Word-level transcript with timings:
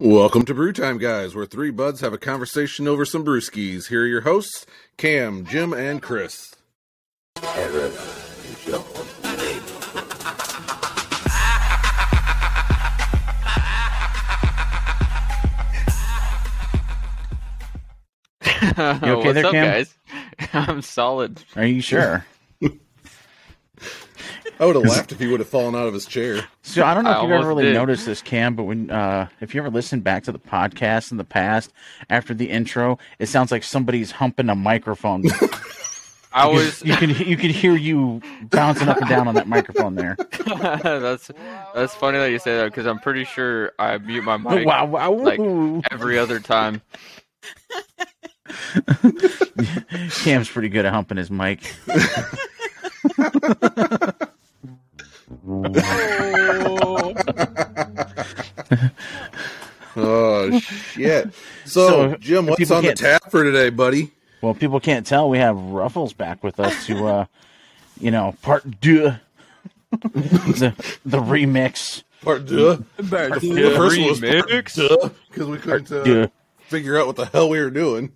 Welcome 0.00 0.44
to 0.44 0.54
Brew 0.54 0.72
Time, 0.72 0.98
guys, 0.98 1.34
where 1.34 1.44
three 1.44 1.72
buds 1.72 2.02
have 2.02 2.12
a 2.12 2.18
conversation 2.18 2.86
over 2.86 3.04
some 3.04 3.24
brewskis. 3.24 3.88
Here 3.88 4.02
are 4.02 4.06
your 4.06 4.20
hosts, 4.20 4.64
Cam, 4.96 5.44
Jim, 5.44 5.72
and 5.72 6.00
Chris. 6.00 6.54
You 18.78 19.14
okay 19.14 19.14
What's 19.16 19.34
there, 19.34 19.46
up, 19.46 19.52
Cam? 19.52 19.64
guys? 19.64 19.94
I'm 20.52 20.82
solid. 20.82 21.42
Are 21.56 21.66
you 21.66 21.80
sure? 21.80 22.24
I 24.60 24.66
would 24.66 24.74
have 24.76 24.84
laughed 24.84 25.12
if 25.12 25.20
he 25.20 25.26
would 25.28 25.40
have 25.40 25.48
fallen 25.48 25.74
out 25.76 25.86
of 25.86 25.94
his 25.94 26.04
chair. 26.06 26.44
So 26.62 26.84
I 26.84 26.94
don't 26.94 27.04
know 27.04 27.10
I 27.10 27.16
if 27.18 27.22
you've 27.22 27.30
ever 27.32 27.48
really 27.48 27.64
did. 27.64 27.74
noticed 27.74 28.06
this, 28.06 28.20
Cam, 28.22 28.56
but 28.56 28.64
when 28.64 28.90
uh, 28.90 29.28
if 29.40 29.54
you 29.54 29.60
ever 29.60 29.70
listen 29.70 30.00
back 30.00 30.24
to 30.24 30.32
the 30.32 30.38
podcast 30.38 31.12
in 31.12 31.16
the 31.16 31.24
past 31.24 31.72
after 32.10 32.34
the 32.34 32.50
intro, 32.50 32.98
it 33.18 33.26
sounds 33.28 33.52
like 33.52 33.62
somebody's 33.62 34.10
humping 34.10 34.48
a 34.48 34.54
microphone. 34.54 35.22
I 36.32 36.46
was. 36.46 36.84
you 36.84 36.94
can 36.94 37.10
you 37.10 37.36
can 37.36 37.50
hear 37.50 37.74
you 37.74 38.20
bouncing 38.50 38.88
up 38.88 38.98
and 38.98 39.08
down 39.08 39.28
on 39.28 39.34
that 39.34 39.48
microphone 39.48 39.94
there. 39.94 40.16
that's 40.82 41.30
that's 41.74 41.94
funny 41.94 42.18
that 42.18 42.30
you 42.30 42.38
say 42.38 42.56
that 42.58 42.66
because 42.66 42.86
I'm 42.86 42.98
pretty 42.98 43.24
sure 43.24 43.72
I 43.78 43.96
mute 43.98 44.22
my 44.24 44.36
mic 44.36 44.66
wow, 44.66 44.84
wow, 44.84 45.10
like- 45.12 45.40
every 45.90 46.18
other 46.18 46.38
time. 46.40 46.82
Cam's 50.22 50.48
pretty 50.48 50.68
good 50.68 50.84
at 50.84 50.92
humping 50.92 51.16
his 51.16 51.30
mic. 51.30 51.74
Oh, 59.96 60.58
shit. 60.60 61.32
So, 61.64 61.88
So, 62.12 62.16
Jim, 62.16 62.46
what's 62.46 62.70
on 62.70 62.84
the 62.84 62.94
tap 62.94 63.30
for 63.30 63.42
today, 63.42 63.70
buddy? 63.70 64.12
Well, 64.40 64.54
people 64.54 64.78
can't 64.78 65.04
tell 65.04 65.28
we 65.28 65.38
have 65.38 65.56
Rufflez 65.56 66.16
back 66.16 66.44
with 66.44 66.60
us 66.60 66.86
to, 66.86 67.06
uh, 67.06 67.24
you 68.00 68.12
know, 68.12 68.36
part 68.42 68.64
two, 68.80 69.14
the 69.90 70.72
the 71.04 71.18
remix. 71.18 72.04
Part 72.22 72.46
duh. 72.46 72.76
Part 73.08 73.40
The 73.40 73.40
deux. 73.40 73.76
first 73.76 73.98
one 73.98 74.08
was 74.08 74.20
Remix. 74.20 75.10
because 75.28 75.46
we 75.48 75.58
couldn't 75.58 75.90
uh, 75.90 76.28
figure 76.68 77.00
out 77.00 77.08
what 77.08 77.16
the 77.16 77.26
hell 77.26 77.48
we 77.48 77.58
were 77.58 77.70
doing. 77.70 78.12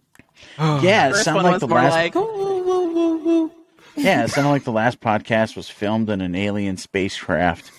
Yeah, 0.59 1.09
it 1.11 1.15
sounded 1.17 1.43
like 1.45 1.59
the 1.61 1.67
last. 1.67 1.93
like, 1.93 2.15
"Ooh, 2.15 2.21
ooh, 2.21 2.69
ooh, 2.69 2.99
ooh, 2.99 3.29
ooh." 3.29 3.53
Yeah, 3.97 4.25
it 4.25 4.29
sounded 4.31 4.51
like 4.51 4.65
the 4.65 4.73
last 4.73 5.01
podcast 5.01 5.57
was 5.57 5.69
filmed 5.69 6.09
in 6.11 6.21
an 6.21 6.35
alien 6.35 6.77
spacecraft, 6.77 7.71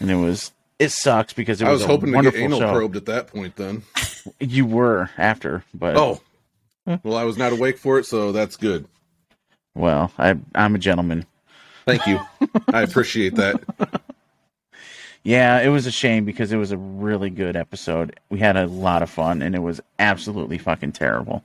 and 0.00 0.10
it 0.10 0.16
was. 0.16 0.52
It 0.78 0.90
sucks 0.90 1.32
because 1.32 1.62
it 1.62 1.66
I 1.66 1.70
was, 1.70 1.80
was 1.80 1.84
a 1.84 1.86
hoping 1.86 2.12
to 2.12 2.22
get 2.22 2.34
anal 2.34 2.58
show. 2.58 2.72
probed 2.72 2.96
at 2.96 3.06
that 3.06 3.28
point 3.28 3.54
then. 3.56 3.82
You 4.40 4.66
were 4.66 5.10
after, 5.16 5.64
but 5.72 5.96
Oh. 5.96 6.20
Well, 7.04 7.16
I 7.16 7.22
was 7.24 7.38
not 7.38 7.52
awake 7.52 7.78
for 7.78 7.98
it, 8.00 8.06
so 8.06 8.32
that's 8.32 8.56
good. 8.56 8.86
well, 9.76 10.10
I 10.18 10.36
I'm 10.54 10.74
a 10.74 10.78
gentleman. 10.78 11.24
Thank 11.86 12.06
you. 12.06 12.20
I 12.72 12.82
appreciate 12.82 13.36
that. 13.36 13.60
Yeah, 15.24 15.60
it 15.60 15.68
was 15.68 15.86
a 15.86 15.92
shame 15.92 16.24
because 16.24 16.50
it 16.52 16.56
was 16.56 16.72
a 16.72 16.76
really 16.76 17.30
good 17.30 17.54
episode. 17.54 18.18
We 18.28 18.40
had 18.40 18.56
a 18.56 18.66
lot 18.66 19.02
of 19.02 19.10
fun, 19.10 19.40
and 19.40 19.54
it 19.54 19.60
was 19.60 19.80
absolutely 20.00 20.58
fucking 20.58 20.92
terrible. 20.92 21.44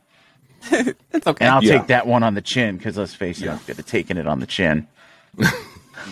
It's 1.12 1.28
okay. 1.28 1.46
And 1.46 1.54
I'll 1.56 1.64
Yeah. 1.64 1.78
take 1.80 1.88
that 1.88 2.08
one 2.08 2.24
on 2.24 2.34
the 2.36 2.42
chin 2.42 2.78
because 2.78 2.98
let's 2.98 3.14
face 3.14 3.40
it, 3.42 3.46
Yeah. 3.46 3.54
I'm 3.54 3.60
good 3.66 3.80
at 3.80 3.86
taking 3.88 4.18
it 4.18 4.28
on 4.28 4.40
the 4.40 4.48
chin. 4.48 4.88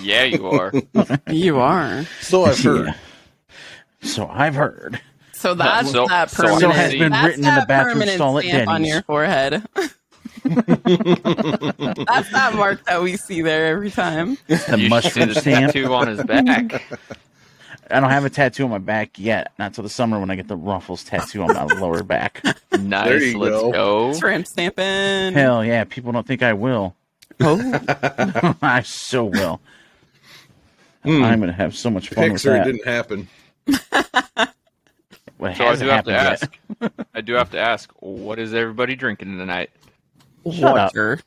Yeah, 0.02 0.23
you 0.23 0.48
are. 0.48 0.73
You 1.31 1.59
are. 1.59 2.03
So 2.20 2.44
I've 2.45 2.59
heard. 2.59 2.88
Yeah. 2.88 2.94
So 4.02 4.28
I've 4.28 4.56
heard. 4.56 5.00
So 5.31 5.53
that's 5.53 5.92
So- 5.92 6.08
that 6.08 6.30
so 6.31 6.44
permanent. 6.44 6.61
So 6.61 6.70
has 6.72 6.92
been 6.94 7.11
that's 7.11 7.26
written 7.28 7.45
in 7.45 7.53
the 7.53 7.59
that 7.61 7.67
bathroom 7.67 8.08
stall 8.09 8.38
at 8.39 8.44
stamp 8.45 8.67
on 8.70 8.83
your 8.83 9.02
forehead. 9.03 9.64
that's 10.44 12.31
that 12.31 12.52
mark 12.55 12.83
that 12.86 13.02
we 13.02 13.16
see 13.17 13.42
there 13.42 13.67
every 13.67 13.92
time. 13.92 14.37
The 14.48 14.55
you 14.55 14.58
should 14.58 14.80
see 14.80 14.87
mushroom 14.89 15.33
stamp. 15.33 15.73
tattoo 15.73 15.93
on 15.93 16.08
his 16.08 16.23
back. 16.23 16.83
I 17.92 18.00
don't 18.00 18.10
have 18.10 18.26
a 18.26 18.30
tattoo 18.30 18.64
on 18.64 18.70
my 18.72 18.78
back 18.80 19.20
yet. 19.20 19.52
Not 19.60 19.73
till 19.73 19.84
the 19.84 19.90
summer 19.90 20.20
when 20.20 20.30
I 20.32 20.36
get 20.36 20.48
the 20.48 20.58
Rufflez 20.58 21.08
tattoo 21.08 21.44
on 21.44 21.54
my 21.54 21.64
lower 21.80 22.04
back. 22.04 22.42
Nice. 22.80 23.34
Let's 23.36 23.56
go. 23.56 23.72
go. 23.72 24.20
Tramp 24.20 24.48
stamping. 24.48 25.34
Hell 25.34 25.64
yeah, 25.64 25.84
people 25.84 26.12
don't 26.12 26.26
think 26.26 26.42
I 26.44 26.54
will. 26.54 26.96
Oh, 27.42 27.60
I 28.62 28.82
so 28.82 29.26
will. 29.26 29.60
Hmm. 31.04 31.23
I'm 31.23 31.40
gonna 31.40 31.52
have 31.52 31.76
so 31.76 31.90
much 31.90 32.10
fun 32.10 32.32
with 32.32 32.42
Pixar, 32.42 32.62
it 32.62 32.64
that. 32.64 32.66
didn't 32.66 32.86
happen. 32.86 33.28
Well, 35.38 35.52
it 35.52 35.58
So 35.58 35.66
I 35.66 35.67
hasn't 35.67 35.90
do 35.90 35.94
have 35.94 36.06
to 36.06 36.14
happened 36.14 36.50
ask. 36.94 37.04
I 37.14 37.20
do 37.20 37.34
have 37.34 37.52
to 37.52 37.60
ask. 37.60 37.92
What 38.00 38.40
is 38.40 38.54
everybody 38.54 38.96
drinking 38.96 39.38
tonight? 39.38 39.70
Shut 40.50 40.64
up. 40.78 40.96
water. 40.96 41.20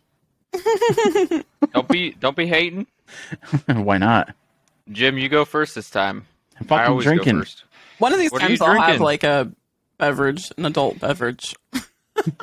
Don't 1.74 1.88
be 1.88 2.12
don't 2.12 2.34
be 2.34 2.46
hating. 2.46 2.86
Why 3.66 3.98
not? 3.98 4.34
Jim, 4.90 5.18
you 5.18 5.28
go 5.28 5.44
first 5.44 5.74
this 5.74 5.90
time. 5.90 6.26
I'm 6.60 6.66
fucking 6.66 6.90
always 6.90 7.04
drinking. 7.04 7.38
first. 7.40 7.64
One 7.98 8.12
of 8.12 8.18
these 8.18 8.30
What 8.30 8.40
times 8.42 8.60
I'll 8.60 8.80
have 8.80 9.00
like 9.00 9.24
a 9.24 9.50
beverage, 9.98 10.50
an 10.56 10.64
adult 10.66 10.98
beverage. 11.00 11.54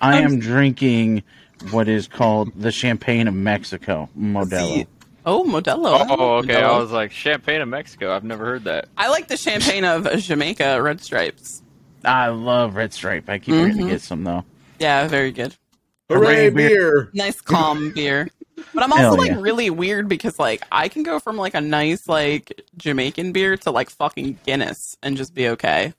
I 0.00 0.20
am 0.20 0.38
drinking 0.38 1.22
what 1.70 1.88
is 1.88 2.06
called 2.08 2.52
the 2.54 2.70
Champagne 2.70 3.26
of 3.28 3.34
Mexico, 3.34 4.08
Modelo. 4.18 4.66
See- 4.74 4.86
Oh, 5.26 5.44
Modelo. 5.44 6.06
Oh, 6.08 6.36
okay. 6.36 6.56
I 6.62 6.78
was 6.78 6.90
like 6.90 7.12
Champagne 7.12 7.60
of 7.60 7.68
Mexico. 7.68 8.14
I've 8.16 8.24
never 8.24 8.46
heard 8.46 8.64
that. 8.64 8.88
I 8.96 9.10
like 9.10 9.28
the 9.28 9.36
champagne 9.36 9.84
of 9.84 10.10
Jamaica 10.20 10.80
Red 10.80 11.02
Stripes. 11.02 11.62
I 12.02 12.28
love 12.28 12.76
Red 12.76 12.94
Stripe. 12.94 13.28
I 13.28 13.36
keep 13.38 13.54
forgetting 13.54 13.76
Mhm. 13.76 13.84
to 13.84 13.90
get 13.90 14.00
some 14.00 14.24
though. 14.24 14.44
Yeah, 14.78 15.06
very 15.06 15.30
good. 15.32 15.54
Hooray, 16.08 16.48
Hooray, 16.48 16.50
beer. 16.50 16.68
beer. 16.70 17.10
nice 17.12 17.42
calm 17.42 17.90
beer. 17.92 18.28
But 18.74 18.82
I'm 18.82 18.92
also 18.92 19.02
Hell 19.02 19.16
like 19.16 19.30
yeah. 19.30 19.40
really 19.40 19.70
weird 19.70 20.08
because 20.08 20.38
like 20.38 20.62
I 20.70 20.88
can 20.88 21.02
go 21.02 21.18
from 21.18 21.36
like 21.36 21.54
a 21.54 21.60
nice 21.60 22.08
like 22.08 22.62
Jamaican 22.76 23.32
beer 23.32 23.56
to 23.58 23.70
like 23.70 23.90
fucking 23.90 24.38
Guinness 24.44 24.96
and 25.02 25.16
just 25.16 25.34
be 25.34 25.48
okay. 25.48 25.94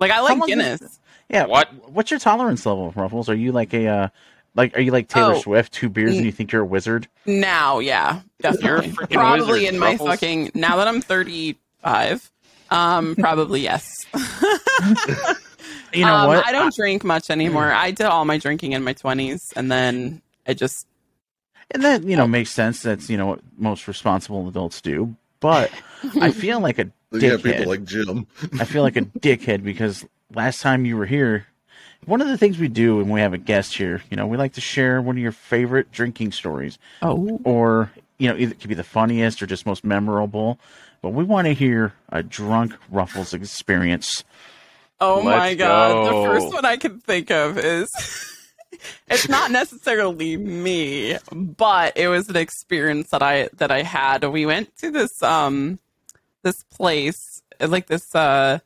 Like 0.00 0.10
I 0.10 0.20
like 0.20 0.38
long 0.38 0.48
is 0.48 0.54
Guinness. 0.54 1.00
Yeah. 1.28 1.46
What? 1.46 1.72
What's 1.90 2.10
your 2.10 2.20
tolerance 2.20 2.64
level, 2.66 2.92
Rufflez? 2.92 3.28
Are 3.28 3.34
you 3.34 3.52
like 3.52 3.74
a 3.74 3.86
uh, 3.86 4.08
like 4.54 4.76
are 4.76 4.80
you 4.80 4.92
like 4.92 5.08
Taylor 5.08 5.34
Oh. 5.34 5.40
Swift, 5.40 5.72
two 5.72 5.88
beers 5.88 6.16
and 6.16 6.24
you 6.24 6.32
think 6.32 6.52
you're 6.52 6.62
a 6.62 6.66
wizard? 6.66 7.08
Now, 7.26 7.78
yeah, 7.78 8.20
definitely. 8.40 8.90
freaking 8.90 9.14
probably 9.14 9.60
wizard, 9.60 9.74
in 9.74 9.78
my 9.78 9.96
Rufflez. 9.96 10.06
fucking 10.06 10.50
now 10.54 10.76
that 10.76 10.88
I'm 10.88 11.00
35. 11.00 12.30
Um, 12.70 13.16
probably 13.16 13.60
yes. 13.60 14.06
You 15.92 16.04
know 16.04 16.14
um, 16.14 16.26
what? 16.28 16.46
I 16.46 16.52
don't 16.52 16.74
drink 16.74 17.04
much 17.04 17.30
anymore. 17.30 17.72
I 17.72 17.90
did 17.90 18.06
all 18.06 18.24
my 18.24 18.38
drinking 18.38 18.72
in 18.72 18.84
my 18.84 18.94
20s, 18.94 19.52
and 19.56 19.70
then 19.70 20.20
I 20.46 20.54
just 20.54 20.86
and 21.70 21.82
that 21.84 22.04
you 22.04 22.16
know 22.16 22.26
makes 22.26 22.50
sense. 22.50 22.82
That's 22.82 23.08
you 23.10 23.16
know 23.16 23.26
what 23.26 23.40
most 23.56 23.88
responsible 23.88 24.48
adults 24.48 24.80
do. 24.80 25.14
But 25.40 25.70
I 26.20 26.30
feel 26.32 26.60
like 26.60 26.78
a 26.78 26.90
You 27.12 27.30
have 27.32 27.40
dickhead. 27.40 27.42
people 27.42 27.66
like 27.66 27.84
Jim. 27.84 28.26
I 28.60 28.64
feel 28.64 28.82
like 28.82 28.96
a 28.96 29.00
dickhead 29.20 29.62
because 29.64 30.04
last 30.34 30.60
time 30.62 30.84
you 30.84 30.96
were 30.96 31.06
here, 31.06 31.46
one 32.06 32.20
of 32.20 32.28
the 32.28 32.36
things 32.38 32.58
we 32.58 32.68
do 32.68 32.96
when 32.96 33.08
we 33.10 33.20
have 33.20 33.32
a 33.34 33.38
guest 33.38 33.76
here, 33.76 34.02
you 34.10 34.16
know, 34.16 34.26
we 34.26 34.36
like 34.36 34.54
to 34.54 34.60
share 34.60 35.00
one 35.00 35.16
of 35.16 35.22
your 35.22 35.32
favorite 35.32 35.92
drinking 35.92 36.32
stories, 36.32 36.78
oh 37.02 37.40
or 37.44 37.90
you 38.18 38.28
know, 38.28 38.36
either 38.36 38.52
it 38.52 38.60
could 38.60 38.68
be 38.68 38.74
the 38.74 38.82
funniest 38.84 39.42
or 39.42 39.46
just 39.46 39.64
most 39.66 39.84
memorable. 39.84 40.58
But 41.00 41.10
we 41.10 41.22
want 41.22 41.46
to 41.46 41.54
hear 41.54 41.92
a 42.08 42.24
drunk 42.24 42.74
Rufflez 42.92 43.32
experience. 43.32 44.24
Oh 45.00 45.22
my 45.22 45.50
Let's 45.50 45.54
god. 45.60 46.04
go. 46.04 46.20
The 46.22 46.26
first 46.26 46.52
one 46.52 46.64
I 46.64 46.76
can 46.76 46.98
think 46.98 47.30
of 47.30 47.56
is 47.56 47.88
it's 49.08 49.28
not 49.28 49.50
necessarily 49.50 50.36
me, 50.36 51.16
but 51.32 51.96
it 51.96 52.08
was 52.08 52.28
an 52.28 52.36
experience 52.36 53.10
that 53.10 53.22
I 53.22 53.48
that 53.56 53.70
I 53.70 53.82
had. 53.82 54.24
We 54.24 54.46
went 54.46 54.76
to 54.78 54.90
this 54.90 55.22
um 55.22 55.78
this 56.42 56.62
place, 56.64 57.42
like 57.60 57.86
this 57.86 58.14
uh 58.14 58.58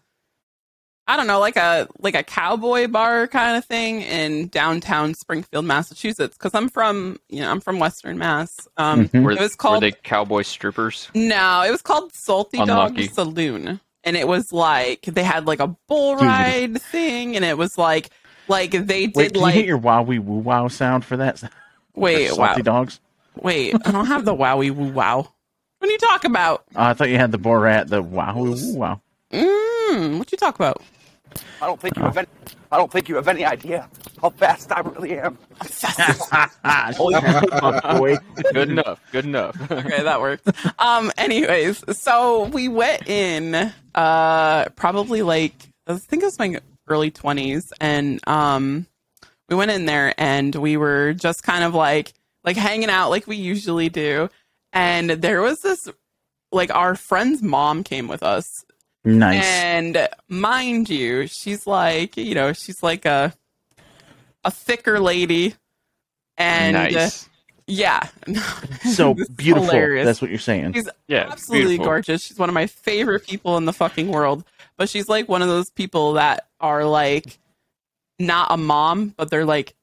I 1.09 1.17
don't 1.17 1.27
know, 1.27 1.41
like 1.41 1.57
a 1.57 1.89
like 1.99 2.15
a 2.15 2.23
cowboy 2.23 2.87
bar 2.87 3.27
kind 3.27 3.57
of 3.57 3.65
thing 3.65 4.03
in 4.03 4.49
downtown 4.49 5.15
Springfield, 5.15 5.65
Massachusetts 5.65 6.37
cuz 6.37 6.55
I'm 6.55 6.69
from, 6.69 7.19
you 7.29 7.41
know, 7.41 7.51
I'm 7.51 7.61
from 7.61 7.79
Western 7.81 8.19
Mass. 8.19 8.69
Um 8.77 9.09
Mhm. 9.09 9.23
Were, 9.25 9.33
It 9.33 9.41
was 9.41 9.51
were 9.53 9.57
called- 9.57 9.83
they 9.83 9.93
cowboy 9.93 10.43
strippers? 10.43 11.09
no, 11.15 11.63
it 11.63 11.71
was 11.73 11.83
called 11.83 12.15
Salty 12.15 12.59
Unlucky. 12.59 13.07
Dog 13.09 13.15
Saloon. 13.15 13.81
And 14.05 14.17
it 14.17 14.27
was 14.27 14.53
like 14.53 15.03
they 15.03 15.23
had 15.23 15.47
like 15.47 15.61
a 15.61 15.69
bull 15.89 16.17
ride 16.17 16.81
thing 16.83 17.37
and 17.37 17.45
it 17.45 17.57
was 17.59 17.77
like 17.79 18.11
like 18.53 18.71
they 18.71 19.07
did 19.07 19.17
Wait, 19.17 19.33
can 19.33 19.43
like 19.43 19.55
you 19.57 19.63
get 19.63 19.67
your 19.67 19.79
wowie 19.79 20.21
woo 20.23 20.39
wow 20.39 20.69
sound 20.69 21.05
for 21.05 21.17
that? 21.17 21.43
wait, 21.95 22.29
For 22.31 22.37
wow. 22.37 22.47
salty 22.49 22.63
dogs. 22.63 23.01
Wait, 23.41 23.75
I 23.85 23.91
don't 23.91 24.07
have 24.07 24.25
the 24.25 24.35
wowie 24.35 24.71
woo 24.71 24.91
wow. 24.93 25.27
What 25.79 25.89
do 25.89 25.93
you 25.93 25.99
talk 25.99 26.25
about? 26.25 26.65
Oh, 26.77 26.83
I 26.85 26.93
thought 26.95 27.09
you 27.09 27.17
had 27.17 27.33
the 27.33 27.39
Borat, 27.39 27.89
the 27.89 28.01
wow 28.03 28.37
woo 28.37 28.53
woo 28.53 28.75
wow. 28.77 29.01
Mm, 29.33 30.19
what 30.19 30.31
you 30.31 30.39
talk 30.39 30.55
about? 30.55 30.81
I 31.61 31.67
don't 31.67 31.81
think 31.81 31.97
you 31.97 32.03
have 32.03 32.17
any. 32.19 32.29
I 32.71 32.77
don't 32.77 32.91
think 32.93 33.09
you 33.09 33.17
have 33.17 33.29
any 33.29 33.45
idea 33.45 33.89
how 34.21 34.31
fast 34.31 34.71
I 34.73 34.81
really 34.81 35.19
am. 35.19 35.39
Holy 36.95 37.21
boy. 37.99 38.17
Good 38.53 38.71
enough. 38.71 39.01
Good 39.13 39.25
enough. 39.27 39.57
okay, 39.71 40.03
that 40.03 40.21
works. 40.21 40.43
Um, 40.79 41.11
anyways, 41.17 41.85
so 41.99 42.45
we 42.45 42.69
went 42.69 43.09
in, 43.09 43.73
uh, 43.95 44.65
probably 44.77 45.23
like 45.23 45.55
I 45.87 45.97
think 45.97 46.23
it 46.23 46.27
was 46.27 46.39
my 46.39 46.61
early 46.89 47.11
twenties, 47.11 47.73
and 47.81 48.21
um, 48.29 48.87
we 49.49 49.57
went 49.57 49.71
in 49.71 49.87
there 49.87 50.15
and 50.19 50.55
we 50.55 50.77
were 50.77 51.13
just 51.13 51.43
kind 51.43 51.65
of 51.65 51.75
like 51.75 52.13
like 52.45 52.57
hanging 52.57 52.91
out 52.91 53.11
like 53.11 53.27
we 53.27 53.37
usually 53.37 53.89
do, 53.89 54.29
and 54.73 55.11
there 55.11 55.41
was 55.43 55.61
this 55.61 55.89
like 56.51 56.75
our 56.75 56.95
friend's 56.95 57.43
mom 57.43 57.83
came 57.85 58.09
with 58.09 58.23
us, 58.23 58.65
Nice. 59.05 59.43
and 59.45 60.09
mind 60.29 60.91
you, 60.91 61.27
she's 61.27 61.67
like 61.67 62.17
you 62.17 62.35
know 62.35 62.53
she's 62.53 62.83
like 62.83 63.05
a 63.07 63.33
a 64.45 64.51
thicker 64.51 64.99
lady, 65.01 65.55
and 66.37 66.75
nice. 66.75 67.29
Yeah, 67.67 68.09
so 68.95 69.15
beautiful. 69.37 69.69
hilarious. 69.69 70.05
That's 70.07 70.21
what 70.23 70.31
you're 70.31 70.39
saying. 70.41 70.73
She's 70.75 70.89
Yeah. 71.09 71.29
absolutely 71.31 71.69
beautiful. 71.71 71.85
gorgeous. 71.87 72.23
She's 72.23 72.39
one 72.39 72.49
of 72.49 72.55
my 72.55 72.67
favorite 72.67 73.27
people 73.27 73.57
in 73.57 73.65
the 73.65 73.73
fucking 73.73 74.09
world. 74.09 74.45
But 74.77 74.89
she's 74.89 75.09
like 75.09 75.29
one 75.29 75.43
of 75.43 75.49
those 75.49 75.71
people 75.71 76.15
that 76.15 76.49
are 76.61 76.85
like 76.85 77.39
not 78.19 78.49
a 78.51 78.57
mom, 78.57 79.15
but 79.17 79.31
they're 79.31 79.45
like 79.45 79.75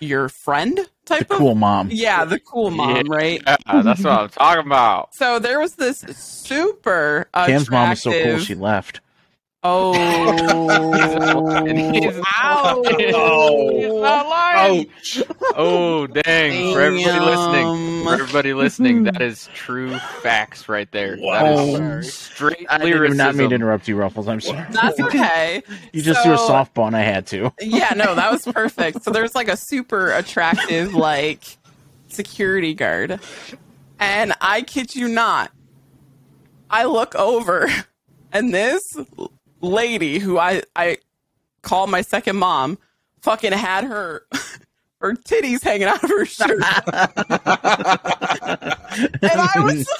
your 0.00 0.28
friend 0.28 0.76
The 0.76 0.88
type 1.06 1.30
of. 1.30 1.38
cool 1.38 1.54
mom. 1.54 1.88
Yeah, 1.92 2.24
the 2.24 2.40
cool 2.40 2.70
mom, 2.70 3.04
right? 3.08 3.40
Yeah, 3.46 3.82
that's 3.82 4.02
what 4.02 4.12
I'm 4.12 4.28
talking 4.30 4.66
about. 4.66 5.14
So 5.14 5.38
there 5.38 5.60
was 5.60 5.74
this 5.76 6.00
super 6.00 7.28
Cam's 7.34 7.70
mom 7.70 7.90
was 7.90 8.02
so 8.02 8.10
cool 8.10 8.38
she 8.38 8.54
left. 8.54 9.00
Oh, 9.64 9.94
And 11.66 11.78
he's 11.94 12.20
Ow. 12.42 12.82
He's 12.98 13.12
not 13.12 14.28
lying. 14.28 14.88
Ouch. 14.90 15.22
Oh, 15.56 16.06
dang. 16.08 16.74
For 16.74 16.80
everybody 16.80 17.20
listening, 17.20 18.04
for 18.04 18.14
everybody 18.14 18.54
listening, 18.54 19.04
that 19.04 19.22
is 19.22 19.48
true 19.54 19.96
facts 20.22 20.68
right 20.68 20.90
there. 20.90 21.14
That 21.16 21.22
Wow. 21.22 21.54
is 21.98 22.12
straight 22.12 22.66
I 22.68 22.78
did 22.78 23.12
not 23.14 23.36
mean 23.36 23.50
to 23.50 23.54
interrupt 23.54 23.86
you, 23.86 23.96
Rufflez. 23.96 24.28
I'm 24.28 24.40
sorry. 24.40 24.66
That's 24.70 24.98
okay. 25.00 25.62
You 25.92 26.02
just 26.02 26.22
threw 26.24 26.32
a 26.34 26.38
So- 26.38 26.48
softball 26.48 26.88
and 26.88 26.96
I 26.96 27.02
had 27.02 27.26
to. 27.28 27.52
yeah, 27.60 27.92
no, 27.96 28.14
that 28.16 28.32
was 28.32 28.44
perfect. 28.44 29.02
So 29.04 29.10
there's 29.12 29.34
like 29.36 29.48
a 29.48 29.56
super 29.56 30.10
attractive 30.12 30.94
like 30.94 31.44
security 32.08 32.74
guard. 32.74 33.20
And 34.00 34.32
I 34.40 34.62
kid 34.62 34.96
you 34.96 35.06
not, 35.08 35.52
I 36.68 36.84
look 36.86 37.14
over 37.14 37.68
and 38.32 38.52
this 38.52 38.82
lady 39.62 40.18
who 40.18 40.38
I 40.38 40.62
I 40.76 40.98
call 41.62 41.86
my 41.86 42.02
second 42.02 42.36
mom 42.36 42.78
fucking 43.22 43.52
had 43.52 43.84
her 43.84 44.26
her 45.00 45.14
titties 45.14 45.62
hanging 45.62 45.86
out 45.88 46.02
of 46.04 46.10
her 46.10 46.24
shirt. 46.26 46.50
and 46.60 46.64
I 49.22 49.52
was 49.58 49.88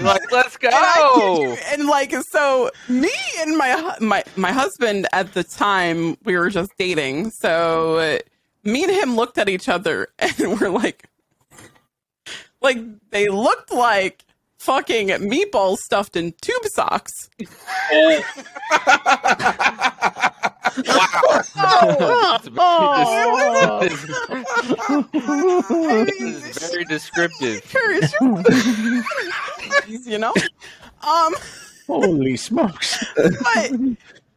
Like, 0.00 0.20
like 0.22 0.32
let's 0.32 0.56
and, 0.62 0.72
go. 0.72 1.42
you- 1.42 1.56
and 1.72 1.86
like 1.88 2.12
so 2.30 2.70
me 2.88 3.10
and 3.40 3.56
my 3.58 3.96
my 4.00 4.22
my 4.36 4.52
husband 4.52 5.06
at 5.12 5.34
the 5.34 5.42
time 5.42 6.16
we 6.24 6.36
were 6.36 6.48
just 6.48 6.70
dating 6.78 7.30
so 7.30 7.96
uh, 7.98 8.18
me 8.62 8.84
and 8.84 8.92
him 8.92 9.16
looked 9.16 9.36
at 9.38 9.48
each 9.48 9.68
other 9.68 10.08
and 10.20 10.32
we're 10.60 10.68
like 10.70 11.08
like 12.62 12.78
they 13.10 13.28
looked 13.28 13.72
like 13.72 14.24
fucking 14.66 15.08
meatballs 15.08 15.78
stuffed 15.78 16.16
in 16.16 16.32
tube 16.42 16.64
socks 16.66 17.30
Wow. 22.54 23.80
This 23.80 24.04
is 26.22 26.58
very 26.70 26.84
descriptive. 26.84 27.62
Curious, 27.68 28.12
you 30.06 30.18
know 30.18 30.34
um 31.06 31.34
Holy 31.86 32.36
smokes. 32.36 33.04
but 33.16 33.70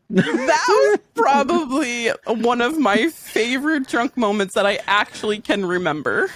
that 0.09 0.65
was 0.67 0.99
probably 1.15 2.09
one 2.27 2.61
of 2.61 2.77
my 2.77 3.07
favorite 3.09 3.87
drunk 3.87 4.15
moments 4.15 4.53
that 4.53 4.65
I 4.67 4.79
actually 4.87 5.39
can 5.39 5.65
remember. 5.65 6.29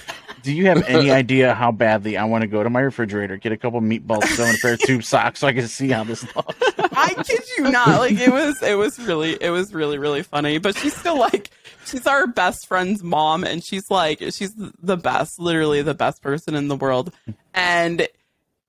Do 0.44 0.52
you 0.52 0.66
have 0.66 0.84
any 0.86 1.10
idea 1.22 1.54
how 1.54 1.72
badly 1.72 2.18
I 2.18 2.24
want 2.24 2.42
to 2.42 2.46
go 2.46 2.62
to 2.62 2.68
my 2.68 2.80
refrigerator, 2.80 3.38
get 3.38 3.52
a 3.52 3.56
couple 3.56 3.80
meatballs, 3.80 4.24
throw 4.36 4.44
in 4.44 4.54
a 4.54 4.58
pair 4.58 4.74
of 4.74 4.80
tube 4.80 5.02
socks 5.02 5.40
so 5.40 5.46
I 5.46 5.54
can 5.54 5.66
see 5.66 5.88
how 5.88 6.04
this 6.04 6.22
looks? 6.36 6.54
I 6.78 7.14
kid 7.26 7.42
you 7.56 7.70
not. 7.70 7.98
Like 7.98 8.18
it 8.18 8.30
was 8.30 8.62
it 8.62 8.74
was 8.74 8.98
really 8.98 9.38
it 9.40 9.50
was 9.50 9.72
really 9.72 9.96
really 9.96 10.22
funny. 10.22 10.58
But 10.58 10.76
she's 10.76 10.94
still 10.94 11.18
like 11.18 11.50
she's 11.86 12.06
our 12.06 12.26
best 12.26 12.68
friend's 12.68 13.02
mom 13.02 13.42
and 13.42 13.64
she's 13.64 13.90
like 13.90 14.20
she's 14.20 14.54
the 14.54 14.98
best, 14.98 15.40
literally 15.40 15.80
the 15.80 15.94
best 15.94 16.22
person 16.22 16.54
in 16.54 16.68
the 16.68 16.76
world. 16.76 17.12
And 17.54 18.06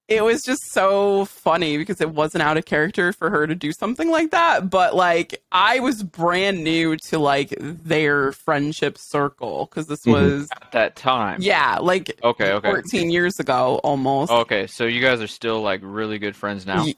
it 0.07 0.23
was 0.23 0.43
just 0.43 0.71
so 0.71 1.25
funny 1.25 1.77
because 1.77 1.99
it 1.99 2.11
wasn't 2.11 2.41
out 2.43 2.57
of 2.57 2.65
character 2.65 3.11
for 3.11 3.29
her 3.31 3.47
to 3.47 3.55
do 3.55 3.71
something 3.71 4.11
like 4.11 4.31
that, 4.31 4.69
but 4.69 4.95
like 4.95 5.41
I 5.51 5.79
was 5.79 6.03
brand 6.03 6.63
new 6.63 6.95
to 7.09 7.17
like 7.17 7.55
their 7.59 8.31
friendship 8.31 8.97
circle 8.99 9.67
cuz 9.67 9.87
this 9.87 10.03
Mhm. 10.05 10.11
was 10.11 10.47
At 10.61 10.71
that 10.73 10.95
time. 10.95 11.41
yeah, 11.41 11.79
like 11.81 12.19
Okay, 12.23 12.51
okay. 12.51 12.67
14 12.69 13.09
years 13.09 13.39
ago 13.39 13.79
almost. 13.83 14.31
Okay, 14.31 14.67
so 14.67 14.85
you 14.85 15.01
guys 15.01 15.21
are 15.21 15.27
still 15.27 15.61
like 15.61 15.79
really 15.83 16.19
good 16.19 16.35
friends 16.35 16.65
now. 16.65 16.83
Ye- 16.85 16.97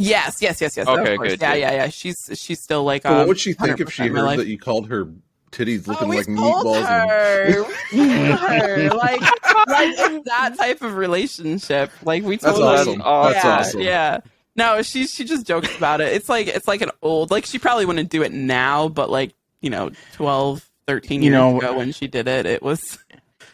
Yes, 0.00 0.36
yes, 0.40 0.60
yes, 0.60 0.76
yes. 0.76 0.86
Okay, 0.86 1.16
good, 1.16 1.40
Yeah, 1.40 1.54
good. 1.54 1.60
yeah, 1.60 1.72
yeah. 1.72 1.88
She's 1.88 2.16
she's 2.34 2.62
still 2.62 2.84
like. 2.84 3.02
So 3.02 3.12
what 3.12 3.22
um, 3.22 3.28
would 3.28 3.40
she 3.40 3.52
think 3.52 3.80
if 3.80 3.92
she 3.92 4.02
100% 4.02 4.06
in 4.06 4.12
my 4.12 4.18
heard 4.20 4.26
life. 4.26 4.38
that 4.38 4.46
you 4.46 4.56
called 4.56 4.88
her 4.88 5.08
titties 5.50 5.86
looking 5.86 6.08
oh, 6.08 6.16
like 6.16 6.26
meatballs? 6.26 6.84
And... 6.84 7.10
her. 7.10 7.64
We 7.92 7.98
told 8.06 8.38
her. 8.40 8.88
Like, 8.90 9.20
like 9.20 9.94
it's 9.96 10.28
that 10.28 10.56
type 10.58 10.82
of 10.82 10.96
relationship. 10.96 11.90
Like 12.02 12.22
we 12.22 12.36
That's 12.36 12.58
totally. 12.58 12.76
awesome. 12.76 13.02
Oh, 13.04 13.32
That's 13.32 13.44
yeah, 13.44 13.58
awesome. 13.58 13.80
Yeah. 13.80 14.18
No, 14.56 14.82
she 14.82 15.06
she 15.06 15.24
just 15.24 15.46
jokes 15.46 15.74
about 15.76 16.00
it. 16.00 16.12
It's 16.12 16.28
like 16.28 16.48
it's 16.48 16.66
like 16.68 16.82
an 16.82 16.90
old 17.02 17.30
like 17.30 17.46
she 17.46 17.58
probably 17.58 17.86
wouldn't 17.86 18.10
do 18.10 18.22
it 18.22 18.32
now, 18.32 18.88
but 18.88 19.08
like 19.10 19.34
you 19.60 19.70
know 19.70 19.90
12, 20.14 20.68
13 20.86 21.22
You 21.22 21.30
years 21.30 21.32
know- 21.32 21.58
ago 21.58 21.76
when 21.76 21.92
she 21.92 22.06
did 22.08 22.26
it, 22.28 22.44
it 22.46 22.62
was 22.62 22.98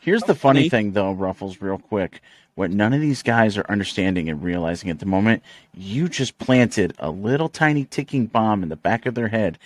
Here's 0.01 0.23
the 0.23 0.35
funny 0.35 0.61
funny. 0.61 0.69
thing, 0.69 0.93
though, 0.93 1.15
Rufflez, 1.15 1.61
real 1.61 1.79
quick. 1.79 2.21
What 2.57 2.71
none 2.71 2.93
of 2.93 3.01
these 3.01 3.23
guys 3.23 3.59
are 3.59 3.67
understanding 3.69 4.29
and 4.29 4.41
realizing 4.41 4.89
at 4.89 5.01
the 5.01 5.07
moment, 5.07 5.43
you 5.75 6.09
just 6.09 6.39
planted 6.39 6.95
a 7.01 7.11
little 7.11 7.49
tiny 7.49 7.85
ticking 7.85 8.27
bomb 8.27 8.63
in 8.63 8.69
the 8.69 8.77
back 8.77 9.07
of 9.07 9.17
their 9.17 9.27
head. 9.29 9.59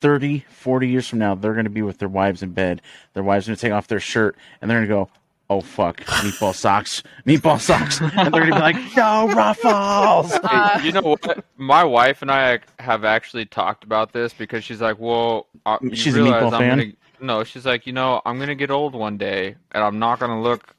30, 0.00 0.44
40 0.50 0.88
years 0.88 1.08
from 1.08 1.18
now, 1.18 1.34
they're 1.34 1.52
going 1.54 1.64
to 1.64 1.70
be 1.70 1.82
with 1.82 1.98
their 1.98 2.08
wives 2.08 2.42
in 2.42 2.50
bed. 2.52 2.82
Their 3.14 3.22
wives 3.22 3.46
are 3.46 3.50
going 3.50 3.56
to 3.56 3.60
take 3.62 3.72
off 3.72 3.86
their 3.88 4.00
shirt 4.00 4.36
and 4.60 4.70
they're 4.70 4.78
going 4.78 4.88
to 4.88 4.94
go, 4.94 5.10
oh, 5.50 5.60
fuck, 5.60 6.00
meatball 6.02 6.54
socks, 6.54 7.02
meatball 7.26 7.60
socks. 7.60 8.00
And 8.00 8.32
they're 8.32 8.46
going 8.46 8.52
to 8.52 8.56
be 8.56 8.60
like, 8.60 8.76
no, 8.96 9.28
Rufflez. 9.34 10.48
Hey, 10.80 10.86
you 10.86 10.92
know 10.92 11.00
what? 11.02 11.44
My 11.56 11.82
wife 11.84 12.22
and 12.22 12.30
I 12.30 12.60
have 12.78 13.04
actually 13.04 13.46
talked 13.46 13.84
about 13.84 14.12
this 14.12 14.32
because 14.32 14.64
she's 14.64 14.80
like, 14.80 14.98
"Well, 14.98 15.46
uh, 15.66 15.78
She's 15.92 16.14
a 16.16 16.20
meatball 16.20 16.52
I'm 16.52 16.58
fan? 16.60 16.78
Gonna, 16.78 16.92
no, 17.20 17.44
she's 17.44 17.66
like, 17.66 17.86
you 17.86 17.92
know, 17.92 18.22
I'm 18.24 18.38
gonna 18.38 18.54
get 18.54 18.70
old 18.70 18.94
one 18.94 19.18
day, 19.18 19.56
and 19.72 19.82
I'm 19.84 19.98
not 19.98 20.20
gonna 20.20 20.40
look 20.40 20.74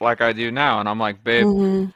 like 0.00 0.20
I 0.20 0.32
do 0.32 0.50
now." 0.50 0.80
And 0.80 0.88
I'm 0.88 0.98
like, 0.98 1.24
"Babe, 1.24 1.46
Mm-hmm. 1.46 1.90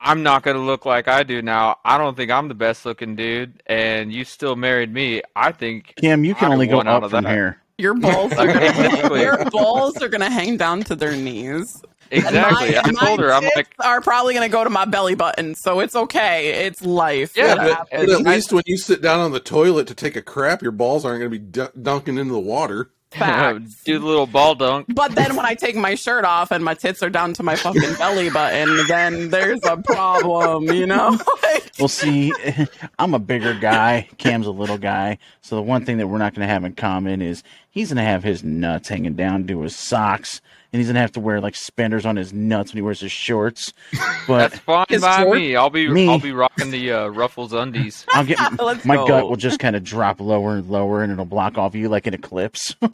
I'm 0.00 0.22
not 0.22 0.42
gonna 0.42 0.58
look 0.64 0.86
like 0.86 1.08
I 1.08 1.22
do 1.22 1.42
now. 1.42 1.76
I 1.84 1.98
don't 1.98 2.16
think 2.16 2.30
I'm 2.30 2.48
the 2.48 2.54
best 2.54 2.86
looking 2.86 3.16
dude, 3.16 3.62
and 3.66 4.12
you 4.12 4.24
still 4.24 4.56
married 4.56 4.92
me. 4.92 5.22
I 5.36 5.52
think 5.52 5.94
Kim, 5.96 6.24
you 6.24 6.34
can 6.34 6.50
I 6.50 6.54
only 6.54 6.66
go 6.66 6.78
won 6.78 6.88
out 6.88 6.98
up 6.98 7.02
of 7.04 7.10
from 7.10 7.24
that. 7.24 7.30
here. 7.32 7.60
your 7.78 7.94
balls 7.94 8.32
are 8.32 8.46
gonna, 8.46 8.60
Exactly. 8.66 9.20
your 9.22 9.44
balls 9.50 10.00
are 10.02 10.08
gonna 10.08 10.30
hang 10.30 10.56
down 10.56 10.82
to 10.84 10.96
their 10.96 11.14
knees. 11.16 11.82
Exactly." 12.10 12.72
my- 12.72 12.78
I 12.78 12.82
told 12.92 13.20
my 13.20 13.26
her, 13.26 13.32
I'm 13.32 13.44
like, 13.54 13.68
are 13.78 14.00
probably 14.00 14.34
gonna 14.34 14.48
go 14.48 14.64
to 14.64 14.70
my 14.70 14.84
belly 14.86 15.14
button, 15.14 15.54
so 15.54 15.80
it's 15.80 15.94
okay. 15.94 16.64
It's 16.66 16.82
life. 16.82 17.36
Yeah, 17.36 17.54
but- 17.54 17.88
But 17.90 18.08
at 18.10 18.20
least 18.22 18.52
when 18.52 18.62
you 18.66 18.78
sit 18.78 19.00
down 19.02 19.20
on 19.20 19.32
the 19.32 19.38
toilet 19.40 19.86
to 19.88 19.94
take 19.94 20.16
a 20.16 20.22
crap, 20.22 20.62
your 20.62 20.72
balls 20.72 21.04
aren't 21.04 21.20
going 21.20 21.30
to 21.30 21.38
be 21.38 21.44
dun- 21.44 21.70
dunking 21.80 22.16
into 22.18 22.32
the 22.32 22.40
water. 22.40 22.90
Facts. 23.12 23.82
do 23.84 23.98
the 23.98 24.06
little 24.06 24.26
ball 24.26 24.54
dunk. 24.54 24.86
But 24.88 25.14
then 25.14 25.34
when 25.36 25.44
I 25.44 25.54
take 25.54 25.74
my 25.76 25.94
shirt 25.94 26.24
off 26.24 26.50
and 26.50 26.64
my 26.64 26.74
tits 26.74 27.02
are 27.02 27.10
down 27.10 27.34
to 27.34 27.42
my 27.42 27.56
fucking 27.56 27.94
belly 27.94 28.30
button, 28.30 28.86
then 28.86 29.30
there's 29.30 29.64
a 29.64 29.76
problem, 29.76 30.64
you 30.70 30.86
know? 30.86 31.18
Like, 31.42 31.72
Well, 31.78 31.88
see, 31.88 32.32
I'm 32.98 33.14
a 33.14 33.18
bigger 33.18 33.54
guy. 33.54 34.08
Cam's 34.18 34.46
a 34.46 34.52
little 34.52 34.78
guy. 34.78 35.18
So 35.40 35.56
the 35.56 35.62
one 35.62 35.84
thing 35.84 35.96
that 35.98 36.06
we're 36.06 36.18
not 36.18 36.34
going 36.34 36.46
to 36.46 36.52
have 36.52 36.64
in 36.64 36.74
common 36.74 37.22
is 37.22 37.42
he's 37.70 37.88
going 37.88 37.96
to 37.96 38.02
have 38.02 38.22
his 38.22 38.44
nuts 38.44 38.88
hanging 38.88 39.14
down 39.14 39.46
to 39.48 39.62
his 39.62 39.74
socks, 39.74 40.40
and 40.72 40.78
he's 40.78 40.86
going 40.86 40.94
to 40.94 41.00
have 41.00 41.12
to 41.12 41.20
wear 41.20 41.40
like 41.40 41.56
spenders 41.56 42.06
on 42.06 42.16
his 42.16 42.32
nuts 42.32 42.70
when 42.72 42.78
he 42.78 42.82
wears 42.82 43.00
his 43.00 43.12
shorts. 43.12 43.72
But 44.28 44.52
That's 44.52 44.58
fine 44.62 45.00
by 45.00 45.22
short- 45.22 45.38
me. 45.38 45.56
I'll 45.56 45.70
be 45.70 45.88
Me. 45.88 46.08
I'll 46.08 46.20
be 46.20 46.30
rocking 46.32 46.70
the 46.70 46.92
uh, 46.92 47.08
Rufflez 47.08 47.52
undies. 47.52 48.06
I'll 48.12 48.24
get 48.24 48.38
my 48.84 48.94
go. 48.96 49.06
gut 49.08 49.28
will 49.28 49.36
just 49.36 49.58
kind 49.58 49.74
of 49.74 49.82
drop 49.82 50.20
lower 50.20 50.56
and 50.56 50.68
lower, 50.70 51.02
and 51.02 51.10
it'll 51.12 51.24
block 51.24 51.58
off 51.58 51.74
you 51.74 51.88
like 51.88 52.06
an 52.06 52.14
eclipse. 52.14 52.76
so 52.80 52.88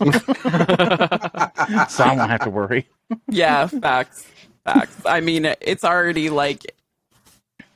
I 2.04 2.14
won't 2.16 2.30
have 2.30 2.40
to 2.44 2.50
worry. 2.50 2.88
yeah, 3.28 3.66
facts. 3.66 4.26
Facts. 4.64 4.96
I 5.04 5.20
mean, 5.20 5.44
it's 5.60 5.84
already 5.84 6.30
like 6.30 6.74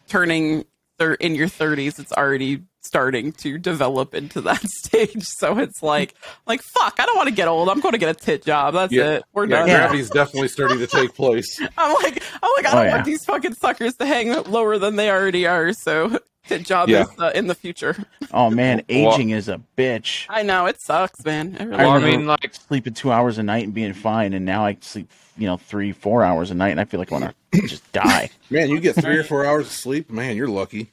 turning 0.08 0.64
thir- 0.98 1.14
in 1.14 1.34
your 1.34 1.48
30s, 1.48 1.98
it's 1.98 2.12
already 2.12 2.62
starting 2.82 3.32
to 3.32 3.58
develop 3.58 4.14
into 4.14 4.40
that 4.42 4.60
stage. 4.68 5.22
So 5.24 5.58
it's 5.58 5.82
like, 5.82 6.14
like 6.46 6.62
fuck, 6.62 6.96
I 6.98 7.06
don't 7.06 7.16
want 7.16 7.28
to 7.28 7.34
get 7.34 7.48
old. 7.48 7.68
I'm 7.68 7.80
going 7.80 7.92
to 7.92 7.98
get 7.98 8.08
a 8.10 8.18
tit 8.18 8.44
job. 8.44 8.74
That's 8.74 8.92
Yeah. 8.92 9.10
it. 9.16 9.24
We're 9.32 9.46
Yeah, 9.46 9.56
done. 9.60 9.68
Yeah. 9.68 9.76
gravity's 9.78 10.10
definitely 10.10 10.48
starting 10.48 10.78
to 10.78 10.86
take 10.86 11.14
place. 11.14 11.60
I'm 11.78 11.94
like, 12.02 12.22
I'm 12.42 12.50
like, 12.56 12.66
I 12.66 12.70
Oh, 12.70 12.74
don't 12.74 12.84
yeah. 12.86 12.90
want 12.94 13.04
these 13.04 13.24
fucking 13.24 13.54
suckers 13.54 13.94
to 13.96 14.06
hang 14.06 14.32
lower 14.44 14.78
than 14.78 14.96
they 14.96 15.10
already 15.10 15.46
are. 15.46 15.72
So 15.72 16.18
tit 16.46 16.64
job 16.64 16.88
Yeah. 16.88 17.02
is 17.02 17.08
uh, 17.18 17.32
in 17.34 17.46
the 17.46 17.54
future. 17.54 17.96
Oh 18.32 18.50
man, 18.50 18.82
Well- 18.88 19.12
aging 19.14 19.30
is 19.30 19.48
a 19.48 19.60
bitch. 19.76 20.26
I 20.28 20.42
know 20.42 20.66
it 20.66 20.80
sucks, 20.80 21.24
man. 21.24 21.56
It 21.56 21.64
really 21.64 21.76
Well, 21.76 21.90
I 21.90 21.94
remember- 21.96 22.16
mean, 22.18 22.26
like, 22.26 22.54
Sleeping 22.54 22.94
two 22.94 23.12
hours 23.12 23.38
a 23.38 23.42
night 23.42 23.64
and 23.64 23.74
being 23.74 23.92
fine, 23.92 24.32
and 24.32 24.44
now 24.44 24.64
I 24.64 24.76
sleep, 24.80 25.10
you 25.36 25.46
know, 25.46 25.56
three, 25.56 25.92
four 25.92 26.22
hours 26.22 26.50
a 26.50 26.54
night, 26.54 26.70
and 26.70 26.80
I 26.80 26.84
feel 26.84 26.98
like 27.00 27.10
I 27.12 27.18
want 27.18 27.34
to 27.52 27.60
just 27.66 27.90
die. 27.92 28.30
Man, 28.48 28.70
you 28.70 28.80
get 28.80 28.94
three 28.96 29.16
or 29.18 29.24
four 29.24 29.44
hours 29.44 29.66
of 29.66 29.72
sleep. 29.72 30.10
Man, 30.10 30.36
you're 30.36 30.48
lucky. 30.48 30.90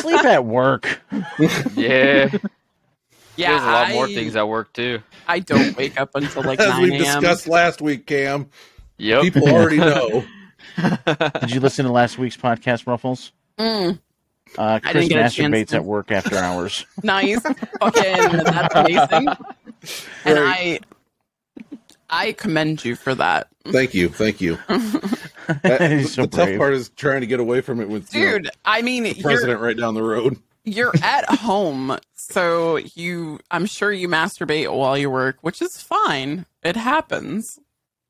Sleep 0.00 0.24
at 0.24 0.44
work. 0.44 1.00
yeah, 1.76 2.28
yeah, 3.36 3.50
there's 3.50 3.62
a 3.62 3.66
lot 3.66 3.88
I, 3.88 3.92
more 3.94 4.06
things 4.06 4.36
at 4.36 4.46
work 4.46 4.72
too. 4.72 5.00
I 5.26 5.40
don't 5.40 5.76
wake 5.76 5.98
up 6.00 6.10
until 6.14 6.42
like 6.42 6.60
As 6.60 6.68
9 6.68 6.82
we 6.82 6.96
discussed 6.98 7.48
last 7.48 7.80
week, 7.80 8.06
Cam, 8.06 8.48
Yep. 8.98 9.22
people 9.22 9.48
already 9.48 9.76
know. 9.78 10.24
Did 11.40 11.50
you 11.50 11.60
listen 11.60 11.86
to 11.86 11.92
last 11.92 12.18
week's 12.18 12.36
podcast, 12.36 12.84
Rufflez? 12.84 13.32
Mm, 13.58 13.98
Uh, 14.58 14.62
I 14.62 14.78
Chris 14.80 14.92
didn't 14.92 15.08
get 15.08 15.32
chance 15.32 15.36
masturbates 15.36 15.68
to. 15.68 15.76
at 15.76 15.84
work 15.84 16.10
after 16.12 16.36
hours. 16.36 16.84
nice. 17.02 17.40
Fucking, 17.40 17.62
that's 18.44 18.74
amazing. 18.74 19.28
And 20.24 20.38
I, 20.38 20.80
I 22.10 22.32
commend 22.32 22.84
you 22.84 22.96
for 22.96 23.14
that. 23.14 23.48
Thank 23.66 23.94
you, 23.94 24.08
thank 24.08 24.40
you. 24.40 24.58
That- 25.62 25.90
He's 25.90 26.14
so 26.14 26.22
the 26.22 26.28
tough 26.36 26.56
part 26.56 26.72
is 26.72 26.88
trying 26.96 27.20
to 27.20 27.26
get 27.26 27.38
away 27.38 27.60
from 27.60 27.78
it 27.80 27.88
with 27.90 28.14
you 28.14 28.24
know, 28.24 28.38
Dude, 28.38 28.50
I 28.64 28.80
mean, 28.80 29.02
the 29.02 29.14
president 29.20 29.60
right 29.60 29.76
down 29.76 29.92
the 29.94 30.02
road. 30.02 30.38
you're 30.64 30.92
at 31.02 31.26
home, 31.26 31.98
so 32.14 32.76
you, 32.94 33.40
I'm 33.50 33.66
sure 33.66 33.92
you 33.92 34.08
masturbate 34.08 34.74
while 34.74 34.96
you 34.96 35.10
work, 35.10 35.36
which 35.42 35.60
is 35.60 35.82
fine. 35.82 36.46
It 36.62 36.76
happens. 36.76 37.58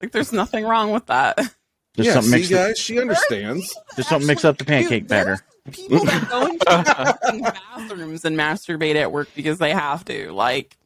Like, 0.00 0.12
there's 0.12 0.32
nothing 0.32 0.64
wrong 0.64 0.92
with 0.92 1.06
that. 1.06 1.36
Just 1.38 2.06
yeah, 2.06 2.12
something 2.12 2.30
see, 2.44 2.54
mix 2.54 2.70
up, 2.70 2.76
she 2.76 3.00
understands. 3.00 3.74
just 3.96 4.08
something 4.08 4.26
mix 4.28 4.44
up 4.44 4.58
the 4.58 4.64
pancake 4.64 5.08
there's 5.08 5.24
batter. 5.26 5.44
People 5.72 6.04
that 6.04 6.28
go 6.28 6.46
into 6.46 6.64
bathrooms 7.76 8.24
and 8.24 8.36
masturbate 8.36 8.94
at 8.94 9.10
work 9.10 9.28
because 9.34 9.58
they 9.58 9.72
have 9.72 10.04
to. 10.04 10.30
Like, 10.32 10.76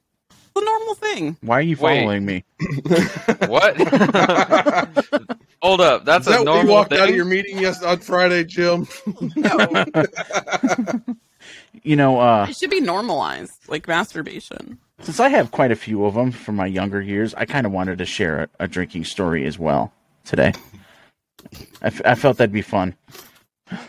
it's 0.59 0.63
a 0.63 0.65
normal 0.65 0.95
thing. 0.95 1.37
Why 1.43 1.59
are 1.59 1.63
you 1.63 1.77
Wait. 1.77 2.01
following 2.01 2.25
me? 2.27 2.45
what? 3.47 3.77
Hold 5.63 5.81
up, 5.81 6.05
that's 6.05 6.27
Is 6.27 6.33
that 6.33 6.41
a 6.41 6.45
what 6.45 6.51
you 6.51 6.55
normal 6.55 6.75
walked 6.75 6.91
thing. 6.91 7.01
out 7.01 7.09
of 7.09 7.15
your 7.17 7.25
meeting 7.25 7.59
yes 7.59 7.83
on 7.83 7.99
Friday, 7.99 8.45
Jim? 8.45 8.87
No, 9.37 9.85
You 11.83 11.97
know, 11.97 12.21
uh, 12.21 12.47
it 12.51 12.57
should 12.57 12.71
be 12.71 12.81
normalized, 12.81 13.53
like 13.69 13.87
masturbation. 13.89 14.79
since 15.01 15.21
I 15.21 15.29
have 15.29 15.51
quite 15.51 15.71
a 15.71 15.77
few 15.77 16.05
of 16.05 16.15
them 16.15 16.31
from 16.33 16.57
my 16.57 16.67
younger 16.67 17.01
years, 17.01 17.35
I 17.35 17.45
kind 17.45 17.67
of 17.67 17.73
wanted 17.73 17.99
to 17.99 18.05
share 18.05 18.43
a, 18.59 18.65
a 18.65 18.69
drinking 18.69 19.05
story 19.05 19.47
as 19.47 19.59
well 19.59 19.93
today. 20.25 20.53
I, 21.81 21.87
f- 21.87 22.03
I 22.05 22.15
felt 22.17 22.37
that'd 22.39 22.53
be 22.53 22.63
fun. 22.63 22.95
Okay, 23.73 23.81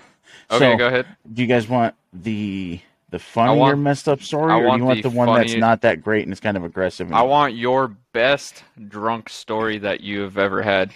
So, 0.71 0.77
go 0.77 0.87
ahead. 0.87 1.05
Do 1.31 1.41
you 1.41 1.47
guys 1.47 1.67
want 1.67 1.95
the 2.13 2.79
the 3.11 3.19
funnier 3.19 3.55
want- 3.57 3.79
messed 3.79 4.07
up 4.07 4.21
story, 4.21 4.53
or 4.53 4.71
do 4.71 4.77
you 4.77 4.83
want 4.85 5.03
the 5.03 5.09
the, 5.09 5.15
one 5.15 5.33
that's 5.33 5.55
not 5.55 5.81
that 5.81 6.01
great 6.01 6.23
and 6.23 6.31
it's 6.31 6.39
kind 6.41 6.57
of 6.57 6.63
aggressive? 6.63 7.07
And, 7.07 7.15
I 7.15 7.21
want 7.23 7.55
your 7.55 7.87
best 8.13 8.63
drunk 8.87 9.29
story 9.29 9.77
that 9.79 10.01
you 10.01 10.21
have 10.21 10.37
ever 10.37 10.61
had. 10.61 10.91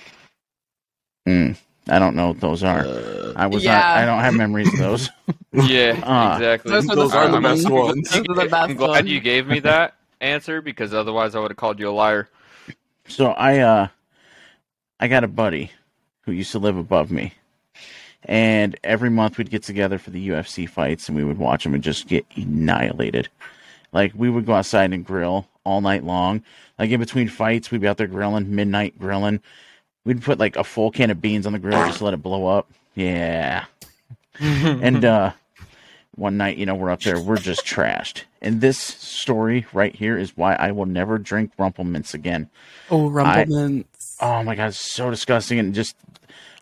Mm, 1.27 1.58
I 1.89 2.00
don't 2.00 2.15
know 2.15 2.29
what 2.29 2.39
those 2.39 2.63
are. 2.63 2.79
Uh, 2.86 3.34
I 3.36 3.48
was 3.48 3.63
Yeah. 3.63 3.74
not. 3.74 3.86
I 3.98 4.05
don't 4.05 4.20
have 4.20 4.34
memories 4.36 4.72
of 4.74 4.79
those. 4.79 5.10
Yeah, 5.53 6.00
Ah. 6.03 6.34
exactly. 6.38 6.72
Those 6.72 6.89
are 6.89 6.96
Those 6.96 7.12
the 7.12 7.17
are 7.17 7.25
the 7.27 7.34
fun 7.34 7.43
best 7.43 7.70
ones. 7.70 8.10
Those 8.10 8.20
are 8.22 8.24
the 8.43 8.50
best 8.50 8.53
I'm 8.72 8.75
glad 8.75 8.89
ones. 8.89 9.10
you 9.12 9.20
gave 9.20 9.46
me 9.48 9.60
that 9.60 9.96
answer 10.20 10.62
because 10.63 10.96
otherwise 10.96 11.36
I 11.36 11.39
would 11.39 11.51
have 11.51 11.58
called 11.58 11.79
you 11.79 11.89
a 11.89 11.91
liar. 11.91 12.27
So 13.08 13.27
I 13.34 13.60
uh 13.60 13.88
I 15.00 15.08
got 15.10 15.24
a 15.24 15.27
buddy 15.27 15.72
who 16.22 16.32
used 16.32 16.51
to 16.53 16.60
live 16.60 16.75
above 16.75 17.12
me. 17.12 17.34
And 18.25 18.77
every 18.84 19.10
month 19.10 19.38
we'd 19.38 19.50
get 19.50 19.63
together 19.63 19.98
for 19.98 20.10
the 20.10 20.30
UFC 20.30 20.70
fights 20.70 21.08
and 21.08 21.18
we 21.18 21.24
would 21.24 21.38
watch 21.38 21.63
them 21.63 21.74
and 21.74 21.84
just 21.84 22.08
get 22.08 22.25
annihilated. 22.36 23.30
Like 23.92 24.13
we 24.15 24.30
would 24.30 24.46
go 24.46 24.53
outside 24.53 24.94
and 24.94 25.06
grill 25.06 25.48
all 25.63 25.82
night 25.82 26.03
long. 26.03 26.44
Like 26.80 26.89
in 26.89 27.00
between 27.00 27.27
fights, 27.27 27.70
we'd 27.72 27.82
be 27.82 27.88
out 27.88 27.98
there 27.98 28.08
grilling, 28.08 28.56
midnight 28.56 28.98
grilling. 28.98 29.42
We'd 30.06 30.22
put 30.24 30.39
like 30.39 30.56
a 30.56 30.63
full 30.63 30.92
can 30.92 31.12
of 31.12 31.22
beans 31.22 31.46
on 31.46 31.53
the 31.53 31.60
grill 31.60 31.86
just 31.86 32.00
to 32.00 32.06
let 32.06 32.13
it 32.13 32.24
blow 32.24 32.48
up. 32.48 32.70
Yeah. 32.96 33.65
and 34.39 35.03
uh 35.03 35.34
one 36.15 36.38
night, 36.38 36.58
you 36.58 36.65
know, 36.65 36.75
we're 36.75 36.92
up 36.92 37.01
there, 37.01 37.20
we're 37.20 37.38
just 37.38 37.65
trashed. 37.65 38.24
And 38.42 38.62
this 38.62 38.77
story 38.77 39.65
right 39.74 39.96
here 39.96 40.18
is 40.18 40.38
why 40.38 40.53
I 40.56 40.72
will 40.72 40.86
never 40.86 41.18
drink 41.18 41.51
Rumple 41.58 41.86
Minze 41.86 42.13
again. 42.13 42.50
Oh, 42.92 43.10
Rumple 43.10 43.46
Minze. 43.48 44.18
Oh 44.22 44.44
my 44.44 44.56
god, 44.56 44.68
it's 44.68 44.94
so 44.94 45.10
disgusting 45.10 45.60
and 45.60 45.74
just 45.74 45.96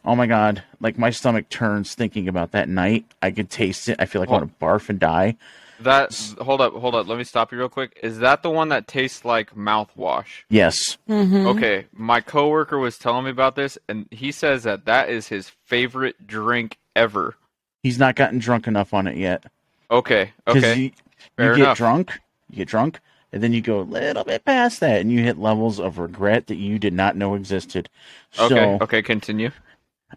oh 0.05 0.15
my 0.15 0.27
god, 0.27 0.63
like 0.79 0.97
my 0.97 1.09
stomach 1.09 1.49
turns 1.49 1.95
thinking 1.95 2.27
about 2.27 2.51
that 2.51 2.69
night. 2.69 3.05
I 3.21 3.31
could 3.31 3.49
taste 3.49 3.89
it. 3.89 3.97
I 3.99 4.05
feel 4.05 4.21
like 4.21 4.29
I 4.29 4.33
want 4.33 4.59
to 4.59 4.65
barf 4.65 4.89
and 4.89 4.99
die. 4.99 5.35
That 5.79 6.13
hold 6.39 6.61
up, 6.61 6.73
hold 6.73 6.93
up. 6.93 7.07
Let 7.07 7.17
me 7.17 7.23
stop 7.23 7.51
you 7.51 7.57
real 7.57 7.69
quick. 7.69 7.97
Is 8.03 8.19
that 8.19 8.43
the 8.43 8.51
one 8.51 8.69
that 8.69 8.87
tastes 8.87 9.25
like 9.25 9.55
mouthwash? 9.55 10.43
Yes. 10.49 10.97
Mhm. 11.09 11.47
Okay, 11.47 11.85
my 11.93 12.21
coworker 12.21 12.77
was 12.77 12.97
telling 12.99 13.25
me 13.25 13.31
about 13.31 13.55
this, 13.55 13.77
and 13.89 14.05
he 14.11 14.31
says 14.31 14.63
that 14.63 14.85
that 14.85 15.09
is 15.09 15.27
his 15.29 15.49
favorite 15.65 16.27
drink 16.27 16.77
ever. 16.95 17.35
He's 17.81 17.97
not 17.97 18.15
gotten 18.15 18.37
drunk 18.37 18.67
enough 18.67 18.93
on 18.93 19.07
it 19.07 19.17
yet. 19.17 19.43
Okay. 19.89 20.31
okay, 20.47 20.75
You, 20.75 20.91
fair 21.35 21.51
you 21.51 21.55
get 21.57 21.63
enough. 21.63 21.77
drunk, 21.77 22.19
you 22.51 22.57
get 22.57 22.67
drunk, 22.67 22.99
and 23.33 23.41
then 23.41 23.51
you 23.51 23.61
go 23.61 23.79
a 23.79 23.81
little 23.81 24.23
bit 24.23 24.45
past 24.45 24.79
that 24.81 25.01
and 25.01 25.11
you 25.11 25.23
hit 25.23 25.39
levels 25.39 25.79
of 25.79 25.97
regret 25.97 26.45
that 26.47 26.57
you 26.57 26.77
did 26.77 26.93
not 26.93 27.15
know 27.15 27.33
existed. 27.33 27.89
Okay, 28.37 28.77
okay, 28.81 29.01
continue. 29.01 29.49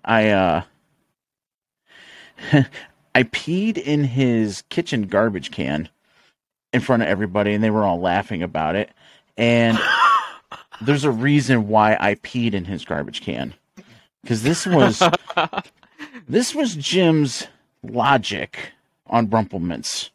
I 0.04 0.30
uh 0.30 0.62
I 3.14 3.22
peed 3.24 3.78
in 3.78 4.04
his 4.04 4.62
kitchen 4.68 5.02
garbage 5.02 5.50
can 5.50 5.88
in 6.72 6.80
front 6.80 7.02
of 7.02 7.08
everybody 7.08 7.54
and 7.54 7.62
they 7.62 7.70
were 7.70 7.84
all 7.84 8.00
laughing 8.00 8.42
about 8.42 8.76
it. 8.76 8.90
And 9.36 9.78
there's 10.80 11.04
a 11.04 11.10
reason 11.10 11.68
why 11.68 11.96
I 12.00 12.16
peed 12.16 12.54
in 12.54 12.64
his 12.64 12.84
garbage 12.84 13.20
can. 13.20 13.54
Cuz 14.26 14.42
this 14.42 14.66
was 14.66 15.02
this 16.28 16.54
was 16.54 16.74
Jim's 16.74 17.46
logic 17.82 18.72
on 19.06 19.26
Brumplemints. 19.26 20.10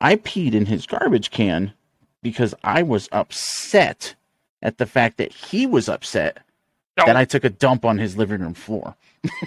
I 0.00 0.16
peed 0.16 0.54
in 0.54 0.66
his 0.66 0.86
garbage 0.86 1.30
can 1.30 1.72
because 2.22 2.54
I 2.64 2.82
was 2.82 3.08
upset 3.12 4.14
at 4.62 4.78
the 4.78 4.86
fact 4.86 5.16
that 5.18 5.32
he 5.32 5.66
was 5.66 5.88
upset 5.88 6.38
that 7.04 7.16
I 7.16 7.24
took 7.24 7.44
a 7.44 7.50
dump 7.50 7.84
on 7.84 7.98
his 7.98 8.16
living 8.16 8.40
room 8.40 8.54
floor. 8.54 8.94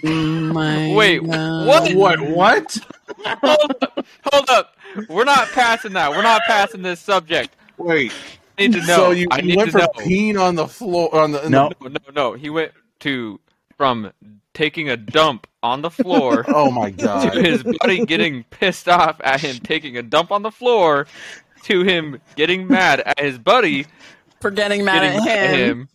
My 0.04 0.94
Wait, 0.96 1.20
God. 1.26 1.68
what? 1.68 1.94
What? 1.96 2.20
What? 2.30 2.78
hold, 3.26 3.76
up, 3.82 4.06
hold 4.32 4.50
up. 4.50 4.76
We're 5.08 5.24
not 5.24 5.48
passing 5.50 5.94
that. 5.94 6.12
We're 6.12 6.22
not 6.22 6.42
passing 6.48 6.82
this 6.82 7.00
subject. 7.00 7.56
Wait. 7.78 8.12
I 8.58 8.64
need 8.64 8.74
to 8.74 8.80
know. 8.80 8.96
So 8.98 9.12
you, 9.12 9.28
I 9.32 9.38
you 9.40 9.48
need 9.50 9.58
went 9.58 9.72
to 9.72 9.72
from 9.72 9.82
know. 9.82 10.04
peeing 10.06 10.40
on 10.40 10.56
the 10.56 10.68
floor 10.68 11.14
on 11.16 11.32
the 11.32 11.50
No. 11.50 11.72
No, 11.82 11.88
no, 11.90 11.98
no. 12.14 12.34
He 12.34 12.50
went 12.50 12.74
to 13.02 13.40
from 13.78 14.12
taking 14.54 14.90
a 14.90 14.98
dump 14.98 15.48
on 15.64 15.82
the 15.82 15.90
floor 15.90 16.44
Oh 16.50 16.70
my 16.70 16.90
god! 16.92 17.32
to 17.32 17.38
god. 17.38 17.46
his 17.46 17.64
buddy 17.64 18.06
getting 18.06 18.44
pissed 18.46 18.90
off 18.90 19.20
at 19.24 19.40
him 19.42 19.58
taking 19.60 19.98
a 19.98 20.02
dump 20.04 20.32
on 20.32 20.42
the 20.42 20.52
floor 20.52 21.08
to 21.64 21.84
him 21.84 22.20
getting 22.36 22.68
mad 22.68 23.00
at 23.02 23.20
his 23.20 23.38
buddy 23.38 23.86
for 24.42 24.52
getting 24.52 24.84
mad 24.84 25.02
getting 25.02 25.20
at 25.20 25.24
mad 25.26 25.50
at 25.54 25.60
him, 25.60 25.90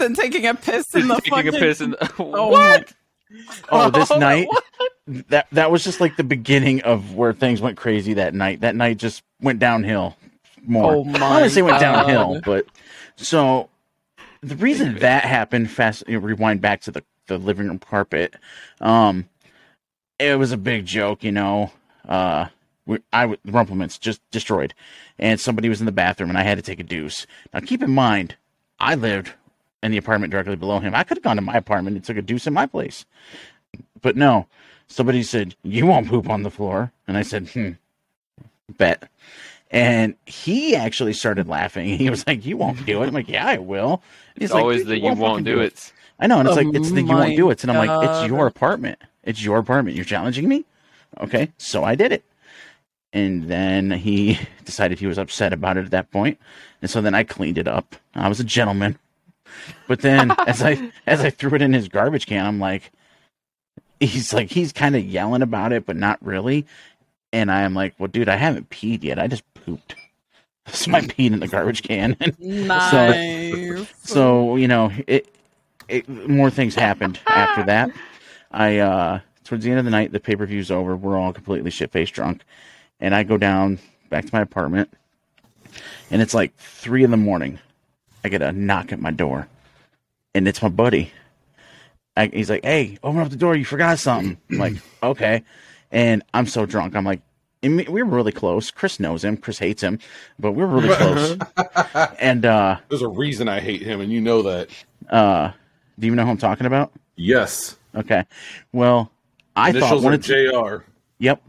him 0.00 0.12
then 0.12 0.14
taking 0.14 0.46
a 0.46 0.54
piss 0.54 0.94
in 0.94 1.08
the 1.08 1.14
taking 1.16 1.30
fucking. 1.32 1.54
a 1.54 1.58
piss 1.58 1.80
in 1.80 1.90
the, 1.90 2.12
Oh 2.18 2.48
what? 2.48 2.92
Oh, 3.70 3.90
this 3.90 4.10
Oh, 4.10 4.18
night 4.18 4.46
what? 4.48 4.64
that 5.28 5.46
that 5.52 5.70
was 5.70 5.82
just 5.84 6.00
like 6.00 6.16
the 6.16 6.24
beginning 6.24 6.82
of 6.82 7.14
where 7.14 7.32
things 7.32 7.60
went 7.60 7.76
crazy 7.76 8.14
that 8.14 8.34
night. 8.34 8.60
That 8.60 8.76
night 8.76 8.98
just 8.98 9.22
went 9.40 9.58
downhill 9.58 10.16
more. 10.64 10.96
Oh 10.96 11.04
my 11.04 11.18
want 11.20 11.44
to 11.44 11.50
say 11.50 11.62
went 11.62 11.80
downhill, 11.80 12.40
but 12.44 12.66
so 13.16 13.68
the 14.42 14.56
reason 14.56 14.98
that 15.00 15.24
happened 15.24 15.70
fast 15.70 16.04
you 16.06 16.18
know, 16.20 16.26
rewind 16.26 16.60
back 16.60 16.80
to 16.82 16.90
the, 16.90 17.02
the 17.26 17.38
living 17.38 17.66
room 17.68 17.78
carpet. 17.78 18.34
Um 18.80 19.28
it 20.18 20.38
was 20.38 20.52
a 20.52 20.56
big 20.56 20.86
joke, 20.86 21.24
you 21.24 21.32
know. 21.32 21.72
Uh 22.08 22.46
we, 22.86 22.98
I 23.12 23.22
w- 23.22 23.38
the 23.44 23.50
Rumple 23.50 23.74
Minze 23.74 23.98
just 23.98 24.20
destroyed, 24.30 24.72
and 25.18 25.40
somebody 25.40 25.68
was 25.68 25.80
in 25.80 25.86
the 25.86 25.92
bathroom, 25.92 26.28
and 26.30 26.38
I 26.38 26.42
had 26.44 26.56
to 26.56 26.62
take 26.62 26.78
a 26.78 26.84
deuce. 26.84 27.26
Now, 27.52 27.58
keep 27.58 27.82
in 27.82 27.90
mind, 27.90 28.36
I 28.78 28.94
lived 28.94 29.32
in 29.82 29.92
the 29.92 29.98
apartment 29.98 30.30
directly 30.30 30.56
below 30.56 30.78
him. 30.80 30.94
I 30.94 31.04
could 31.04 31.16
have 31.18 31.24
gone 31.24 31.36
to 31.36 31.42
my 31.42 31.54
apartment 31.54 31.96
and 31.96 32.04
took 32.04 32.16
a 32.16 32.22
deuce 32.22 32.46
in 32.46 32.52
my 32.52 32.66
place, 32.66 33.04
but 34.02 34.16
no. 34.16 34.46
Somebody 34.88 35.22
said, 35.24 35.56
"You 35.62 35.86
won't 35.86 36.08
poop 36.08 36.30
on 36.30 36.42
the 36.44 36.50
floor," 36.50 36.92
and 37.08 37.16
I 37.16 37.22
said, 37.22 37.48
"Hmm, 37.48 37.70
bet." 38.76 39.08
And 39.70 40.14
he 40.26 40.76
actually 40.76 41.12
started 41.12 41.48
laughing. 41.48 41.88
He 41.98 42.08
was 42.08 42.24
like, 42.26 42.46
"You 42.46 42.56
won't 42.56 42.86
do 42.86 43.02
it." 43.02 43.08
I'm 43.08 43.14
like, 43.14 43.28
"Yeah, 43.28 43.46
I 43.46 43.58
will." 43.58 44.02
And 44.34 44.44
It's 44.44 44.52
like, 44.52 44.62
always 44.62 44.82
"Dude, 44.82 44.88
the 44.88 44.96
you 44.98 45.08
fucking 45.08 45.18
won't 45.18 45.44
do 45.44 45.60
it. 45.60 45.92
I 46.18 46.26
know, 46.26 46.38
and 46.38 46.48
it's 46.48 46.56
Oh 46.56 46.60
like 46.62 46.74
it's 46.74 46.90
the 46.92 47.02
you 47.02 47.06
won't 47.08 47.36
do 47.36 47.50
it, 47.50 47.62
and 47.62 47.70
I'm 47.70 47.84
like, 47.86 48.08
it's 48.08 48.28
your 48.28 48.46
apartment. 48.46 48.98
It's 49.22 49.42
your 49.44 49.58
apartment. 49.58 49.96
You're 49.96 50.04
challenging 50.04 50.48
me. 50.48 50.64
Okay, 51.20 51.52
so 51.58 51.84
I 51.84 51.94
did 51.94 52.12
it. 52.12 52.24
And 53.12 53.44
then 53.44 53.90
he 53.90 54.38
decided 54.64 54.98
he 54.98 55.06
was 55.06 55.18
upset 55.18 55.52
about 55.52 55.76
it 55.76 55.84
at 55.84 55.90
that 55.90 56.10
point. 56.10 56.38
And 56.80 56.90
so 56.90 57.00
then 57.00 57.14
I 57.14 57.22
cleaned 57.24 57.58
it 57.58 57.68
up. 57.68 57.96
I 58.14 58.28
was 58.28 58.40
a 58.40 58.44
gentleman. 58.44 58.98
But 59.88 60.00
then 60.00 60.32
as 60.46 60.62
I 60.62 60.90
as 61.06 61.20
I 61.20 61.30
threw 61.30 61.54
it 61.54 61.62
in 61.62 61.72
his 61.72 61.88
garbage 61.88 62.26
can, 62.26 62.44
I'm 62.44 62.58
like 62.60 62.90
he's 64.00 64.32
like 64.32 64.50
he's 64.50 64.72
kind 64.72 64.96
of 64.96 65.04
yelling 65.04 65.42
about 65.42 65.72
it, 65.72 65.86
but 65.86 65.96
not 65.96 66.18
really. 66.24 66.66
And 67.32 67.50
I'm 67.50 67.74
like, 67.74 67.94
well, 67.98 68.08
dude, 68.08 68.28
I 68.28 68.36
haven't 68.36 68.70
peed 68.70 69.02
yet. 69.02 69.18
I 69.18 69.26
just 69.26 69.42
pooped. 69.54 69.94
So 70.68 70.90
I 70.92 71.00
peed 71.00 71.32
in 71.32 71.38
the 71.38 71.46
garbage 71.46 71.84
can. 71.84 72.16
Nice. 72.40 73.86
so 74.02 74.56
you 74.56 74.66
know, 74.66 74.90
it, 75.06 75.32
it 75.86 76.08
more 76.08 76.50
things 76.50 76.74
happened 76.74 77.20
after 77.28 77.62
that. 77.66 77.92
I 78.50 78.78
uh 78.78 79.20
towards 79.44 79.62
the 79.62 79.70
end 79.70 79.78
of 79.78 79.84
the 79.84 79.92
night, 79.92 80.10
the 80.10 80.18
pay 80.18 80.34
per 80.34 80.44
view's 80.44 80.72
over. 80.72 80.96
We're 80.96 81.16
all 81.16 81.32
completely 81.32 81.70
shit 81.70 81.92
faced 81.92 82.14
drunk, 82.14 82.42
and 82.98 83.14
I 83.14 83.22
go 83.22 83.36
down 83.36 83.78
back 84.10 84.24
to 84.24 84.34
my 84.34 84.40
apartment, 84.40 84.92
and 86.10 86.20
it's 86.20 86.34
like 86.34 86.52
three 86.56 87.04
in 87.04 87.12
the 87.12 87.16
morning. 87.16 87.60
I 88.26 88.28
get 88.28 88.42
a 88.42 88.52
knock 88.52 88.92
at 88.92 89.00
my 89.00 89.10
door, 89.10 89.48
and 90.34 90.46
it's 90.48 90.60
my 90.62 90.68
buddy. 90.68 91.12
I, 92.16 92.26
he's 92.26 92.50
like, 92.50 92.64
"Hey, 92.64 92.98
open 93.02 93.20
up 93.20 93.30
the 93.30 93.36
door! 93.36 93.54
You 93.54 93.64
forgot 93.64 93.98
something." 93.98 94.36
I'm 94.50 94.58
like, 94.58 94.74
"Okay," 95.02 95.44
and 95.90 96.22
I'm 96.34 96.46
so 96.46 96.66
drunk. 96.66 96.96
I'm 96.96 97.04
like, 97.04 97.20
and 97.62 97.76
we 97.76 97.84
we 97.84 98.02
were 98.02 98.16
really 98.16 98.32
close. 98.32 98.70
Chris 98.70 98.98
knows 99.00 99.24
him. 99.24 99.36
Chris 99.36 99.58
hates 99.58 99.82
him, 99.82 99.98
but 100.38 100.52
we're 100.52 100.66
really 100.66 100.94
close. 100.94 101.38
and 102.18 102.44
uh, 102.44 102.78
There's 102.88 103.02
a 103.02 103.08
reason 103.08 103.48
I 103.48 103.60
hate 103.60 103.82
him, 103.82 104.00
and 104.00 104.10
you 104.12 104.20
know 104.20 104.42
that. 104.42 104.70
uh, 105.08 105.52
do 105.98 106.06
you 106.06 106.14
know 106.14 106.24
who 106.24 106.30
I'm 106.30 106.38
talking 106.38 106.66
about? 106.66 106.92
Yes. 107.16 107.76
Okay. 107.94 108.24
Well, 108.72 109.10
I 109.54 109.72
thought 109.72 110.02
one 110.02 110.14
of 110.14 110.24
two, 110.24 110.50
JR. 110.50 110.84
Yep. 111.18 111.42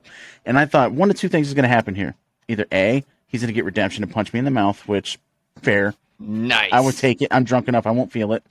And 0.46 0.58
I 0.58 0.66
thought 0.66 0.94
one 0.94 1.10
of 1.10 1.18
two 1.18 1.28
things 1.28 1.48
is 1.50 1.54
going 1.54 1.64
to 1.64 1.70
happen 1.70 1.94
here. 1.94 2.16
Either 2.48 2.66
A, 2.72 3.04
he's 3.28 3.42
going 3.42 3.48
to 3.50 3.54
get 3.54 3.66
redemption 3.66 4.04
and 4.04 4.12
punch 4.12 4.32
me 4.32 4.40
in 4.40 4.46
the 4.46 4.52
mouth, 4.52 4.88
which 4.88 5.20
fair. 5.62 5.94
Nice. 6.20 6.70
I 6.72 6.80
would 6.80 6.98
take 6.98 7.22
it. 7.22 7.28
I'm 7.32 7.44
drunk 7.44 7.68
enough. 7.68 7.86
I 7.86 7.92
won't 7.92 8.12
feel 8.12 8.34
it. 8.34 8.44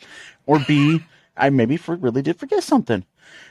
Or 0.46 0.58
B, 0.60 1.02
I 1.36 1.50
maybe 1.50 1.76
for, 1.76 1.96
really 1.96 2.22
did 2.22 2.38
forget 2.38 2.62
something. 2.62 3.04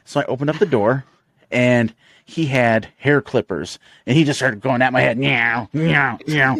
So 0.05 0.19
I 0.21 0.25
opened 0.25 0.49
up 0.49 0.57
the 0.59 0.65
door 0.65 1.03
and 1.51 1.93
he 2.27 2.47
had 2.47 2.87
hair 2.97 3.21
clippers 3.21 3.77
and 4.07 4.17
he 4.17 4.23
just 4.23 4.39
started 4.39 4.59
going 4.61 4.81
at 4.81 4.91
my 4.93 5.01
head. 5.01 5.17
Meow, 5.17 5.67
meow, 5.73 6.17
meow. 6.27 6.55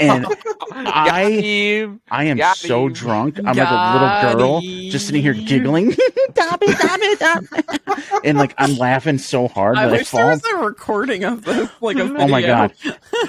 And 0.00 0.26
I. 0.72 1.88
I 2.10 2.24
am 2.24 2.36
Got 2.36 2.56
so 2.56 2.88
you. 2.88 2.92
drunk. 2.94 3.38
I'm 3.38 3.56
like 3.56 3.68
a 3.68 4.32
little 4.32 4.38
girl 4.38 4.60
you. 4.62 4.90
just 4.90 5.06
sitting 5.06 5.22
here 5.22 5.32
giggling. 5.32 5.94
Dobby, 6.34 6.66
Dobby, 6.66 7.14
Dobby. 7.18 7.46
and 8.24 8.36
like 8.36 8.54
I'm 8.58 8.76
laughing 8.76 9.16
so 9.18 9.48
hard 9.48 9.76
I 9.78 9.86
that 9.86 9.94
I 9.94 9.96
wish 9.98 10.10
there 10.10 10.22
fall. 10.22 10.30
was 10.32 10.44
a 10.44 10.56
recording 10.64 11.24
of 11.24 11.44
this, 11.44 11.70
like 11.80 11.96
a 11.96 12.04
video. 12.04 12.20
Oh 12.22 12.28
my 12.28 12.42
god. 12.42 12.74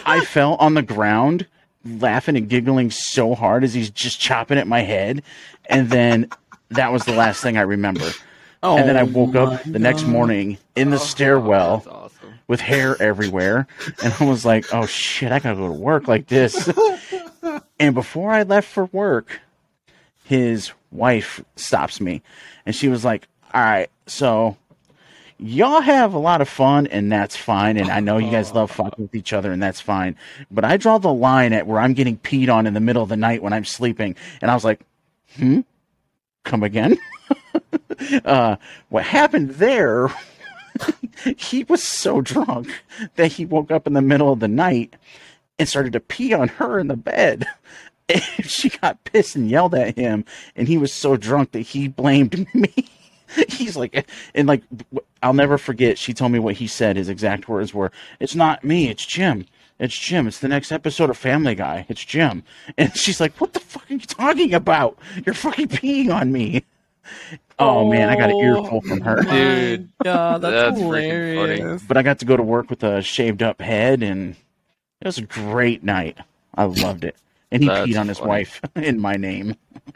I 0.05 0.25
fell 0.25 0.55
on 0.55 0.73
the 0.73 0.81
ground 0.81 1.45
laughing 1.87 2.35
and 2.37 2.49
giggling 2.49 2.91
so 2.91 3.35
hard 3.35 3.63
as 3.63 3.73
he's 3.73 3.89
just 3.89 4.19
chopping 4.19 4.57
at 4.57 4.67
my 4.67 4.81
head. 4.81 5.23
And 5.69 5.89
then 5.89 6.29
that 6.69 6.91
was 6.91 7.05
the 7.05 7.13
last 7.13 7.41
thing 7.41 7.57
I 7.57 7.61
remember. 7.61 8.09
and 8.63 8.87
then 8.87 8.97
I 8.97 9.03
woke 9.03 9.35
up 9.35 9.63
the 9.63 9.79
next 9.79 10.03
morning 10.05 10.57
in 10.75 10.89
the 10.89 10.97
stairwell 10.99 11.83
awesome. 11.89 12.33
with 12.47 12.59
hair 12.59 13.01
everywhere. 13.01 13.67
And 14.03 14.13
I 14.19 14.25
was 14.25 14.45
like, 14.45 14.65
oh 14.73 14.85
shit, 14.85 15.31
I 15.31 15.39
gotta 15.39 15.55
go 15.55 15.67
to 15.67 15.73
work 15.73 16.07
like 16.07 16.27
this. 16.27 16.69
and 17.79 17.95
before 17.95 18.31
I 18.31 18.43
left 18.43 18.67
for 18.67 18.85
work, 18.85 19.39
his 20.23 20.71
wife 20.91 21.43
stops 21.55 22.01
me 22.01 22.21
and 22.65 22.75
she 22.75 22.89
was 22.89 23.05
like, 23.05 23.27
all 23.53 23.61
right, 23.61 23.89
so 24.07 24.57
y'all 25.39 25.81
have 25.81 26.13
a 26.13 26.19
lot 26.19 26.41
of 26.41 26.49
fun 26.49 26.87
and 26.87 27.11
that's 27.11 27.35
fine. 27.35 27.77
And 27.77 27.89
I 27.89 27.99
know 27.99 28.17
you 28.17 28.31
guys 28.31 28.51
love 28.53 28.71
fucking 28.71 29.05
with 29.05 29.15
each 29.15 29.33
other 29.33 29.51
and 29.51 29.61
that's 29.61 29.81
fine. 29.81 30.15
But 30.49 30.65
I 30.65 30.77
draw 30.77 30.97
the 30.97 31.13
line 31.13 31.53
at 31.53 31.67
where 31.67 31.79
I'm 31.79 31.93
getting 31.93 32.17
peed 32.17 32.51
on 32.53 32.67
in 32.67 32.73
the 32.73 32.79
middle 32.79 33.03
of 33.03 33.09
the 33.09 33.17
night 33.17 33.43
when 33.43 33.53
I'm 33.53 33.65
sleeping. 33.65 34.15
And 34.41 34.49
I 34.49 34.53
was 34.53 34.63
like, 34.63 34.81
hmm, 35.35 35.61
come 36.43 36.63
again? 36.63 36.97
uh, 38.25 38.55
what 38.89 39.03
happened 39.03 39.51
there 39.51 40.09
he 41.37 41.63
was 41.65 41.83
so 41.83 42.21
drunk 42.21 42.69
that 43.15 43.33
he 43.33 43.45
woke 43.45 43.71
up 43.71 43.87
in 43.87 43.93
the 43.93 44.01
middle 44.01 44.31
of 44.31 44.39
the 44.39 44.47
night 44.47 44.95
and 45.59 45.67
started 45.67 45.93
to 45.93 45.99
pee 45.99 46.33
on 46.33 46.47
her 46.47 46.79
in 46.79 46.87
the 46.87 46.97
bed. 46.97 47.45
And 48.09 48.49
she 48.49 48.69
got 48.69 49.03
pissed 49.03 49.35
and 49.35 49.49
yelled 49.49 49.75
at 49.75 49.97
him, 49.97 50.23
and 50.55 50.65
he 50.65 50.77
was 50.77 50.93
so 50.93 51.17
drunk 51.17 51.51
that 51.51 51.59
he 51.59 51.89
blamed 51.89 52.47
me. 52.55 52.73
He's 53.49 53.75
like, 53.75 54.09
and 54.35 54.47
like, 54.47 54.63
I'll 55.21 55.33
never 55.33 55.57
forget. 55.57 55.97
She 55.97 56.13
told 56.13 56.31
me 56.31 56.39
what 56.39 56.55
he 56.55 56.67
said. 56.67 56.95
His 56.97 57.09
exact 57.09 57.49
words 57.49 57.73
were, 57.73 57.91
"It's 58.19 58.35
not 58.35 58.63
me. 58.63 58.89
It's 58.89 59.05
Jim. 59.05 59.45
It's 59.79 59.97
Jim. 59.97 60.27
It's 60.27 60.39
the 60.39 60.47
next 60.47 60.71
episode 60.71 61.09
of 61.09 61.17
Family 61.17 61.55
Guy. 61.55 61.85
It's 61.89 62.03
Jim." 62.05 62.43
And 62.77 62.95
she's 62.95 63.19
like, 63.19 63.35
"What 63.41 63.53
the 63.53 63.59
fuck 63.59 63.89
are 63.89 63.93
you 63.93 63.99
talking 63.99 64.53
about? 64.53 64.97
You're 65.25 65.35
fucking 65.35 65.67
peeing 65.69 66.13
on 66.13 66.31
me." 66.31 66.63
Oh, 67.59 67.89
man, 67.89 68.07
I 68.09 68.15
got 68.15 68.29
an 68.29 68.37
earful 68.37 68.81
from 68.81 69.01
her. 69.01 69.17
Oh, 69.19 69.31
Dude, 69.31 69.89
God, 70.03 70.41
that's, 70.41 70.77
that's 70.77 70.79
freaking 70.79 71.35
funny. 71.37 71.55
hilarious. 71.57 71.81
but 71.87 71.97
I 71.97 72.03
got 72.03 72.19
to 72.19 72.25
go 72.25 72.37
to 72.37 72.43
work 72.43 72.69
with 72.69 72.83
a 72.83 73.01
shaved 73.01 73.41
up 73.41 73.61
head, 73.63 74.03
and 74.03 74.35
it 75.01 75.05
was 75.07 75.17
a 75.17 75.23
great 75.23 75.83
night. 75.83 76.19
I 76.53 76.65
loved 76.65 77.03
it. 77.03 77.15
And 77.51 77.63
he 77.63 77.69
That's 77.69 77.89
peed 77.89 77.99
on 77.99 78.07
his 78.09 78.17
funny. 78.19 78.29
wife 78.29 78.61
in 78.75 78.99
my 78.99 79.13
name. 79.13 79.55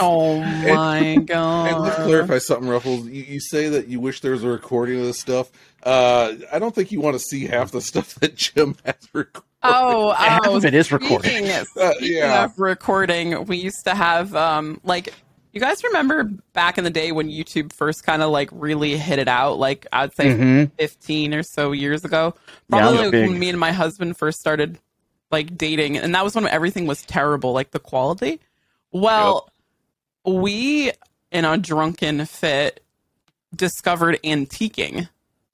Oh 0.00 0.40
my 0.40 1.16
god. 1.26 1.66
And 1.72 1.82
let's 1.82 1.96
clarify 1.96 2.38
something, 2.38 2.68
Rufflez. 2.68 3.04
You, 3.04 3.22
you 3.24 3.40
say 3.40 3.68
that 3.68 3.88
you 3.88 4.00
wish 4.00 4.20
there 4.20 4.32
was 4.32 4.44
a 4.44 4.48
recording 4.48 4.98
of 5.00 5.06
this 5.06 5.18
stuff. 5.18 5.50
Uh, 5.82 6.34
I 6.52 6.58
don't 6.58 6.74
think 6.74 6.90
you 6.92 7.00
want 7.00 7.14
to 7.14 7.18
see 7.20 7.46
half 7.46 7.72
the 7.72 7.80
stuff 7.80 8.14
that 8.16 8.34
Jim 8.36 8.76
has 8.84 8.94
recorded. 9.12 9.42
Oh, 9.62 10.12
Half 10.12 10.42
oh, 10.46 10.56
of 10.56 10.64
it 10.64 10.72
is 10.72 10.92
recorded. 10.92 11.30
Speaking, 11.30 11.50
Uh, 11.50 11.64
speaking 11.94 12.16
yeah. 12.16 12.44
of 12.44 12.58
recording, 12.58 13.44
we 13.46 13.56
used 13.56 13.84
to 13.84 13.94
have 13.94 14.34
um 14.36 14.80
like 14.84 15.12
you 15.52 15.60
guys 15.60 15.82
remember 15.82 16.24
back 16.52 16.78
in 16.78 16.84
the 16.84 16.90
day 16.90 17.10
when 17.12 17.28
YouTube 17.28 17.72
first 17.72 18.04
kind 18.04 18.22
of 18.22 18.30
like 18.30 18.48
really 18.52 18.96
hit 18.96 19.18
it 19.18 19.28
out, 19.28 19.58
like 19.58 19.86
I'd 19.92 20.14
say 20.14 20.26
Mhm. 20.28 20.70
15 20.78 21.34
or 21.34 21.42
so 21.42 21.72
years 21.72 22.04
ago. 22.04 22.34
Probably 22.70 22.92
was 22.98 23.12
like, 23.12 23.28
when 23.28 23.38
me 23.38 23.48
and 23.50 23.58
my 23.58 23.72
husband 23.72 24.16
first 24.16 24.38
started 24.38 24.78
like 25.30 25.56
dating, 25.56 25.96
and 25.98 26.14
that 26.14 26.24
was 26.24 26.34
when 26.34 26.46
everything 26.48 26.86
was 26.86 27.02
terrible, 27.02 27.52
like 27.52 27.70
the 27.72 27.78
quality. 27.78 28.40
Well, 28.92 29.50
we 30.24 30.92
in 31.30 31.44
a 31.44 31.56
drunken 31.58 32.24
fit 32.26 32.82
discovered 33.54 34.18
antiquing. 34.24 35.08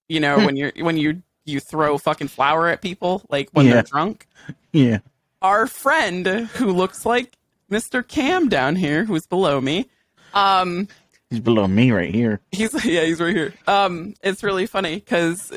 You 0.09 0.21
know, 0.21 0.39
Hmm. 0.39 0.45
when 0.47 0.57
you're 0.57 0.73
when 0.79 0.97
you 0.97 1.23
you 1.45 1.61
throw 1.61 1.99
fucking 1.99 2.29
flour 2.29 2.69
at 2.69 2.81
people, 2.83 3.23
like 3.29 3.49
when 3.53 3.67
Yeah. 3.67 3.75
they're 3.75 3.83
drunk 3.83 4.27
Yeah. 4.73 4.99
our 5.43 5.67
friend 5.67 6.27
who 6.27 6.73
looks 6.73 7.05
like 7.05 7.37
Mr. 7.71 8.07
Cam 8.07 8.49
down 8.49 8.77
here, 8.77 9.05
who's 9.05 9.27
below 9.27 9.61
me. 9.61 9.87
Um, 10.33 10.89
He's 11.31 11.41
below 11.41 11.67
me 11.69 11.91
right 11.91 12.15
here. 12.15 12.41
he's 12.53 12.73
yeah, 12.85 13.05
he's 13.05 13.21
right 13.21 13.35
here. 13.35 13.53
Um, 13.67 14.15
it's 14.23 14.43
really 14.43 14.67
funny 14.67 14.95
because 14.97 15.53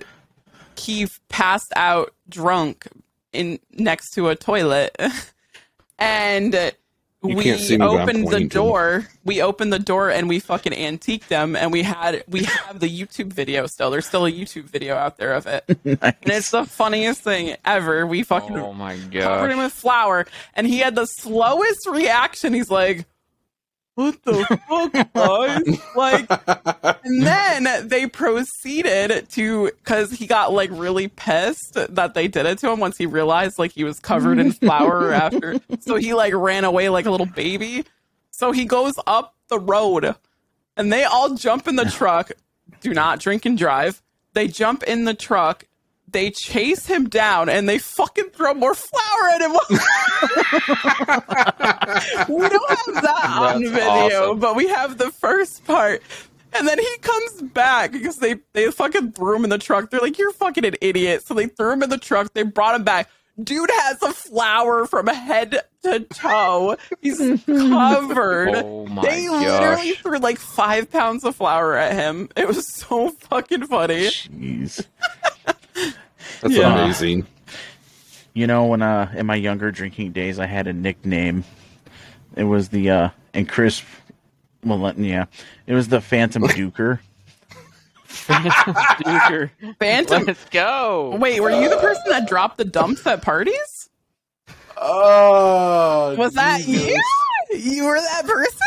he 0.78 1.08
passed 1.30 1.72
out 1.76 2.14
drunk 2.30 2.88
in 3.38 3.60
next 3.72 4.12
to 4.16 4.30
a 4.30 4.36
toilet, 4.36 4.96
and 6.00 6.74
we 7.22 7.44
can't 7.44 7.60
see 7.60 7.78
me, 7.78 7.80
but 7.80 7.90
I'm 7.90 8.02
opened 8.02 8.20
the 8.20 8.24
pointing 8.24 8.50
to 8.50 8.54
door. 8.54 9.08
We 9.24 9.42
opened 9.42 9.74
the 9.74 9.80
door 9.80 10.10
and 10.10 10.30
we 10.30 10.40
fucking 10.40 10.74
antiqued 10.74 11.30
them, 11.30 11.56
and 11.56 11.72
we 11.72 11.84
had 11.84 12.24
we 12.28 12.44
have 12.44 12.80
the 12.80 12.90
YouTube 12.90 13.34
video 13.34 13.66
still. 13.68 13.90
There's 13.90 14.06
still 14.06 14.26
a 14.26 14.32
YouTube 14.32 14.66
video 14.66 14.96
out 14.96 15.18
there 15.18 15.34
of 15.34 15.48
it, 15.48 15.64
and 15.86 16.16
it's 16.26 16.52
the 16.52 16.66
funniest 16.66 17.22
thing 17.22 17.56
ever. 17.66 18.06
We 18.06 18.24
fucking 18.24 18.58
Oh 18.58 18.74
my 18.74 18.98
covered 19.12 19.52
him 19.52 19.60
with 19.60 19.74
flour, 19.74 20.28
and 20.54 20.68
he 20.68 20.80
had 20.80 20.96
the 20.96 21.06
slowest 21.06 21.88
reaction. 21.88 22.54
He's 22.54 22.70
like, 22.70 23.06
"What 23.98 24.24
the 24.24 24.46
fuck, 24.70 25.14
guys?" 25.14 25.96
Like, 25.96 26.28
and 27.04 27.24
then 27.24 27.88
they 27.88 28.06
proceeded 28.06 29.28
to 29.32 29.72
because 29.72 30.12
he 30.12 30.28
got 30.28 30.54
like 30.54 30.70
really 30.72 31.08
pissed 31.08 31.74
that 31.74 32.14
they 32.14 32.28
did 32.28 32.46
it 32.46 32.60
to 32.60 32.72
him 32.72 32.80
once 32.80 32.98
he 32.98 33.08
realized 33.08 33.58
like 33.58 33.72
he 33.72 33.84
was 33.84 34.00
covered 34.00 34.38
in 34.38 34.52
flour 34.52 35.12
after. 35.26 35.60
So 35.80 35.96
he 35.96 36.14
like 36.14 36.34
ran 36.36 36.64
away 36.64 36.90
like 36.90 37.08
a 37.08 37.12
little 37.12 37.26
baby. 37.26 37.86
So 38.30 38.52
he 38.52 38.66
goes 38.66 38.94
up 39.08 39.36
the 39.50 39.60
road, 39.60 40.16
and 40.76 40.94
they 40.94 41.04
all 41.04 41.34
jump 41.34 41.68
in 41.68 41.76
the 41.76 41.86
truck. 41.86 42.32
Do 42.82 42.94
not 42.94 43.20
drink 43.20 43.46
and 43.46 43.58
drive. 43.58 44.04
They 44.34 44.48
jump 44.48 44.84
in 44.84 45.06
the 45.06 45.16
truck. 45.16 45.66
They 46.10 46.32
chase 46.32 46.86
him 46.86 47.10
down 47.10 47.50
and 47.50 47.68
they 47.68 47.80
fucking 47.80 48.30
throw 48.30 48.54
more 48.54 48.74
flour 48.74 49.30
at 49.30 49.42
him. 49.42 49.52
we 52.30 52.48
don't 52.48 52.70
have 52.70 53.04
that 53.04 53.26
on 53.38 53.62
video, 53.62 54.24
awesome. 54.30 54.40
but 54.40 54.56
we 54.56 54.70
have 54.70 54.98
the 54.98 55.12
first 55.12 55.66
part. 55.66 56.02
And 56.54 56.66
then 56.66 56.80
he 56.80 56.98
comes 57.02 57.42
back 57.42 57.92
because 57.92 58.18
they, 58.18 58.36
they 58.54 58.72
fucking 58.72 59.12
threw 59.12 59.36
him 59.36 59.44
in 59.44 59.50
the 59.50 59.58
truck. 59.58 59.90
They're 59.90 60.00
like, 60.00 60.18
You're 60.18 60.32
fucking 60.32 60.64
an 60.66 60.76
idiot. 60.82 61.26
So 61.26 61.34
they 61.34 61.48
threw 61.48 61.74
him 61.74 61.84
in 61.84 61.90
the 61.90 61.98
truck. 61.98 62.34
They 62.34 62.44
brought 62.44 62.76
him 62.76 62.86
back. 62.86 63.10
dude 63.44 63.70
has 63.70 64.02
a 64.02 64.14
flower 64.14 64.86
from 64.86 65.08
head 65.08 65.60
to 65.84 66.00
toe. 66.00 66.78
He's 67.02 67.18
covered. 67.46 68.56
Oh 68.56 68.86
my 68.88 69.02
they 69.02 69.28
literally 69.30 69.92
threw 69.92 70.20
like 70.20 70.38
five 70.40 70.90
pounds 70.90 71.26
of 71.26 71.36
flour 71.36 71.76
at 71.76 71.94
him. 71.94 72.30
It 72.38 72.48
was 72.48 72.66
so 72.66 73.10
fucking 73.10 73.68
funny. 73.68 74.08
Jeez. 74.08 74.86
That's 76.42 76.54
Yeah. 76.56 76.74
amazing. 76.84 77.26
You 78.34 78.48
know, 78.48 78.66
when 78.66 78.82
uh 78.82 79.12
in 79.16 79.26
my 79.26 79.36
younger 79.36 79.72
drinking 79.72 80.12
days, 80.12 80.40
I 80.40 80.46
had 80.46 80.68
a 80.68 80.74
nickname. 80.74 81.44
It 82.36 82.44
was 82.44 82.70
the 82.70 82.90
uh 82.92 83.10
and 83.34 83.48
Chris, 83.50 83.82
well, 84.64 84.80
let- 84.80 84.98
yeah, 85.00 85.26
it 85.66 85.74
was 85.74 85.88
the 85.88 86.02
Phantom 86.02 86.44
Duker. 86.48 87.00
Phantom 88.06 88.52
Duker. 88.74 89.50
Phantom. 89.80 90.24
Let's 90.26 90.46
go. 90.46 91.16
Wait, 91.20 91.40
were 91.40 91.50
you 91.52 91.70
the 91.70 91.78
person 91.78 92.04
that 92.10 92.28
dropped 92.28 92.58
the 92.58 92.66
dumps 92.66 93.06
at 93.08 93.22
parties? 93.22 93.90
Oh, 94.78 96.16
Was 96.18 96.34
that 96.34 96.68
you? 96.68 97.00
You 97.56 97.86
were 97.86 98.00
that 98.00 98.26
person? 98.28 98.60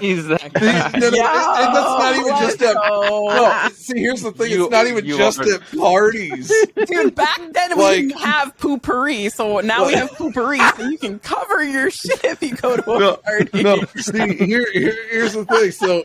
He's 0.00 0.26
that 0.26 0.40
See, 0.42 0.48
guy. 0.50 0.90
no, 0.98 1.08
no, 1.10 1.54
and 1.54 1.74
that's 1.74 1.98
not 1.98 2.16
even 2.16 2.36
just 2.38 2.62
at. 2.62 2.74
go. 2.74 3.28
No, 3.28 3.68
see, 3.74 4.00
here's 4.00 4.22
the 4.22 4.32
thing. 4.32 4.50
You- 4.50 4.64
it's 4.64 4.70
not 4.72 4.86
even 4.86 5.06
just 5.06 5.38
are- 5.40 5.54
at 5.54 5.60
parties. 5.78 6.48
Dude, 6.86 7.14
back 7.14 7.38
then 7.52 7.78
we 7.78 7.84
didn't 8.08 8.18
have 8.18 8.56
poopery, 8.58 9.30
so 9.32 9.60
now 9.60 9.86
we 9.86 9.94
have 9.94 10.10
poopery, 10.12 10.58
so 10.76 10.88
you 10.88 10.98
can 10.98 11.18
cover 11.20 11.62
your 11.62 11.90
shit 11.90 12.24
if 12.24 12.42
you 12.42 12.56
go 12.56 12.76
to 12.76 12.90
a 12.92 12.98
No, 12.98 13.16
party. 13.16 13.62
no. 13.62 13.76
See, 13.96 14.34
here, 14.44 14.66
here, 14.72 14.96
here's 15.10 15.34
the 15.34 15.44
thing. 15.44 15.70
So, 15.70 16.04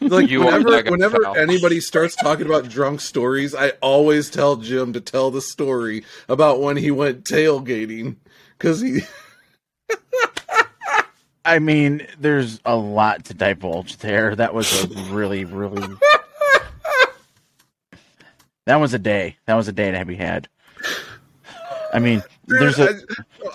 like, 0.00 0.28
You 0.28 0.40
whenever, 0.44 0.90
whenever 0.90 1.20
pal. 1.20 1.36
anybody 1.36 1.80
starts 1.80 2.14
talking 2.16 2.44
about 2.44 2.68
drunk 2.68 3.00
stories, 3.00 3.54
I 3.54 3.70
always 3.80 4.28
tell 4.28 4.56
Jim 4.56 4.92
to 4.92 5.00
tell 5.00 5.30
the 5.30 5.40
story 5.40 6.04
about 6.28 6.60
when 6.60 6.76
he 6.76 6.90
went 6.90 7.24
tailgating 7.24 8.16
because 8.58 8.80
he. 8.82 9.00
I 11.50 11.58
mean, 11.58 12.06
there's 12.16 12.60
a 12.64 12.76
lot 12.76 13.24
to 13.24 13.34
divulge 13.34 13.96
there. 13.96 14.36
That 14.36 14.54
was 14.54 14.84
a 14.84 14.86
really, 15.12 15.44
really. 15.44 15.82
That 18.66 18.76
was 18.76 18.94
a 18.94 19.00
day. 19.00 19.36
That 19.46 19.54
was 19.54 19.66
a 19.66 19.72
day 19.72 19.90
to 19.90 20.04
be 20.04 20.14
had. 20.14 20.48
I 21.92 21.98
mean, 21.98 22.22
there's 22.46 22.78
a. 22.78 22.94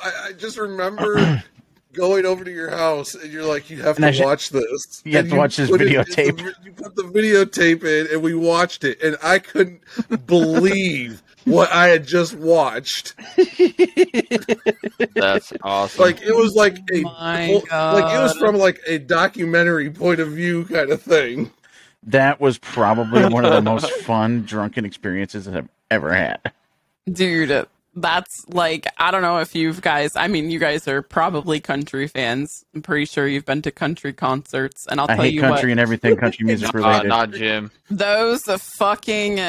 I, 0.03 0.11
I 0.27 0.31
just 0.33 0.57
remember 0.57 1.41
going 1.93 2.25
over 2.25 2.43
to 2.43 2.51
your 2.51 2.69
house 2.69 3.15
and 3.15 3.31
you're 3.31 3.45
like, 3.45 3.69
you 3.69 3.81
have 3.81 3.95
And 3.95 4.05
to 4.07 4.11
should- 4.11 4.25
watch 4.25 4.49
this. 4.49 5.01
You 5.05 5.13
have 5.13 5.25
And 5.25 5.31
to 5.31 5.37
watch 5.37 5.55
this 5.55 5.69
put 5.69 5.81
it- 5.81 5.87
videotape. 5.87 6.53
You 6.65 6.73
put 6.73 6.95
the 6.97 7.03
videotape 7.03 7.85
in 7.85 8.11
and 8.13 8.21
we 8.21 8.33
watched 8.33 8.83
it, 8.83 9.01
and 9.01 9.15
I 9.23 9.39
couldn't 9.39 9.81
believe 10.27 11.23
what 11.45 11.71
I 11.71 11.87
had 11.87 12.05
just 12.05 12.35
watched. 12.35 13.13
That's 15.15 15.53
awesome. 15.63 16.03
Like 16.03 16.21
it 16.21 16.35
was 16.35 16.53
like 16.55 16.77
a 16.93 17.01
my 17.01 17.45
whole- 17.47 17.63
like 17.71 18.13
it 18.13 18.19
was 18.21 18.35
from 18.37 18.55
like 18.57 18.79
a 18.87 18.97
documentary 18.99 19.89
point 19.89 20.19
of 20.19 20.29
view 20.29 20.65
kind 20.65 20.91
of 20.91 21.01
thing. 21.01 21.51
That 22.03 22.39
was 22.39 22.57
probably 22.57 23.25
one 23.25 23.45
of 23.45 23.51
the 23.51 23.61
most 23.61 23.89
fun 24.03 24.43
drunken 24.43 24.85
experiences 24.85 25.45
that 25.45 25.55
I've 25.55 25.69
ever 25.89 26.13
had. 26.13 26.39
Dude, 27.11 27.67
that's 27.95 28.45
like 28.49 28.85
I 28.97 29.09
don't 29.09 29.21
know 29.21 29.39
if 29.39 29.55
you 29.55 29.73
guys 29.73 30.11
I 30.15 30.27
mean 30.27 30.51
you 30.51 30.59
guys 30.59 30.87
are 30.87 31.01
probably 31.01 31.59
country 31.59 32.07
fans. 32.07 32.65
I'm 32.75 32.81
pretty 32.81 33.05
sure 33.05 33.27
you've 33.27 33.45
been 33.45 33.61
to 33.63 33.71
country 33.71 34.11
concerts 34.13 34.85
and 34.89 34.99
I'll 34.99 35.09
I 35.09 35.15
tell 35.15 35.23
hate 35.25 35.33
you 35.33 35.41
country 35.41 35.69
what 35.69 35.71
and 35.71 35.79
everything 35.79 36.17
country 36.17 36.45
music 36.45 36.69
uh, 36.75 36.77
related. 36.77 37.07
not 37.07 37.31
Jim. 37.31 37.71
those 37.89 38.41
fucking 38.77 39.39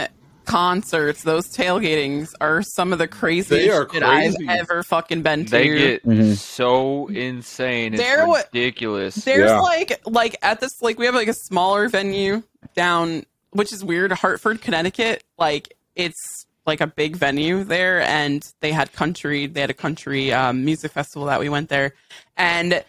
concerts, 0.47 1.23
those 1.23 1.47
tailgatings 1.49 2.29
are 2.41 2.63
some 2.63 2.93
of 2.93 2.99
the 2.99 3.07
craziest 3.09 3.51
They 3.51 3.69
are 3.71 3.89
shit 3.93 4.03
I've 4.03 4.35
crazy. 4.35 4.47
ever 4.49 4.83
fucking 4.83 5.23
been 5.23 5.45
to. 5.47 5.51
They 5.51 5.69
get 5.69 6.07
Mhm. 6.07 6.37
so 6.37 7.09
insane. 7.09 7.95
It's 7.95 8.03
There 8.03 8.27
wa- 8.27 8.41
ridiculous. 8.53 9.17
There's 9.17 9.51
Yeah. 9.51 9.61
like 9.61 10.01
like 10.07 10.37
at 10.43 10.61
this 10.61 10.73
like 10.81 10.99
we 10.99 11.07
have 11.07 11.15
like 11.15 11.29
a 11.29 11.35
smaller 11.35 11.89
venue 11.89 12.43
down 12.75 13.25
which 13.51 13.73
is 13.73 13.83
weird, 13.85 14.13
Hartford, 14.13 14.61
Connecticut. 14.61 15.25
Like 15.39 15.75
it's 15.95 16.47
like 16.67 16.81
a 16.81 16.87
big 16.87 17.17
venue 17.17 17.63
there 17.65 18.01
and 18.03 18.43
they 18.61 18.73
had 18.73 18.93
country 18.93 19.47
they 19.47 19.61
had 19.61 19.71
a 19.71 19.75
country 19.75 20.33
um, 20.33 20.65
music 20.65 20.93
festival 20.93 21.27
that 21.27 21.41
we 21.41 21.49
went 21.49 21.69
there 21.69 21.95
and 22.37 22.85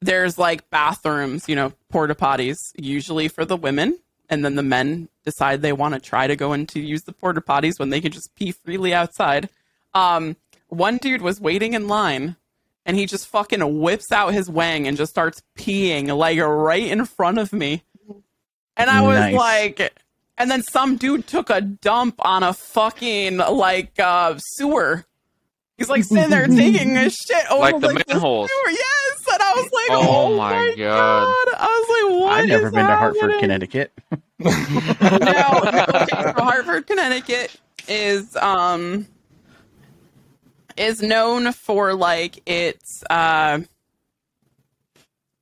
there's 0.00 0.38
like 0.38 0.68
bathrooms, 0.70 1.48
you 1.48 1.56
know, 1.56 1.72
porta 1.90 2.14
potties 2.14 2.56
usually 2.76 3.26
for 3.28 3.44
the 3.44 3.56
women 3.56 3.98
and 4.30 4.44
then 4.44 4.54
the 4.56 4.62
men 4.62 5.08
decide 5.24 5.62
they 5.62 5.72
want 5.72 5.94
to 5.94 6.00
try 6.00 6.26
to 6.26 6.36
go 6.36 6.52
in 6.52 6.66
to 6.68 6.80
use 6.80 7.02
the 7.02 7.12
porta 7.12 7.40
potties 7.40 7.78
when 7.78 7.90
they 7.90 8.00
can 8.00 8.12
just 8.12 8.34
pee 8.34 8.52
freely 8.52 8.92
outside. 8.94 9.48
Um 9.94 10.36
one 10.68 10.98
dude 10.98 11.22
was 11.22 11.40
waiting 11.40 11.72
in 11.74 11.88
line 11.88 12.36
and 12.84 12.96
he 12.96 13.06
just 13.06 13.26
fucking 13.26 13.80
whips 13.80 14.12
out 14.12 14.34
his 14.34 14.48
wang 14.50 14.86
and 14.86 14.96
just 14.96 15.10
starts 15.10 15.42
peeing 15.56 16.14
like 16.16 16.38
right 16.38 16.86
in 16.86 17.04
front 17.06 17.38
of 17.38 17.52
me. 17.52 17.82
And 18.76 18.88
I 18.90 19.00
was 19.02 19.18
Nice. 19.18 19.34
like, 19.34 19.92
and 20.36 20.50
then 20.50 20.62
some 20.62 20.96
dude 20.96 21.26
took 21.26 21.50
a 21.50 21.60
dump 21.60 22.14
on 22.20 22.42
a 22.42 22.52
fucking 22.52 23.38
like 23.38 23.98
uh, 23.98 24.36
sewer. 24.38 25.04
He's 25.76 25.88
like 25.88 26.04
sitting 26.04 26.30
there 26.30 26.46
taking 26.48 26.96
a 26.96 27.10
shit 27.10 27.50
over 27.50 27.60
Like 27.60 27.80
the 27.80 27.88
the 27.88 28.04
manholes. 28.08 28.48
sewer. 28.50 28.70
Yes, 28.70 29.07
and 29.32 29.42
I 29.42 29.52
was 29.56 29.72
like, 29.72 29.90
Oh 29.90 30.08
oh, 30.08 30.36
my 30.36 30.50
my 30.50 30.74
God. 30.76 31.24
god. 31.24 31.54
I 31.58 31.66
was 31.80 31.88
like, 32.12 32.20
what? 32.20 32.32
I've 32.40 32.48
never 32.48 32.66
is 32.66 32.72
been 32.72 32.86
to 32.86 32.96
Hartford, 32.96 33.20
happening? 33.20 33.40
Connecticut. 33.40 33.92
no, 34.40 35.60
okay, 36.02 36.22
so 36.36 36.42
Hartford, 36.44 36.86
Connecticut 36.86 37.56
is 37.88 38.36
um 38.36 39.06
is 40.76 41.02
known 41.02 41.52
for 41.52 41.94
like 41.94 42.40
its 42.48 43.02
uh 43.10 43.60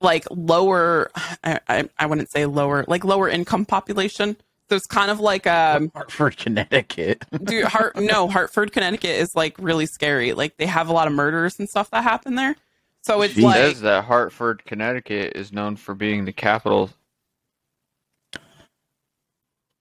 like 0.01 0.25
lower 0.31 1.11
I, 1.45 1.61
I 1.69 1.89
I 1.99 2.07
wouldn't 2.07 2.31
say 2.31 2.47
lower 2.47 2.85
like 2.89 3.05
lower 3.05 3.29
income 3.29 3.65
population. 3.67 4.37
So 4.69 4.75
it's 4.77 4.87
kind 4.87 5.11
of 5.11 5.21
like 5.21 5.47
um 5.47 5.91
Hartford, 5.95 6.37
Connecticut. 6.39 7.25
dude 7.45 7.65
Hart 7.65 7.97
no 7.97 8.29
Hartford, 8.29 8.73
Connecticut 8.73 9.11
is 9.11 9.35
like 9.35 9.57
really 9.59 9.87
scary. 9.87 10.33
Like 10.33 10.57
they 10.57 10.67
have 10.67 10.89
a 10.89 10.93
lot 10.93 11.07
of 11.07 11.13
murders 11.13 11.59
and 11.59 11.69
stuff 11.69 11.91
that 11.91 12.03
happen 12.03 12.35
there. 12.35 12.57
So 13.07 13.23
it's 13.23 13.35
Jeez. 13.35 13.43
like 13.45 13.55
says 13.55 13.81
that 13.83 14.05
Hartford, 14.05 14.65
Connecticut 14.65 15.37
is 15.37 15.53
known 15.53 15.77
for 15.77 15.95
being 15.95 16.25
the 16.25 16.33
capital. 16.33 16.91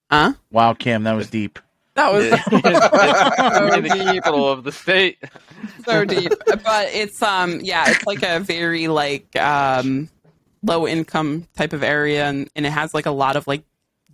huh? 0.08 0.34
Wow, 0.52 0.74
Cam, 0.74 1.02
that 1.02 1.14
was 1.14 1.28
deep. 1.28 1.58
That 1.94 2.12
was 2.12 2.30
the 2.50 4.12
capital 4.14 4.48
of 4.48 4.62
the 4.62 4.70
state. 4.70 5.18
so 5.84 6.04
deep 6.04 6.30
but 6.62 6.86
it's 6.92 7.20
um 7.20 7.58
yeah 7.62 7.90
it's 7.90 8.06
like 8.06 8.22
a 8.22 8.38
very 8.38 8.86
like 8.86 9.34
um 9.34 10.08
low 10.62 10.86
income 10.86 11.48
type 11.56 11.72
of 11.72 11.82
area 11.82 12.26
and, 12.26 12.48
and 12.54 12.64
it 12.64 12.70
has 12.70 12.94
like 12.94 13.06
a 13.06 13.10
lot 13.10 13.34
of 13.34 13.44
like 13.48 13.64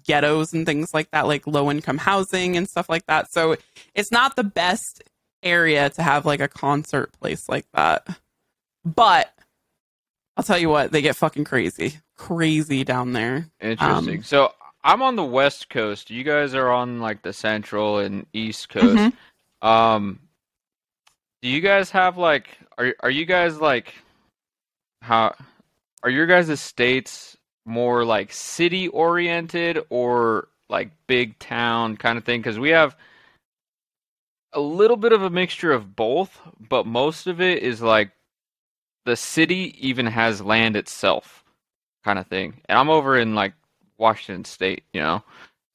ghettos 0.04 0.54
and 0.54 0.64
things 0.64 0.94
like 0.94 1.10
that 1.10 1.26
like 1.26 1.46
low 1.46 1.70
income 1.70 1.98
housing 1.98 2.56
and 2.56 2.66
stuff 2.66 2.88
like 2.88 3.04
that 3.06 3.30
so 3.30 3.56
it's 3.94 4.10
not 4.10 4.36
the 4.36 4.44
best 4.44 5.02
area 5.42 5.90
to 5.90 6.02
have 6.02 6.24
like 6.24 6.40
a 6.40 6.48
concert 6.48 7.12
place 7.20 7.46
like 7.48 7.66
that 7.74 8.06
but 8.84 9.32
i'll 10.36 10.44
tell 10.44 10.58
you 10.58 10.68
what 10.68 10.92
they 10.92 11.02
get 11.02 11.16
fucking 11.16 11.44
crazy 11.44 11.98
crazy 12.16 12.84
down 12.84 13.12
there 13.12 13.46
Interesting. 13.60 14.18
Um, 14.18 14.22
so 14.22 14.52
I'm 14.84 15.02
on 15.02 15.14
the 15.14 15.24
west 15.24 15.70
coast. 15.70 16.10
You 16.10 16.24
guys 16.24 16.54
are 16.54 16.68
on 16.68 17.00
like 17.00 17.22
the 17.22 17.32
central 17.32 17.98
and 17.98 18.26
east 18.32 18.68
coast. 18.68 19.14
Mhm. 19.62 19.66
Um, 19.66 20.18
do 21.40 21.48
you 21.48 21.60
guys 21.60 21.90
have 21.90 22.18
like 22.18 22.58
are 22.78 22.94
are 23.00 23.10
you 23.10 23.24
guys 23.24 23.60
like 23.60 23.94
how 25.02 25.34
are 26.02 26.10
your 26.10 26.26
guys' 26.26 26.60
states 26.60 27.36
more 27.64 28.04
like 28.04 28.32
city 28.32 28.88
oriented 28.88 29.84
or 29.88 30.48
like 30.68 30.90
big 31.06 31.38
town 31.38 31.96
kind 31.96 32.18
of 32.18 32.24
thing? 32.24 32.40
Because 32.40 32.58
we 32.58 32.70
have 32.70 32.96
a 34.52 34.60
little 34.60 34.96
bit 34.96 35.12
of 35.12 35.22
a 35.22 35.30
mixture 35.30 35.72
of 35.72 35.94
both, 35.94 36.40
but 36.58 36.86
most 36.86 37.26
of 37.28 37.40
it 37.40 37.62
is 37.62 37.80
like 37.80 38.10
the 39.04 39.16
city 39.16 39.74
even 39.86 40.06
has 40.06 40.40
land 40.40 40.76
itself 40.76 41.44
kind 42.04 42.18
of 42.18 42.26
thing. 42.26 42.60
And 42.68 42.78
I'm 42.78 42.90
over 42.90 43.16
in 43.16 43.34
like 43.34 43.54
Washington 43.98 44.44
State, 44.44 44.84
you 44.92 45.00
know. 45.00 45.22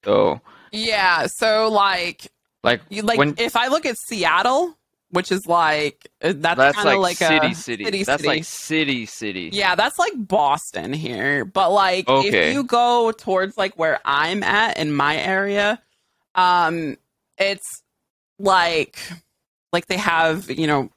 So 0.04 0.42
yeah 0.72 1.28
so 1.28 1.70
like 1.70 2.28
like 2.64 2.82
you 2.90 3.02
like 3.02 3.18
when 3.18 3.34
if 3.38 3.56
i 3.56 3.68
look 3.68 3.86
at 3.86 3.98
seattle 3.98 4.78
which 5.12 5.32
is 5.32 5.46
like 5.48 6.10
uh, 6.22 6.34
that's, 6.36 6.58
that's 6.58 6.76
kind 6.76 6.90
of 6.90 7.00
like, 7.00 7.02
like, 7.02 7.18
city, 7.18 7.52
a 7.52 7.56
city 7.56 7.84
city 7.86 8.04
That's 8.04 8.22
city. 8.22 8.28
like 8.28 8.44
city 8.44 9.06
city. 9.06 9.50
Yeah, 9.54 9.76
that's 9.76 9.98
like 9.98 10.12
Boston 10.16 10.92
here. 10.92 11.46
But 11.46 11.72
like 11.72 12.10
Okay. 12.10 12.50
if 12.50 12.54
you 12.54 12.66
go 12.66 13.14
towards 13.14 13.58
like 13.58 13.78
where 13.80 14.00
I'm 14.04 14.44
at 14.44 14.78
in 14.78 14.92
my 14.92 15.16
area, 15.18 15.82
um 16.36 16.98
it's 17.38 17.84
like 18.38 19.00
like 19.72 19.86
they 19.88 19.98
have, 19.98 20.50
you 20.52 20.68
know, 20.68 20.90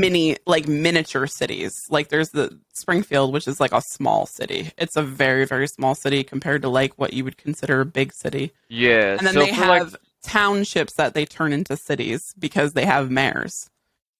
mini 0.00 0.36
like 0.46 0.66
miniature 0.68 1.26
cities. 1.26 1.86
Like 1.90 2.08
there's 2.08 2.30
the 2.30 2.58
Springfield, 2.72 3.32
which 3.32 3.46
is 3.48 3.60
like 3.60 3.72
a 3.72 3.80
small 3.82 4.26
city. 4.26 4.70
It's 4.78 4.96
a 4.96 5.02
very 5.02 5.44
very 5.46 5.68
small 5.68 5.94
city 5.94 6.24
compared 6.24 6.62
to 6.62 6.68
like 6.68 6.94
what 6.98 7.12
you 7.12 7.24
would 7.24 7.36
consider 7.38 7.80
a 7.80 7.86
big 7.86 8.12
city. 8.12 8.52
Yeah. 8.68 9.16
And 9.18 9.26
then 9.26 9.34
so 9.34 9.40
they 9.40 9.52
have 9.52 9.92
like 9.92 10.00
townships 10.22 10.94
that 10.94 11.14
they 11.14 11.24
turn 11.26 11.52
into 11.52 11.76
cities 11.76 12.34
because 12.38 12.72
they 12.72 12.84
have 12.86 13.10
mayors. 13.10 13.68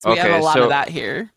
So 0.00 0.12
we 0.12 0.18
have 0.18 0.40
a 0.40 0.44
lot 0.44 0.54
so- 0.54 0.64
of 0.64 0.68
that 0.70 0.88
here. 0.88 1.30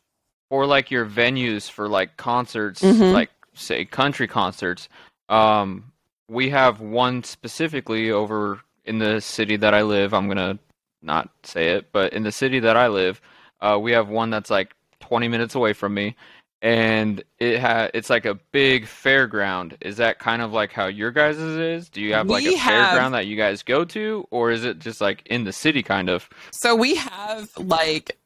or 0.49 0.65
like 0.65 0.91
your 0.91 1.05
venues 1.05 1.69
for 1.69 1.89
like 1.89 2.15
concerts, 2.17 2.81
Mhm. 2.81 3.11
like 3.13 3.29
say 3.53 3.83
country 3.85 4.27
concerts. 4.27 4.87
Um, 5.29 5.91
we 6.29 6.49
have 6.51 6.79
one 6.79 7.23
specifically 7.23 8.11
over 8.11 8.61
in 8.85 8.99
the 8.99 9.19
city 9.19 9.57
that 9.57 9.73
I 9.73 9.81
live. 9.81 10.13
I'm 10.13 10.27
gonna 10.29 10.57
not 11.01 11.29
say 11.43 11.69
it, 11.71 11.91
but 11.91 12.13
in 12.13 12.23
the 12.23 12.31
city 12.31 12.59
that 12.59 12.77
I 12.77 12.87
live, 12.87 13.19
uh, 13.61 13.77
we 13.81 13.91
have 13.93 14.09
one 14.09 14.29
that's 14.29 14.49
like 14.49 14.73
20 15.01 15.27
minutes 15.27 15.55
away 15.55 15.73
from 15.73 15.93
me, 15.93 16.15
and 16.61 17.23
it 17.39 17.59
ha- 17.59 17.89
it's 17.93 18.09
like 18.09 18.25
a 18.25 18.35
big 18.51 18.85
fairground. 18.85 19.75
Is 19.81 19.97
that 19.97 20.19
kind 20.19 20.41
of 20.41 20.53
like 20.53 20.71
how 20.71 20.87
your 20.87 21.11
guys' 21.11 21.37
is? 21.37 21.89
Do 21.89 22.01
you 22.01 22.13
have 22.13 22.27
like 22.27 22.43
We 22.43 22.55
a 22.55 22.57
have- 22.57 22.97
fairground 22.97 23.11
that 23.11 23.27
you 23.27 23.35
guys 23.37 23.63
go 23.63 23.85
to, 23.85 24.27
or 24.31 24.51
is 24.51 24.63
it 24.65 24.79
just 24.79 25.01
like 25.01 25.23
in 25.27 25.43
the 25.43 25.53
city 25.53 25.83
kind 25.83 26.09
of? 26.09 26.27
So 26.51 26.75
we 26.75 26.95
have 26.95 27.49
like, 27.57 28.17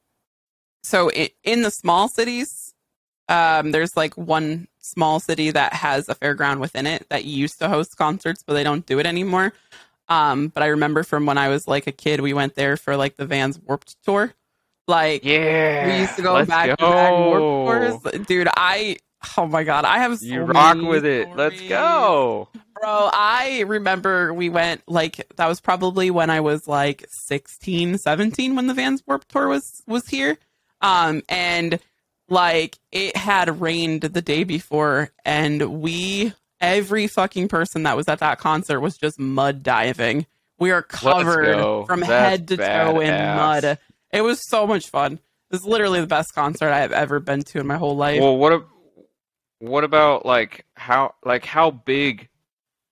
so 0.83 1.11
i 1.15 1.29
in 1.43 1.61
the 1.61 1.71
small 1.71 2.07
cities, 2.07 2.73
um, 3.29 3.71
there's 3.71 3.95
like 3.95 4.17
one 4.17 4.67
small 4.79 5.19
city 5.19 5.51
that 5.51 5.73
has 5.73 6.09
a 6.09 6.15
fairground 6.15 6.59
within 6.59 6.87
it 6.87 7.05
that 7.09 7.23
used 7.25 7.59
to 7.59 7.69
host 7.69 7.95
concerts, 7.97 8.43
but 8.45 8.53
they 8.53 8.63
don't 8.63 8.85
do 8.85 8.99
it 8.99 9.05
anymore. 9.05 9.53
Um, 10.09 10.49
but 10.49 10.63
I 10.63 10.67
remember 10.67 11.03
from 11.03 11.25
when 11.25 11.37
I 11.37 11.47
was 11.47 11.67
like 11.67 11.87
a 11.87 11.91
kid, 11.93 12.19
we 12.19 12.33
went 12.33 12.55
there 12.55 12.75
for 12.75 12.97
like 12.97 13.15
the 13.15 13.25
Vans 13.25 13.59
Warped 13.59 13.95
tour. 14.03 14.33
Like 14.87 15.23
Yeah, 15.23 15.87
we 15.87 16.01
used 16.01 16.15
to 16.15 16.21
go 16.21 16.45
back 16.45 16.69
to 16.69 16.75
back 16.77 16.77
go. 16.77 17.65
Tours. 17.65 18.25
Dude, 18.25 18.47
I 18.55 18.97
oh 19.37 19.47
my 19.47 19.63
god, 19.63 19.85
I 19.85 19.99
have 19.99 20.17
so 20.19 20.25
You 20.25 20.41
rock 20.41 20.77
with 20.81 21.05
it. 21.05 21.35
Let's 21.35 21.61
go. 21.61 22.49
Bro, 22.79 23.09
I 23.13 23.63
remember 23.67 24.33
we 24.33 24.49
went 24.49 24.81
like 24.87 25.27
that 25.35 25.47
was 25.47 25.61
probably 25.61 26.09
when 26.09 26.29
I 26.29 26.39
was 26.39 26.67
like 26.67 27.05
16, 27.09 27.99
17 27.99 28.55
when 28.55 28.67
the 28.67 28.73
Vans 28.73 29.03
Warp 29.05 29.25
Tour 29.27 29.47
was 29.47 29.83
was 29.87 30.07
here. 30.07 30.37
Um 30.81 31.21
and 31.29 31.79
like 32.29 32.79
it 32.91 33.15
had 33.15 33.61
rained 33.61 34.01
the 34.01 34.21
day 34.21 34.43
before 34.43 35.11
and 35.25 35.81
we 35.81 36.33
every 36.59 37.07
fucking 37.07 37.47
person 37.49 37.83
that 37.83 37.97
was 37.97 38.07
at 38.07 38.19
that 38.19 38.39
concert 38.39 38.79
was 38.79 38.97
just 38.97 39.19
mud 39.19 39.63
diving. 39.63 40.25
We 40.57 40.71
are 40.71 40.81
covered 40.83 41.57
go. 41.57 41.85
from 41.85 42.01
That's 42.01 42.11
head 42.11 42.47
to 42.49 42.57
toe 42.57 42.99
in 42.99 43.11
badass. 43.11 43.35
mud. 43.35 43.79
It 44.11 44.21
was 44.21 44.47
so 44.49 44.67
much 44.67 44.89
fun. 44.89 45.13
It 45.13 45.19
was 45.51 45.65
literally 45.65 46.01
the 46.01 46.07
best 46.07 46.33
concert 46.33 46.69
I 46.71 46.79
have 46.79 46.91
ever 46.91 47.19
been 47.19 47.41
to 47.43 47.59
in 47.59 47.67
my 47.67 47.77
whole 47.77 47.95
life. 47.95 48.21
Well, 48.21 48.37
what 48.37 48.53
ab- 48.53 48.67
what 49.59 49.83
about 49.83 50.25
like 50.25 50.65
how 50.75 51.13
like 51.23 51.45
how 51.45 51.71
big 51.71 52.29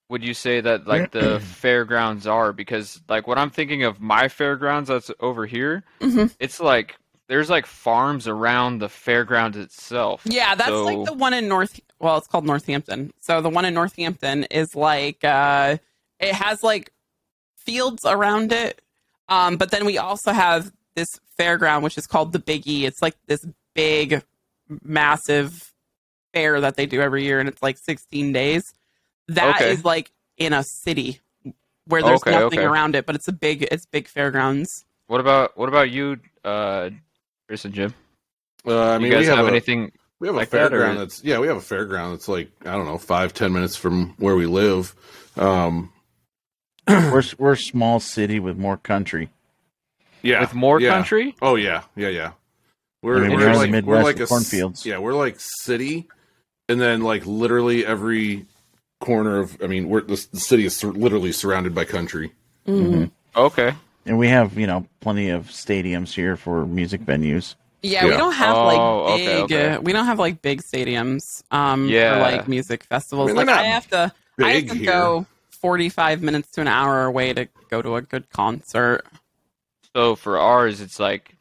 would 0.10 0.24
you 0.24 0.34
say 0.34 0.60
that 0.62 0.88
like 0.88 1.12
the 1.12 1.40
fairgrounds 1.44 2.28
are? 2.28 2.52
Because 2.54 3.02
like 3.10 3.28
what 3.28 3.38
I'm 3.38 3.50
thinking 3.50 3.84
of 3.84 4.00
my 4.02 4.28
fairgrounds 4.28 4.90
that's 4.90 5.12
over 5.20 5.46
here, 5.46 5.84
Mhm. 6.00 6.34
it's 6.40 6.60
like 6.60 6.96
there's 7.28 7.50
like 7.50 7.66
farms 7.66 8.28
around 8.28 8.80
the 8.80 8.88
fairground 8.88 9.56
itself. 9.56 10.22
Yeah, 10.26 10.56
that's 10.56 10.70
So- 10.70 10.84
like 10.86 11.06
the 11.06 11.14
one 11.14 11.34
in 11.34 11.48
North. 11.48 11.80
Well, 12.00 12.18
it's 12.18 12.28
called 12.28 12.46
Northampton. 12.46 13.12
So 13.20 13.42
the 13.42 13.50
one 13.50 13.66
in 13.66 13.74
Northampton 13.74 14.46
is 14.46 14.74
like 14.76 15.24
uh, 15.24 15.78
it 16.20 16.34
has 16.34 16.64
like 16.64 16.92
fields 17.58 18.04
around 18.06 18.52
it. 18.52 18.82
Um, 19.28 19.58
but 19.58 19.70
then 19.72 19.86
we 19.86 19.98
also 19.98 20.32
have 20.32 20.72
this 21.00 21.20
fairground, 21.40 21.82
which 21.82 21.98
is 21.98 22.06
called 22.06 22.34
the 22.34 22.40
Big 22.40 22.68
E. 22.68 22.86
It's 22.86 23.02
like 23.02 23.16
this 23.28 23.46
big, 23.74 24.24
massive 24.84 25.72
fair 26.34 26.60
that 26.62 26.76
they 26.76 26.86
do 26.86 27.02
every 27.02 27.24
year, 27.24 27.40
and 27.40 27.48
it's 27.48 27.62
like 27.64 27.78
16 27.78 28.34
days. 28.34 28.64
That 29.30 29.62
is 29.62 29.80
Okay. 29.80 29.82
like 29.84 30.12
in 30.38 30.54
a 30.54 30.64
city 30.64 31.22
where 31.86 32.04
there's 32.04 32.22
Okay, 32.22 32.32
nothing 32.32 32.60
okay. 32.60 32.68
around 32.68 32.96
it, 32.96 33.06
but 33.06 33.16
it's 33.16 33.28
a 33.28 33.32
big, 33.32 33.64
it's 33.72 33.86
big 33.86 34.08
fairgrounds. 34.08 34.86
What 35.08 35.20
about 35.22 35.58
what 35.58 35.70
about 35.70 35.90
you, 35.90 36.18
uh, 36.44 36.90
Chris 37.48 37.66
and 37.66 37.74
Jim? 37.74 37.94
Uh, 38.68 38.78
I 38.78 38.94
you 38.96 39.00
mean, 39.04 39.12
guys 39.12 39.22
we 39.22 39.26
have, 39.28 39.38
have 39.38 39.46
a, 39.48 39.50
anything? 39.50 39.92
we 40.20 40.28
have 40.28 40.36
a 40.36 40.40
like 40.40 40.50
that, 40.52 40.72
fairground 40.72 40.98
that's 40.98 41.24
yeah, 41.24 41.40
we 41.40 41.48
have 41.48 41.58
a 41.58 41.62
fairground 41.62 42.12
that's 42.12 42.28
like 42.28 42.52
I 42.66 42.74
don't 42.74 42.86
know 42.86 42.98
five 43.00 43.34
ten 43.34 43.54
minutes 43.54 43.76
from 43.76 44.14
where 44.18 44.36
we 44.36 44.46
live. 44.46 44.94
Um, 45.38 45.92
We're 46.88 47.24
we're 47.38 47.54
a 47.54 47.58
small 47.58 48.00
city 48.00 48.40
with 48.40 48.58
more 48.58 48.78
country. 48.78 49.30
Yeah, 50.22 50.42
With 50.42 50.54
more 50.54 50.80
yeah. 50.82 50.90
country? 50.92 51.36
Oh 51.42 51.56
yeah, 51.56 51.84
yeah, 51.96 52.10
yeah. 52.10 52.32
We're, 53.02 53.18
I 53.24 53.28
mean, 53.28 53.32
we're 53.32 53.38
we're 53.38 53.46
in 53.48 53.52
the 53.54 53.58
like 53.60 53.72
Midwest 53.72 53.98
we're 53.98 54.04
like 54.04 54.16
with 54.16 54.20
a 54.22 54.24
s- 54.24 54.30
cornfields. 54.30 54.86
Yeah, 54.86 54.98
we're 55.00 55.14
like 55.14 55.36
city, 55.40 56.08
and 56.68 56.80
then 56.82 57.02
like 57.02 57.26
literally 57.26 57.86
every 57.86 58.46
corner 59.00 59.40
of. 59.40 59.58
I 59.64 59.68
mean, 59.68 59.88
we're 59.90 60.02
the, 60.02 60.28
the 60.32 60.40
city 60.40 60.66
is 60.66 60.76
sur- 60.76 60.92
literally 60.92 61.32
surrounded 61.32 61.74
by 61.74 61.86
country. 61.86 62.32
Mhm. 62.68 63.12
Okay. 63.36 63.74
And 64.06 64.18
we 64.18 64.28
have 64.28 64.58
you 64.58 64.68
know 64.68 64.86
plenty 65.00 65.30
of 65.30 65.48
stadiums 65.48 66.14
here 66.14 66.36
for 66.36 66.66
music 66.66 67.02
venues. 67.02 67.56
Yeah, 67.82 68.04
we 68.06 68.12
don't 68.12 68.34
have 68.34 68.58
Oh, 68.58 68.64
like 68.66 68.80
okay, 69.14 69.26
big. 69.26 69.44
okay. 69.44 69.70
Uh, 69.76 69.82
we 69.82 69.94
don't 69.94 70.06
have 70.06 70.20
like 70.20 70.42
big 70.42 70.62
stadiums. 70.62 71.22
Um, 71.52 71.88
Yeah. 71.88 72.16
for 72.16 72.20
like 72.38 72.48
music 72.50 72.84
festivals. 72.84 73.30
I 73.32 73.34
mean, 73.34 73.46
like 73.48 73.56
I 73.56 73.64
have 73.64 73.88
to. 73.92 74.12
I 74.42 74.52
have 74.52 74.68
to 74.68 74.76
here. 74.76 74.86
go 74.86 75.26
forty-five 75.62 76.22
minutes 76.22 76.52
to 76.52 76.62
an 76.62 76.68
hour 76.68 77.06
away 77.06 77.32
to 77.34 77.48
go 77.70 77.82
to 77.82 77.96
a 77.96 78.02
good 78.02 78.30
concert. 78.30 79.06
So 79.96 80.16
for 80.16 80.38
ours, 80.38 80.82
it's 80.82 81.00
like 81.00 81.36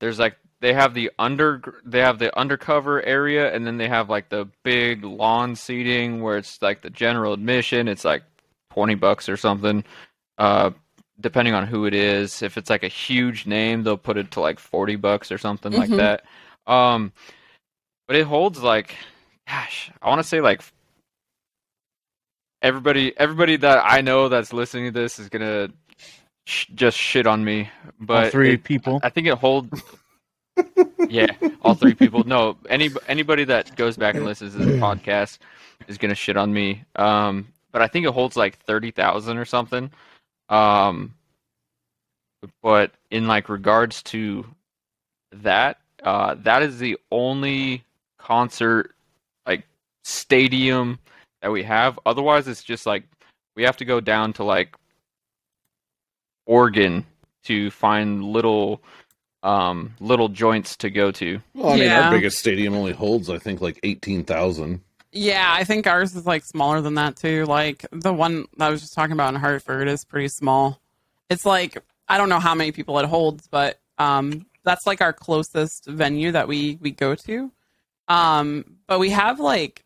there's 0.00 0.18
like 0.18 0.36
they 0.60 0.72
have 0.72 0.94
the 0.94 1.10
under 1.18 1.80
they 1.84 2.00
have 2.00 2.18
the 2.18 2.36
undercover 2.38 3.02
area, 3.02 3.54
and 3.54 3.66
then 3.66 3.76
they 3.76 3.88
have 3.88 4.08
like 4.08 4.28
the 4.28 4.48
big 4.62 5.04
lawn 5.04 5.56
seating 5.56 6.22
where 6.22 6.38
it's 6.38 6.60
like 6.62 6.82
the 6.82 6.90
general 6.90 7.32
admission. 7.32 7.88
It's 7.88 8.04
like 8.04 8.22
twenty 8.70 8.94
bucks 8.94 9.28
or 9.28 9.36
something, 9.36 9.84
uh, 10.38 10.70
depending 11.20 11.54
on 11.54 11.66
who 11.66 11.84
it 11.86 11.94
is. 11.94 12.42
If 12.42 12.56
it's 12.56 12.70
like 12.70 12.82
a 12.84 12.88
huge 12.88 13.46
name, 13.46 13.82
they'll 13.82 13.96
put 13.96 14.16
it 14.16 14.30
to 14.32 14.40
like 14.40 14.58
forty 14.58 14.96
bucks 14.96 15.30
or 15.30 15.38
something 15.38 15.72
like 15.72 15.90
Mhm. 15.90 15.96
that. 15.96 16.24
Um, 16.66 17.12
but 18.06 18.16
it 18.16 18.26
holds 18.26 18.62
like, 18.62 18.96
gosh, 19.48 19.90
I 20.00 20.08
want 20.08 20.20
to 20.20 20.28
say 20.28 20.40
like 20.40 20.62
everybody 22.62 23.12
everybody 23.18 23.56
that 23.56 23.82
I 23.84 24.00
know 24.00 24.28
that's 24.28 24.52
listening 24.52 24.86
to 24.86 24.90
this 25.00 25.18
is 25.18 25.28
gonna 25.28 25.68
sh- 26.46 26.66
just 26.74 26.96
shit 26.96 27.26
on 27.26 27.44
me. 27.44 27.70
But 28.00 28.24
All 28.24 28.30
three 28.30 28.54
it- 28.54 28.64
people. 28.64 29.00
I 29.02 29.08
think 29.08 29.26
it 29.26 29.34
holds. 29.38 29.80
yeah, 31.08 31.28
all 31.62 31.74
three 31.74 31.94
people. 31.94 32.24
No, 32.24 32.56
any 32.68 32.90
anybody 33.08 33.44
that 33.44 33.74
goes 33.76 33.96
back 33.96 34.14
and 34.14 34.24
listens 34.24 34.52
to 34.54 34.58
the 34.64 34.72
podcast 34.78 35.38
is 35.88 35.98
gonna 35.98 36.14
shit 36.14 36.36
on 36.36 36.52
me. 36.52 36.84
Um, 36.96 37.48
but 37.72 37.80
I 37.82 37.86
think 37.86 38.06
it 38.06 38.12
holds 38.12 38.36
like 38.36 38.58
thirty 38.58 38.90
thousand 38.90 39.38
or 39.38 39.44
something. 39.44 39.90
Um, 40.48 41.14
but 42.62 42.92
in 43.10 43.26
like 43.26 43.48
regards 43.48 44.02
to 44.04 44.44
that, 45.32 45.78
uh, 46.02 46.34
that 46.40 46.62
is 46.62 46.78
the 46.78 46.98
only 47.10 47.84
concert 48.18 48.94
like 49.46 49.64
stadium 50.04 50.98
that 51.40 51.50
we 51.50 51.62
have. 51.62 51.98
Otherwise, 52.04 52.46
it's 52.48 52.62
just 52.62 52.84
like 52.84 53.04
we 53.56 53.62
have 53.62 53.76
to 53.78 53.84
go 53.84 54.00
down 54.00 54.32
to 54.34 54.44
like 54.44 54.74
Oregon 56.46 57.06
to 57.44 57.70
find 57.70 58.24
little 58.24 58.82
um 59.42 59.94
little 60.00 60.28
joints 60.28 60.76
to 60.76 60.90
go 60.90 61.10
to. 61.12 61.40
Well, 61.54 61.70
I 61.72 61.74
mean, 61.76 61.84
Yeah. 61.84 62.04
our 62.06 62.10
biggest 62.12 62.38
stadium 62.38 62.74
only 62.74 62.92
holds 62.92 63.28
I 63.28 63.38
think 63.38 63.60
like 63.60 63.80
eighteen 63.82 64.24
thousand. 64.24 64.80
Yeah, 65.14 65.46
I 65.52 65.64
think 65.64 65.86
ours 65.86 66.14
is 66.14 66.24
like 66.26 66.44
smaller 66.44 66.80
than 66.80 66.94
that 66.94 67.16
too. 67.16 67.44
Like 67.44 67.84
the 67.92 68.12
one 68.12 68.46
that 68.56 68.68
I 68.68 68.70
was 68.70 68.80
just 68.80 68.94
talking 68.94 69.12
about 69.12 69.34
in 69.34 69.40
Hartford 69.40 69.88
is 69.88 70.04
pretty 70.04 70.28
small. 70.28 70.80
It's 71.28 71.44
like 71.44 71.76
I 72.08 72.16
don't 72.18 72.28
know 72.28 72.40
how 72.40 72.54
many 72.54 72.72
people 72.72 72.98
it 72.98 73.06
holds, 73.06 73.46
but 73.48 73.78
um, 73.98 74.46
that's 74.64 74.86
like 74.86 75.00
our 75.00 75.12
closest 75.12 75.86
venue 75.86 76.32
that 76.32 76.46
we 76.48 76.78
we 76.80 76.90
go 76.92 77.14
to. 77.14 77.50
Um, 78.08 78.64
but 78.86 78.98
we 79.00 79.10
have 79.10 79.38
like 79.40 79.84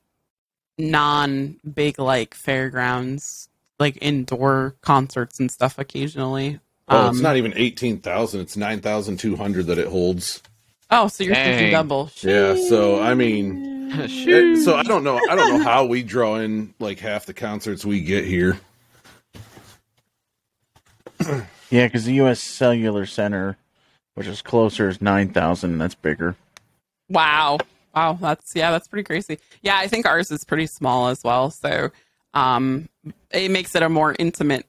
non 0.78 1.56
big 1.74 1.98
like 1.98 2.34
fairgrounds, 2.34 3.48
like 3.78 3.98
indoor 4.00 4.76
concerts 4.80 5.38
and 5.40 5.50
stuff 5.50 5.78
occasionally. 5.78 6.60
Oh, 6.88 6.98
Um, 7.08 7.10
it's 7.10 7.20
not 7.22 7.36
even 7.36 7.52
eighteen 7.56 7.98
thousand. 8.00 8.40
It's 8.42 8.56
nine 8.56 8.80
thousand 8.80 9.18
two 9.18 9.36
hundred 9.36 9.66
that 9.66 9.78
it 9.78 9.88
holds. 9.88 10.42
Oh, 10.90 11.08
so 11.08 11.24
you're 11.24 11.34
thinking 11.34 11.72
double? 11.72 12.10
Yeah, 12.20 12.54
so 12.68 13.00
I 13.02 13.14
mean, 13.14 13.90
it- 13.92 14.58
so 14.64 14.76
I 14.76 14.82
don't 14.84 15.02
know. 15.04 15.18
I 15.28 15.34
don't 15.34 15.58
know 15.58 15.64
how 15.64 15.84
we 15.84 16.02
draw 16.02 16.36
in 16.36 16.74
like 16.78 17.00
half 17.00 17.26
the 17.26 17.34
concerts 17.34 17.84
we 17.84 18.00
get 18.00 18.24
here. 18.24 18.58
Yeah, 21.68 21.88
because 21.88 22.04
the 22.04 22.14
U.S. 22.14 22.40
Cellular 22.40 23.06
Center, 23.06 23.56
which 24.14 24.28
is 24.28 24.40
closer, 24.40 24.88
is 24.88 25.00
nine 25.02 25.30
thousand. 25.32 25.78
That's 25.78 25.96
bigger. 25.96 26.36
Wow. 27.08 27.58
Wow, 27.92 28.18
that's 28.20 28.54
yeah, 28.54 28.70
that's 28.70 28.86
pretty 28.86 29.02
crazy. 29.02 29.40
Yeah, 29.62 29.76
I 29.76 29.88
think 29.88 30.06
ours 30.06 30.30
is 30.30 30.44
pretty 30.44 30.66
small 30.68 31.08
as 31.08 31.24
well. 31.24 31.50
So 31.50 31.90
um 32.36 32.88
it 33.30 33.50
makes 33.50 33.74
it 33.74 33.82
a 33.82 33.88
more 33.88 34.14
intimate 34.18 34.66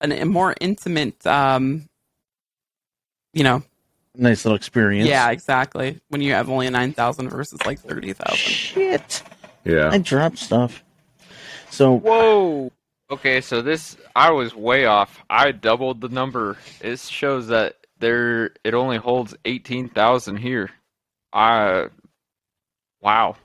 an, 0.00 0.12
a 0.12 0.24
more 0.24 0.54
intimate 0.60 1.26
um 1.26 1.88
you 3.32 3.42
know, 3.42 3.62
Nice 4.16 4.44
little 4.44 4.54
experience. 4.56 5.08
yeah, 5.08 5.30
exactly. 5.30 5.98
When 6.08 6.20
you 6.20 6.34
have 6.34 6.48
only 6.48 6.68
a 6.68 6.70
nine 6.70 6.92
thousand 6.92 7.30
versus 7.30 7.64
like 7.66 7.80
thirty 7.80 8.12
thousand. 8.12 8.38
Shit. 8.38 9.22
Yeah, 9.64 9.90
I 9.90 9.98
dropped 9.98 10.38
stuff. 10.38 10.84
So 11.70 11.94
Whoa. 11.98 12.70
Okay, 13.10 13.40
so 13.40 13.60
this 13.60 13.96
I 14.14 14.30
was 14.30 14.54
way 14.54 14.84
off. 14.86 15.22
I 15.28 15.50
doubled 15.50 16.00
the 16.00 16.08
number. 16.08 16.56
It 16.80 17.00
shows 17.00 17.48
that 17.48 17.76
there 17.98 18.52
it 18.62 18.74
only 18.74 18.98
holds 18.98 19.34
eighteen 19.44 19.88
thousand 19.88 20.36
here. 20.36 20.70
I 21.32 21.88
wow. 23.00 23.36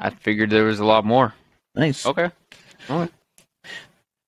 I 0.00 0.10
figured 0.10 0.50
there 0.50 0.64
was 0.64 0.80
a 0.80 0.84
lot 0.84 1.04
more. 1.04 1.34
Nice. 1.74 2.06
Okay. 2.06 2.30
Okay. 2.88 3.12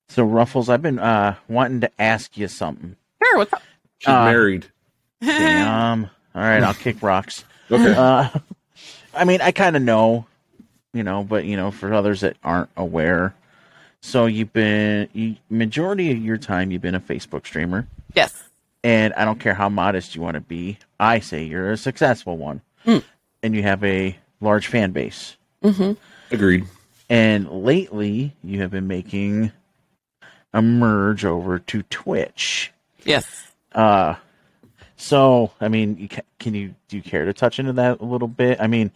So 0.09 0.25
Rufflez, 0.27 0.69
I've 0.69 0.81
been 0.81 0.99
uh 0.99 1.35
wanting 1.47 1.81
to 1.81 1.91
ask 2.01 2.37
you 2.37 2.47
something. 2.47 2.95
Sure, 3.23 3.37
what's 3.37 3.53
up? 3.53 3.61
She's 3.99 4.09
Uh, 4.09 4.25
married. 4.25 4.65
Damn. 5.21 6.05
All 6.35 6.41
right, 6.41 6.61
I'll 6.63 6.73
kick 6.73 7.01
rocks. 7.01 7.43
Okay. 7.71 7.93
Uh, 7.93 8.29
I 9.13 9.23
mean, 9.25 9.41
I 9.41 9.51
kind 9.51 9.75
of 9.75 9.81
know, 9.81 10.25
you 10.93 11.03
know, 11.03 11.23
but 11.23 11.45
you 11.45 11.57
know, 11.57 11.71
for 11.71 11.93
others 11.93 12.21
that 12.21 12.37
aren't 12.43 12.69
aware, 12.77 13.33
so 14.01 14.25
you've 14.25 14.53
been 14.53 15.09
you, 15.13 15.35
majority 15.49 16.11
of 16.11 16.17
your 16.19 16.37
time 16.37 16.71
you've 16.71 16.81
been 16.81 16.95
a 16.95 16.99
Facebook 16.99 17.45
streamer, 17.45 17.87
yes. 18.15 18.43
and 18.83 19.13
I 19.15 19.25
don't 19.25 19.39
care 19.39 19.53
how 19.55 19.69
modest 19.69 20.15
you 20.15 20.21
want 20.21 20.35
to 20.35 20.41
be. 20.41 20.77
I 20.99 21.19
say 21.19 21.43
you're 21.43 21.71
a 21.71 21.77
successful 21.77 22.37
one, 22.37 22.61
Mm. 22.85 23.03
and 23.43 23.55
you 23.55 23.63
have 23.63 23.83
a 23.83 24.17
large 24.39 24.67
fan 24.67 24.91
base. 24.91 25.35
hmm 25.63 25.93
Agreed. 26.31 26.65
And 27.09 27.49
lately, 27.49 28.35
you 28.43 28.61
have 28.61 28.71
been 28.71 28.87
making 28.87 29.51
a 30.53 30.61
merge 30.61 31.23
over 31.23 31.59
to 31.59 31.83
Twitch. 31.83 32.71
Yes. 33.03 33.51
Uh, 33.73 34.15
so 34.97 35.51
I 35.61 35.69
mean, 35.69 35.97
you 35.97 36.09
ca- 36.09 36.21
can 36.39 36.53
you 36.53 36.75
do 36.87 36.97
you 36.97 37.03
care 37.03 37.25
to 37.25 37.33
touch 37.33 37.59
into 37.59 37.73
that 37.73 38.01
a 38.01 38.05
little 38.05 38.27
bit? 38.27 38.59
I 38.59 38.67
mean, 38.67 38.91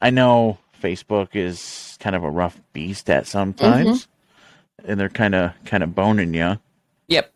I 0.00 0.10
know 0.10 0.58
Facebook 0.82 1.28
is 1.34 1.96
kind 2.00 2.16
of 2.16 2.24
a 2.24 2.30
rough 2.30 2.60
beast 2.72 3.08
at 3.10 3.26
sometimes, 3.26 4.08
and 4.84 4.98
they're 4.98 5.08
kind 5.08 5.34
of 5.34 5.52
kind 5.64 5.82
of 5.82 5.94
boning 5.94 6.34
you. 6.34 6.58
Yep. 7.08 7.32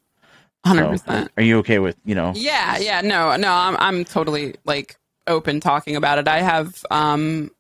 Hundred 0.65 0.89
percent. 0.89 1.31
Are 1.37 1.43
you 1.43 1.59
okay 1.59 1.79
with 1.79 1.97
you 2.05 2.15
know? 2.15 2.33
Yeah, 2.35 2.79
yeah, 2.79 3.01
no, 3.03 3.37
no, 3.37 3.53
I'm 3.53 3.77
I'm 3.77 4.05
totally 4.05 4.57
like 4.65 4.97
open 5.27 5.61
talking 5.61 5.95
about 5.95 6.19
it. 6.19 6.27
I 6.27 6.41
have 6.41 6.85
um 6.91 7.51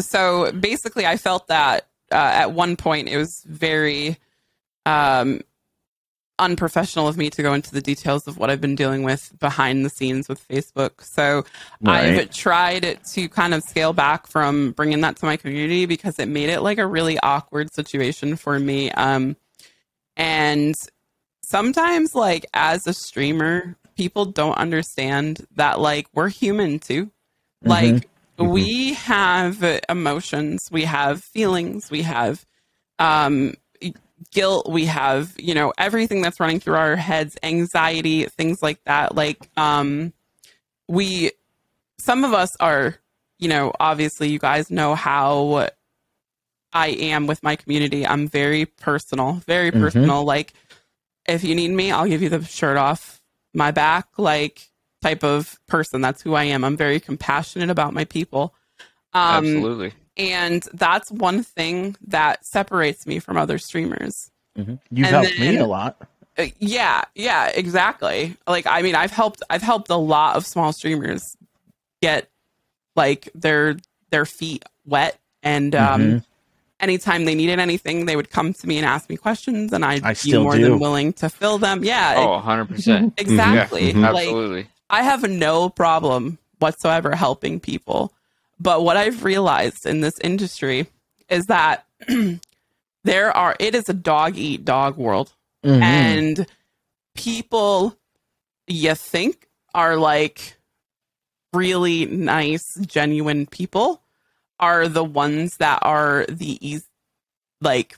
so 0.00 0.50
basically 0.52 1.06
I 1.06 1.16
felt 1.16 1.48
that 1.48 1.86
uh, 2.12 2.32
at 2.34 2.52
one 2.52 2.76
point 2.76 3.08
it 3.08 3.16
was 3.16 3.44
very 3.46 4.16
um 4.86 5.40
unprofessional 6.38 7.06
of 7.06 7.16
me 7.16 7.30
to 7.30 7.42
go 7.42 7.54
into 7.54 7.72
the 7.72 7.80
details 7.80 8.26
of 8.26 8.36
what 8.36 8.50
I've 8.50 8.60
been 8.60 8.74
dealing 8.74 9.04
with 9.04 9.32
behind 9.38 9.84
the 9.84 9.90
scenes 9.90 10.28
with 10.28 10.46
Facebook. 10.48 11.02
So 11.02 11.44
Right. 11.80 12.18
I've 12.18 12.30
tried 12.30 12.98
to 13.12 13.28
kind 13.28 13.54
of 13.54 13.62
scale 13.62 13.92
back 13.92 14.26
from 14.26 14.72
bringing 14.72 15.02
that 15.02 15.16
to 15.16 15.26
my 15.26 15.36
community 15.36 15.86
because 15.86 16.18
it 16.18 16.26
made 16.26 16.48
it 16.48 16.60
like 16.60 16.78
a 16.78 16.86
really 16.86 17.18
awkward 17.20 17.72
situation 17.72 18.36
for 18.36 18.58
me. 18.58 18.90
Um, 18.90 19.36
and 20.16 20.74
sometimes, 21.42 22.14
like 22.14 22.46
as 22.52 22.86
a 22.86 22.92
streamer, 22.92 23.76
people 23.96 24.24
don't 24.24 24.58
understand 24.58 25.46
that 25.54 25.80
like 25.80 26.08
we're 26.14 26.28
human 26.28 26.78
too. 26.78 27.10
Like 27.64 28.08
we 28.38 28.94
have 28.94 29.62
emotions, 29.88 30.68
we 30.70 30.84
have 30.84 31.22
feelings, 31.22 31.90
we 31.90 32.02
have 32.02 32.44
um 32.98 33.54
guilt 34.30 34.70
we 34.70 34.86
have 34.86 35.34
you 35.38 35.52
know 35.52 35.72
everything 35.76 36.22
that's 36.22 36.38
running 36.38 36.60
through 36.60 36.76
our 36.76 36.94
heads 36.94 37.36
anxiety 37.42 38.24
things 38.26 38.62
like 38.62 38.82
that. 38.84 39.14
Like 39.14 39.48
um 39.56 40.12
we 40.88 41.32
some 41.98 42.24
of 42.24 42.32
us 42.32 42.54
are 42.60 42.96
you 43.38 43.48
know 43.48 43.72
obviously 43.80 44.28
you 44.28 44.38
guys 44.38 44.70
know 44.70 44.94
how 44.94 45.68
i 46.72 46.88
am 46.88 47.26
with 47.26 47.42
my 47.42 47.56
community. 47.56 48.06
I'm 48.06 48.28
very 48.28 48.66
personal 48.66 49.34
very 49.46 49.70
Mhm. 49.72 49.80
personal. 49.80 50.24
Like 50.24 50.52
if 51.26 51.44
you 51.44 51.54
need 51.54 51.70
me 51.70 51.90
i'll 51.92 52.06
give 52.06 52.22
you 52.22 52.28
the 52.28 52.44
shirt 52.44 52.76
off 52.76 53.20
my 53.54 53.70
back. 53.70 54.08
Like 54.18 54.70
type 55.02 55.22
of 55.24 55.58
person 55.66 56.00
that's 56.00 56.22
who 56.22 56.34
i 56.34 56.44
am 56.44 56.64
i'm 56.64 56.76
very 56.76 57.00
compassionate 57.00 57.68
about 57.70 57.92
my 57.92 58.04
people 58.04 58.54
um 59.14 59.34
Absolutely. 59.46 59.92
and 60.16 60.62
that's 60.72 61.10
one 61.10 61.42
thing 61.42 61.96
that 62.06 62.44
separates 62.46 63.06
me 63.06 63.18
from 63.18 63.36
other 63.36 63.58
streamers 63.58 64.30
Mhm. 64.56 64.78
You've 64.90 65.06
And 65.06 65.16
helped 65.16 65.38
me 65.38 65.56
a 65.56 65.66
lot. 65.66 65.96
uh, 66.38 66.46
yeah 66.58 67.02
yeah 67.14 67.48
exactly 67.48 68.36
like 68.46 68.66
i 68.66 68.82
mean 68.82 68.94
i've 68.94 69.10
helped 69.10 69.42
i've 69.50 69.62
helped 69.62 69.88
a 69.90 69.96
lot 69.96 70.36
of 70.36 70.46
small 70.46 70.72
streamers 70.72 71.36
get 72.02 72.28
like 72.96 73.28
their 73.34 73.76
their 74.10 74.26
feet 74.26 74.64
wet 74.86 75.18
and 75.42 75.74
um 75.74 76.00
Mhm. 76.02 76.24
anytime 76.80 77.24
they 77.24 77.34
needed 77.34 77.58
anything 77.58 78.04
they 78.06 78.16
would 78.16 78.28
come 78.30 78.52
to 78.52 78.66
me 78.66 78.76
and 78.76 78.84
ask 78.86 79.08
me 79.08 79.16
questions 79.16 79.72
and 79.72 79.84
i'd 79.84 80.04
I 80.04 80.10
be 80.10 80.14
still 80.16 80.42
more 80.42 80.56
do. 80.56 80.62
than 80.62 80.78
willing 80.78 81.12
to 81.14 81.28
fill 81.30 81.56
them 81.58 81.82
yeah 81.84 82.14
Oh, 82.18 82.40
100%. 82.44 83.12
exactly 83.18 83.92
Mhm. 83.94 84.02
like 84.02 84.14
Absolutely. 84.28 84.66
I 84.92 85.02
have 85.02 85.28
no 85.28 85.68
problem 85.70 86.38
whatsoever 86.58 87.16
helping 87.16 87.58
people. 87.58 88.12
But 88.60 88.84
what 88.84 88.96
I've 88.96 89.24
realized 89.24 89.86
in 89.86 90.02
this 90.02 90.18
industry 90.20 90.86
is 91.28 91.46
that 91.46 91.86
there 93.04 93.36
are, 93.36 93.56
it 93.58 93.74
is 93.74 93.88
a 93.88 93.94
dog 93.94 94.36
eat 94.36 94.64
dog 94.64 94.96
world. 94.96 95.32
Mhm. 95.64 95.82
And 95.82 96.46
people 97.14 97.96
you 98.66 98.94
think 98.94 99.48
are 99.74 99.96
like 99.96 100.56
really 101.52 102.06
nice, 102.06 102.74
genuine 102.86 103.46
people 103.46 104.02
are 104.60 104.88
the 104.88 105.04
ones 105.04 105.56
that 105.56 105.80
are 105.82 106.26
the 106.28 106.58
eas 106.66 106.84
like 107.60 107.96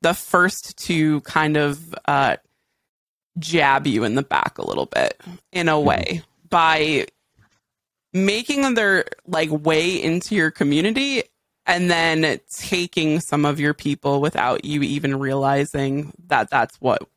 the 0.00 0.14
first 0.14 0.76
to 0.78 1.20
kind 1.22 1.56
of 1.56 1.94
uh, 2.06 2.36
jab 3.38 3.86
you 3.86 4.04
in 4.04 4.14
the 4.14 4.22
back 4.22 4.58
a 4.58 4.66
little 4.66 4.86
bit 4.86 5.20
in 5.52 5.68
a 5.68 5.80
way 5.80 6.22
by 6.50 7.06
making 8.12 8.74
their 8.74 9.04
like 9.26 9.48
way 9.50 10.00
into 10.02 10.34
your 10.34 10.50
community 10.50 11.22
and 11.66 11.90
then 11.90 12.38
taking 12.50 13.20
some 13.20 13.44
of 13.44 13.58
your 13.60 13.72
people 13.72 14.20
without 14.20 14.64
you 14.64 14.82
even 14.82 15.18
realizing 15.18 16.12
that 16.26 16.50
that's 16.50 16.76
what 16.80 17.08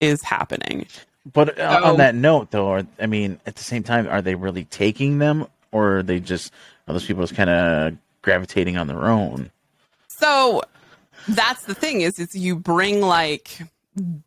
is 0.00 0.22
happening. 0.22 0.86
But 1.32 1.58
uh, 1.58 1.80
So- 1.80 1.86
on 1.92 1.96
that 1.98 2.14
note, 2.14 2.50
though, 2.50 2.68
are, 2.68 2.86
I 3.00 3.06
mean, 3.06 3.40
at 3.46 3.56
the 3.56 3.62
same 3.62 3.82
time, 3.82 4.06
are 4.08 4.20
they 4.20 4.34
really 4.34 4.64
taking 4.64 5.18
them, 5.18 5.46
or 5.72 5.98
are 5.98 6.02
they 6.02 6.20
just 6.20 6.52
are 6.86 6.92
those 6.92 7.06
people 7.06 7.22
just 7.22 7.34
kind 7.34 7.48
of 7.48 7.96
gravitating 8.20 8.76
on 8.76 8.86
their 8.88 9.04
own? 9.06 9.50
So 10.08 10.62
that's 11.28 11.64
the 11.64 11.74
thing 11.74 12.02
is 12.02 12.18
is 12.18 12.34
you 12.34 12.56
bring 12.56 13.00
like 13.00 13.60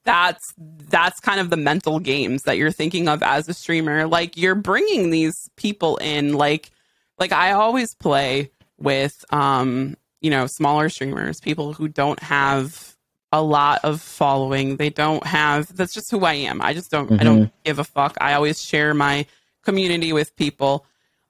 that's 0.03 0.53
that's 0.89 1.19
kind 1.19 1.39
of 1.39 1.49
the 1.49 1.57
mental 1.57 1.99
games 1.99 2.43
that 2.43 2.57
you're 2.57 2.71
thinking 2.71 3.07
of 3.07 3.21
as 3.21 3.49
a 3.49 3.53
streamer. 3.53 4.07
Like 4.07 4.37
you're 4.37 4.55
bringing 4.55 5.09
these 5.09 5.49
people 5.57 5.97
in. 5.97 6.33
Like 6.33 6.71
like 7.19 7.31
I 7.31 7.51
always 7.51 7.93
play 7.95 8.51
with 8.77 9.25
um 9.31 9.97
you 10.21 10.29
know 10.29 10.47
smaller 10.47 10.89
streamers 10.89 11.39
people 11.39 11.73
who 11.73 11.87
don't 11.87 12.19
have 12.21 12.95
a 13.31 13.41
lot 13.41 13.83
of 13.83 14.01
following. 14.01 14.77
They 14.77 14.89
don't 14.89 15.25
have 15.25 15.75
that's 15.75 15.93
just 15.93 16.11
who 16.11 16.23
I 16.23 16.33
am. 16.33 16.61
I 16.61 16.73
just 16.73 16.89
don't 16.89 17.11
I 17.19 17.23
don't 17.23 17.51
give 17.65 17.79
a 17.79 17.83
fuck. 17.83 18.17
I 18.21 18.33
always 18.33 18.61
share 18.63 18.93
my 18.93 19.25
community 19.63 20.13
with 20.13 20.35
people. 20.35 20.85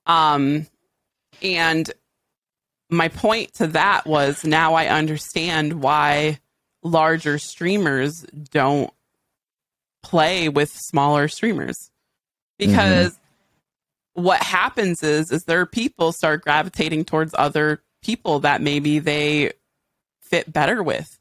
Um 0.05 0.67
and 1.41 1.91
my 2.89 3.07
point 3.07 3.53
to 3.55 3.67
that 3.67 4.05
was 4.05 4.45
now 4.45 4.75
I 4.75 4.87
understand 4.87 5.81
why 5.81 6.39
larger 6.87 7.37
streamers 7.37 8.25
don't 8.51 8.91
play 10.03 10.49
with 10.49 10.69
smaller 10.71 11.27
streamers 11.27 11.89
because 12.57 13.17
what 14.13 14.41
happens 14.41 15.03
is 15.03 15.31
is 15.31 15.43
their 15.43 15.65
people 15.65 16.11
start 16.11 16.43
gravitating 16.43 17.03
towards 17.05 17.35
other 17.37 17.81
people 18.01 18.39
that 18.39 18.61
maybe 18.61 18.99
they 18.99 19.51
fit 20.21 20.51
better 20.51 20.81
with 20.81 21.17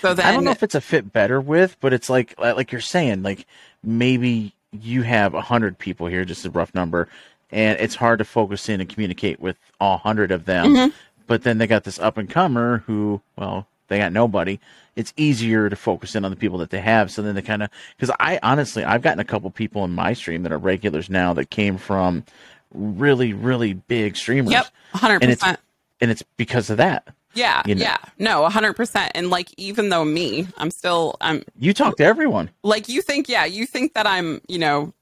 so 0.00 0.14
then 0.14 0.26
I 0.26 0.32
don't 0.32 0.44
know 0.44 0.50
if 0.50 0.62
it's 0.62 0.74
a 0.74 0.80
fit 0.80 1.12
better 1.12 1.40
with, 1.40 1.76
but 1.80 1.92
it's 1.92 2.10
like 2.10 2.34
like 2.38 2.72
you're 2.72 2.80
saying, 2.80 3.22
like 3.22 3.46
maybe 3.82 4.52
you 4.72 5.02
have 5.02 5.34
a 5.34 5.40
hundred 5.40 5.78
people 5.78 6.06
here, 6.06 6.24
just 6.24 6.44
a 6.44 6.50
rough 6.50 6.74
number, 6.74 7.08
and 7.50 7.78
it's 7.78 7.94
hard 7.94 8.18
to 8.18 8.24
focus 8.24 8.68
in 8.68 8.80
and 8.80 8.90
communicate 8.90 9.40
with 9.40 9.56
all 9.80 9.98
hundred 9.98 10.30
of 10.30 10.44
them. 10.44 10.74
Mhm. 10.74 10.92
But 11.26 11.42
then 11.42 11.58
they 11.58 11.66
got 11.66 11.84
this 11.84 11.98
up 11.98 12.18
and 12.18 12.28
comer 12.28 12.78
who, 12.86 13.20
well, 13.36 13.66
they 13.88 13.98
got 13.98 14.12
nobody. 14.12 14.58
It's 14.96 15.12
easier 15.16 15.68
to 15.68 15.76
focus 15.76 16.14
in 16.14 16.24
on 16.24 16.30
the 16.30 16.36
people 16.36 16.58
that 16.58 16.70
they 16.70 16.80
have. 16.80 17.10
So 17.10 17.20
then 17.22 17.34
they 17.34 17.42
kind 17.42 17.62
of, 17.62 17.70
because 17.96 18.14
I 18.18 18.38
honestly, 18.42 18.82
I've 18.84 19.02
gotten 19.02 19.20
a 19.20 19.24
couple 19.24 19.50
people 19.50 19.84
in 19.84 19.90
my 19.90 20.12
stream 20.14 20.42
that 20.44 20.52
are 20.52 20.58
regulars 20.58 21.10
now 21.10 21.34
that 21.34 21.50
came 21.50 21.76
from 21.76 22.24
really, 22.72 23.32
really 23.32 23.74
big 23.74 24.16
streamers. 24.16 24.52
yep 24.52 24.66
100% 24.94 25.18
And 25.22 25.30
it's 25.30 25.44
and 25.44 26.10
it's 26.10 26.22
because 26.36 26.70
of 26.70 26.76
that. 26.78 27.08
yeah 27.34 27.62
you 27.66 27.74
know. 27.74 27.82
yeah 27.82 27.96
no 28.18 28.46
100% 28.48 29.10
and 29.14 29.30
like 29.30 29.48
even 29.58 29.88
though 29.90 30.04
me 30.04 30.46
i'm 30.58 30.70
still 30.70 31.16
i'm 31.20 31.42
You 31.58 31.72
talk 31.74 31.96
to 31.98 32.04
everyone. 32.04 32.50
like 32.62 32.88
you 32.88 33.02
think 33.02 33.28
yeah 33.28 33.44
you 33.44 33.66
think 33.66 33.94
that 33.94 34.06
i'm 34.06 34.40
you 34.48 34.58
know 34.58 34.92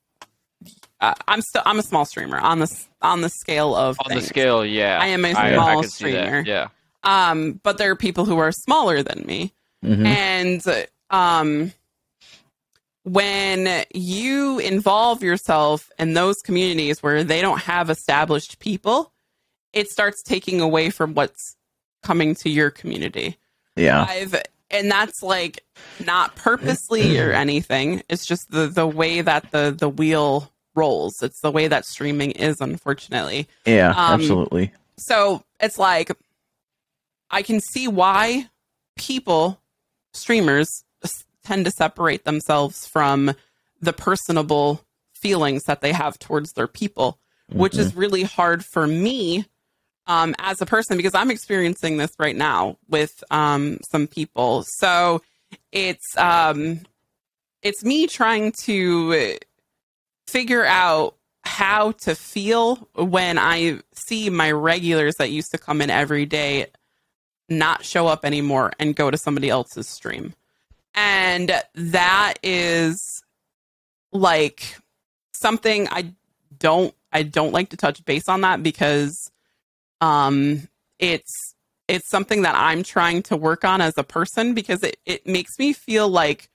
uh, 1.00 1.14
i'm 1.28 1.40
still 1.42 1.62
i'm 1.66 1.78
a 1.78 1.82
small 1.82 2.04
streamer 2.04 2.38
on 2.38 2.58
the 2.60 2.84
on 3.02 3.20
the 3.22 3.28
scale 3.28 3.74
of 3.74 3.96
On 4.04 4.14
the 4.14 4.22
scale, 4.22 4.64
yeah. 4.64 4.98
I 5.00 5.06
am 5.08 5.24
a 5.24 5.32
small 5.32 5.82
could 5.82 5.90
see 5.90 6.12
that, 6.12 6.26
streamer. 6.26 6.42
Yeah. 6.46 6.68
Um 7.04 7.60
but 7.62 7.78
there 7.78 7.90
are 7.90 7.96
people 7.96 8.24
who 8.24 8.38
are 8.38 8.52
smaller 8.52 9.02
than 9.02 9.24
me 9.26 9.52
Mhm. 9.84 10.06
And 10.06 10.86
um, 11.10 11.72
when 13.02 13.84
you 13.94 14.58
involve 14.58 15.22
yourself 15.22 15.90
in 15.98 16.14
those 16.14 16.40
communities 16.40 17.02
where 17.02 17.22
they 17.22 17.42
don't 17.42 17.60
have 17.60 17.90
established 17.90 18.58
people, 18.58 19.12
it 19.72 19.90
starts 19.90 20.22
taking 20.22 20.60
away 20.60 20.90
from 20.90 21.14
what's 21.14 21.56
coming 22.02 22.34
to 22.36 22.48
your 22.48 22.70
community. 22.70 23.36
Yeah. 23.76 24.06
I've 24.08 24.34
and 24.70 24.90
that's 24.90 25.22
like 25.22 25.62
not 26.04 26.34
purposely 26.34 27.18
or 27.18 27.32
anything. 27.46 28.02
It's 28.08 28.24
just 28.24 28.50
the 28.50 28.66
the 28.66 28.86
way 28.86 29.20
that 29.20 29.50
the 29.50 29.74
the 29.76 29.88
wheel 29.88 30.50
rolls. 30.74 31.22
It's 31.22 31.40
the 31.40 31.50
way 31.50 31.68
that 31.68 31.84
streaming 31.84 32.32
is, 32.32 32.60
unfortunately. 32.60 33.48
Yeah. 33.66 33.90
Um, 33.90 34.20
absolutely. 34.20 34.72
So 34.96 35.44
it's 35.60 35.78
like 35.78 36.10
I 37.34 37.42
can 37.42 37.58
see 37.58 37.88
why 37.88 38.48
people, 38.94 39.60
streamers, 40.12 40.84
tend 41.44 41.64
to 41.64 41.72
separate 41.72 42.24
themselves 42.24 42.86
from 42.86 43.34
the 43.80 43.92
personable 43.92 44.80
feelings 45.14 45.64
that 45.64 45.80
they 45.80 45.92
have 45.92 46.16
towards 46.20 46.52
their 46.52 46.68
people, 46.68 47.18
which 47.48 47.76
is 47.76 47.96
really 47.96 48.22
hard 48.22 48.64
for 48.64 48.86
me 48.86 49.46
um, 50.06 50.36
as 50.38 50.60
a 50.60 50.66
person 50.66 50.96
because 50.96 51.12
I'm 51.12 51.30
experiencing 51.30 51.96
this 51.96 52.12
right 52.20 52.36
now 52.36 52.78
with 52.88 53.24
um, 53.32 53.78
some 53.90 54.06
people. 54.06 54.64
So 54.78 55.20
it's 55.72 56.16
um, 56.16 56.82
it's 57.62 57.84
me 57.84 58.06
trying 58.06 58.52
to 58.62 59.38
figure 60.28 60.64
out 60.64 61.16
how 61.42 61.92
to 61.92 62.14
feel 62.14 62.76
when 62.94 63.38
I 63.38 63.80
see 63.92 64.30
my 64.30 64.52
regulars 64.52 65.16
that 65.16 65.32
used 65.32 65.50
to 65.50 65.58
come 65.58 65.82
in 65.82 65.90
every 65.90 66.26
day 66.26 66.68
not 67.48 67.84
show 67.84 68.06
up 68.06 68.24
anymore 68.24 68.72
and 68.78 68.96
go 68.96 69.10
to 69.10 69.18
somebody 69.18 69.50
else's 69.50 69.88
stream. 69.88 70.34
And 70.94 71.52
that 71.74 72.34
is 72.42 73.22
like 74.12 74.76
something 75.32 75.88
I 75.90 76.12
don't 76.58 76.94
I 77.12 77.22
don't 77.24 77.52
like 77.52 77.70
to 77.70 77.76
touch 77.76 78.04
base 78.04 78.28
on 78.28 78.42
that 78.42 78.62
because 78.62 79.30
um 80.00 80.68
it's 80.98 81.54
it's 81.88 82.08
something 82.08 82.42
that 82.42 82.54
I'm 82.54 82.82
trying 82.82 83.22
to 83.24 83.36
work 83.36 83.64
on 83.64 83.80
as 83.80 83.98
a 83.98 84.04
person 84.04 84.54
because 84.54 84.82
it, 84.82 84.96
it 85.04 85.26
makes 85.26 85.58
me 85.58 85.72
feel 85.72 86.08
like 86.08 86.48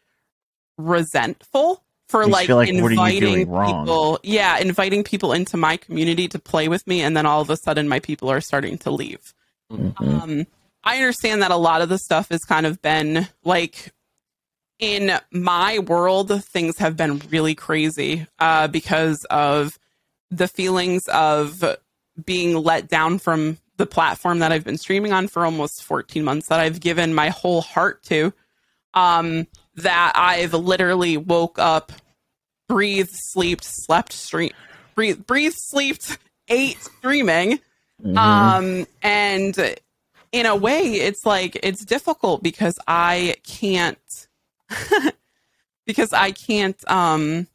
resentful 0.78 1.84
for 2.08 2.26
like, 2.26 2.50
like, 2.50 2.74
what 2.74 2.92
are 2.92 2.92
you 2.92 3.02
inviting 3.02 3.46
people 3.46 4.20
yeah 4.24 4.58
inviting 4.58 5.04
people 5.04 5.34
into 5.34 5.58
my 5.58 5.78
community 5.78 6.28
to 6.30 6.40
play 6.40 6.68
with 6.68 6.88
me 6.88 7.02
and 7.02 7.16
then 7.16 7.26
all 7.26 7.42
of 7.42 7.50
a 7.50 7.58
sudden 7.58 7.88
my 7.88 8.00
people 8.00 8.30
are 8.30 8.42
starting 8.42 8.78
to 8.80 8.90
leave 8.90 9.34
Mhm. 9.72 9.94
um 10.02 10.48
i 10.90 10.98
understand 10.98 11.42
that 11.42 11.52
a 11.52 11.56
lot 11.56 11.82
of 11.82 11.90
the 11.90 11.98
stuff 11.98 12.30
has 12.30 12.44
kind 12.44 12.66
of 12.66 12.82
been 12.82 13.28
like 13.44 13.94
in 14.80 15.12
my 15.32 15.80
world 15.80 16.44
things 16.46 16.78
have 16.78 16.96
been 16.98 17.20
really 17.30 17.56
crazy 17.56 18.26
uh 18.40 18.68
because 18.68 19.26
of 19.30 19.78
the 20.32 20.48
feelings 20.48 21.02
of 21.08 21.64
being 22.26 22.56
let 22.56 22.88
down 22.88 23.18
from 23.20 23.58
the 23.78 23.86
platform 23.86 24.40
that 24.40 24.52
I've 24.52 24.66
been 24.66 24.78
streaming 24.78 25.14
on 25.14 25.28
for 25.30 25.46
almost 25.46 25.84
14 25.84 26.24
months 26.24 26.48
that 26.50 26.60
I've 26.60 26.80
given 26.82 27.14
my 27.14 27.30
whole 27.30 27.62
heart 27.62 28.04
to 28.04 28.34
um 28.94 29.48
that 29.76 30.14
I've 30.16 30.54
literally 30.54 31.16
woke 31.18 31.58
up 31.60 31.92
breathed 32.68 33.12
slept 33.14 33.64
slept 33.64 34.14
stream 34.14 34.52
breathe 34.96 35.26
breathed 35.26 35.56
slept 35.58 36.18
ate 36.50 36.78
streaming 36.82 37.60
Mhm. 38.04 38.18
um 38.18 38.88
and 39.02 39.76
in 40.32 40.46
a 40.46 40.56
way 40.56 40.80
it's 40.82 41.26
like 41.26 41.58
it's 41.64 41.84
difficult 41.86 42.44
because 42.44 42.78
I 42.88 43.36
can't 43.44 44.28
because 45.86 46.14
I 46.14 46.32
can't 46.32 46.78
um 46.90 47.48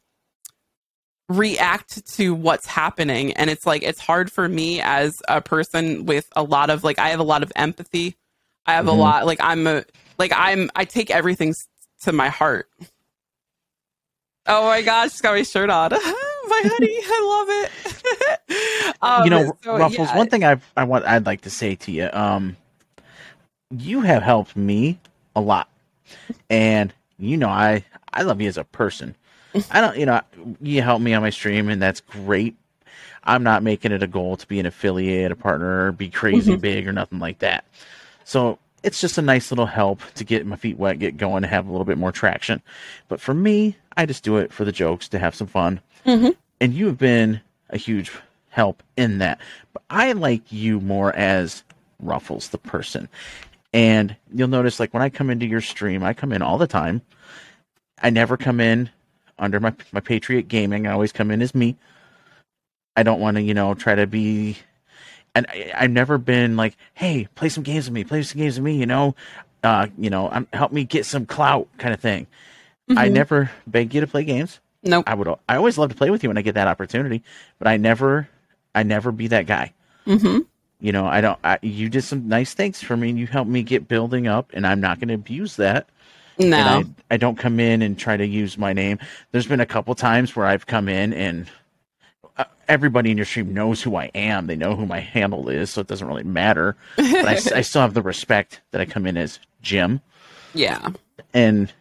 react 1.29 2.05
to 2.15 2.35
what's 2.35 2.67
happening 2.67 3.33
and 3.33 3.49
it's 3.49 3.65
like 3.65 3.81
it's 3.81 3.99
hard 3.99 4.31
for 4.31 4.47
me 4.47 4.79
as 4.81 5.21
a 5.27 5.41
person 5.41 6.05
with 6.05 6.27
a 6.35 6.43
lot 6.43 6.69
of 6.69 6.83
like 6.83 6.99
I 6.99 7.09
have 7.09 7.19
a 7.19 7.23
lot 7.23 7.41
of 7.43 7.51
empathy. 7.55 8.15
I 8.67 8.73
have 8.73 8.87
a 8.87 8.91
Mhm. 8.91 8.97
lot 8.97 9.25
like 9.25 9.39
I'm 9.41 9.65
a 9.65 9.83
like 10.19 10.31
I'm 10.35 10.69
I 10.75 10.85
take 10.85 11.09
everything 11.09 11.49
s- 11.49 11.67
to 12.01 12.11
my 12.11 12.29
heart. 12.29 12.69
Oh 14.47 14.67
my 14.67 14.83
gosh, 14.83 15.11
she's 15.13 15.21
got 15.21 15.33
my 15.33 15.41
shirt 15.41 15.71
on. 15.71 15.89
my 16.47 16.61
hoodie. 16.63 16.99
I 17.03 17.21
love 17.35 17.49
it. 17.49 17.71
Um, 19.01 19.23
you 19.25 19.29
know, 19.31 19.57
so, 19.63 19.71
Rufflez. 19.77 19.97
yeah. 19.97 20.17
One 20.17 20.29
thing 20.29 20.43
I've 20.43 20.63
I 20.77 20.83
want 20.83 21.05
I'd 21.05 21.25
like 21.25 21.41
to 21.41 21.49
say 21.49 21.75
to 21.75 21.91
you, 21.91 22.09
um, 22.13 22.55
you 23.71 24.01
have 24.01 24.23
helped 24.23 24.55
me 24.55 24.99
a 25.35 25.41
lot, 25.41 25.69
and 26.49 26.93
you 27.17 27.37
know 27.37 27.49
I 27.49 27.83
I 28.13 28.23
love 28.23 28.41
you 28.41 28.47
as 28.47 28.57
a 28.57 28.63
person. 28.63 29.15
I 29.71 29.79
don't, 29.79 29.97
you 29.97 30.05
know, 30.05 30.19
you 30.61 30.81
help 30.81 31.01
me 31.01 31.13
on 31.13 31.21
my 31.21 31.29
stream, 31.29 31.69
and 31.69 31.81
that's 31.81 32.01
great. 32.01 32.55
I'm 33.23 33.41
not 33.41 33.63
making 33.63 33.93
it 33.93 34.03
a 34.03 34.07
goal 34.07 34.35
to 34.35 34.45
be 34.47 34.59
an 34.59 34.65
affiliate, 34.65 35.31
a 35.31 35.35
partner, 35.35 35.87
or 35.87 35.91
be 35.93 36.09
crazy 36.09 36.51
Mm-hmm. 36.53 36.59
big 36.61 36.87
or 36.87 36.91
nothing 36.91 37.19
like 37.19 37.39
that. 37.39 37.63
So 38.25 38.59
it's 38.83 38.99
just 38.99 39.17
a 39.17 39.21
nice 39.21 39.51
little 39.51 39.65
help 39.65 40.01
to 40.15 40.25
get 40.25 40.45
my 40.45 40.57
feet 40.57 40.77
wet, 40.77 40.99
get 40.99 41.15
going, 41.15 41.43
have 41.43 41.67
a 41.67 41.71
little 41.71 41.85
bit 41.85 41.97
more 41.97 42.11
traction. 42.11 42.61
But 43.07 43.21
for 43.21 43.33
me, 43.33 43.77
I 43.95 44.05
just 44.05 44.23
do 44.25 44.37
it 44.37 44.51
for 44.51 44.65
the 44.65 44.71
jokes 44.73 45.07
to 45.09 45.19
have 45.19 45.33
some 45.35 45.47
fun. 45.47 45.79
Mhm. 46.05 46.35
And 46.59 46.73
you 46.73 46.87
have 46.87 46.97
been 46.97 47.39
a 47.69 47.77
huge 47.77 48.11
help 48.49 48.83
in 48.97 49.19
that. 49.19 49.39
But 49.71 49.83
I 49.89 50.11
like 50.11 50.51
you 50.51 50.81
more 50.81 51.13
as 51.15 51.63
Rufflez, 52.03 52.49
the 52.51 52.57
person. 52.57 53.07
And 53.75 54.15
you'll 54.33 54.47
notice, 54.47 54.79
like, 54.79 54.93
when 54.93 55.03
I 55.03 55.09
come 55.09 55.29
into 55.29 55.45
your 55.45 55.59
stream, 55.59 56.01
I 56.01 56.13
come 56.13 56.31
in 56.31 56.41
all 56.41 56.57
the 56.57 56.65
time. 56.65 57.01
I 58.01 58.09
never 58.09 58.37
come 58.37 58.61
in 58.61 58.89
under 59.37 59.59
my, 59.59 59.73
my 59.91 59.99
Patriot 59.99 60.43
Gaming. 60.47 60.87
I 60.87 60.93
always 60.93 61.11
come 61.11 61.29
in 61.29 61.41
as 61.41 61.53
me. 61.53 61.75
I 62.95 63.03
don't 63.03 63.19
want 63.19 63.35
to, 63.35 63.41
you 63.43 63.53
know, 63.53 63.73
try 63.73 63.95
to 63.95 64.07
be. 64.07 64.55
And 65.35 65.45
I, 65.49 65.73
I've 65.75 65.91
never 65.91 66.17
been 66.17 66.55
like, 66.55 66.77
hey, 66.93 67.27
play 67.35 67.49
some 67.49 67.63
games 67.63 67.83
with 67.87 67.93
me, 67.93 68.05
play 68.05 68.23
some 68.23 68.39
games 68.39 68.55
with 68.55 68.63
me, 68.63 68.77
you 68.77 68.85
know, 68.85 69.13
uh, 69.61 69.87
you 69.97 70.09
know, 70.09 70.31
um, 70.31 70.47
help 70.53 70.71
me 70.71 70.85
get 70.85 71.05
some 71.05 71.25
clout 71.25 71.67
kind 71.77 71.93
of 71.93 71.99
thing. 71.99 72.27
I 72.91 73.09
Mhm. 73.09 73.11
never 73.11 73.51
beg 73.67 73.93
you 73.93 73.99
to 73.99 74.07
play 74.07 74.23
games. 74.23 74.61
Nope. 74.83 75.03
I 75.05 75.15
would. 75.15 75.27
I 75.49 75.57
always 75.57 75.77
love 75.77 75.89
to 75.89 75.97
play 75.97 76.11
with 76.11 76.23
you 76.23 76.29
when 76.29 76.37
I 76.37 76.43
get 76.43 76.55
that 76.55 76.69
opportunity, 76.69 77.23
but 77.59 77.67
I 77.67 77.75
never, 77.75 78.29
I 78.73 78.83
never 78.83 79.11
be 79.11 79.27
that 79.27 79.47
guy. 79.47 79.73
hmm 80.05 80.37
You 80.85 80.91
know, 80.91 81.07
I 81.07 81.19
don't. 81.19 81.39
I, 81.43 81.57
you 81.63 81.89
did 81.89 82.03
some 82.03 82.27
nice 82.27 82.53
things 82.53 82.83
for 82.83 82.95
me, 82.95 83.09
and 83.09 83.17
you 83.17 83.25
helped 83.25 83.49
me 83.49 83.63
get 83.63 83.87
building 83.87 84.27
up, 84.27 84.51
and 84.53 84.67
I'm 84.67 84.79
not 84.79 84.99
going 84.99 85.07
to 85.07 85.15
abuse 85.15 85.55
that. 85.55 85.89
No. 86.39 86.85
I, 87.09 87.15
I 87.15 87.17
don't 87.17 87.39
come 87.39 87.59
in 87.59 87.81
and 87.81 87.97
try 87.97 88.17
to 88.17 88.27
use 88.27 88.55
my 88.59 88.71
name. 88.71 88.99
There's 89.31 89.47
been 89.47 89.61
a 89.61 89.65
couple 89.65 89.95
times 89.95 90.35
where 90.35 90.45
I've 90.45 90.67
come 90.67 90.87
in 90.87 91.11
and 91.11 91.49
uh, 92.37 92.45
everybody 92.67 93.11
in 93.11 93.17
your 93.17 93.25
stream 93.25 93.51
knows 93.51 93.81
who 93.81 93.95
I 93.95 94.11
am. 94.15 94.47
They 94.47 94.55
know 94.55 94.75
who 94.75 94.85
my 94.85 94.99
handle 94.99 95.49
is, 95.49 95.71
so 95.71 95.81
it 95.81 95.87
doesn't 95.87 96.07
really 96.07 96.23
matter. 96.23 96.77
But 97.19 97.29
I, 97.29 97.33
s- 97.33 97.51
I 97.51 97.61
still 97.63 97.81
have 97.81 97.95
the 97.95 98.03
respect 98.03 98.61
that 98.71 98.81
I 98.81 98.85
come 98.85 99.07
in 99.07 99.17
as 99.17 99.39
Jim, 99.63 100.01
yeah. 100.53 100.89
and 101.33 101.73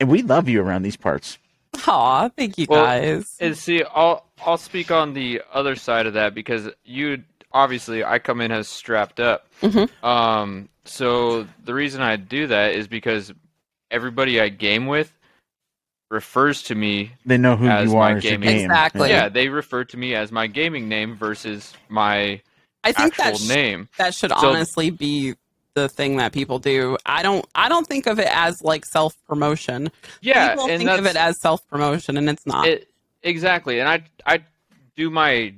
and 0.00 0.10
we 0.10 0.22
love 0.22 0.48
you 0.48 0.62
around 0.62 0.82
these 0.82 0.96
parts. 0.98 1.38
Aw, 1.86 2.28
thank 2.30 2.58
you 2.58 2.66
Well, 2.68 2.84
guys. 2.84 3.36
And 3.40 3.56
see, 3.56 3.82
I'll 3.84 4.24
I'll 4.44 4.58
speak 4.58 4.90
on 4.90 5.14
the 5.14 5.42
other 5.52 5.76
side 5.76 6.06
of 6.06 6.14
that 6.14 6.34
because 6.34 6.68
you 6.84 7.24
obviously 7.52 8.04
I 8.04 8.18
come 8.18 8.40
in 8.40 8.52
as 8.52 8.68
strapped 8.68 9.20
up. 9.20 9.46
Mhm. 9.62 9.88
Um, 10.04 10.68
so 10.84 11.46
the 11.64 11.74
reason 11.74 12.02
I 12.02 12.16
do 12.16 12.46
that 12.48 12.74
is 12.74 12.86
because 12.88 13.32
everybody 13.90 14.40
I 14.40 14.48
game 14.48 14.86
with 14.86 15.12
refers 16.10 16.62
to 16.64 16.74
me. 16.74 17.12
They 17.24 17.36
know 17.38 17.56
who 17.56 17.66
As 17.68 17.90
you 17.90 17.96
my 17.96 18.12
are 18.12 18.16
as 18.18 18.22
gaming- 18.22 18.48
game. 18.48 18.70
Exactly. 18.70 19.08
Yeah, 19.10 19.28
they 19.28 19.48
refer 19.48 19.84
to 19.84 19.96
me 19.96 20.14
as 20.14 20.30
my 20.30 20.46
gaming 20.46 20.88
name 20.88 21.16
versus 21.16 21.72
my 21.88 22.40
I 22.84 22.92
think 22.92 23.18
actual 23.18 23.24
that 23.32 23.38
sh- 23.40 23.48
name. 23.48 23.88
that 23.98 24.14
should 24.14 24.30
So- 24.30 24.36
honestly 24.36 24.90
be 24.90 25.34
the 25.74 25.88
thing 25.88 26.16
that 26.18 26.32
people 26.32 26.58
do. 26.58 26.96
I 27.04 27.22
don't 27.22 27.44
I 27.54 27.68
don't 27.68 27.86
think 27.86 28.06
of 28.06 28.18
it 28.18 28.28
as 28.30 28.62
like 28.62 28.84
self 28.86 29.14
promotion. 29.26 29.90
Yeah, 30.20 30.50
people 30.50 30.70
and 30.70 30.78
think 30.78 30.90
of 30.98 31.04
it 31.06 31.16
as 31.16 31.40
self 31.40 31.66
promotion, 31.68 32.16
and 32.16 32.30
it's 32.30 32.46
not. 32.46 32.66
It, 32.68 32.88
exactly, 33.22 33.80
and 33.80 33.88
I 33.88 34.02
I 34.24 34.40
do 34.96 35.10
my 35.10 35.52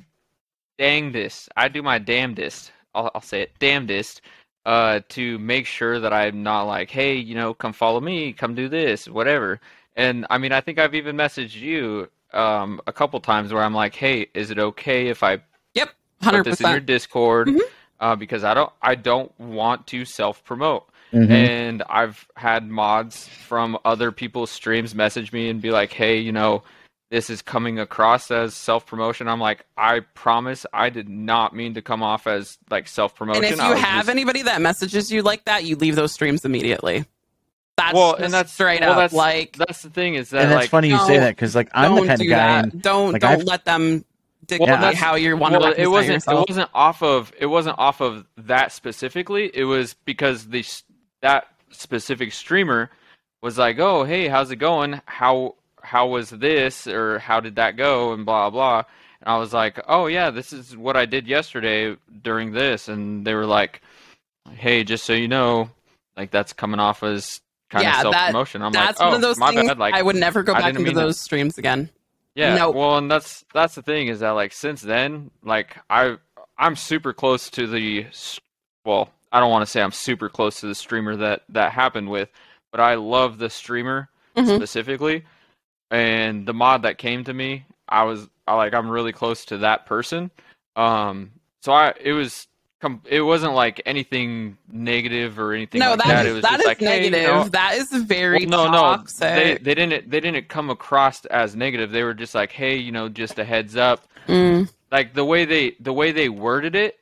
dangdest. 0.79 1.49
I 1.57 1.69
do 1.69 1.83
my 1.83 1.99
damnedest. 1.99 2.73
I'll, 2.95 3.11
I'll 3.15 3.21
say 3.21 3.43
it, 3.43 3.53
damnedest, 3.59 4.23
uh, 4.65 5.01
to 5.11 5.39
make 5.39 5.67
sure 5.67 6.01
that 6.01 6.13
I'm 6.13 6.43
not 6.43 6.63
like, 6.63 6.91
hey, 6.91 7.15
you 7.17 7.35
know, 7.35 7.55
come 7.55 7.73
follow 7.73 8.01
me, 8.01 8.33
come 8.33 8.55
do 8.55 8.69
this, 8.69 9.09
whatever. 9.09 9.61
And 9.97 10.27
I 10.31 10.39
mean, 10.39 10.53
I 10.53 10.61
think 10.61 10.79
I've 10.79 10.95
even 10.95 11.17
messaged 11.17 11.61
you 11.61 12.09
um 12.35 12.79
a 12.87 12.93
couple 12.93 13.19
times 13.21 13.53
where 13.53 13.63
I'm 13.63 13.75
like, 13.75 13.95
hey, 13.95 14.27
is 14.35 14.51
it 14.51 14.59
okay 14.59 15.09
if 15.09 15.23
I 15.23 15.39
yep, 15.75 15.91
100%. 16.23 16.31
put 16.33 16.45
this 16.45 16.61
in 16.61 16.67
your 16.67 16.75
percent. 16.77 16.87
Discord? 16.87 17.49
Mhm. 17.49 17.61
Uh, 18.01 18.15
because 18.17 18.45
I 18.45 18.55
don't 18.55 18.73
I 18.83 18.95
don't 18.95 19.33
want 19.41 19.87
to 19.89 20.05
self 20.05 20.45
promote 20.45 20.89
Mhm. 21.13 21.31
and 21.31 21.83
I've 21.89 22.29
had 22.37 22.69
mods 22.69 23.27
from 23.27 23.79
other 23.85 24.13
people's 24.13 24.51
streams 24.51 24.95
message 24.95 25.33
me 25.33 25.49
and 25.49 25.61
be 25.61 25.71
like, 25.71 25.91
"Hey, 25.93 26.19
you 26.19 26.33
know, 26.33 26.63
this 27.11 27.31
is 27.31 27.41
coming 27.43 27.79
across 27.79 28.31
as 28.31 28.55
self 28.55 28.87
promotion." 28.87 29.29
I'm 29.29 29.41
like, 29.41 29.65
"I 29.77 30.01
promise, 30.01 30.67
I 30.73 30.91
did 30.91 31.09
not 31.09 31.55
mean 31.55 31.75
to 31.75 31.83
come 31.83 32.03
off 32.03 32.27
as 32.27 32.59
like 32.71 32.89
self 32.89 33.15
promotion." 33.15 33.45
And 33.45 33.55
if 33.55 33.63
you 33.63 33.75
have 33.75 34.09
anybody 34.09 34.43
that 34.43 34.61
messages 34.61 35.11
you 35.13 35.23
like 35.23 35.45
that, 35.47 35.65
you 35.65 35.77
leave 35.77 35.97
those 35.97 36.13
streams 36.13 36.45
immediately. 36.45 37.05
That's 37.77 37.95
well, 37.95 38.15
and 38.15 38.33
that's 38.33 38.53
straight 38.53 38.81
well, 38.81 38.91
up 38.93 38.97
that's 38.97 39.15
like 39.15 39.57
that's 39.57 39.83
the 39.83 39.91
thing 39.91 40.17
is 40.17 40.31
that 40.31 40.43
and 40.43 40.51
that's 40.51 40.63
like 40.63 40.71
funny 40.71 40.89
you 40.89 40.99
say 41.07 41.19
that 41.19 41.37
because 41.37 41.55
like 41.55 41.69
I'm 41.73 41.95
the 41.95 42.07
kind 42.07 42.21
of 42.21 42.27
guy. 42.27 42.37
that. 42.37 42.73
and- 42.73 42.83
don't 42.83 43.13
like, 43.13 43.23
don't 43.23 43.31
I've- 43.33 43.45
let 43.45 43.65
them 43.65 44.05
dictate 44.47 44.67
that's- 44.67 44.97
how 44.97 45.15
you 45.15 45.37
want 45.37 45.53
to 45.55 45.61
well, 45.61 45.69
represent 45.69 45.87
it 45.87 45.91
wasn't 45.91 46.15
yourself. 46.15 46.43
it 46.49 46.51
wasn't 46.51 46.71
off 46.75 47.03
of 47.03 47.33
it 47.39 47.47
wasn't 47.47 47.79
off 47.79 48.01
of 48.01 48.27
that 48.37 48.73
specifically. 48.73 49.51
It 49.55 49.63
was 49.65 49.95
because 50.05 50.49
the 50.49 50.65
that 51.21 51.47
specific 51.71 52.33
streamer 52.33 52.91
was 53.43 53.59
like, 53.59 53.79
"Oh, 53.79 54.03
hey, 54.03 54.27
how's 54.27 54.51
it 54.51 54.57
going? 54.57 55.01
How 55.07 55.55
how 55.89 56.07
was 56.09 56.31
this 56.31 56.87
or 56.87 57.19
how 57.19 57.41
did 57.41 57.57
that 57.57 57.77
go?" 57.77 58.13
and 58.13 58.25
blah 58.27 58.51
blah. 58.51 58.85
And 59.21 59.29
I 59.29 59.39
was 59.39 59.53
like, 59.53 59.81
"Oh 59.89 60.07
yeah, 60.07 60.31
this 60.31 60.53
is 60.53 60.77
what 60.77 60.97
I 60.97 61.07
did 61.07 61.27
yesterday 61.27 61.97
during 62.23 62.53
this." 62.53 62.89
And 62.89 63.27
they 63.27 63.35
were 63.35 63.47
like, 63.47 63.83
"Hey, 64.53 64.85
just 64.85 65.05
so 65.05 65.13
you 65.13 65.29
know, 65.29 65.71
like 66.17 66.31
that's 66.31 66.53
coming 66.53 66.81
off 66.81 67.03
as 67.03 67.41
kind 67.71 67.83
Yeah, 67.85 67.97
of 67.97 68.03
self 68.03 68.17
promotion." 68.27 68.63
I'm 68.63 68.73
That's 68.73 69.01
like, 69.01 69.07
"Oh, 69.07 69.11
one 69.11 69.17
of 69.17 69.23
those 69.23 69.39
my 69.39 69.51
things 69.53 69.67
bad." 69.69 69.79
Like 69.79 69.95
I 69.95 70.03
would 70.03 70.17
never 70.17 70.43
go 70.43 70.55
back 70.55 70.75
into 70.77 70.93
those 70.93 71.19
streams 71.21 71.59
again. 71.59 71.91
yeah. 72.35 72.55
Nope. 72.57 72.77
Well, 72.77 72.99
and 72.99 73.11
that's 73.11 73.45
that's 73.53 73.75
the 73.75 73.83
thing 73.83 74.09
is 74.09 74.21
that 74.21 74.31
like 74.31 74.53
since 74.53 74.81
then, 74.83 75.31
like 75.43 75.77
I 75.91 76.17
I'm 76.57 76.77
super 76.77 77.13
close 77.13 77.51
to 77.51 77.67
the 77.67 78.07
well, 78.85 79.11
I 79.33 79.41
don't 79.41 79.51
want 79.51 79.63
to 79.63 79.71
say 79.71 79.83
I'm 79.83 79.93
super 79.93 80.29
close 80.29 80.61
to 80.61 80.67
the 80.67 80.75
streamer 80.75 81.17
that 81.17 81.43
that 81.51 81.73
happened 81.73 82.09
with, 82.11 82.31
but 82.71 82.81
I 82.81 82.95
love 82.95 83.39
the 83.39 83.51
streamer 83.51 84.09
Mhm. 84.37 84.55
specifically, 84.57 85.25
and 85.91 86.47
the 86.47 86.55
mod 86.55 86.83
that 86.83 86.99
came 86.99 87.25
to 87.25 87.35
me, 87.35 87.65
I 87.89 88.05
was 88.05 88.29
I 88.47 88.55
like 88.57 88.75
I'm 88.75 88.89
really 88.91 89.13
close 89.13 89.45
to 89.47 89.59
that 89.59 89.87
person. 89.87 90.31
Um, 90.77 91.33
so 91.63 91.73
I 91.73 91.95
it 92.01 92.13
was 92.13 92.47
it 93.07 93.23
wasn't 93.23 93.55
like 93.55 93.83
anything 93.87 94.59
negative 94.71 95.39
or 95.39 95.53
anything 95.53 95.81
No, 95.81 95.91
like 95.91 96.03
that 96.05 96.09
that. 96.09 96.27
is 96.27 96.27
It 96.27 96.33
was 96.33 96.45
that 96.45 96.61
is 96.61 96.67
like, 96.67 96.81
hey, 96.81 97.07
you 97.07 97.11
negative. 97.11 97.23
know, 97.23 97.49
that 97.51 97.75
is 97.75 97.89
very 97.93 98.47
well, 98.47 98.69
no, 98.69 98.69
toxic. 98.69 99.29
no, 99.29 99.35
they 99.35 99.59
they 99.59 99.75
didn't 99.75 100.11
they 100.11 100.21
didn't 100.21 100.49
come 100.49 100.71
across 100.71 101.25
as 101.27 101.57
negative. 101.57 101.91
They 101.91 102.05
were 102.05 102.15
just 102.15 102.35
like, 102.35 102.53
hey, 102.53 102.77
you 102.77 102.93
know, 102.93 103.09
just 103.09 103.39
a 103.39 103.45
heads 103.45 103.77
up. 103.77 104.05
Mm. 104.29 104.69
Like 104.93 105.15
the 105.15 105.25
way 105.25 105.45
they 105.45 105.77
the 105.81 105.93
way 105.93 106.13
they 106.13 106.29
worded 106.29 106.75
it 106.77 106.99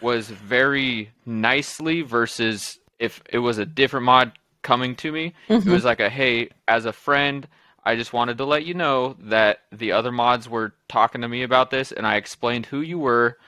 was 0.00 0.28
very 0.30 1.10
nicely 1.26 2.02
versus 2.02 2.78
if 2.98 3.22
it 3.30 3.38
was 3.38 3.58
a 3.58 3.66
different 3.66 4.06
mod 4.06 4.32
coming 4.62 4.96
to 4.96 5.12
me. 5.12 5.34
It 5.66 5.70
Mhm. 5.70 5.70
was 5.70 5.84
like 5.84 6.00
a 6.00 6.10
hey, 6.10 6.50
as 6.68 6.86
a 6.86 6.92
friend, 6.92 7.46
I 7.84 7.96
just 7.96 8.12
wanted 8.12 8.38
to 8.38 8.44
let 8.44 8.66
you 8.66 8.74
know 8.74 9.16
that 9.20 9.60
the 9.72 9.92
other 9.92 10.12
mods 10.12 10.48
were 10.48 10.74
talking 10.88 11.22
to 11.22 11.28
me 11.28 11.42
about 11.42 11.70
this, 11.70 11.92
and 11.92 12.06
I 12.06 12.16
explained 12.16 12.66
who 12.66 12.80
you 12.80 12.98
were, 12.98 13.38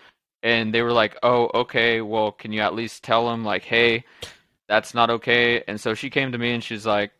and 0.42 0.72
they 0.74 0.82
were 0.82 0.92
like, 0.92 1.16
"Oh, 1.22 1.50
okay. 1.54 2.00
Well, 2.00 2.32
can 2.32 2.52
you 2.52 2.60
at 2.60 2.74
least 2.74 3.04
tell 3.04 3.28
them 3.28 3.44
like, 3.44 3.64
hey, 3.64 4.04
that's 4.68 4.94
not 4.94 5.10
okay?" 5.10 5.62
And 5.68 5.80
so 5.80 5.94
she 5.94 6.10
came 6.10 6.32
to 6.32 6.38
me 6.38 6.52
and 6.52 6.64
she's 6.64 6.86
like, 6.86 7.12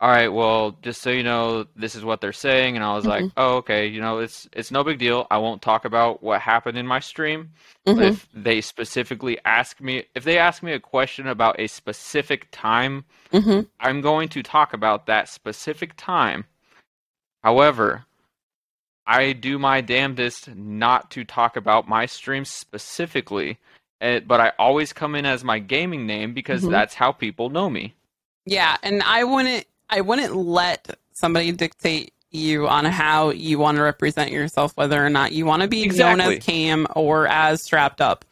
"All 0.00 0.08
right, 0.08 0.28
well, 0.28 0.76
just 0.82 1.02
so 1.02 1.10
you 1.10 1.22
know, 1.22 1.66
this 1.74 1.94
is 1.94 2.04
what 2.04 2.20
they're 2.20 2.32
saying." 2.32 2.76
And 2.76 2.84
I 2.84 2.94
was 2.94 3.06
like, 3.06 3.24
"Oh, 3.36 3.56
okay. 3.56 3.86
You 3.86 4.00
know, 4.00 4.18
it's 4.18 4.48
it's 4.52 4.70
no 4.70 4.84
big 4.84 4.98
deal. 4.98 5.26
I 5.30 5.38
won't 5.38 5.62
talk 5.62 5.84
about 5.84 6.22
what 6.22 6.40
happened 6.40 6.78
in 6.78 6.86
my 6.86 7.00
stream." 7.00 7.52
But 7.84 7.96
Mhm. 7.96 8.12
if 8.12 8.28
they 8.32 8.60
specifically 8.60 9.38
ask 9.44 9.80
me, 9.80 10.04
if 10.14 10.24
they 10.24 10.38
ask 10.38 10.62
me 10.62 10.72
a 10.72 10.80
question 10.80 11.26
about 11.26 11.58
a 11.58 11.66
specific 11.66 12.48
time 12.52 13.04
Mhm. 13.32 13.66
I'm 13.80 14.00
going 14.00 14.28
to 14.30 14.42
talk 14.42 14.72
about 14.72 15.06
that 15.06 15.28
specific 15.28 15.94
time. 15.96 16.44
However, 17.42 18.04
I 19.06 19.32
do 19.32 19.58
my 19.58 19.80
damnedest 19.80 20.48
not 20.54 21.10
to 21.12 21.24
talk 21.24 21.56
about 21.56 21.88
my 21.88 22.06
stream 22.06 22.44
specifically, 22.44 23.58
eh, 24.00 24.20
but 24.20 24.40
I 24.40 24.52
always 24.58 24.92
come 24.92 25.14
in 25.14 25.24
as 25.24 25.44
my 25.44 25.58
gaming 25.58 26.06
name 26.06 26.34
because 26.34 26.64
Mhm. 26.64 26.70
that's 26.70 26.94
how 26.94 27.12
people 27.12 27.48
know 27.50 27.70
me. 27.70 27.94
Yeah, 28.44 28.76
and 28.82 29.02
I 29.02 29.24
wouldn't 29.24 29.66
I 29.90 30.00
wouldn't 30.00 30.34
let 30.36 30.98
somebody 31.12 31.52
dictate 31.52 32.12
you 32.30 32.68
on 32.68 32.84
how 32.84 33.30
you 33.30 33.58
want 33.58 33.76
to 33.76 33.82
represent 33.82 34.30
yourself, 34.30 34.72
whether 34.76 35.04
or 35.04 35.08
not 35.10 35.32
you 35.32 35.46
want 35.46 35.62
to 35.62 35.68
be 35.68 35.88
known 35.88 36.20
as 36.20 36.38
Cam 36.44 36.86
or 36.94 37.26
as 37.26 37.62
strapped 37.62 38.00
up. 38.00 38.24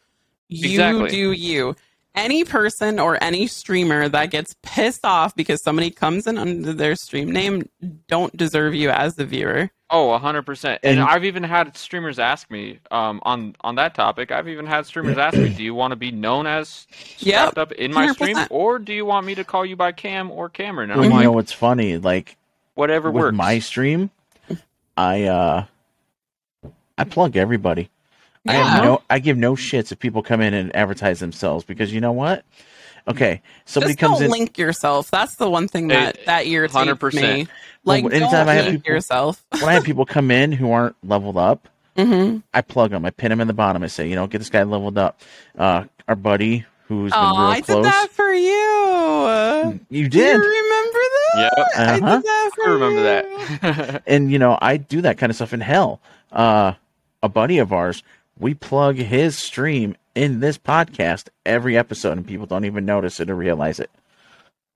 You 0.48 0.70
Exactly. 0.70 1.10
do 1.10 1.32
you. 1.32 1.76
Any 2.14 2.44
person 2.44 2.98
or 2.98 3.22
any 3.22 3.46
streamer 3.46 4.08
that 4.08 4.30
gets 4.30 4.54
pissed 4.62 5.04
off 5.04 5.34
because 5.34 5.62
somebody 5.62 5.90
comes 5.90 6.26
in 6.26 6.38
under 6.38 6.72
their 6.72 6.94
stream 6.96 7.30
name 7.30 7.68
don't 8.08 8.34
deserve 8.36 8.74
you 8.74 8.90
as 8.90 9.16
the 9.16 9.26
viewer. 9.26 9.70
Oh, 9.88 10.10
a 10.10 10.18
hundred 10.18 10.42
percent. 10.42 10.80
And 10.82 10.98
And- 10.98 11.08
I've 11.08 11.24
even 11.24 11.44
had 11.44 11.76
streamers 11.76 12.18
ask 12.18 12.50
me 12.50 12.80
um, 12.90 13.20
on 13.22 13.54
on 13.60 13.76
that 13.76 13.94
topic. 13.94 14.32
I've 14.32 14.48
even 14.48 14.66
had 14.66 14.84
streamers 14.86 15.16
ask 15.16 15.36
me, 15.36 15.48
"Do 15.56 15.62
you 15.62 15.74
want 15.74 15.92
to 15.92 15.96
be 15.96 16.10
known 16.10 16.46
as 16.46 16.86
Yep, 17.20 17.56
up 17.56 17.72
in 17.72 17.92
my 17.92 18.08
stream, 18.12 18.36
100%. 18.36 18.48
or 18.50 18.78
do 18.80 18.92
you 18.92 19.04
want 19.06 19.26
me 19.26 19.34
to 19.36 19.44
call 19.44 19.64
you 19.64 19.76
by 19.76 19.92
Cam 19.92 20.30
or 20.32 20.48
Cameron?" 20.48 20.90
And 20.90 21.00
I'm 21.00 21.04
you 21.06 21.10
like, 21.12 21.22
know 21.24 21.32
what's 21.32 21.52
funny? 21.52 21.98
Like 21.98 22.36
"Whatever 22.74 23.10
with 23.12 23.22
works." 23.26 23.36
my 23.36 23.60
stream, 23.60 24.10
I 24.96 25.24
uh 25.24 25.64
I 26.98 27.04
plug 27.04 27.36
everybody. 27.36 27.88
I 28.48 28.54
Yeah. 28.54 28.64
have 28.64 28.84
no 28.84 29.02
I 29.08 29.20
give 29.20 29.36
no 29.36 29.54
shits 29.54 29.92
if 29.92 30.00
people 30.00 30.22
come 30.22 30.40
in 30.40 30.52
and 30.52 30.74
advertise 30.74 31.20
themselves 31.20 31.64
because 31.64 31.92
you 31.92 32.00
know 32.00 32.12
what? 32.12 32.44
Okay, 33.08 33.40
somebody 33.66 33.92
Just 33.94 34.00
comes 34.00 34.16
don't 34.18 34.24
in. 34.26 34.30
link 34.32 34.58
yourself. 34.58 35.10
That's 35.10 35.36
the 35.36 35.48
one 35.48 35.68
thing 35.68 35.88
that 35.88 36.18
that 36.26 36.46
irritates 36.46 36.74
100%. 36.76 37.14
me. 37.14 37.46
Like, 37.84 38.02
Well, 38.02 38.10
don't 38.10 38.22
anytime 38.22 38.48
I 38.48 38.54
have 38.54 38.64
link 38.66 38.82
people- 38.82 38.94
yourself. 38.94 39.44
when 39.50 39.64
I 39.68 39.74
have 39.74 39.84
people 39.84 40.04
come 40.04 40.30
in 40.32 40.50
who 40.52 40.72
aren't 40.72 40.96
leveled 41.04 41.36
up, 41.36 41.68
hmm 41.96 42.38
I 42.52 42.62
plug 42.62 42.90
them. 42.90 43.04
I 43.04 43.10
pin 43.10 43.30
them 43.30 43.40
in 43.40 43.46
the 43.46 43.52
bottom. 43.54 43.82
I 43.82 43.86
say, 43.86 44.08
you 44.08 44.16
know, 44.16 44.26
get 44.26 44.38
this 44.38 44.50
guy 44.50 44.64
leveled 44.64 44.98
up. 44.98 45.20
Uh, 45.56 45.84
our 46.08 46.16
buddy 46.16 46.64
who's 46.88 47.12
been 47.12 47.20
Oh, 47.20 47.30
real 47.38 47.46
I 47.46 47.60
close. 47.60 47.76
did 47.76 47.84
that 47.92 48.08
for 48.10 48.32
you. 48.32 49.80
You 49.88 49.88
Do 49.90 49.98
you 49.98 50.08
did, 50.08 50.34
remember 50.34 50.98
that? 50.98 51.36
Yep. 51.36 51.66
I 51.76 51.94
did 51.94 52.02
Uh-huh. 52.02 52.20
that 52.24 52.50
for 52.54 52.68
I 52.68 52.72
remember 52.72 52.98
you. 52.98 53.02
that. 53.72 54.02
and 54.06 54.30
you 54.32 54.38
know, 54.38 54.58
I 54.60 54.76
do 54.78 55.00
that 55.02 55.18
kind 55.18 55.30
of 55.30 55.36
stuff 55.36 55.52
in 55.52 55.60
hell. 55.60 56.00
Uh, 56.32 56.72
a 57.22 57.28
buddy 57.28 57.58
of 57.58 57.72
ours, 57.72 58.02
we 58.38 58.54
plug 58.54 58.96
his 58.96 59.36
stream 59.38 59.96
in 60.16 60.40
this 60.40 60.58
podcast 60.58 61.28
every 61.44 61.76
episode, 61.78 62.12
and 62.16 62.26
people 62.26 62.46
don't 62.46 62.64
even 62.64 62.84
notice 62.84 63.20
it 63.20 63.30
or 63.30 63.36
realize 63.36 63.78
it. 63.78 63.90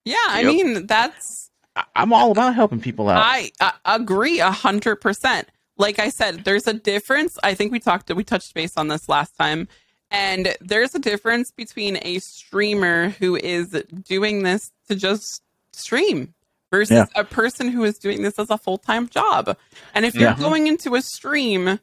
Yeah, 0.04 0.14
I 0.28 0.42
Yep. 0.42 0.52
mean 0.54 0.86
that's 0.86 1.50
I'm 1.94 2.12
all 2.12 2.30
about 2.32 2.54
helping 2.54 2.80
people 2.80 3.08
out. 3.08 3.22
I, 3.24 3.50
I 3.60 3.72
agree 3.96 4.40
a 4.40 4.50
hundred 4.50 4.96
percent. 4.96 5.48
Like 5.78 5.98
I 5.98 6.10
said, 6.10 6.44
there's 6.44 6.66
a 6.66 6.74
difference. 6.74 7.38
I 7.42 7.54
think 7.54 7.72
we 7.72 7.80
talked 7.80 8.12
we 8.14 8.22
touched 8.22 8.54
base 8.54 8.76
on 8.76 8.88
this 8.88 9.08
last 9.08 9.36
time. 9.36 9.66
And 10.12 10.56
there's 10.60 10.94
a 10.96 10.98
difference 10.98 11.52
between 11.52 11.98
a 12.02 12.18
streamer 12.18 13.10
who 13.10 13.36
is 13.36 13.68
doing 14.04 14.42
this 14.42 14.72
to 14.88 14.96
just 14.96 15.40
stream 15.72 16.34
versus 16.72 16.96
Yeah. 16.96 17.06
a 17.14 17.22
person 17.24 17.68
who 17.68 17.84
is 17.84 17.96
doing 17.98 18.22
this 18.22 18.36
as 18.38 18.50
a 18.50 18.58
full 18.58 18.78
time 18.78 19.08
job. 19.08 19.56
And 19.94 20.04
if 20.04 20.14
you're 20.14 20.30
Yeah. 20.30 20.36
going 20.36 20.66
into 20.66 20.96
a 20.96 21.02
stream 21.02 21.78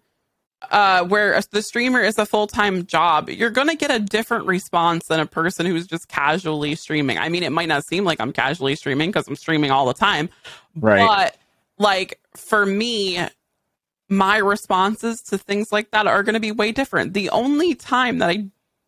uh, 0.72 1.06
where 1.06 1.40
the 1.52 1.62
streamer 1.62 2.02
is 2.02 2.18
a 2.18 2.26
full 2.26 2.48
time 2.48 2.86
job, 2.86 3.30
you're 3.30 3.50
going 3.50 3.68
to 3.68 3.76
get 3.76 3.92
a 3.92 4.00
different 4.00 4.46
response 4.46 5.06
than 5.08 5.20
a 5.20 5.26
person 5.26 5.66
who's 5.66 5.88
just 5.88 6.08
casually 6.08 6.76
streaming. 6.76 7.18
I 7.18 7.30
mean, 7.30 7.44
it 7.44 7.52
might 7.52 7.68
not 7.68 7.86
seem 7.86 8.04
like 8.04 8.20
I'm 8.20 8.34
casually 8.34 8.76
streaming 8.76 9.10
because 9.10 9.28
I'm 9.28 9.36
streaming 9.36 9.72
all 9.72 9.86
the 9.86 9.94
time, 9.94 10.30
right. 10.76 11.06
but 11.06 11.38
like 11.78 12.20
for 12.36 12.66
me, 12.66 13.20
my 14.10 14.38
responses 14.38 15.22
to 15.22 15.38
things 15.38 15.68
like 15.72 15.92
that 15.92 16.08
are 16.08 16.24
going 16.24 16.34
to 16.34 16.40
be 16.40 16.52
way 16.52 16.72
different. 16.72 17.14
The 17.14 17.30
only 17.30 17.76
time 17.76 18.20
that 18.20 18.30
I 18.30 18.46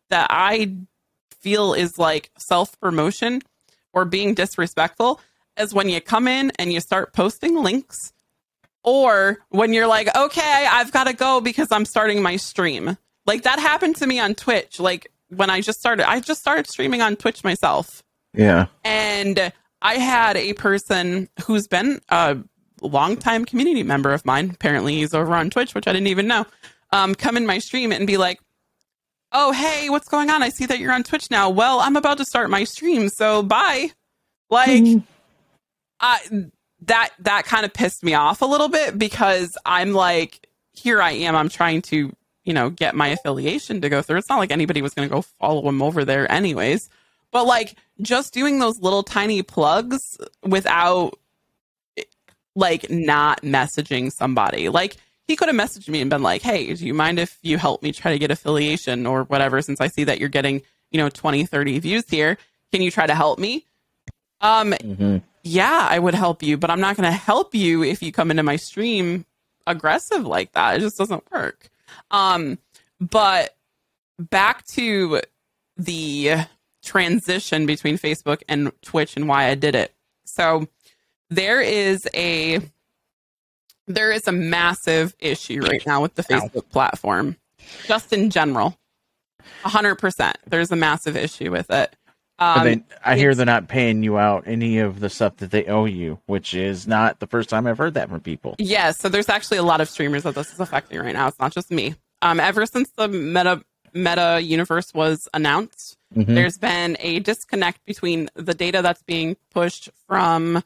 that 0.08 0.26
I 0.30 0.74
feel 1.40 1.74
is 1.74 1.98
like 1.98 2.30
self 2.38 2.78
promotion 2.80 3.42
or 3.92 4.04
being 4.04 4.34
disrespectful 4.34 5.20
is 5.56 5.74
when 5.74 5.88
you 5.88 6.00
come 6.00 6.26
in 6.26 6.52
and 6.58 6.72
you 6.72 6.80
start 6.80 7.12
posting 7.12 7.62
links 7.62 8.12
or 8.82 9.38
when 9.50 9.72
you're 9.72 9.86
like, 9.86 10.14
okay, 10.16 10.66
I've 10.70 10.92
got 10.92 11.04
to 11.04 11.12
go 11.12 11.40
because 11.40 11.68
I'm 11.70 11.84
starting 11.84 12.22
my 12.22 12.36
stream. 12.36 12.96
Like 13.26 13.42
that 13.42 13.58
happened 13.58 13.96
to 13.96 14.06
me 14.06 14.18
on 14.18 14.34
Twitch. 14.34 14.80
Like 14.80 15.10
when 15.28 15.50
I 15.50 15.60
just 15.60 15.78
started, 15.78 16.08
I 16.08 16.20
just 16.20 16.40
started 16.40 16.66
streaming 16.66 17.02
on 17.02 17.16
Twitch 17.16 17.44
myself 17.44 18.02
yeah. 18.34 18.66
and 18.84 19.52
I 19.82 19.94
had 19.94 20.36
a 20.36 20.52
person 20.54 21.28
who's 21.44 21.66
been 21.66 22.00
a 22.08 22.38
longtime 22.80 23.44
community 23.44 23.82
member 23.82 24.12
of 24.12 24.24
mine. 24.24 24.50
Apparently, 24.52 24.96
he's 24.96 25.14
over 25.14 25.34
on 25.34 25.50
Twitch, 25.50 25.74
which 25.74 25.86
I 25.86 25.92
didn't 25.92 26.08
even 26.08 26.26
know. 26.26 26.46
Um, 26.92 27.14
come 27.14 27.36
in 27.36 27.46
my 27.46 27.58
stream 27.58 27.92
and 27.92 28.06
be 28.06 28.16
like, 28.16 28.40
"Oh, 29.32 29.52
hey, 29.52 29.88
what's 29.90 30.08
going 30.08 30.30
on? 30.30 30.42
I 30.42 30.50
see 30.50 30.66
that 30.66 30.78
you're 30.78 30.92
on 30.92 31.02
Twitch 31.02 31.30
now. 31.30 31.50
Well, 31.50 31.80
I'm 31.80 31.96
about 31.96 32.18
to 32.18 32.24
start 32.24 32.50
my 32.50 32.64
stream, 32.64 33.08
so 33.08 33.42
bye." 33.42 33.90
Like, 34.50 34.82
I 36.00 36.50
that 36.82 37.10
that 37.20 37.44
kind 37.44 37.64
of 37.64 37.72
pissed 37.72 38.02
me 38.02 38.14
off 38.14 38.42
a 38.42 38.46
little 38.46 38.68
bit 38.68 38.98
because 38.98 39.56
I'm 39.66 39.92
like, 39.92 40.48
here 40.72 41.02
I 41.02 41.12
am. 41.12 41.36
I'm 41.36 41.48
trying 41.48 41.82
to, 41.82 42.14
you 42.44 42.52
know, 42.54 42.70
get 42.70 42.94
my 42.94 43.08
affiliation 43.08 43.80
to 43.82 43.88
go 43.88 44.02
through. 44.02 44.18
It's 44.18 44.28
not 44.28 44.38
like 44.38 44.50
anybody 44.50 44.82
was 44.82 44.94
going 44.94 45.08
to 45.08 45.14
go 45.14 45.22
follow 45.22 45.68
him 45.68 45.82
over 45.82 46.04
there, 46.04 46.30
anyways. 46.30 46.88
But 47.32 47.46
like, 47.46 47.76
just 48.00 48.32
doing 48.32 48.58
those 48.58 48.80
little 48.80 49.02
tiny 49.02 49.42
plugs 49.42 50.18
without, 50.42 51.18
like, 52.56 52.90
not 52.90 53.42
messaging 53.42 54.10
somebody. 54.10 54.68
Like, 54.68 54.96
he 55.28 55.36
could 55.36 55.48
have 55.48 55.56
messaged 55.56 55.88
me 55.88 56.00
and 56.00 56.10
been 56.10 56.22
like, 56.22 56.42
"Hey, 56.42 56.74
do 56.74 56.84
you 56.84 56.94
mind 56.94 57.20
if 57.20 57.38
you 57.42 57.56
help 57.56 57.82
me 57.82 57.92
try 57.92 58.10
to 58.10 58.18
get 58.18 58.32
affiliation 58.32 59.06
or 59.06 59.24
whatever? 59.24 59.62
Since 59.62 59.80
I 59.80 59.86
see 59.86 60.02
that 60.04 60.18
you're 60.18 60.28
getting, 60.28 60.62
you 60.90 60.98
know, 60.98 61.08
20, 61.08 61.46
30 61.46 61.78
views 61.78 62.04
here, 62.08 62.36
can 62.72 62.82
you 62.82 62.90
try 62.90 63.06
to 63.06 63.14
help 63.14 63.38
me?" 63.38 63.64
Um, 64.40 64.72
hmm 64.72 65.18
yeah, 65.42 65.86
I 65.90 65.98
would 65.98 66.14
help 66.14 66.42
you, 66.42 66.56
but 66.56 66.70
I'm 66.70 66.80
not 66.80 66.96
going 66.96 67.10
to 67.10 67.16
help 67.16 67.54
you 67.54 67.82
if 67.82 68.02
you 68.02 68.12
come 68.12 68.30
into 68.30 68.42
my 68.42 68.56
stream 68.56 69.24
aggressive 69.66 70.26
like 70.26 70.52
that. 70.52 70.76
It 70.76 70.80
just 70.80 70.98
doesn't 70.98 71.30
work. 71.32 71.70
Um, 72.10 72.58
but 73.00 73.56
back 74.18 74.66
to 74.74 75.20
the 75.76 76.46
transition 76.82 77.66
between 77.66 77.98
Facebook 77.98 78.42
and 78.48 78.72
Twitch 78.82 79.16
and 79.16 79.28
why 79.28 79.46
I 79.46 79.54
did 79.54 79.74
it. 79.74 79.94
So 80.24 80.68
there 81.30 81.60
is 81.60 82.06
a 82.14 82.60
there 83.86 84.12
is 84.12 84.28
a 84.28 84.32
massive 84.32 85.14
issue 85.18 85.60
right 85.60 85.84
now 85.86 86.00
with 86.02 86.14
the 86.14 86.22
Facebook 86.22 86.68
platform, 86.70 87.36
just 87.86 88.12
in 88.12 88.30
general. 88.30 88.78
hundred 89.62 89.96
percent. 89.96 90.38
There's 90.46 90.70
a 90.70 90.76
massive 90.76 91.16
issue 91.16 91.50
with 91.50 91.70
it. 91.70 91.96
Um, 92.40 92.64
they, 92.64 92.82
I 93.04 93.16
hear 93.16 93.34
they're 93.34 93.44
not 93.44 93.68
paying 93.68 94.02
you 94.02 94.18
out 94.18 94.44
any 94.46 94.78
of 94.78 94.98
the 95.00 95.10
stuff 95.10 95.36
that 95.36 95.50
they 95.50 95.66
owe 95.66 95.84
you, 95.84 96.18
which 96.26 96.54
is 96.54 96.86
not 96.86 97.20
the 97.20 97.26
first 97.26 97.50
time 97.50 97.66
I've 97.66 97.76
heard 97.78 97.94
that 97.94 98.08
from 98.08 98.20
people. 98.20 98.54
Yes, 98.58 98.98
so 98.98 99.08
there's 99.10 99.28
actually 99.28 99.58
a 99.58 99.62
lot 99.62 99.80
of 99.82 99.88
streamers 99.90 100.22
that 100.22 100.34
this 100.34 100.50
is 100.52 100.58
affecting 100.58 100.98
right 100.98 101.12
now. 101.14 101.28
It's 101.28 101.38
not 101.38 101.52
just 101.52 101.70
me. 101.70 101.94
Um, 102.22 102.40
ever 102.40 102.64
since 102.66 102.90
the 102.96 103.08
meta 103.08 103.62
meta 103.92 104.40
universe 104.42 104.94
was 104.94 105.28
announced, 105.34 105.96
Mhm. 106.16 106.26
there's 106.34 106.56
been 106.58 106.96
a 107.00 107.18
disconnect 107.20 107.84
between 107.84 108.28
the 108.34 108.54
data 108.54 108.80
that's 108.82 109.02
being 109.02 109.36
pushed 109.52 109.90
from 110.06 110.62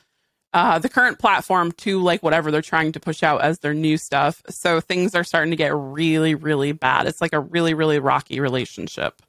uh, 0.53 0.79
the 0.79 0.89
current 0.89 1.19
platform 1.19 1.73
to 1.73 2.01
like 2.01 2.23
whatever 2.23 2.51
they're 2.53 2.63
trying 2.63 2.93
to 2.93 3.01
push 3.01 3.23
out 3.25 3.41
as 3.43 3.59
their 3.59 3.75
new 3.75 3.97
stuff. 3.97 4.43
So 4.49 4.81
things 4.81 5.15
are 5.17 5.25
starting 5.25 5.51
to 5.51 5.57
get 5.57 5.75
really, 5.75 6.37
really 6.37 6.71
bad. 6.73 7.07
It's 7.09 7.21
like 7.21 7.33
a 7.33 7.41
really, 7.41 7.75
really 7.75 7.99
rocky 7.99 8.39
relationship, 8.39 9.21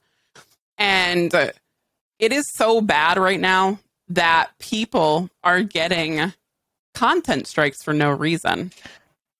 and 0.78 1.34
uh, 1.34 1.50
it 2.18 2.32
is 2.32 2.44
so 2.54 2.80
bad 2.80 3.18
right 3.18 3.40
now 3.40 3.78
that 4.08 4.50
people 4.58 5.28
are 5.42 5.62
getting 5.62 6.32
content 6.94 7.46
strikes 7.46 7.82
for 7.82 7.92
no 7.92 8.10
reason. 8.10 8.72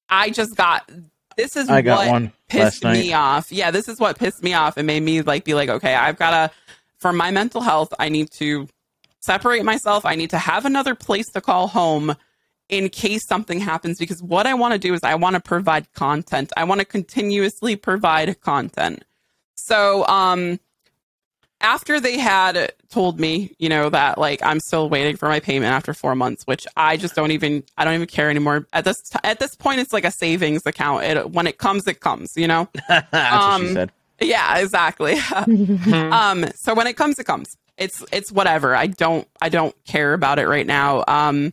I 0.08 0.30
just 0.30 0.56
got 0.56 0.90
this 1.36 1.56
is 1.56 1.68
I 1.68 1.82
got 1.82 1.98
what 1.98 2.08
one 2.08 2.32
pissed 2.48 2.84
me 2.84 3.12
off. 3.12 3.52
Yeah, 3.52 3.70
this 3.70 3.88
is 3.88 3.98
what 3.98 4.18
pissed 4.18 4.42
me 4.42 4.54
off 4.54 4.76
and 4.76 4.86
made 4.86 5.02
me 5.02 5.22
like 5.22 5.44
be 5.44 5.54
like, 5.54 5.68
okay, 5.68 5.94
I've 5.94 6.18
gotta 6.18 6.52
for 6.98 7.12
my 7.12 7.30
mental 7.30 7.60
health, 7.60 7.92
I 7.98 8.08
need 8.08 8.30
to 8.32 8.68
separate 9.20 9.64
myself. 9.64 10.04
I 10.04 10.14
need 10.14 10.30
to 10.30 10.38
have 10.38 10.64
another 10.64 10.94
place 10.94 11.26
to 11.32 11.40
call 11.40 11.68
home 11.68 12.14
in 12.68 12.88
case 12.88 13.26
something 13.28 13.60
happens 13.60 13.98
because 13.98 14.22
what 14.22 14.46
I 14.46 14.54
want 14.54 14.72
to 14.72 14.78
do 14.78 14.94
is 14.94 15.00
I 15.02 15.14
want 15.14 15.34
to 15.34 15.40
provide 15.40 15.92
content. 15.92 16.52
I 16.56 16.64
want 16.64 16.80
to 16.80 16.84
continuously 16.84 17.76
provide 17.76 18.40
content. 18.40 19.04
So, 19.54 20.06
um 20.06 20.58
after 21.66 22.00
they 22.00 22.16
had 22.18 22.72
told 22.90 23.18
me, 23.18 23.52
you 23.58 23.68
know, 23.68 23.90
that 23.90 24.18
like 24.18 24.40
I'm 24.42 24.60
still 24.60 24.88
waiting 24.88 25.16
for 25.16 25.28
my 25.28 25.40
payment 25.40 25.72
after 25.72 25.92
4 25.92 26.14
months, 26.14 26.44
which 26.46 26.66
I 26.76 26.96
just 26.96 27.14
don't 27.14 27.32
even 27.32 27.64
I 27.76 27.84
don't 27.84 27.94
even 27.94 28.06
care 28.06 28.30
anymore. 28.30 28.66
At 28.72 28.84
this 28.84 28.96
t- 29.10 29.18
at 29.24 29.38
this 29.40 29.54
point 29.54 29.80
it's 29.80 29.92
like 29.92 30.04
a 30.04 30.10
savings 30.10 30.62
account. 30.64 31.04
It, 31.04 31.30
when 31.32 31.46
it 31.46 31.58
comes 31.58 31.86
it 31.86 32.00
comes, 32.00 32.32
you 32.36 32.46
know. 32.46 32.68
That's 32.88 33.12
what 33.12 33.60
she 33.60 33.66
Um, 33.68 33.74
said. 33.74 33.92
Yeah, 34.20 34.58
exactly. 34.58 35.14
um, 35.34 36.46
so 36.54 36.72
when 36.74 36.86
it 36.86 36.96
comes, 36.96 37.18
it 37.18 37.24
comes. 37.24 37.56
It's 37.76 38.02
it's 38.12 38.32
whatever. 38.32 38.74
I 38.74 38.86
don't 38.86 39.28
I 39.42 39.48
don't 39.50 39.74
care 39.84 40.14
about 40.14 40.38
it 40.38 40.48
right 40.48 40.66
now. 40.66 41.04
Um, 41.06 41.52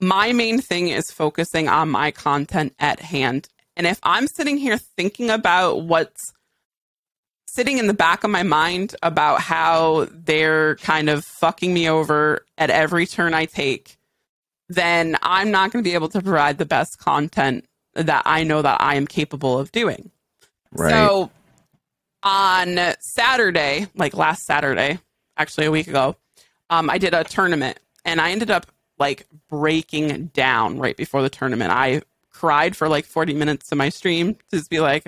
my 0.00 0.32
main 0.32 0.60
thing 0.60 0.88
is 0.88 1.10
focusing 1.10 1.68
on 1.68 1.90
my 1.90 2.10
content 2.10 2.74
at 2.78 3.00
hand. 3.00 3.48
And 3.76 3.86
if 3.86 3.98
I'm 4.02 4.26
sitting 4.28 4.56
here 4.56 4.78
thinking 4.78 5.28
about 5.30 5.82
what's 5.82 6.32
sitting 7.54 7.78
in 7.78 7.86
the 7.86 7.94
back 7.94 8.24
of 8.24 8.30
my 8.30 8.42
mind 8.42 8.96
about 9.02 9.40
how 9.40 10.08
they're 10.10 10.76
kind 10.76 11.08
of 11.08 11.24
fucking 11.24 11.72
me 11.72 11.88
over 11.88 12.44
at 12.58 12.68
every 12.68 13.06
turn 13.06 13.32
I 13.32 13.44
take, 13.44 13.96
then 14.68 15.16
I'm 15.22 15.50
not 15.50 15.70
going 15.70 15.84
to 15.84 15.88
be 15.88 15.94
able 15.94 16.08
to 16.10 16.20
provide 16.20 16.58
the 16.58 16.66
best 16.66 16.98
content 16.98 17.64
that 17.94 18.22
I 18.26 18.42
know 18.42 18.60
that 18.60 18.80
I 18.80 18.96
am 18.96 19.06
capable 19.06 19.58
of 19.58 19.70
doing. 19.70 20.10
Right. 20.72 20.90
So 20.90 21.30
on 22.24 22.78
Saturday, 23.00 23.86
like 23.94 24.16
last 24.16 24.44
Saturday, 24.44 24.98
actually 25.36 25.66
a 25.66 25.70
week 25.70 25.86
ago, 25.86 26.16
um, 26.70 26.90
I 26.90 26.98
did 26.98 27.14
a 27.14 27.22
tournament 27.22 27.78
and 28.04 28.20
I 28.20 28.32
ended 28.32 28.50
up 28.50 28.66
like 28.98 29.26
breaking 29.48 30.26
down 30.28 30.78
right 30.78 30.96
before 30.96 31.22
the 31.22 31.30
tournament. 31.30 31.70
I 31.70 32.02
cried 32.30 32.76
for 32.76 32.88
like 32.88 33.04
40 33.04 33.34
minutes 33.34 33.68
to 33.68 33.76
my 33.76 33.90
stream 33.90 34.34
to 34.34 34.56
just 34.56 34.70
be 34.70 34.80
like, 34.80 35.04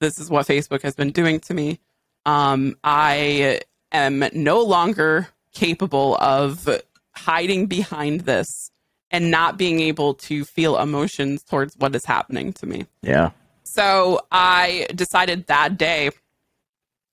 this 0.00 0.18
is 0.18 0.30
what 0.30 0.46
Facebook 0.46 0.82
has 0.82 0.94
been 0.94 1.10
doing 1.10 1.40
to 1.40 1.54
me. 1.54 1.80
Um, 2.26 2.76
I 2.84 3.60
am 3.92 4.24
no 4.32 4.62
longer 4.62 5.28
capable 5.52 6.16
of 6.16 6.68
hiding 7.12 7.66
behind 7.66 8.22
this 8.22 8.70
and 9.10 9.30
not 9.30 9.56
being 9.56 9.80
able 9.80 10.14
to 10.14 10.44
feel 10.44 10.78
emotions 10.78 11.42
towards 11.42 11.74
what 11.76 11.94
is 11.94 12.04
happening 12.04 12.52
to 12.54 12.66
me. 12.66 12.86
yeah. 13.02 13.30
So 13.64 14.22
I 14.32 14.86
decided 14.94 15.46
that 15.48 15.76
day 15.76 16.10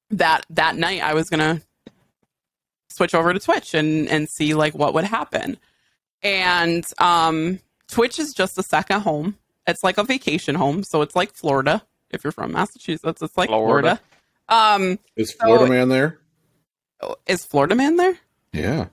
that 0.10 0.46
that 0.52 0.78
night 0.78 1.02
I 1.02 1.14
was 1.14 1.30
gonna 1.30 1.62
switch 2.90 3.14
over 3.14 3.34
to 3.34 3.40
Twitch 3.40 3.74
and 3.74 4.08
and 4.08 4.30
see 4.30 4.54
like 4.54 4.74
what 4.74 4.94
would 4.94 5.04
happen. 5.04 5.58
And 6.24 6.86
um 6.98 7.60
Twitch 7.90 8.20
is 8.20 8.34
just 8.34 8.58
a 8.58 8.64
second 8.64 9.02
home. 9.02 9.38
It's 9.68 9.84
like 9.84 9.98
a 9.98 10.04
vacation 10.04 10.56
home, 10.56 10.84
so 10.84 11.02
it's 11.02 11.16
like 11.16 11.34
Florida. 11.34 11.84
If 12.16 12.24
you're 12.24 12.32
from 12.32 12.52
Massachusetts, 12.54 13.22
it's 13.22 13.38
like 13.38 13.50
Florida. 13.50 14.00
Florida. 14.50 14.76
Um, 14.84 15.00
Is 15.16 15.32
Florida 15.34 15.66
So- 15.66 15.72
man 15.72 15.90
there? 15.90 16.20
is 17.28 17.46
Florida 17.46 17.76
man 17.76 17.98
there? 17.98 18.18
Yeah. 18.54 18.88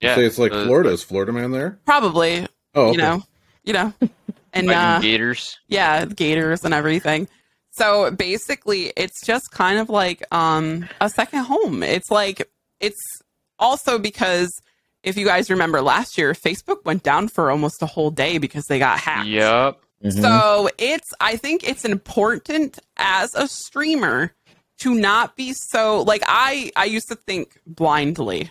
Yeah, 0.00 0.14
Say 0.14 0.24
it's 0.24 0.38
like 0.38 0.52
the- 0.52 0.64
Florida. 0.64 0.90
Is 0.90 1.02
Florida 1.02 1.32
man 1.32 1.50
there? 1.50 1.78
Probably. 1.84 2.46
Oh, 2.74 2.84
okay. 2.88 2.92
You 2.92 2.98
know, 2.98 3.22
you 3.64 3.72
know, 3.72 3.92
and 4.52 4.66
Fighting 4.66 4.70
uh, 4.70 5.00
gators. 5.00 5.58
yeah 5.68 6.04
gators 6.06 6.64
and 6.64 6.74
everything 6.74 7.28
so 7.72 8.10
basically 8.10 8.92
it's 8.96 9.24
just 9.24 9.52
kind 9.52 9.78
of 9.78 9.88
like 9.88 10.24
um 10.34 10.88
a 11.00 11.08
second 11.08 11.44
home 11.44 11.84
it's 11.84 12.10
like 12.10 12.50
it's 12.80 12.98
also 13.60 13.96
because 13.96 14.50
if 15.04 15.16
you 15.16 15.24
guys 15.24 15.50
remember 15.50 15.80
last 15.80 16.18
year 16.18 16.32
facebook 16.32 16.84
went 16.84 17.04
down 17.04 17.28
for 17.28 17.48
almost 17.52 17.80
a 17.80 17.86
whole 17.86 18.10
day 18.10 18.38
because 18.38 18.64
they 18.66 18.80
got 18.80 18.98
hacked 18.98 19.28
Yep. 19.28 19.80
Mhm. 20.04 20.20
so 20.22 20.68
it's 20.78 21.12
I 21.20 21.36
think 21.36 21.62
it's 21.62 21.84
important 21.84 22.78
as 22.96 23.34
a 23.34 23.46
streamer 23.46 24.32
to 24.78 24.94
not 24.94 25.36
be 25.36 25.52
so 25.52 26.02
like 26.02 26.22
I 26.26 26.70
I 26.76 26.86
used 26.86 27.08
to 27.08 27.14
think 27.14 27.60
blindly 27.66 28.50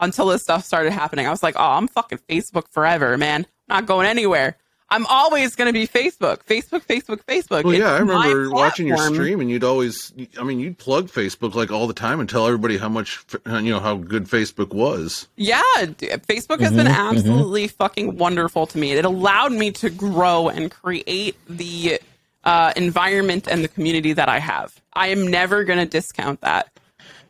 until 0.00 0.26
this 0.26 0.42
stuff 0.42 0.64
started 0.64 0.92
happening. 0.92 1.26
I 1.26 1.30
was 1.30 1.42
like, 1.44 1.54
"Oh, 1.56 1.62
I'm 1.72 1.86
fucking 1.88 2.18
Facebook 2.28 2.64
forever, 2.72 3.16
man. 3.16 3.46
not 3.68 3.86
going 3.86 4.06
anywhere. 4.06 4.58
I'm 4.94 5.06
always 5.06 5.54
going 5.56 5.66
to 5.66 5.72
be 5.72 5.86
Facebook. 5.86 6.44
Facebook, 6.44 6.82
Facebook, 6.86 7.24
Facebook." 7.24 7.64
Well, 7.64 7.72
It's 7.74 7.80
yeah, 7.80 7.92
I 7.92 7.98
remember 7.98 8.50
watching 8.50 8.86
your 8.86 8.96
stream, 8.98 9.40
and 9.40 9.50
you'd 9.50 9.64
always, 9.64 10.12
I 10.38 10.44
mean, 10.44 10.60
you'd 10.60 10.78
plug 10.78 11.08
Facebook 11.08 11.54
like 11.54 11.70
all 11.70 11.86
the 11.86 11.94
time 11.94 12.20
and 12.20 12.28
tell 12.28 12.46
everybody 12.46 12.76
how 12.78 12.88
much, 12.88 13.24
you 13.46 13.70
know, 13.70 13.80
how 13.80 13.96
good 13.96 14.24
Facebook 14.24 14.72
was. 14.72 15.28
Yeah, 15.36 15.60
d- 15.98 16.08
Facebook 16.08 16.60
has 16.60 16.72
been 16.72 16.86
Mhm, 16.86 17.10
absolutely 17.10 17.68
fucking 17.68 18.16
wonderful 18.16 18.66
to 18.68 18.78
me. 18.78 18.92
It 18.92 19.04
allowed 19.04 19.52
me 19.52 19.70
to 19.72 19.90
grow 19.90 20.48
and 20.48 20.70
create 20.70 21.36
the 21.48 22.00
uh, 22.44 22.72
environment 22.76 23.48
and 23.48 23.64
the 23.64 23.68
community 23.68 24.12
that 24.12 24.28
I 24.28 24.38
have. 24.38 24.80
I 24.92 25.08
am 25.08 25.26
never 25.26 25.64
going 25.64 25.78
to 25.78 25.86
discount 25.86 26.40
that. 26.42 26.70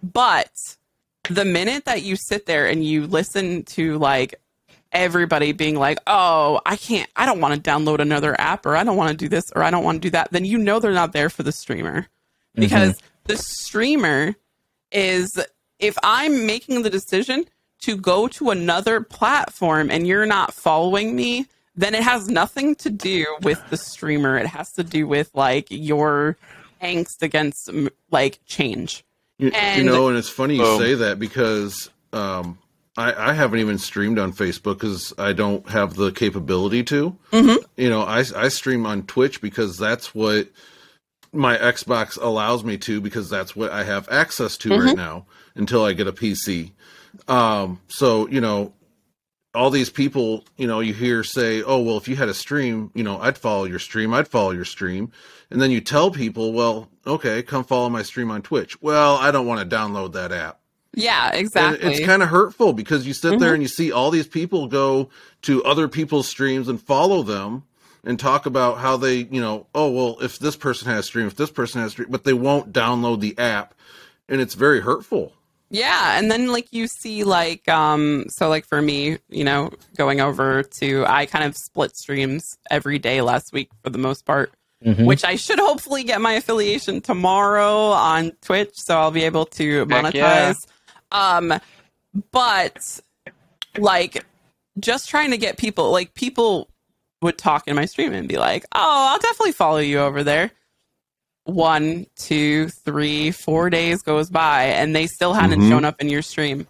But 0.02 0.50
the 1.30 1.44
minute 1.44 1.84
that 1.86 2.02
you 2.02 2.16
sit 2.16 2.46
there 2.46 2.66
and 2.66 2.84
you 2.84 3.06
listen 3.06 3.62
to 3.62 3.96
like 3.98 4.34
everybody 4.94 5.52
being 5.52 5.76
like, 5.76 5.98
oh, 6.06 6.60
I 6.64 6.76
can't, 6.76 7.10
I 7.16 7.26
don't 7.26 7.40
want 7.40 7.54
to 7.54 7.70
download 7.70 7.98
another 7.98 8.40
app 8.40 8.64
or 8.64 8.76
I 8.76 8.84
don't 8.84 8.96
want 8.96 9.10
to 9.10 9.16
do 9.16 9.28
this 9.28 9.50
or 9.54 9.62
I 9.62 9.70
don't 9.70 9.84
want 9.84 9.96
to 9.96 10.08
do 10.08 10.10
that, 10.10 10.30
then 10.30 10.44
you 10.44 10.56
know 10.56 10.78
they're 10.78 10.92
not 10.92 11.12
there 11.12 11.28
for 11.28 11.42
the 11.42 11.52
streamer. 11.52 12.06
Because 12.54 12.96
the 13.24 13.36
streamer 13.36 14.36
is, 14.92 15.28
if 15.80 15.98
I'm 16.04 16.46
making 16.46 16.82
the 16.82 16.90
decision 16.90 17.46
to 17.80 17.96
go 17.96 18.28
to 18.28 18.50
another 18.50 19.00
platform 19.00 19.90
and 19.90 20.06
you're 20.06 20.24
not 20.24 20.54
following 20.54 21.16
me, 21.16 21.46
then 21.74 21.94
it 21.94 22.02
has 22.04 22.28
nothing 22.28 22.76
to 22.76 22.90
do 22.90 23.26
with 23.42 23.60
the 23.70 23.76
streamer. 23.76 24.38
It 24.38 24.46
has 24.46 24.72
to 24.74 24.84
do 24.84 25.08
with 25.08 25.30
like 25.34 25.66
your 25.70 26.36
angst 26.80 27.22
against 27.22 27.70
like 28.10 28.38
change. 28.46 29.04
You, 29.38 29.50
you 29.76 29.82
know, 29.82 30.08
and 30.08 30.16
it's 30.16 30.28
funny 30.28 30.54
you 30.54 30.62
Boom. 30.62 30.78
say 30.78 30.94
that 30.94 31.18
because 31.18 31.90
um, 32.12 32.58
I, 32.96 33.30
I 33.30 33.32
haven't 33.32 33.58
even 33.58 33.78
streamed 33.78 34.18
on 34.18 34.32
Facebook 34.32 34.74
because 34.78 35.12
I 35.18 35.32
don't 35.32 35.68
have 35.68 35.94
the 35.94 36.12
capability 36.12 36.82
to. 36.84 37.16
Mhm. 37.32 37.56
You 37.76 37.90
know, 37.90 38.02
I, 38.02 38.24
I 38.36 38.48
stream 38.48 38.86
on 38.86 39.02
Twitch 39.04 39.40
because 39.40 39.76
that's 39.78 40.14
what 40.14 40.48
my 41.32 41.56
Xbox 41.58 42.16
allows 42.20 42.62
me 42.62 42.76
to 42.78 43.00
because 43.00 43.28
that's 43.28 43.56
what 43.56 43.72
I 43.72 43.82
have 43.82 44.08
access 44.10 44.56
to 44.58 44.70
right 44.78 44.96
now 44.96 45.26
until 45.56 45.84
I 45.84 45.92
get 45.92 46.06
a 46.06 46.12
PC. 46.12 46.70
Um, 47.26 47.80
so 47.88 48.28
you 48.28 48.40
know, 48.40 48.72
all 49.54 49.70
these 49.70 49.90
people, 49.90 50.44
you 50.56 50.66
know, 50.68 50.80
you 50.80 50.92
hear 50.92 51.22
say, 51.24 51.62
"Oh, 51.62 51.80
well, 51.80 51.96
if 51.96 52.06
you 52.08 52.14
had 52.16 52.28
a 52.28 52.34
stream, 52.34 52.90
you 52.94 53.02
know, 53.02 53.20
I'd 53.20 53.38
follow 53.38 53.64
your 53.64 53.78
stream, 53.80 54.14
I'd 54.14 54.28
follow 54.28 54.50
your 54.52 54.64
stream," 54.64 55.10
and 55.50 55.60
then 55.60 55.70
you 55.72 55.80
tell 55.80 56.10
people, 56.12 56.52
"Well, 56.52 56.88
okay, 57.06 57.42
come 57.42 57.64
follow 57.64 57.88
my 57.88 58.02
stream 58.02 58.30
on 58.30 58.42
Twitch." 58.42 58.80
Well, 58.80 59.16
I 59.16 59.30
don't 59.32 59.46
want 59.46 59.68
to 59.68 59.76
download 59.76 60.12
that 60.12 60.30
app. 60.32 60.60
Yeah, 60.96 61.28
And 61.30 61.40
exactly. 61.40 61.90
it's 61.94 62.04
kind 62.06 62.22
of 62.22 62.28
hurtful 62.28 62.72
because 62.72 63.06
you 63.06 63.14
sit 63.14 63.34
Mhm. 63.34 63.40
there 63.40 63.54
and 63.54 63.62
you 63.62 63.68
see 63.68 63.90
all 63.92 64.10
these 64.10 64.26
people 64.26 64.66
go 64.66 65.08
to 65.42 65.62
other 65.64 65.88
people's 65.88 66.28
streams 66.28 66.68
and 66.68 66.80
follow 66.80 67.22
them 67.22 67.62
and 68.04 68.18
talk 68.18 68.46
about 68.46 68.78
how 68.78 68.96
they, 68.96 69.26
you 69.30 69.40
know, 69.40 69.66
oh 69.74 69.90
well, 69.90 70.16
if 70.20 70.38
this 70.38 70.56
person 70.56 70.88
has 70.88 71.06
stream, 71.06 71.26
if 71.26 71.36
this 71.36 71.50
person 71.50 71.80
has 71.80 71.92
stream, 71.92 72.08
but 72.10 72.24
they 72.24 72.34
won't 72.34 72.72
download 72.72 73.20
the 73.20 73.36
app, 73.38 73.74
and 74.28 74.40
it's 74.40 74.54
very 74.54 74.80
hurtful. 74.80 75.32
Yeah, 75.70 76.18
and 76.18 76.30
then 76.30 76.52
like 76.52 76.68
you 76.72 76.86
see 76.86 77.24
like 77.24 77.66
um 77.68 78.26
so 78.28 78.48
like 78.48 78.66
for 78.66 78.80
me, 78.82 79.18
you 79.28 79.42
know, 79.44 79.70
going 79.96 80.20
over 80.20 80.62
to 80.80 81.04
I 81.06 81.26
kind 81.26 81.44
of 81.44 81.56
split 81.56 81.96
streams 81.96 82.44
every 82.70 82.98
day 82.98 83.22
last 83.22 83.52
week 83.52 83.70
for 83.82 83.90
the 83.90 83.98
most 83.98 84.24
part, 84.26 84.52
Mhm. 84.86 85.06
which 85.06 85.24
I 85.24 85.36
should 85.36 85.58
hopefully 85.58 86.04
get 86.04 86.20
my 86.20 86.34
affiliation 86.34 87.00
tomorrow 87.00 87.86
on 87.90 88.32
Twitch 88.42 88.74
so 88.74 88.98
I'll 88.98 89.10
be 89.10 89.24
able 89.24 89.46
to 89.46 89.86
monetize. 89.86 90.12
yeah. 90.14 90.52
Um 91.14 91.54
but 92.32 93.00
like 93.78 94.24
just 94.78 95.08
trying 95.08 95.30
to 95.30 95.38
get 95.38 95.56
people 95.56 95.90
like 95.90 96.14
people 96.14 96.68
would 97.22 97.38
talk 97.38 97.66
in 97.68 97.74
my 97.76 97.86
stream 97.86 98.12
and 98.12 98.28
be 98.28 98.36
like, 98.36 98.64
"Oh, 98.74 99.08
I'll 99.12 99.18
definitely 99.18 99.52
follow 99.52 99.78
you 99.78 99.98
over 100.00 100.22
there." 100.22 100.50
One, 101.44 102.06
two, 102.16 102.68
three, 102.68 103.30
four 103.30 103.70
days 103.70 104.02
goes 104.02 104.30
by, 104.30 104.64
and 104.64 104.94
they 104.94 105.06
still 105.06 105.32
hadn't 105.34 105.60
Mhm. 105.60 105.68
shown 105.68 105.84
up 105.84 106.00
in 106.00 106.08
your 106.08 106.22
stream. 106.22 106.66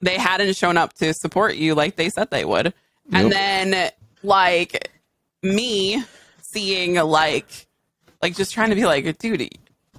They 0.00 0.18
hadn't 0.18 0.56
shown 0.56 0.76
up 0.76 0.92
to 0.94 1.12
support 1.14 1.56
you 1.56 1.74
like 1.74 1.96
they 1.96 2.10
said 2.10 2.30
they 2.30 2.44
would. 2.44 2.74
And 3.12 3.30
then, 3.32 3.90
like 4.22 4.90
me 5.42 6.02
seeing 6.40 6.94
like, 6.94 7.66
like 8.22 8.36
just 8.36 8.52
trying 8.52 8.70
to 8.70 8.76
be 8.76 8.84
like, 8.86 9.04
a 9.06 9.12
dude, 9.14 9.48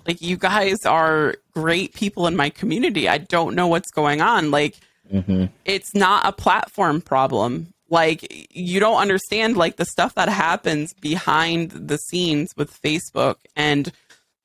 like 0.08 0.22
you 0.22 0.38
guys 0.38 0.78
are 0.86 1.36
great 1.54 1.94
people 1.94 2.28
in 2.28 2.36
my 2.36 2.50
community. 2.50 3.08
I 3.10 3.18
don't 3.18 3.56
know 3.56 3.68
what's 3.68 3.92
going 3.92 4.22
on. 4.22 4.52
Like, 4.52 4.76
Mhm. 5.14 5.50
it's 5.66 5.94
not 5.94 6.26
a 6.26 6.32
platform 6.32 7.02
problem. 7.02 7.74
Like 7.90 8.48
you 8.56 8.80
don't 8.80 8.98
understand 9.00 9.56
like 9.58 9.76
the 9.78 9.86
stuff 9.86 10.16
that 10.16 10.28
happens 10.30 10.94
behind 10.94 11.72
the 11.72 11.98
scenes 11.98 12.50
with 12.58 12.82
Facebook 12.82 13.36
and 13.56 13.92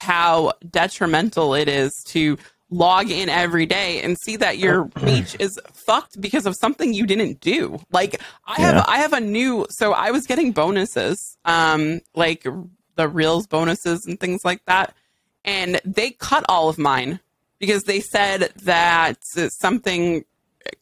how 0.00 0.52
detrimental 0.70 1.54
it 1.54 1.68
is 1.68 1.92
to 2.08 2.36
log 2.70 3.10
in 3.10 3.28
every 3.28 3.66
day 3.66 4.00
and 4.02 4.16
see 4.24 4.36
that 4.36 4.58
your 4.58 4.84
reach 5.02 5.34
is 5.40 5.58
fucked 5.72 6.20
because 6.20 6.46
of 6.46 6.54
something 6.60 6.92
you 6.94 7.06
didn't 7.06 7.40
do. 7.40 7.80
Like 7.90 8.20
I 8.46 8.60
have 8.60 8.84
I 8.86 8.98
have 8.98 9.12
a 9.14 9.20
new 9.20 9.66
so 9.70 9.92
I 9.92 10.10
was 10.10 10.26
getting 10.26 10.52
bonuses 10.52 11.18
um 11.46 12.00
like 12.14 12.46
the 12.96 13.08
reels 13.08 13.46
bonuses 13.46 14.04
and 14.06 14.20
things 14.20 14.40
like 14.44 14.64
that 14.66 14.94
and 15.44 15.80
they 15.84 16.10
cut 16.10 16.44
all 16.48 16.68
of 16.68 16.78
mine 16.78 17.20
because 17.58 17.84
they 17.84 18.00
said 18.00 18.52
that 18.62 19.18
something 19.22 20.24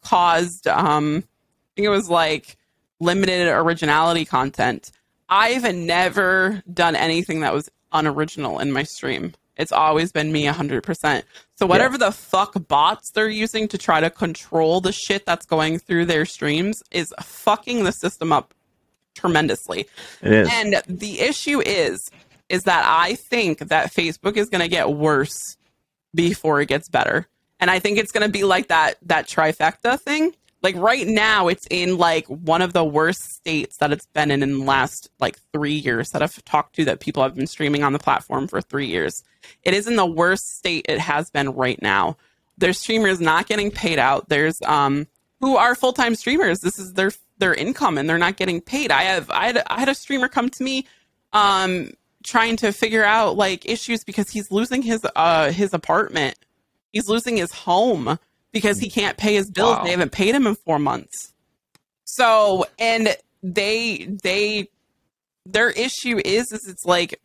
caused 0.03 0.67
um 0.67 1.25
I 1.27 1.71
think 1.77 1.87
it 1.87 1.91
was 1.91 2.11
like 2.11 2.57
limited 3.01 3.49
originality 3.49 4.25
content. 4.25 4.91
I've 5.29 5.75
never 5.75 6.63
done 6.73 6.97
anything 6.97 7.41
that 7.41 7.55
was 7.55 7.71
unoriginal 7.93 8.59
in 8.59 8.73
my 8.73 8.83
stream. 8.83 9.35
It's 9.57 9.73
always 9.73 10.13
been 10.13 10.33
me 10.33 10.47
100%. 10.47 11.23
So 11.57 11.67
whatever 11.67 11.99
the 11.99 12.13
fuck 12.13 12.55
bots 12.69 13.11
they're 13.11 13.29
using 13.29 13.67
to 13.69 13.79
try 13.79 14.01
to 14.01 14.09
control 14.09 14.81
the 14.81 14.93
shit 14.93 15.27
that's 15.27 15.45
going 15.47 15.81
through 15.81 16.07
their 16.07 16.25
streams 16.25 16.83
is 16.91 17.13
fucking 17.21 17.85
the 17.85 17.93
system 17.93 18.33
up 18.33 18.55
tremendously. 19.15 19.89
It 20.23 20.33
is. 20.33 20.49
And 20.53 20.83
the 20.87 21.21
issue 21.21 21.61
is 21.61 22.11
is 22.49 22.63
that 22.65 22.85
I 22.87 23.15
think 23.15 23.59
that 23.59 23.93
Facebook 23.93 24.37
is 24.37 24.49
going 24.49 24.63
to 24.63 24.69
get 24.69 24.91
worse 24.91 25.57
before 26.15 26.61
it 26.61 26.69
gets 26.69 26.89
better. 26.89 27.27
And 27.61 27.71
I 27.71 27.79
think 27.79 27.99
it's 27.99 28.13
going 28.13 28.27
to 28.27 28.33
be 28.33 28.45
like 28.45 28.69
that 28.69 28.95
that 29.03 29.27
trifecta 29.27 30.01
thing. 30.01 30.35
Like 30.63 30.77
right 30.77 31.07
now 31.07 31.49
it's 31.49 31.67
in 31.71 31.99
like 31.99 32.27
one 32.27 32.63
of 32.63 32.73
the 32.73 32.85
worst 32.85 33.23
states 33.23 33.77
that 33.79 33.93
it's 33.93 34.07
been 34.07 34.31
in 34.31 34.43
in 34.43 34.59
the 34.59 34.65
last 34.65 35.09
like 35.21 35.39
3 35.53 35.73
years 35.73 36.11
that 36.11 36.23
I've 36.23 36.45
talked 36.45 36.75
to 36.77 36.85
that 36.87 37.01
people 37.01 37.23
have 37.23 37.37
been 37.37 37.47
streaming 37.47 37.85
on 37.85 37.93
the 37.93 37.99
platform 37.99 38.49
for 38.49 38.61
3 38.61 38.87
years. 38.87 39.23
It 39.63 39.75
is 39.75 39.87
in 39.87 39.97
the 39.97 40.07
worst 40.07 40.57
state 40.57 40.87
it 40.89 40.99
has 40.99 41.31
been 41.31 41.51
right 41.51 41.81
now. 41.81 42.17
There's 42.57 42.79
streamers 42.79 43.21
not 43.21 43.47
getting 43.47 43.71
paid 43.71 43.99
out. 43.99 44.29
There's 44.29 44.61
um 44.63 45.07
who 45.41 45.57
are 45.57 45.77
full-time 45.77 46.17
streamers. 46.17 46.61
This 46.61 46.79
is 46.79 46.95
their 46.95 47.13
their 47.39 47.55
income 47.55 47.97
and 47.99 48.09
they're 48.09 48.19
not 48.19 48.37
getting 48.37 48.61
paid. 48.61 48.91
I 48.91 49.03
have 49.03 49.31
I 49.31 49.47
had, 49.47 49.63
I 49.69 49.79
had 49.79 49.89
a 49.89 49.95
streamer 49.95 50.29
come 50.29 50.49
to 50.51 50.65
me 50.65 50.87
um 51.33 51.93
trying 52.29 52.57
to 52.59 52.73
figure 52.73 53.05
out 53.05 53.37
like 53.37 53.69
issues 53.69 54.05
because 54.05 54.31
he's 54.31 54.51
losing 54.51 54.83
his 54.83 55.05
uh 55.17 55.51
his 55.51 55.73
apartment. 55.75 56.37
He's 56.93 57.09
losing 57.09 57.37
his 57.37 57.53
home 57.53 58.19
because 58.53 58.79
he 58.79 58.89
can't 58.91 59.17
pay 59.17 59.35
his 59.35 59.51
bills. 59.51 59.79
Wow. 59.79 59.85
They 59.85 59.91
haven't 59.91 60.13
paid 60.13 60.35
him 60.35 60.47
in 60.47 60.55
4 60.55 60.79
months. 60.79 61.33
So, 62.05 62.65
and 62.79 63.17
they 63.43 64.09
they 64.23 64.69
their 65.45 65.71
issue 65.71 66.21
is 66.25 66.51
is 66.53 66.67
it's 66.67 66.85
like 66.85 67.21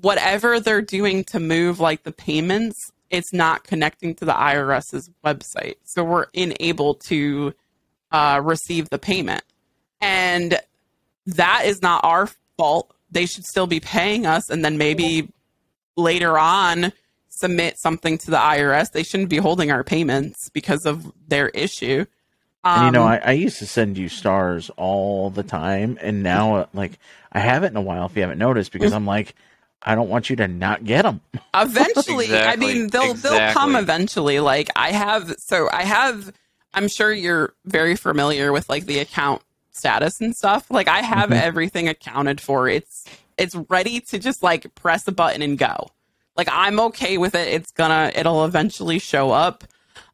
whatever 0.00 0.58
they're 0.58 0.82
doing 0.82 1.24
to 1.24 1.40
move 1.40 1.80
like 1.80 2.02
the 2.02 2.12
payments, 2.12 2.76
it's 3.10 3.32
not 3.32 3.64
connecting 3.64 4.14
to 4.16 4.24
the 4.24 4.32
IRS's 4.32 5.10
website. 5.24 5.76
So 5.84 6.02
we're 6.02 6.26
unable 6.34 6.94
to 6.94 7.52
uh, 8.10 8.40
receive 8.42 8.88
the 8.88 8.98
payment. 8.98 9.42
And 10.00 10.58
that 11.26 11.62
is 11.66 11.82
not 11.82 12.04
our 12.04 12.28
fault. 12.56 12.94
They 13.12 13.26
should 13.26 13.44
still 13.44 13.66
be 13.66 13.78
paying 13.80 14.26
us 14.26 14.50
and 14.50 14.64
then 14.64 14.78
maybe 14.78 15.28
later 15.96 16.38
on 16.38 16.92
submit 17.28 17.78
something 17.78 18.18
to 18.18 18.30
the 18.30 18.36
IRS. 18.36 18.92
They 18.92 19.02
shouldn't 19.02 19.28
be 19.28 19.38
holding 19.38 19.70
our 19.70 19.84
payments 19.84 20.48
because 20.50 20.86
of 20.86 21.12
their 21.28 21.48
issue. 21.50 22.06
And 22.64 22.86
you 22.86 22.92
know, 22.92 23.02
Um, 23.02 23.08
I, 23.08 23.18
I 23.18 23.32
used 23.32 23.58
to 23.58 23.66
send 23.66 23.98
you 23.98 24.08
stars 24.08 24.70
all 24.76 25.30
the 25.30 25.42
time, 25.42 25.98
and 26.00 26.22
now, 26.22 26.56
uh, 26.56 26.66
like, 26.72 26.92
I 27.32 27.40
haven't 27.40 27.72
in 27.72 27.76
a 27.76 27.80
while. 27.80 28.06
If 28.06 28.14
you 28.14 28.22
haven't 28.22 28.38
noticed, 28.38 28.70
because 28.70 28.92
I'm 28.92 29.06
like, 29.06 29.34
I 29.82 29.96
don't 29.96 30.08
want 30.08 30.30
you 30.30 30.36
to 30.36 30.46
not 30.46 30.84
get 30.84 31.02
them. 31.02 31.20
eventually 31.54 32.26
Exactly, 32.26 32.52
i 32.52 32.56
mean 32.56 32.86
they'll 32.88 33.14
they'll 33.14 33.52
come 33.52 33.74
eventually 33.74 34.38
like 34.38 34.70
i 34.76 34.92
have 34.92 35.34
so 35.38 35.68
i 35.72 35.82
have 35.82 36.32
i'm 36.72 36.86
sure 36.86 37.12
you're 37.12 37.52
very 37.64 37.96
familiar 37.96 38.52
with 38.52 38.68
like 38.68 38.86
the 38.86 39.00
account 39.00 39.42
status 39.72 40.20
and 40.20 40.36
stuff 40.36 40.70
like 40.70 40.88
i 40.88 41.00
have 41.02 41.30
Mhm. 41.30 41.40
everything 41.40 41.88
accounted 41.88 42.40
for 42.40 42.68
it's 42.68 43.04
it's 43.38 43.54
ready 43.68 44.00
to 44.00 44.18
just 44.18 44.42
like 44.42 44.74
press 44.74 45.06
a 45.08 45.12
button 45.12 45.42
and 45.42 45.58
go 45.58 45.88
like 46.36 46.48
i'm 46.50 46.78
okay 46.80 47.18
with 47.18 47.34
it 47.34 47.48
it's 47.48 47.70
gonna 47.72 48.12
it'll 48.14 48.44
eventually 48.44 48.98
show 48.98 49.30
up 49.30 49.64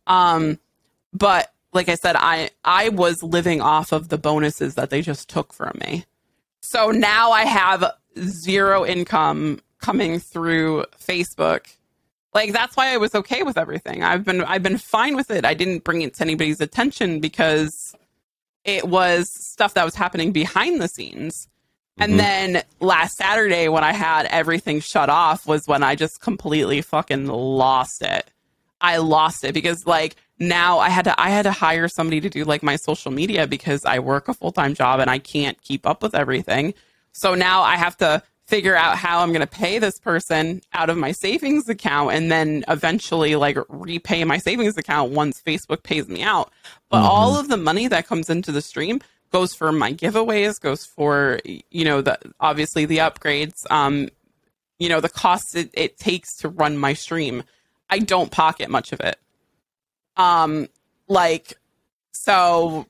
um 0.07 0.59
but 1.13 1.53
like 1.73 1.89
i 1.89 1.95
said 1.97 2.15
i 2.17 2.51
i 2.65 2.89
was 2.91 3.23
living 3.23 3.61
off 3.61 3.93
of 3.93 4.09
the 4.09 4.19
bonuses 4.19 4.75
that 4.77 4.91
they 4.91 5.03
just 5.03 5.29
took 5.29 5.53
from 5.53 5.77
me 5.81 6.05
so 6.61 6.91
now 6.91 7.31
I 7.31 7.45
have 7.45 7.85
zero 8.19 8.85
income 8.85 9.61
coming 9.81 10.19
through 10.19 10.85
Facebook. 11.01 11.67
Like 12.35 12.53
that's 12.53 12.77
why 12.77 12.93
I 12.93 12.99
was 12.99 13.15
okay 13.15 13.43
with 13.43 13.57
everything. 13.57 14.03
I've 14.03 14.23
been 14.25 14.43
I've 14.45 14.63
been 14.63 14.77
fine 14.77 15.17
with 15.17 15.31
it. 15.31 15.47
I 15.47 15.55
didn't 15.55 15.85
bring 15.85 16.03
it 16.03 16.15
to 16.15 16.25
anybody's 16.25 16.61
attention 16.61 17.21
because 17.21 17.95
it 18.69 18.87
was 18.87 19.31
stuff 19.33 19.73
that 19.75 19.85
was 19.85 19.95
happening 19.95 20.31
behind 20.31 20.81
the 20.81 20.89
scenes. 20.89 21.49
And 21.99 22.13
Mhm. 22.13 22.17
then 22.19 22.63
last 22.81 23.17
Saturday 23.17 23.69
when 23.69 23.83
I 23.83 23.93
had 23.93 24.27
everything 24.27 24.81
shut 24.81 25.09
off 25.09 25.47
was 25.47 25.67
when 25.67 25.83
I 25.83 25.95
just 25.95 26.21
completely 26.21 26.83
fucking 26.83 27.27
lost 27.27 28.03
it. 28.03 28.31
I 28.81 28.99
lost 28.99 29.43
it 29.43 29.55
because 29.55 29.87
like 29.87 30.17
now 30.39 30.79
I 30.79 30.91
had 30.91 31.07
to 31.07 31.21
I 31.21 31.31
had 31.31 31.43
to 31.45 31.51
hire 31.51 31.89
somebody 31.89 32.21
to 32.21 32.29
do 32.29 32.45
like 32.45 32.63
my 32.63 32.77
social 32.77 33.11
media 33.11 33.47
because 33.47 33.85
I 33.87 33.99
work 34.01 34.29
a 34.29 34.35
full-time 34.35 34.75
job 34.75 35.01
and 35.01 35.11
I 35.11 35.19
can't 35.19 35.61
keep 35.63 35.87
up 35.87 36.03
with 36.03 36.15
everything. 36.15 36.75
So 37.13 37.35
now 37.35 37.63
I 37.63 37.77
have 37.77 37.97
to 37.97 38.23
figure 38.49 38.75
out 38.75 38.97
how 38.97 39.21
I'm 39.21 39.29
going 39.29 39.43
to 39.43 39.47
pay 39.47 39.79
this 39.79 39.99
person 40.01 40.63
out 40.73 40.89
of 40.89 40.97
my 40.97 41.13
savings 41.13 41.69
account 41.69 42.13
and 42.15 42.33
then 42.33 42.65
eventually 42.67 43.37
like 43.37 43.59
repay 43.69 44.25
my 44.25 44.39
savings 44.39 44.79
account 44.79 45.13
once 45.13 45.43
Facebook 45.43 45.83
pays 45.83 46.09
me 46.09 46.23
out. 46.23 46.51
But 46.89 47.03
Mhm. 47.03 47.09
all 47.11 47.39
of 47.39 47.49
the 47.49 47.59
money 47.59 47.89
that 47.89 48.07
comes 48.07 48.31
into 48.31 48.51
the 48.51 48.63
stream 48.63 49.03
goes 49.31 49.55
for 49.55 49.71
my 49.71 49.93
giveaways, 49.93 50.59
goes 50.59 50.87
for 50.87 51.39
you 51.45 51.85
know 51.85 52.01
the 52.01 52.19
obviously 52.41 52.87
the 52.87 52.99
upgrades, 52.99 53.71
um 53.71 54.09
you 54.79 54.89
know 54.89 55.01
the 55.01 55.11
costs 55.11 55.55
it, 55.55 55.69
it 55.75 55.99
takes 55.99 56.35
to 56.39 56.49
run 56.49 56.79
my 56.79 56.95
stream. 56.95 57.43
I 57.91 57.99
don't 57.99 58.31
pocket 58.31 58.71
much 58.71 58.93
of 58.93 59.01
it. 59.01 59.19
Um 60.17 60.69
like 61.07 61.53
so 62.13 62.87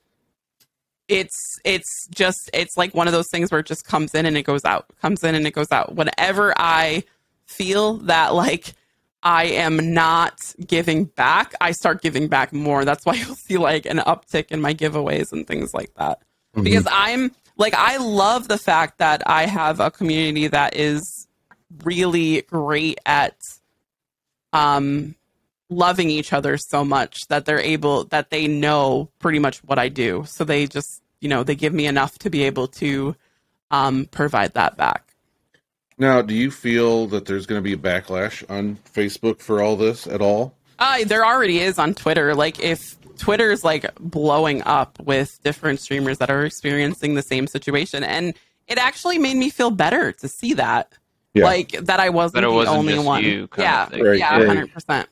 it's 1.09 1.59
it's 1.65 2.07
just 2.09 2.51
it's 2.53 2.77
like 2.77 2.95
one 2.95 3.07
of 3.07 3.13
those 3.13 3.29
things 3.31 3.51
where 3.51 3.61
it 3.61 3.67
just 3.67 3.85
comes 3.87 4.15
in 4.15 4.27
and 4.27 4.37
it 4.37 4.43
goes 4.43 4.65
out 4.65 4.87
comes 5.01 5.25
in 5.25 5.35
and 5.35 5.47
it 5.47 5.53
goes 5.53 5.73
out. 5.73 5.95
Whenever 5.95 6.53
i 6.57 7.03
feel 7.47 7.95
that 7.95 8.35
like 8.35 8.75
i 9.23 9.45
am 9.45 9.95
not 9.95 10.55
giving 10.67 11.05
back 11.05 11.55
i 11.61 11.73
start 11.73 12.03
giving 12.03 12.29
back 12.29 12.53
more. 12.53 12.85
That's 12.85 13.07
why 13.07 13.15
you'll 13.15 13.35
see 13.35 13.57
like 13.57 13.87
an 13.87 13.99
uptick 13.99 14.51
in 14.51 14.61
my 14.61 14.75
giveaways 14.75 15.33
and 15.33 15.47
things 15.47 15.73
like 15.75 15.93
that. 15.95 16.21
Mhm. 16.57 16.65
because 16.65 16.87
i'm 16.91 17.33
like 17.57 17.75
i 17.75 17.97
love 17.97 18.49
the 18.49 18.59
fact 18.59 18.99
that 18.99 19.23
i 19.27 19.47
have 19.47 19.81
a 19.81 19.91
community 19.91 20.47
that 20.49 20.77
is 20.77 21.27
really 21.85 22.43
great 22.43 22.99
at 23.05 23.37
um 24.53 25.15
loving 25.71 26.11
each 26.11 26.33
other 26.33 26.57
so 26.57 26.85
much 26.85 27.29
that 27.29 27.45
they're 27.45 27.61
able 27.61 28.05
that 28.05 28.31
they 28.31 28.47
know 28.47 29.11
pretty 29.19 29.39
much 29.39 29.59
what 29.65 29.79
I 29.79 29.89
do. 29.89 30.25
So 30.27 30.45
they 30.45 30.67
just, 30.67 31.03
you 31.21 31.29
know, 31.29 31.43
they 31.43 31.55
give 31.55 31.75
me 31.75 31.87
enough 31.87 32.19
to 32.21 32.31
be 32.31 32.45
able 32.45 32.69
to 32.69 33.15
um, 33.71 34.07
provide 34.07 34.55
that 34.55 34.77
back. 34.77 35.05
Now, 35.99 36.23
do 36.23 36.33
you 36.35 36.51
feel 36.51 37.07
that 37.09 37.27
there's 37.27 37.45
going 37.47 37.59
to 37.59 37.63
be 37.63 37.73
a 37.73 37.77
backlash 37.77 38.49
on 38.49 38.79
Facebook 38.95 39.41
for 39.41 39.61
all 39.61 39.77
this 39.77 40.07
at 40.07 40.21
all? 40.23 40.55
Uh, 40.79 41.05
there 41.05 41.27
already 41.27 41.59
is 41.59 41.79
on 41.79 41.93
Twitter. 41.93 42.35
Like 42.37 42.61
if 42.61 42.97
Twitter's 43.19 43.65
like 43.65 43.93
blowing 43.99 44.63
up 44.63 44.99
with 45.01 45.43
different 45.43 45.81
streamers 45.81 46.19
that 46.19 46.31
are 46.31 46.45
experiencing 46.45 47.15
the 47.15 47.23
same 47.23 47.49
situation, 47.49 48.05
and 48.05 48.35
it 48.69 48.79
actually 48.79 49.19
made 49.19 49.37
me 49.37 49.51
feel 49.51 49.71
better 49.73 50.13
to 50.13 50.29
see 50.29 50.55
that. 50.55 50.93
Yeah. 51.35 51.45
Like 51.45 51.71
that 51.73 51.99
I 52.01 52.11
wasn't 52.11 52.35
That 52.43 52.45
it 52.45 52.51
the 52.51 52.55
wasn't 52.55 52.77
only 52.79 52.95
just 52.95 53.07
one. 53.07 53.25
you 53.25 53.49
kind 53.49 53.65
yeah, 53.65 53.83
of 53.85 53.91
thing. 53.91 54.05
Right, 54.05 54.19
yeah, 54.19 54.39
right. 54.39 54.47
hundred 54.47 54.73
percent. 54.73 55.09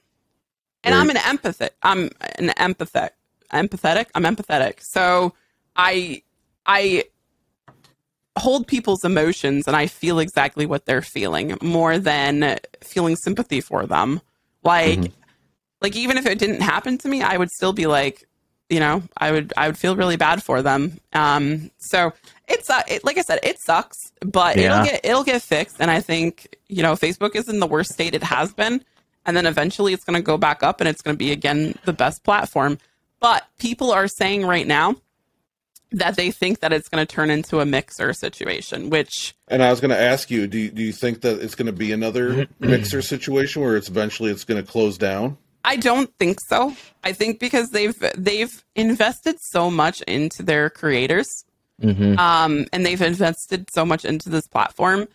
And 0.87 0.95
Right. 0.95 1.01
I'm 1.03 1.11
an 1.11 1.17
empathic. 1.17 1.75
I'm 1.83 2.11
an 2.39 2.49
empathetic. 2.57 3.11
Empathetic. 3.53 4.07
I'm 4.15 4.23
empathetic. 4.25 4.81
So 4.83 5.35
I 5.77 6.23
I 6.65 7.05
hold 8.39 8.67
people's 8.67 9.05
emotions 9.05 9.67
and 9.67 9.75
I 9.75 9.87
feel 9.87 10.19
exactly 10.19 10.67
what 10.67 10.85
they're 10.85 11.03
feeling 11.03 11.57
more 11.63 11.99
than 11.99 12.59
feeling 12.83 13.17
sympathy 13.17 13.61
for 13.61 13.87
them. 13.87 14.21
Like 14.63 14.99
Mhm. 15.01 15.13
like 15.81 15.97
even 15.97 16.19
if 16.19 16.27
it 16.27 16.39
didn't 16.39 16.61
happen 16.63 16.99
to 16.99 17.09
me, 17.09 17.23
I 17.23 17.37
would 17.37 17.51
still 17.51 17.73
be 17.73 17.87
like, 17.87 18.27
you 18.69 18.79
know, 18.81 19.03
I 19.17 19.31
would 19.33 19.53
I 19.57 19.67
would 19.69 19.79
feel 19.79 19.97
really 19.97 20.17
bad 20.17 20.43
for 20.43 20.63
them. 20.63 20.99
Um 21.13 21.71
so 21.79 22.13
it's 22.49 22.69
uh, 22.71 22.83
it, 22.89 23.05
like 23.05 23.19
I 23.19 23.23
said, 23.23 23.41
it 23.43 23.59
sucks, 23.59 24.13
but 24.21 24.57
Yeah. 24.57 24.65
it'll 24.67 24.85
get 24.85 25.01
it'll 25.05 25.25
get 25.25 25.43
fixed 25.43 25.77
and 25.81 25.91
I 25.91 26.01
think, 26.01 26.57
you 26.69 26.83
know, 26.83 26.93
Facebook 26.95 27.35
is 27.35 27.49
in 27.49 27.59
the 27.59 27.67
worst 27.67 27.93
state 27.93 28.15
it 28.15 28.23
has 28.23 28.53
been 28.53 28.85
and 29.27 29.37
then 29.37 29.45
eventually 29.47 29.93
it's 29.93 30.05
going 30.05 30.17
to 30.17 30.23
go 30.23 30.39
back 30.39 30.63
up 30.63 30.81
and 30.81 30.89
it's 30.89 31.03
going 31.03 31.15
to 31.15 31.19
be 31.19 31.33
again 31.33 31.75
the 31.85 31.93
best 31.93 32.25
platform. 32.25 32.79
But 33.21 33.47
people 33.59 33.91
are 33.93 34.09
saying 34.09 34.47
right 34.47 34.67
now 34.67 34.97
that 35.93 36.17
they 36.17 36.31
think 36.31 36.61
that 36.61 36.73
it's 36.73 36.89
going 36.89 37.05
to 37.05 37.13
turn 37.13 37.31
into 37.31 37.61
a 37.61 37.67
mixer 37.67 38.13
situation, 38.13 38.91
which 38.91 39.35
And 39.49 39.63
I 39.63 39.71
was 39.71 39.81
going 39.81 39.91
to 39.91 40.01
ask 40.01 40.31
you, 40.31 40.47
do 40.47 40.59
you, 40.59 40.71
do 40.71 40.83
you 40.83 40.93
think 40.93 41.21
that 41.23 41.41
it's 41.41 41.55
going 41.55 41.67
to 41.67 41.73
be 41.73 41.93
another 41.93 42.47
mixer 42.59 43.03
situation 43.03 43.63
where 43.63 43.77
it's 43.77 43.89
eventually 43.89 44.31
it's 44.31 44.45
going 44.45 44.63
to 44.63 44.69
close 44.71 44.99
down? 44.99 45.39
I 45.65 45.77
don't 45.77 46.13
think 46.19 46.39
so. 46.49 46.75
I 47.03 47.13
think 47.13 47.41
because 47.41 47.71
they've 47.71 47.97
they've 48.17 48.65
invested 48.77 49.37
so 49.41 49.71
much 49.71 50.01
into 50.03 50.43
their 50.43 50.71
creators, 50.71 51.27
Mm-hmm. 51.83 52.19
um, 52.19 52.65
and 52.73 52.87
they've 52.87 53.03
invested 53.03 53.69
so 53.75 53.85
much 53.85 54.07
into 54.07 54.31
this 54.31 54.47
platform. 54.47 55.09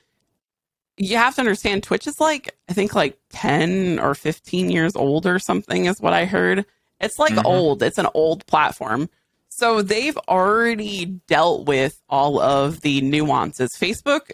You 1.04 1.18
have 1.18 1.34
to 1.36 1.42
understand, 1.42 1.82
Twitch 1.82 2.06
is 2.06 2.20
like 2.20 2.56
I 2.70 2.74
think 2.74 2.94
like 2.94 3.18
ten 3.30 3.98
or 4.00 4.14
fifteen 4.14 4.70
years 4.70 4.96
old 4.96 5.26
or 5.26 5.40
something 5.40 5.86
is 5.86 6.00
what 6.00 6.14
I 6.14 6.26
heard. 6.26 6.64
It's 7.00 7.18
like 7.18 7.34
Mhm. 7.34 7.46
old. 7.46 7.82
It's 7.82 7.98
an 7.98 8.08
old 8.14 8.46
platform. 8.46 9.10
So 9.50 9.82
they've 9.82 10.18
already 10.30 11.06
dealt 11.28 11.66
with 11.66 12.00
all 12.08 12.40
of 12.40 12.82
the 12.82 13.02
nuances. 13.02 13.72
Facebook 13.80 14.32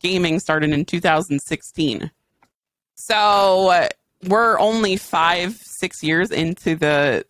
gaming 0.00 0.40
started 0.40 0.70
in 0.72 0.84
2016. 0.86 2.10
So 2.94 3.88
we're 4.26 4.58
only 4.58 4.96
five, 4.96 5.56
six 5.62 6.02
years 6.02 6.30
into 6.30 6.76
the 6.76 7.26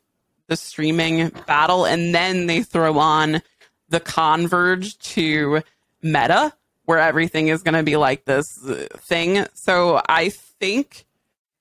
the 0.49 0.57
streaming 0.57 1.30
battle, 1.49 1.84
and 1.84 2.14
then 2.14 2.47
they 2.47 2.62
throw 2.62 2.99
on 2.99 3.43
the 3.89 3.99
converge 3.99 4.97
to 4.99 5.61
meta, 6.03 6.53
where 6.87 6.99
everything 6.99 7.49
is 7.49 7.62
going 7.62 7.74
to 7.74 7.82
be 7.82 7.97
like 7.97 8.24
this 8.24 8.47
uh, 8.66 8.87
thing. 8.99 9.47
So 9.55 10.01
I 10.09 10.30
think 10.30 11.05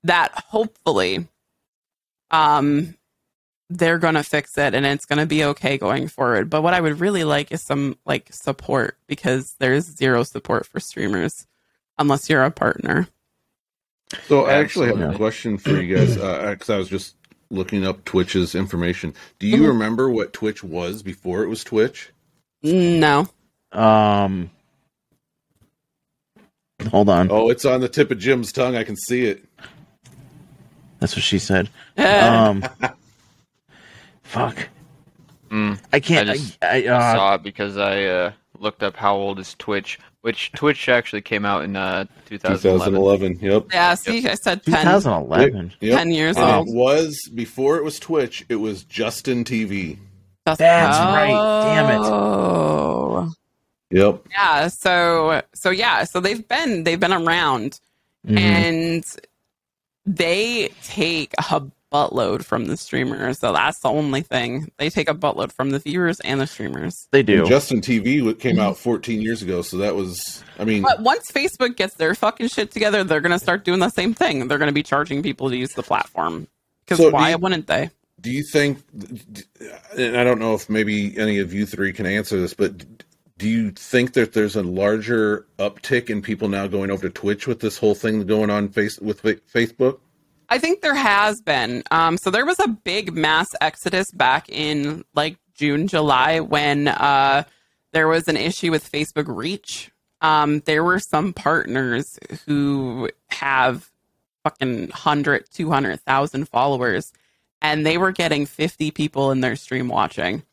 that 0.04 0.32
hopefully, 0.48 1.28
um, 2.32 2.96
they're 3.70 3.98
going 3.98 4.14
to 4.14 4.24
fix 4.24 4.58
it 4.60 4.76
and 4.76 4.86
it's 4.86 5.06
going 5.06 5.18
to 5.20 5.26
be 5.26 5.44
okay 5.44 5.78
going 5.78 6.08
forward. 6.08 6.50
But 6.50 6.62
what 6.62 6.76
I 6.76 6.82
would 6.82 7.00
really 7.00 7.24
like 7.24 7.52
is 7.52 7.64
some 7.64 7.98
like 8.06 8.32
support 8.32 8.98
because 9.08 9.56
there's 9.60 9.86
zero 9.86 10.24
support 10.24 10.68
for 10.68 10.80
streamers 10.80 11.48
unless 11.98 12.30
you're 12.30 12.44
a 12.44 12.52
partner. 12.52 13.08
So 14.28 14.46
I 14.46 14.54
actually 14.54 14.88
have 14.88 15.02
a 15.02 15.16
question 15.16 15.58
for 15.58 15.82
you 15.82 15.96
guys 15.98 16.14
because 16.16 16.70
I 16.70 16.78
was 16.78 16.90
just 16.90 17.16
looking 17.50 17.86
up 17.86 18.06
Twitch's 18.06 18.54
information. 18.54 19.16
Do 19.40 19.48
you 19.48 19.64
Mhm. 19.64 19.68
remember 19.70 20.10
what 20.12 20.32
Twitch 20.34 20.64
was 20.64 21.02
before 21.02 21.44
it 21.44 21.48
was 21.48 21.64
Twitch? 21.64 22.12
No. 22.62 23.28
Um, 23.72 24.52
hold 26.90 27.10
on. 27.10 27.30
Oh, 27.32 27.50
it's 27.50 27.66
on 27.66 27.82
the 27.82 27.90
tip 27.90 28.12
of 28.12 28.20
Jim's 28.20 28.52
tongue. 28.52 28.76
I 28.76 28.84
can 28.84 28.96
see 28.96 29.26
it. 29.26 29.46
That's 31.00 31.16
what 31.16 31.24
she 31.24 31.40
said. 31.40 31.70
Um, 31.98 32.64
fuck. 34.24 34.68
Mm, 35.50 35.80
I 35.94 36.00
can't. 36.00 36.30
I 36.30 36.34
I 36.34 36.36
just 36.36 36.64
I, 36.64 36.88
uh, 36.88 37.14
saw 37.16 37.36
it 37.36 37.44
because 37.44 37.78
I 37.78 38.04
uh, 38.04 38.32
looked 38.60 38.84
up 38.84 38.96
how 38.96 39.16
old 39.16 39.40
is 39.40 39.56
Twitch, 39.56 40.00
which 40.22 40.52
Twitch 40.54 40.90
actually 40.90 41.22
came 41.22 41.46
out 41.46 41.64
in 41.64 41.76
uh, 41.76 42.06
2011. 42.26 42.94
2011. 42.94 43.40
Yep. 43.42 43.66
yeah, 43.72 43.94
see, 43.94 44.28
I 44.28 44.34
said 44.36 44.64
10, 44.64 44.74
2011. 44.74 45.74
Yep. 45.80 45.98
10 45.98 46.12
years 46.12 46.38
And 46.38 46.46
old. 46.46 46.68
it 46.68 46.74
was 46.74 47.30
before 47.34 47.78
it 47.78 47.84
was 47.84 48.00
Twitch. 48.00 48.46
It 48.50 48.56
was 48.56 48.84
Justin 48.84 49.44
TV. 49.44 49.98
That's, 50.46 50.60
That's 50.60 50.98
right. 51.00 51.32
Damn 51.64 52.02
it. 52.02 53.36
Yep. 53.92 54.26
Yeah, 54.32 54.68
so 54.68 55.42
so 55.54 55.70
yeah, 55.70 56.04
so 56.04 56.20
they've 56.20 56.48
been 56.48 56.84
they've 56.84 57.00
been 57.00 57.14
around 57.14 57.80
Mhm. 58.28 58.40
and 58.40 59.06
they 60.06 60.70
take 60.84 61.34
a 61.38 61.62
buttload 61.92 62.44
from 62.44 62.66
the 62.66 62.76
streamers. 62.78 63.40
So 63.40 63.54
that's 63.54 63.80
the 63.80 63.90
only 63.90 64.22
thing. 64.22 64.70
They 64.78 64.90
take 64.90 65.10
a 65.10 65.14
buttload 65.14 65.52
from 65.52 65.70
the 65.70 65.80
viewers 65.80 66.20
and 66.22 66.42
the 66.42 66.48
streamers. 66.48 67.08
They 67.12 67.24
do. 67.24 67.48
Justin 67.48 67.80
TV 67.82 68.38
came 68.40 68.60
out 68.60 68.78
14 68.78 69.22
years 69.22 69.42
ago, 69.42 69.62
so 69.62 69.78
that 69.78 69.96
was. 69.96 70.44
I 70.60 70.66
mean, 70.66 70.82
But 70.82 71.02
once 71.02 71.32
Facebook 71.32 71.76
gets 71.78 71.96
their 71.96 72.14
fucking 72.16 72.50
shit 72.50 72.72
together, 72.72 73.04
they're 73.04 73.22
going 73.22 73.32
to 73.32 73.40
start 73.40 73.64
doing 73.64 73.80
the 73.80 73.90
same 73.90 74.14
thing. 74.14 74.48
They're 74.48 74.58
going 74.58 74.68
to 74.70 74.74
be 74.74 74.84
charging 74.84 75.24
people 75.24 75.50
to 75.50 75.56
use 75.56 75.72
the 75.74 75.84
platform. 75.84 76.48
Because 76.86 76.98
So 76.98 77.10
why 77.12 77.30
you- 77.32 77.38
wouldn't 77.38 77.68
they? 77.68 77.90
do 78.22 78.32
you 78.32 78.44
think? 78.52 78.80
And 79.98 80.18
I 80.18 80.24
don't 80.24 80.40
know 80.40 80.56
if 80.56 80.70
maybe 80.70 81.16
any 81.18 81.38
of 81.40 81.54
you 81.54 81.66
three 81.68 81.94
can 81.94 82.06
answer 82.08 82.40
this, 82.42 82.54
but 82.56 82.84
do 83.38 83.50
you 83.50 83.72
think 83.72 84.14
that 84.14 84.34
there's 84.34 84.56
a 84.56 84.64
larger 84.64 85.46
uptick 85.60 86.10
in 86.10 86.22
people 86.22 86.48
now 86.48 86.68
going 86.68 86.90
over 86.90 87.04
to 87.04 87.10
Twitch 87.10 87.48
with 87.48 87.60
this 87.60 87.78
whole 87.78 87.96
thing 87.96 88.26
going 88.26 88.50
on 88.50 88.70
face 88.70 89.00
with 89.00 89.22
Facebook? 89.24 90.00
I 90.48 90.58
think 90.58 90.82
there 90.82 90.96
has 90.96 91.42
been. 91.42 91.84
Um, 91.92 92.18
so 92.18 92.30
there 92.30 92.46
was 92.46 92.60
a 92.60 92.68
big 92.68 93.14
mass 93.14 93.48
exodus 93.60 94.12
back 94.12 94.48
in 94.50 95.04
like 95.16 95.38
June, 95.54 95.88
July 95.88 96.40
when 96.40 96.88
uh, 96.88 97.44
there 97.92 98.08
was 98.08 98.28
an 98.28 98.38
issue 98.38 98.72
with 98.72 98.90
Facebook 98.90 99.26
Reach. 99.28 99.92
Um, 100.22 100.60
there 100.62 100.84
were 100.84 101.00
some 101.00 101.34
partners 101.34 102.18
who 102.46 103.10
have 103.30 103.92
fucking 104.44 104.88
100, 104.88 105.50
200,000 105.52 106.48
followers, 106.48 107.12
and 107.62 107.86
they 107.86 107.98
were 107.98 108.12
getting 108.12 108.46
50 108.46 108.92
people 108.92 109.32
in 109.32 109.42
their 109.42 109.56
stream 109.56 109.88
watching. 109.88 110.44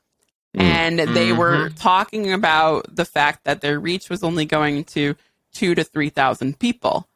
And 0.54 0.98
they 0.98 1.32
were 1.32 1.70
talking 1.70 2.32
about 2.32 2.94
the 2.94 3.04
fact 3.06 3.44
that 3.44 3.60
their 3.62 3.80
reach 3.80 4.10
was 4.10 4.22
only 4.22 4.44
going 4.44 4.84
to 4.84 5.14
two 5.52 5.74
to 5.74 5.82
3,000 5.84 6.58
people. 6.58 7.08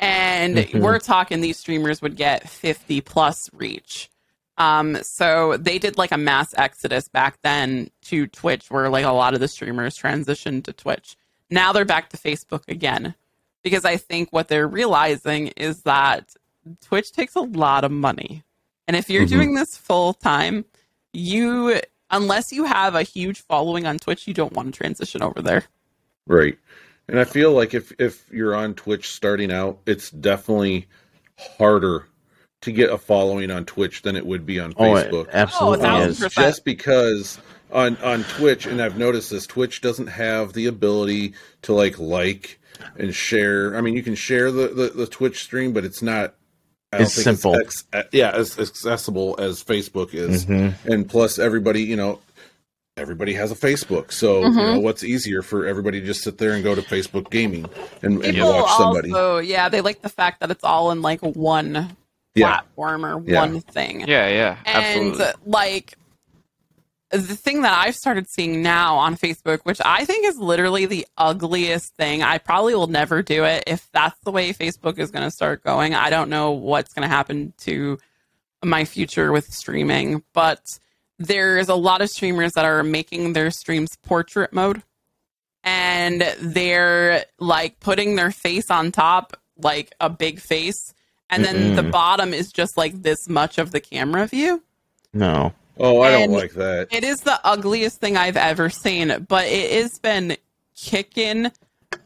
And 0.00 0.56
Mhm. 0.56 0.80
we're 0.80 1.00
talking 1.00 1.40
these 1.40 1.58
streamers 1.58 2.00
would 2.02 2.16
get 2.16 2.48
50 2.48 3.00
plus 3.00 3.50
reach. 3.52 4.08
Um, 4.58 5.02
so 5.02 5.56
they 5.56 5.78
did 5.78 5.98
like 5.98 6.12
a 6.12 6.16
mass 6.16 6.54
exodus 6.56 7.08
back 7.08 7.38
then 7.42 7.90
to 8.02 8.26
Twitch, 8.28 8.70
where 8.70 8.88
like 8.88 9.04
a 9.04 9.10
lot 9.12 9.34
of 9.34 9.40
the 9.40 9.48
streamers 9.48 9.96
transitioned 9.98 10.64
to 10.64 10.72
Twitch. 10.72 11.16
Now 11.50 11.72
they're 11.72 11.84
back 11.84 12.10
to 12.10 12.16
Facebook 12.16 12.62
again 12.68 13.14
because 13.62 13.84
I 13.84 13.96
think 13.96 14.28
what 14.32 14.48
they're 14.48 14.68
realizing 14.68 15.48
is 15.56 15.82
that 15.82 16.34
Twitch 16.84 17.12
takes 17.12 17.34
a 17.34 17.40
lot 17.40 17.84
of 17.84 17.90
money. 17.90 18.44
And 18.86 18.96
if 18.96 19.08
you're 19.10 19.26
Mhm. 19.26 19.30
doing 19.30 19.54
this 19.54 19.76
full 19.76 20.12
time, 20.14 20.64
you, 21.12 21.80
unless 22.10 22.52
you 22.52 22.64
have 22.64 22.94
a 22.94 23.02
huge 23.02 23.40
following 23.42 23.86
on 23.86 23.98
Twitch, 23.98 24.26
you 24.26 24.34
don't 24.34 24.52
want 24.52 24.72
to 24.72 24.78
transition 24.78 25.22
over 25.22 25.40
there. 25.42 25.64
Right. 26.26 26.58
And 27.08 27.18
I 27.18 27.24
feel 27.24 27.52
like 27.52 27.72
if 27.74 27.92
if 27.98 28.30
you're 28.30 28.54
on 28.54 28.74
Twitch 28.74 29.10
starting 29.10 29.50
out, 29.50 29.78
it's 29.86 30.10
definitely 30.10 30.86
harder 31.38 32.06
to 32.60 32.72
get 32.72 32.90
a 32.90 32.98
following 32.98 33.50
on 33.50 33.64
Twitch 33.64 34.02
than 34.02 34.16
it 34.16 34.26
would 34.26 34.44
be 34.44 34.58
on 34.60 34.74
Oh, 34.76 34.96
it 34.96 35.10
Facebook. 35.10 35.30
absolutely 35.32 35.78
oh, 35.86 35.90
thousand 35.90 36.26
is. 36.26 36.34
just 36.34 36.64
because 36.64 37.38
on 37.72 37.96
on 37.98 38.24
Twitch, 38.24 38.66
and 38.66 38.82
I've 38.82 38.98
noticed 38.98 39.30
this, 39.30 39.46
Twitch 39.46 39.80
doesn't 39.80 40.08
have 40.08 40.52
the 40.52 40.66
ability 40.66 41.34
to 41.62 41.72
like 41.72 41.98
like 41.98 42.58
and 42.98 43.14
share. 43.14 43.76
I 43.76 43.80
mean, 43.80 43.94
you 43.94 44.02
can 44.02 44.14
share 44.14 44.50
the 44.50 44.68
the, 44.68 44.88
the 44.90 45.06
Twitch 45.06 45.42
stream, 45.42 45.72
but 45.72 45.84
it's 45.84 46.02
not. 46.02 46.34
I 46.92 47.02
It's 47.02 47.12
simple. 47.12 47.54
It's 47.54 47.84
ex- 47.92 48.08
yeah, 48.12 48.30
as 48.30 48.58
accessible 48.58 49.36
as 49.38 49.62
Facebook 49.62 50.14
is, 50.14 50.46
Mhm. 50.46 50.72
and 50.86 51.08
plus 51.08 51.38
everybody, 51.38 51.82
you 51.82 51.96
know, 51.96 52.20
everybody 52.96 53.34
has 53.34 53.52
a 53.52 53.54
Facebook, 53.54 54.10
so 54.10 54.40
you 54.40 54.48
Mhm. 54.50 54.74
know 54.74 54.80
what's 54.80 55.04
easier 55.04 55.42
for 55.42 55.66
everybody 55.66 56.00
to 56.00 56.06
just 56.06 56.22
sit 56.22 56.38
there 56.38 56.52
and 56.52 56.64
go 56.64 56.74
to 56.74 56.80
Facebook 56.82 57.30
Gaming 57.30 57.66
and, 58.02 58.24
and 58.24 58.38
watch 58.42 58.70
somebody. 58.78 59.12
also, 59.12 59.38
yeah, 59.38 59.68
they 59.68 59.80
like 59.82 60.00
the 60.02 60.08
fact 60.08 60.40
that 60.40 60.50
it's 60.50 60.64
all 60.64 60.90
in 60.90 61.02
like 61.02 61.20
one 61.20 61.94
Yeah. 62.34 62.46
platform 62.60 63.04
or 63.04 63.22
Yeah. 63.26 63.40
one 63.40 63.60
thing. 63.60 64.00
Yeah, 64.08 64.28
yeah, 64.28 64.56
And 64.64 64.84
absolutely. 64.84 65.24
uh, 65.26 65.32
like 65.46 65.94
the 67.10 67.36
thing 67.36 67.62
that 67.62 67.72
I've 67.72 67.94
started 67.94 68.28
seeing 68.28 68.62
now 68.62 68.96
on 68.96 69.16
Facebook, 69.16 69.60
which 69.62 69.80
I 69.84 70.04
think 70.04 70.26
is 70.26 70.36
literally 70.36 70.86
the 70.86 71.06
ugliest 71.16 71.94
thing. 71.94 72.22
I 72.22 72.38
probably 72.38 72.74
will 72.74 72.86
never 72.86 73.22
do 73.22 73.44
it 73.44 73.64
if 73.66 73.88
that's 73.92 74.18
the 74.24 74.30
way 74.30 74.52
Facebook 74.52 74.98
is 74.98 75.10
going 75.10 75.24
to 75.24 75.30
start 75.30 75.64
going. 75.64 75.94
I 75.94 76.10
don't 76.10 76.28
know 76.28 76.50
what's 76.52 76.92
going 76.92 77.08
to 77.08 77.14
happen 77.14 77.54
to 77.58 77.98
my 78.62 78.84
future 78.84 79.32
with 79.32 79.52
streaming, 79.52 80.22
but 80.34 80.60
there's 81.18 81.68
a 81.68 81.74
lot 81.74 82.02
of 82.02 82.10
streamers 82.10 82.52
that 82.52 82.64
are 82.64 82.82
making 82.82 83.32
their 83.32 83.50
streams 83.50 83.96
portrait 84.04 84.52
mode 84.52 84.82
and 85.64 86.22
they're 86.40 87.24
like 87.38 87.80
putting 87.80 88.16
their 88.16 88.30
face 88.30 88.70
on 88.70 88.92
top 88.92 89.36
like 89.56 89.92
a 90.00 90.08
big 90.08 90.40
face 90.40 90.94
and 91.30 91.44
then 91.44 91.74
the 91.74 91.82
Mm-mm. 91.82 91.90
bottom 91.90 92.32
is 92.32 92.50
just 92.52 92.76
like 92.76 93.02
this 93.02 93.28
much 93.28 93.58
of 93.58 93.70
the 93.70 93.80
camera 93.80 94.26
view. 94.26 94.62
No. 95.12 95.52
Oh, 95.78 96.00
I 96.02 96.10
don't 96.10 96.30
like 96.30 96.52
that. 96.54 96.88
It 96.90 97.04
is 97.04 97.20
the 97.20 97.38
ugliest 97.44 98.00
thing 98.00 98.16
I've 98.16 98.36
ever 98.36 98.68
seen, 98.70 99.26
but 99.28 99.46
it 99.46 99.82
has 99.82 99.98
been 99.98 100.36
kicking 100.76 101.50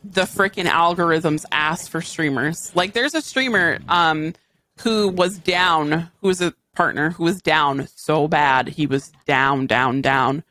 the 0.05 0.23
freaking 0.23 0.69
algorithm's 0.69 1.47
ass 1.51 1.89
for 1.89 2.01
streamers. 2.01 2.75
Like 2.75 2.93
there's 2.93 3.15
a 3.15 3.23
streamer 3.23 3.79
um 3.89 4.35
who 4.81 5.09
was 5.09 5.39
down, 5.39 6.11
who 6.21 6.29
was 6.29 6.41
a 6.41 6.55
partner 6.75 7.11
who 7.11 7.25
was 7.25 7.41
down 7.43 7.87
so 7.95 8.29
bad. 8.29 8.69
He 8.69 8.87
was 8.87 9.13
down, 9.27 9.67
down, 9.67 10.01
down. 10.01 10.43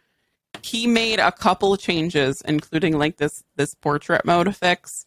He 0.62 0.86
made 0.88 1.20
a 1.20 1.32
couple 1.32 1.74
of 1.74 1.80
changes, 1.80 2.42
including 2.46 2.98
like 2.98 3.18
this 3.18 3.44
this 3.56 3.74
portrait 3.76 4.26
mode 4.26 4.56
fix. 4.56 5.06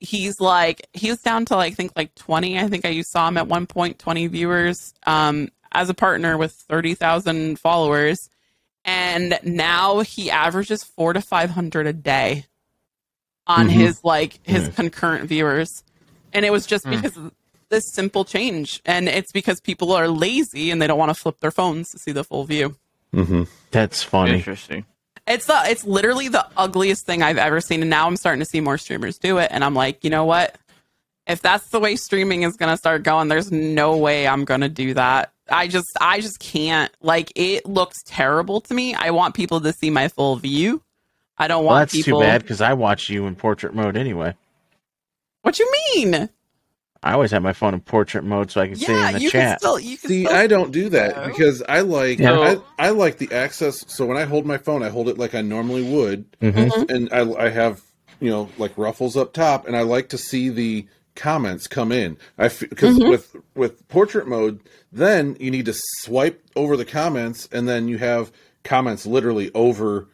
He's 0.00 0.40
like 0.40 0.86
he's 0.92 1.20
down 1.22 1.44
to 1.46 1.56
like 1.56 1.72
I 1.72 1.74
think 1.74 1.92
like 1.96 2.14
20. 2.14 2.58
I 2.58 2.68
think 2.68 2.84
I 2.84 3.00
saw 3.02 3.28
him 3.28 3.36
at 3.36 3.48
one 3.48 3.66
point 3.66 3.98
20 3.98 4.26
viewers. 4.28 4.94
Um 5.04 5.50
as 5.72 5.88
a 5.90 5.94
partner 5.94 6.36
with 6.38 6.52
30,000 6.52 7.58
followers. 7.58 8.28
And 8.84 9.38
now 9.42 10.00
he 10.00 10.30
averages 10.30 10.84
four 10.84 11.12
to 11.12 11.20
500 11.20 11.86
a 11.86 11.92
day 11.92 12.46
on 13.46 13.66
Mhm. 13.68 13.72
his 13.72 14.04
like 14.04 14.38
his 14.44 14.68
Mm. 14.68 14.76
concurrent 14.76 15.28
viewers. 15.28 15.82
And 16.32 16.44
it 16.44 16.50
was 16.50 16.66
just 16.66 16.84
Mm. 16.84 16.90
because 16.90 17.16
of 17.16 17.32
this 17.70 17.84
simple 17.92 18.24
change. 18.24 18.80
And 18.86 19.08
it's 19.08 19.32
because 19.32 19.60
people 19.60 19.92
are 19.92 20.08
lazy 20.08 20.70
and 20.70 20.80
they 20.80 20.86
don't 20.86 20.98
want 20.98 21.10
to 21.10 21.14
flip 21.14 21.40
their 21.40 21.50
phones 21.50 21.90
to 21.90 21.98
see 21.98 22.12
the 22.12 22.24
full 22.24 22.44
view. 22.44 22.76
Mm-hmm. 23.14 23.44
That's 23.70 24.02
funny. 24.02 24.34
Interesting. 24.34 24.84
It's 25.26 25.46
the 25.46 25.60
it's 25.66 25.84
literally 25.84 26.28
the 26.28 26.46
ugliest 26.56 27.04
thing 27.04 27.22
I've 27.22 27.36
ever 27.38 27.60
seen. 27.60 27.80
And 27.82 27.90
now 27.90 28.06
I'm 28.06 28.16
starting 28.16 28.40
to 28.40 28.46
see 28.46 28.60
more 28.60 28.78
streamers 28.78 29.18
do 29.18 29.36
it. 29.38 29.48
And 29.50 29.62
I'm 29.64 29.74
like, 29.74 30.02
you 30.04 30.08
know 30.10 30.24
what? 30.24 30.56
If 31.26 31.42
that's 31.42 31.68
the 31.68 31.78
way 31.80 31.96
streaming 31.96 32.42
is 32.44 32.56
gonna 32.56 32.78
start 32.78 33.02
going, 33.02 33.28
there's 33.28 33.52
no 33.52 33.96
way 33.98 34.26
I'm 34.26 34.46
gonna 34.46 34.70
do 34.70 34.94
that. 34.94 35.32
I 35.50 35.68
just 35.68 35.86
I 36.00 36.20
just 36.20 36.38
can't. 36.40 36.92
Like 37.00 37.32
it 37.36 37.66
looks 37.66 37.96
terrible 38.04 38.60
to 38.62 38.74
me. 38.74 38.94
I 38.94 39.10
want 39.10 39.34
people 39.34 39.60
to 39.60 39.72
see 39.72 39.90
my 39.90 40.08
full 40.08 40.36
view. 40.36 40.82
I 41.38 41.46
don't 41.48 41.64
Well, 41.64 41.76
want 41.76 41.90
that's 41.90 41.92
people 41.92 42.18
too 42.20 42.24
bad 42.24 42.42
because 42.42 42.60
I 42.60 42.72
watch 42.74 43.08
you 43.08 43.26
in 43.26 43.34
portrait 43.36 43.74
mode 43.74 43.96
anyway. 43.96 44.34
What 45.42 45.58
you 45.58 45.70
mean? 45.94 46.28
I 47.00 47.12
always 47.12 47.30
have 47.30 47.42
my 47.44 47.52
phone 47.52 47.74
in 47.74 47.80
portrait 47.80 48.24
mode 48.24 48.50
so 48.50 48.60
I 48.60 48.66
can 48.66 48.76
see 48.76 48.86
in 48.86 49.12
the 49.12 49.20
you 49.20 49.30
can 49.30 49.40
chat. 49.42 49.60
still 49.60 49.78
you 49.78 49.96
can 49.96 50.08
See, 50.10 50.24
still 50.24 50.36
I 50.36 50.48
don't 50.48 50.72
do 50.72 50.88
that 50.88 51.14
So? 51.14 51.26
because 51.28 51.62
I 51.62 51.80
like 51.82 52.18
Yeah. 52.18 52.56
I, 52.78 52.86
I 52.86 52.90
like 52.90 53.18
the 53.18 53.30
access. 53.32 53.84
So 53.86 54.04
when 54.04 54.16
I 54.16 54.24
hold 54.24 54.46
my 54.46 54.58
phone, 54.58 54.82
I 54.82 54.88
hold 54.88 55.08
it 55.08 55.16
like 55.16 55.34
I 55.34 55.40
normally 55.40 55.82
would, 55.82 56.24
Mhm. 56.42 56.90
and 56.90 57.08
I, 57.12 57.46
I 57.46 57.48
have 57.50 57.80
you 58.20 58.30
know 58.30 58.48
like 58.58 58.74
Rufflez 58.74 59.16
up 59.16 59.32
top, 59.32 59.68
and 59.68 59.76
I 59.76 59.82
like 59.82 60.08
to 60.08 60.18
see 60.18 60.48
the 60.48 60.86
comments 61.18 61.66
come 61.66 61.92
in. 61.92 62.16
I 62.38 62.48
because 62.48 62.96
Mhm. 62.96 63.10
with 63.10 63.36
with 63.54 63.86
portrait 63.88 64.26
mode, 64.26 64.60
then 64.90 65.36
you 65.38 65.50
need 65.50 65.66
to 65.66 65.74
swipe 65.98 66.42
over 66.56 66.76
the 66.78 66.86
comments, 66.86 67.46
and 67.52 67.68
then 67.68 67.88
you 67.88 67.98
have 67.98 68.32
comments 68.64 69.04
literally 69.04 69.50
over. 69.54 70.08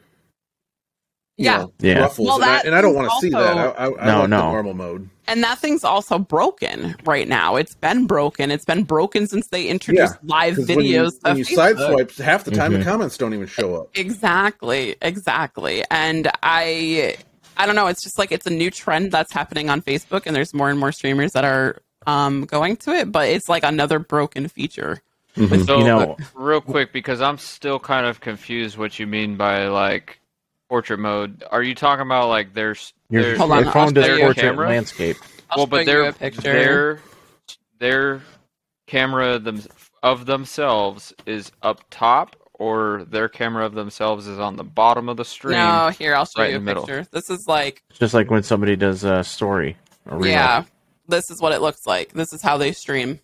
you 1.37 1.47
Yeah. 1.47 1.57
know, 1.59 1.73
Yeah. 1.81 2.07
Rufflez, 2.07 2.27
Well, 2.27 2.37
and, 2.37 2.45
I, 2.45 2.61
and 2.61 2.75
I 2.77 2.81
don't 2.81 2.95
want 2.95 3.11
to 3.11 3.17
see 3.21 3.31
that. 3.31 3.59
I, 3.59 3.65
I, 3.71 3.87
I 3.87 4.07
No, 4.07 4.21
like 4.21 4.29
no. 4.31 4.37
the 4.37 4.51
normal 4.53 4.75
mode. 4.75 5.09
And 5.27 5.43
that 5.43 5.59
thing's 5.59 5.83
also 5.83 6.17
broken 6.17 6.95
right 7.05 7.27
now. 7.27 7.57
It's 7.57 7.75
been 7.75 8.07
broken. 8.07 8.53
It's 8.53 8.65
been 8.65 8.85
broken 8.85 9.27
since 9.27 9.49
they 9.49 9.67
introduced 9.67 10.15
live 10.23 10.55
'Cause 10.55 10.69
when 10.69 10.83
you, 10.83 11.01
videos. 11.03 11.13
when 11.23 11.33
of 11.33 11.39
you 11.39 11.45
Facebook. 11.45 11.55
side 11.57 11.77
swipe, 11.79 12.17
half 12.19 12.45
the 12.45 12.53
time 12.53 12.71
Mhm. 12.73 12.79
the 12.79 12.85
comments 12.85 13.19
don't 13.19 13.35
even 13.35 13.49
show 13.49 13.75
up. 13.75 13.89
Exactly, 13.97 14.95
exactly. 15.03 15.83
And 15.91 16.31
I 16.45 17.17
I 17.57 17.67
don't 17.67 17.77
know, 17.77 17.87
it's 17.87 18.03
just 18.03 18.19
like 18.19 18.33
it's 18.33 18.47
a 18.47 18.51
new 18.51 18.71
trend 18.71 19.13
that's 19.13 19.33
happening 19.33 19.71
on 19.71 19.83
Facebook 19.83 20.23
and 20.27 20.35
there's 20.35 20.53
more 20.55 20.71
and 20.71 20.79
more 20.79 20.93
streamers 20.93 21.33
that 21.33 21.45
are 21.45 21.81
um 22.07 22.45
going 22.45 22.77
to 22.79 22.93
it, 22.93 23.11
but 23.13 23.29
it's 23.29 23.49
like 23.49 23.63
another 23.65 23.99
broken 23.99 24.49
feature. 24.49 25.03
Mhm. 25.37 25.67
So, 25.67 25.79
You 25.79 25.85
know- 25.85 26.17
real 26.35 26.61
quick, 26.61 26.93
because 26.93 27.21
I'm 27.21 27.39
still 27.39 27.79
kind 27.81 28.07
of 28.07 28.21
confused 28.21 28.79
what 28.79 28.99
you 28.99 29.07
mean 29.07 29.37
by 29.37 29.67
like 29.69 30.21
portrait 30.69 30.99
mode. 30.99 31.43
Are 31.51 31.63
you 31.63 31.75
talking 31.75 32.03
about 32.07 32.29
like 32.29 32.55
there's 32.55 32.93
Your, 33.11 33.37
Hold 33.37 33.53
on, 33.53 33.65
phone 33.73 33.93
does 33.95 34.07
show 34.07 34.15
you 34.15 34.23
a 34.23 34.25
portrait 34.27 34.43
camera? 34.43 34.69
landscape. 34.69 35.17
I'll 35.51 35.59
well, 35.59 35.67
but 35.67 35.87
their 35.87 36.13
their 36.13 37.01
their 37.79 38.21
camera 38.87 39.39
them, 39.39 39.63
of 40.03 40.27
themselves 40.27 41.13
is 41.27 41.51
up 41.63 41.85
top, 41.91 42.37
or 42.55 43.05
their 43.09 43.29
camera 43.29 43.67
of 43.67 43.75
themselves 43.75 44.27
is 44.27 44.39
on 44.39 44.57
the 44.57 44.65
bottom 44.65 45.09
of 45.09 45.17
the 45.17 45.25
stream. 45.25 45.59
no, 45.59 45.89
here 45.99 46.15
I'll 46.15 46.25
show 46.25 46.43
right 46.43 46.51
you 46.51 46.57
a 46.57 46.59
in 46.59 46.65
the 46.65 46.71
middle. 46.71 46.87
picture. 46.87 47.07
This 47.11 47.31
is 47.31 47.47
like 47.49 47.83
It's 47.91 47.99
just 47.99 48.15
like 48.15 48.31
when 48.31 48.43
somebody 48.43 48.77
does 48.77 49.05
a 49.05 49.25
story. 49.25 49.77
A 50.07 50.27
yeah, 50.27 50.65
this 51.09 51.31
is 51.31 51.41
what 51.41 51.53
it 51.53 51.61
looks 51.61 51.87
like. 51.87 52.13
This 52.13 52.33
is 52.33 52.43
how 52.43 52.57
they 52.57 52.73
stream. 52.73 53.21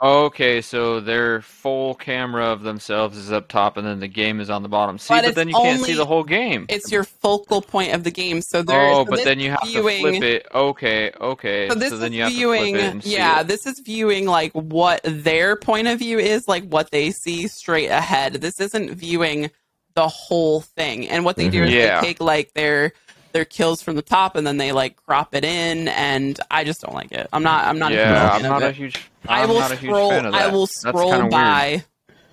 Okay, 0.00 0.60
so 0.60 1.00
their 1.00 1.42
full 1.42 1.96
camera 1.96 2.46
of 2.46 2.62
themselves 2.62 3.16
is 3.16 3.32
up 3.32 3.48
top, 3.48 3.76
and 3.76 3.84
then 3.84 3.98
the 3.98 4.06
game 4.06 4.40
is 4.40 4.48
on 4.48 4.62
the 4.62 4.68
bottom. 4.68 4.96
See, 4.96 5.12
But 5.12 5.24
but, 5.24 5.34
then 5.34 5.48
you 5.48 5.54
can't 5.54 5.82
see 5.82 5.94
the 5.94 6.06
whole 6.06 6.22
game. 6.22 6.66
It's 6.68 6.92
your 6.92 7.02
focal 7.02 7.60
point 7.60 7.92
of 7.94 8.04
the 8.04 8.12
game. 8.12 8.40
So 8.40 8.62
there 8.62 8.78
Oh, 8.80 9.04
so 9.04 9.10
but 9.10 9.24
then 9.24 9.40
you 9.40 9.50
have 9.50 9.64
viewing, 9.66 10.04
to 10.04 10.10
flip 10.10 10.22
it. 10.22 10.46
Okay, 10.54 11.10
okay. 11.20 11.68
So 11.68 11.74
this 11.74 11.90
then 11.90 12.12
is 12.12 12.16
you 12.16 12.22
have 12.22 12.32
viewing, 12.32 12.74
to 12.74 12.80
flip 12.80 12.96
it 12.96 13.06
yeah, 13.06 13.40
it. 13.40 13.48
this 13.48 13.66
is 13.66 13.80
viewing 13.80 14.26
like 14.26 14.52
what 14.52 15.00
their 15.02 15.56
point 15.56 15.88
of 15.88 15.98
view 15.98 16.20
is, 16.20 16.46
like 16.46 16.64
what 16.68 16.92
they 16.92 17.10
see 17.10 17.48
straight 17.48 17.88
ahead. 17.88 18.34
This 18.34 18.60
isn't 18.60 18.92
viewing 18.94 19.50
the 19.94 20.06
whole 20.06 20.60
thing. 20.60 21.08
And 21.08 21.24
what 21.24 21.34
they 21.34 21.48
do 21.48 21.64
is 21.64 21.70
mm-hmm. 21.70 21.78
Yeah. 21.78 22.00
they 22.00 22.06
take 22.06 22.20
like 22.20 22.52
their 22.54 22.92
their 23.38 23.44
kills 23.44 23.80
from 23.80 23.94
the 23.94 24.02
top 24.02 24.34
and 24.34 24.44
then 24.46 24.56
they 24.56 24.72
like 24.72 24.96
crop 24.96 25.32
it 25.34 25.44
in. 25.44 25.86
And 25.88 26.38
I 26.50 26.64
just 26.64 26.80
don't 26.80 26.94
like 26.94 27.12
it. 27.12 27.28
I'm 27.32 27.42
not. 27.44 27.64
I'm 27.66 27.78
not. 27.78 27.92
a 27.92 27.94
huge 27.94 28.04
yeah, 28.04 28.30
I'm 28.32 28.42
not 28.42 28.62
a 28.64 28.72
huge. 28.72 29.10
I 29.28 29.42
I'm 29.42 29.48
will 29.48 29.60
not 29.60 29.70
a 29.70 29.76
huge 29.76 29.90
scroll. 29.92 30.10
fan 30.10 30.26
of 30.26 30.34
I 30.34 30.48
will 30.48 30.66
scroll 30.66 31.28
by 31.28 31.84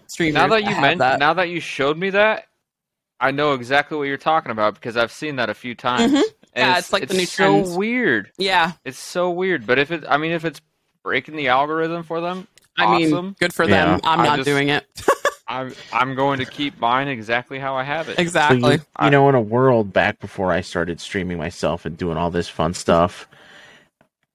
streamers. 0.08 0.34
Now 0.36 0.48
that 0.48 0.64
you 0.64 0.70
have 0.70 0.82
meant, 0.82 1.00
that. 1.00 1.20
now 1.20 1.34
that 1.34 1.50
you 1.50 1.60
showed 1.60 1.98
me 1.98 2.10
that, 2.12 2.48
I 3.20 3.32
know 3.32 3.54
exactly 3.54 3.98
what 3.98 4.04
you're 4.06 4.18
talking 4.18 4.52
about 4.52 4.74
because 4.74 4.98
I've 4.98 5.12
seen 5.12 5.36
that 5.38 5.50
a 5.50 5.54
few 5.54 5.76
times. 5.76 6.12
Mhm. 6.12 6.22
And 6.54 6.68
Yeah, 6.72 6.78
it's 6.80 6.92
like 6.94 7.08
the 7.08 7.14
new 7.16 7.26
so 7.26 7.62
trend. 7.64 7.78
weird. 7.78 8.32
yeah, 8.38 8.72
It's 8.84 8.98
so 9.00 9.30
weird. 9.30 9.66
But 9.68 9.78
if 9.78 9.92
it, 9.92 10.04
I 10.08 10.18
mean, 10.18 10.32
if 10.32 10.44
it's 10.46 10.60
breaking 11.04 11.36
the 11.36 11.50
algorithm 11.50 12.04
for 12.04 12.20
them, 12.22 12.48
I 12.78 12.86
awesome. 12.86 13.26
mean, 13.26 13.36
good 13.40 13.54
for 13.54 13.68
them. 13.68 14.00
Yeah. 14.04 14.10
I'm 14.10 14.24
not 14.24 14.38
just- 14.38 14.48
doing 14.48 14.70
it. 14.70 14.86
I'm 15.48 15.74
I'm 15.94 16.16
going 16.16 16.40
to 16.40 16.46
keep 16.46 16.80
mine 16.80 17.08
exactly 17.08 17.60
how 17.60 17.76
I 17.76 17.84
have 17.84 18.10
it. 18.10 18.16
So 18.16 18.22
exactly. 18.22 18.76
you, 18.76 18.82
you 19.04 19.10
know, 19.12 19.30
in 19.30 19.36
a 19.36 19.42
world 19.42 19.94
back 19.94 20.20
before 20.20 20.52
I 20.52 20.62
started 20.62 21.00
streaming 21.00 21.38
myself 21.38 21.86
and 21.86 21.96
doing 21.98 22.18
all 22.18 22.32
this 22.32 22.50
fun 22.50 22.74
stuff, 22.74 23.28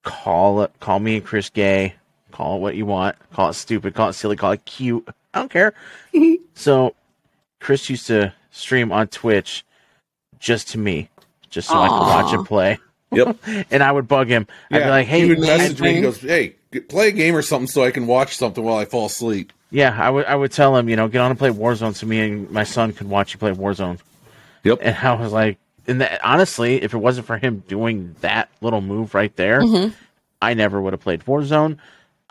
call 0.04 0.62
it, 0.62 0.72
call 0.78 1.00
me 1.00 1.16
and 1.16 1.24
Chris 1.24 1.50
gay, 1.50 1.94
call 2.30 2.56
it 2.56 2.60
what 2.60 2.76
you 2.76 2.86
want, 2.86 3.16
call 3.32 3.50
it 3.50 3.54
stupid, 3.54 3.94
call 3.94 4.10
it 4.10 4.12
silly, 4.12 4.36
call 4.36 4.52
it 4.52 4.64
cute. 4.64 5.08
I 5.34 5.40
don't 5.40 5.50
care. 5.50 5.74
so, 6.54 6.94
Chris 7.58 7.90
used 7.90 8.06
to 8.06 8.32
stream 8.50 8.92
on 8.92 9.08
Twitch 9.08 9.64
just 10.38 10.68
to 10.68 10.78
me, 10.78 11.08
just 11.50 11.68
so 11.68 11.78
I 11.78 11.88
could 11.88 12.00
watch 12.00 12.26
Aw. 12.26 12.38
him 12.38 12.44
play. 12.44 12.78
Yep. 13.12 13.36
and 13.70 13.82
I 13.82 13.90
would 13.90 14.06
bug 14.06 14.28
him. 14.28 14.46
I'd 14.70 14.84
be 14.84 14.88
like, 14.88 15.06
"Hey, 15.08 15.22
he 15.22 15.28
would 15.30 15.40
man, 15.40 15.58
message 15.58 15.80
me. 15.80 15.94
He 15.94 16.00
goes, 16.00 16.20
"Hey, 16.20 16.54
play 16.88 17.08
a 17.08 17.12
game 17.12 17.34
or 17.34 17.42
something 17.42 17.66
so 17.66 17.82
I 17.82 17.90
can 17.90 18.06
watch 18.06 18.36
something 18.36 18.62
while 18.62 18.76
I 18.76 18.84
fall 18.84 19.06
asleep." 19.06 19.52
Yeah, 19.70 19.96
I 19.98 20.10
would 20.10 20.26
I 20.26 20.34
would 20.34 20.52
tell 20.52 20.76
him, 20.76 20.88
you 20.88 20.96
know, 20.96 21.08
get 21.08 21.20
on 21.20 21.30
and 21.30 21.38
play 21.38 21.50
Warzone 21.50 21.94
so 21.94 22.06
me 22.06 22.20
and 22.20 22.50
my 22.50 22.64
son 22.64 22.92
could 22.92 23.08
watch 23.08 23.32
you 23.32 23.38
play 23.38 23.52
Warzone. 23.52 23.98
Yep. 24.64 24.78
And 24.82 24.96
I 24.96 25.12
was 25.14 25.32
like, 25.32 25.58
and 25.86 26.00
that, 26.00 26.20
honestly, 26.24 26.82
if 26.82 26.92
it 26.92 26.98
wasn't 26.98 27.26
for 27.26 27.38
him 27.38 27.62
doing 27.68 28.14
that 28.20 28.48
little 28.60 28.80
move 28.80 29.14
right 29.14 29.34
there, 29.36 29.60
Mhm. 29.60 29.92
I 30.42 30.54
never 30.54 30.80
would 30.80 30.92
have 30.92 31.00
played 31.00 31.24
Warzone. 31.24 31.78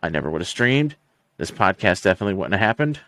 I 0.02 0.10
never 0.10 0.30
would 0.30 0.42
have 0.42 0.48
streamed. 0.48 0.96
This 1.38 1.52
podcast 1.52 2.04
definitely 2.04 2.34
wouldn't 2.34 2.54
have 2.54 2.62
happened, 2.62 3.00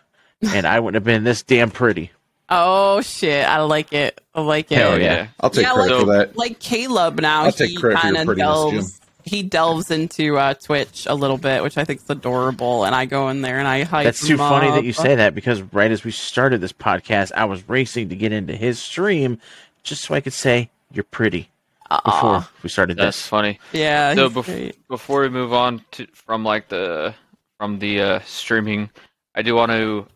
and 0.42 0.66
I 0.66 0.80
wouldn't 0.80 0.94
have 0.96 1.04
been 1.04 1.24
this 1.24 1.42
damn 1.42 1.70
pretty. 1.70 2.10
Oh 2.48 3.00
shit! 3.02 3.46
I 3.46 3.60
like 3.60 3.92
it. 3.92 4.20
I 4.34 4.40
like 4.40 4.72
it. 4.72 4.78
Hell 4.78 4.92
Oh 4.92 4.96
yeah. 4.96 5.14
yeah. 5.14 5.26
I'll 5.40 5.50
take 5.50 5.64
Yeah, 5.66 5.72
credit 5.74 5.94
like- 5.96 6.00
for 6.06 6.12
that. 6.12 6.36
like 6.36 6.58
Caleb 6.58 7.20
now 7.20 7.44
I'll 7.44 7.52
take 7.52 7.70
he 7.70 7.76
credit 7.76 7.98
for 8.00 8.06
your 8.06 8.14
kind 8.14 8.16
of 8.16 8.26
prettiness, 8.26 8.46
delves 8.46 9.00
he 9.24 9.42
delves 9.42 9.90
into 9.90 10.36
uh, 10.38 10.54
Twitch 10.54 11.06
a 11.06 11.14
little 11.14 11.38
bit, 11.38 11.62
which 11.62 11.78
I 11.78 11.84
think 11.84 12.00
is 12.00 12.10
adorable. 12.10 12.84
And 12.84 12.94
I 12.94 13.04
go 13.06 13.28
in 13.28 13.42
there 13.42 13.58
and 13.58 13.68
I 13.68 13.82
hype. 13.84 14.04
That's 14.04 14.26
too 14.26 14.36
funny 14.36 14.68
up. 14.68 14.74
that 14.74 14.84
you 14.84 14.92
say 14.92 15.14
that 15.16 15.34
because 15.34 15.62
right 15.72 15.90
as 15.90 16.04
we 16.04 16.10
started 16.10 16.60
this 16.60 16.72
podcast, 16.72 17.32
I 17.34 17.44
was 17.44 17.68
racing 17.68 18.08
to 18.10 18.16
get 18.16 18.32
into 18.32 18.54
his 18.56 18.78
stream 18.78 19.38
just 19.82 20.02
so 20.04 20.14
I 20.14 20.20
could 20.20 20.32
say 20.32 20.70
you're 20.92 21.04
pretty 21.04 21.48
before 22.04 22.36
Aw, 22.36 22.50
we 22.62 22.68
started 22.70 22.96
That's 22.96 23.18
this. 23.18 23.26
funny. 23.26 23.58
yeah. 23.72 24.14
So 24.14 24.30
bef- 24.30 24.74
before 24.88 25.20
we 25.22 25.28
move 25.28 25.52
on 25.52 25.84
to 25.92 26.06
from 26.14 26.42
like 26.44 26.68
the 26.68 27.14
from 27.58 27.78
the 27.78 28.00
uh, 28.00 28.20
streaming. 28.20 28.90
I 29.34 29.42
do 29.42 29.54
want 29.54 29.72
to 29.72 30.06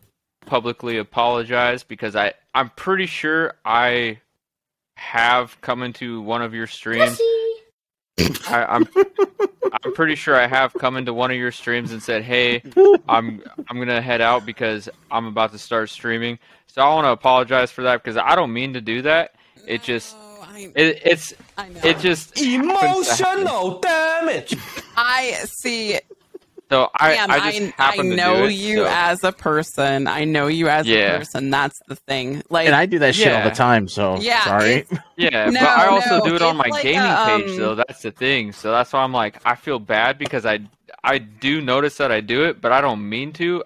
publicly 0.45 0.97
apologize 0.97 1.83
because 1.83 2.15
I 2.15 2.33
I'm 2.55 2.69
pretty 2.71 3.05
sure 3.05 3.53
I 3.63 4.19
have 4.95 5.59
come 5.61 5.83
into 5.83 6.21
one 6.21 6.41
of 6.41 6.53
your 6.55 6.65
streams. 6.67 7.19
I, 8.47 8.65
I'm 8.67 8.87
I'm 9.83 9.93
pretty 9.93 10.15
sure 10.15 10.35
I 10.35 10.47
have 10.47 10.73
come 10.73 10.97
into 10.97 11.13
one 11.13 11.29
of 11.31 11.37
your 11.37 11.51
streams 11.51 11.91
and 11.91 12.01
said, 12.01 12.23
"Hey, 12.23 12.63
I'm 13.07 13.43
I'm 13.69 13.77
gonna 13.77 14.01
head 14.01 14.21
out 14.21 14.45
because 14.45 14.89
I'm 15.11 15.25
about 15.25 15.51
to 15.51 15.59
start 15.59 15.89
streaming." 15.89 16.39
So 16.67 16.81
I 16.81 16.93
want 16.93 17.05
to 17.05 17.11
apologize 17.11 17.71
for 17.71 17.83
that 17.83 18.03
because 18.03 18.17
I 18.17 18.35
don't 18.35 18.53
mean 18.53 18.73
to 18.73 18.81
do 18.81 19.01
that. 19.03 19.35
It 19.67 19.83
just 19.83 20.15
Oh, 20.19 20.47
I, 20.49 20.71
it, 20.75 21.01
it's 21.03 21.33
I 21.57 21.69
know. 21.69 21.79
it 21.83 21.99
just 21.99 22.37
happens 22.39 23.07
to 23.07 23.23
happen. 23.23 23.41
Emotional 23.41 23.79
damage. 23.79 24.55
I 24.95 25.31
see. 25.45 25.99
So 26.69 26.89
I 26.95 27.15
Sam, 27.15 27.31
I 27.31 27.51
just 27.51 27.79
I, 27.79 27.83
happen 27.83 28.07
I 28.07 28.09
to 28.09 28.15
know 28.15 28.37
do 28.41 28.43
it, 28.45 28.51
you 28.53 28.75
so- 28.77 28.87
as 28.89 29.23
a 29.23 29.31
person. 29.31 30.07
I 30.07 30.25
know 30.25 30.47
you 30.47 30.67
as 30.67 30.85
Yeah. 30.85 30.97
a 31.15 31.17
person. 31.19 31.49
That's 31.49 31.79
the 31.87 31.95
thing. 31.95 32.43
Like, 32.49 32.67
And 32.67 32.75
I 32.75 32.85
do 32.85 32.99
that 32.99 33.15
shit 33.15 33.31
all 33.31 33.43
the 33.43 33.55
time, 33.55 33.87
so 33.87 34.17
Yeah, 34.19 34.43
sorry. 34.43 34.85
Yeah, 35.17 35.49
No, 35.49 35.59
but 35.61 35.69
I 35.69 35.87
also 35.87 36.19
no, 36.19 36.25
do 36.25 36.35
it 36.35 36.41
on 36.41 36.57
my 36.57 36.67
like 36.69 36.83
gaming 36.83 37.09
a, 37.09 37.25
page 37.25 37.51
um, 37.51 37.57
though. 37.57 37.75
That's 37.75 38.01
the 38.01 38.11
thing. 38.11 38.51
So 38.51 38.71
that's 38.71 38.91
why 38.93 39.01
I'm 39.01 39.13
like 39.13 39.37
I 39.45 39.55
feel 39.55 39.79
bad 39.79 40.17
because 40.17 40.45
I 40.45 40.59
I 41.03 41.19
do 41.19 41.61
notice 41.61 41.97
that 41.97 42.11
I 42.11 42.19
do 42.21 42.43
it, 42.45 42.59
but 42.61 42.71
I 42.71 42.81
don't 42.81 43.07
mean 43.07 43.31
to. 43.33 43.63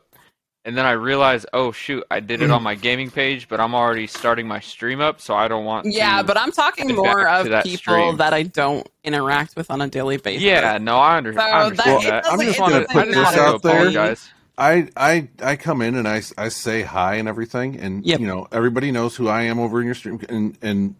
And 0.63 0.77
then 0.77 0.85
I 0.85 0.91
realize, 0.91 1.43
oh 1.53 1.71
shoot, 1.71 2.03
I 2.11 2.19
did 2.19 2.43
it 2.43 2.51
on 2.51 2.61
mm. 2.61 2.65
my 2.65 2.75
gaming 2.75 3.09
page, 3.09 3.47
but 3.49 3.59
I'm 3.59 3.73
already 3.73 4.05
starting 4.05 4.47
my 4.47 4.59
stream 4.59 5.01
up, 5.01 5.19
so 5.19 5.33
I 5.33 5.47
don't 5.47 5.65
want 5.65 5.87
yeah, 5.87 6.17
to 6.21 6.23
but 6.23 6.37
I'm 6.37 6.51
talking 6.51 6.93
more 6.95 7.27
of 7.27 7.49
that 7.49 7.63
people 7.63 7.77
stream. 7.79 8.17
that 8.17 8.31
I 8.33 8.43
don't 8.43 8.87
interact 9.03 9.55
with 9.55 9.71
on 9.71 9.81
a 9.81 9.87
daily 9.87 10.17
basis. 10.17 10.43
Yeah, 10.43 10.77
no, 10.79 10.97
I, 10.97 11.17
under- 11.17 11.33
So 11.33 11.39
I 11.39 11.49
that- 11.49 11.65
understand 11.65 12.03
it 12.03 12.09
that. 12.09 12.23
doesn't- 12.25 12.39
I'm 12.39 12.45
just 12.45 12.59
it 12.59 12.61
wanted, 12.61 12.87
doesn't 12.87 12.97
I 12.97 13.05
just 13.05 13.15
matter. 13.15 13.23
wanted 13.25 13.35
to 13.37 13.41
Out 13.55 13.61
there. 13.63 13.75
apologize. 13.75 14.29
I 14.57 14.87
I 14.95 15.27
I 15.41 15.55
come 15.55 15.81
in 15.81 15.95
and 15.95 16.07
I, 16.07 16.21
I 16.37 16.49
say 16.49 16.83
hi 16.83 17.15
and 17.15 17.27
everything, 17.27 17.79
and 17.79 18.05
Yep. 18.05 18.19
you 18.19 18.27
know 18.27 18.47
everybody 18.51 18.91
knows 18.91 19.15
who 19.15 19.27
I 19.29 19.43
am 19.43 19.57
over 19.57 19.79
in 19.79 19.85
your 19.85 19.95
stream, 19.95 20.19
and 20.29 20.55
and 20.61 20.93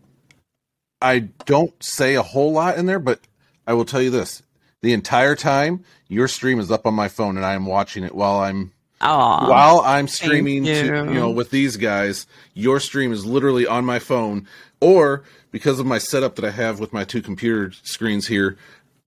I 1.02 1.20
don't 1.46 1.74
say 1.84 2.16
a 2.16 2.24
whole 2.24 2.52
lot 2.54 2.78
in 2.78 2.88
there, 2.88 2.98
but 2.98 3.20
I 3.68 3.74
will 3.74 3.86
tell 3.86 4.02
you 4.02 4.10
this: 4.10 4.42
the 4.82 4.94
entire 4.94 5.36
time 5.36 5.84
your 6.08 6.28
stream 6.28 6.60
is 6.60 6.72
up 6.72 6.88
on 6.88 6.96
my 6.96 7.08
phone, 7.08 7.38
and 7.38 7.46
I 7.46 7.54
am 7.54 7.68
watching 7.68 8.04
it 8.04 8.16
while 8.16 8.40
I'm 8.40 8.72
Aw. 9.02 9.50
while 9.50 9.82
I'm 9.82 10.08
streaming 10.08 10.64
to 10.66 10.74
you. 10.86 10.96
you 10.96 11.14
know 11.14 11.30
with 11.30 11.50
these 11.52 11.78
guys. 11.78 12.28
Your 12.54 12.80
stream 12.80 13.12
is 13.14 13.26
literally 13.26 13.66
on 13.66 13.86
my 13.86 14.00
phone, 14.00 14.48
or 14.80 15.24
because 15.52 15.80
of 15.80 15.86
my 15.86 15.98
setup 15.98 16.36
that 16.36 16.46
I 16.46 16.52
have 16.52 16.80
with 16.80 16.94
my 16.94 17.04
two 17.04 17.22
computer 17.22 17.72
screens 17.84 18.28
here, 18.28 18.58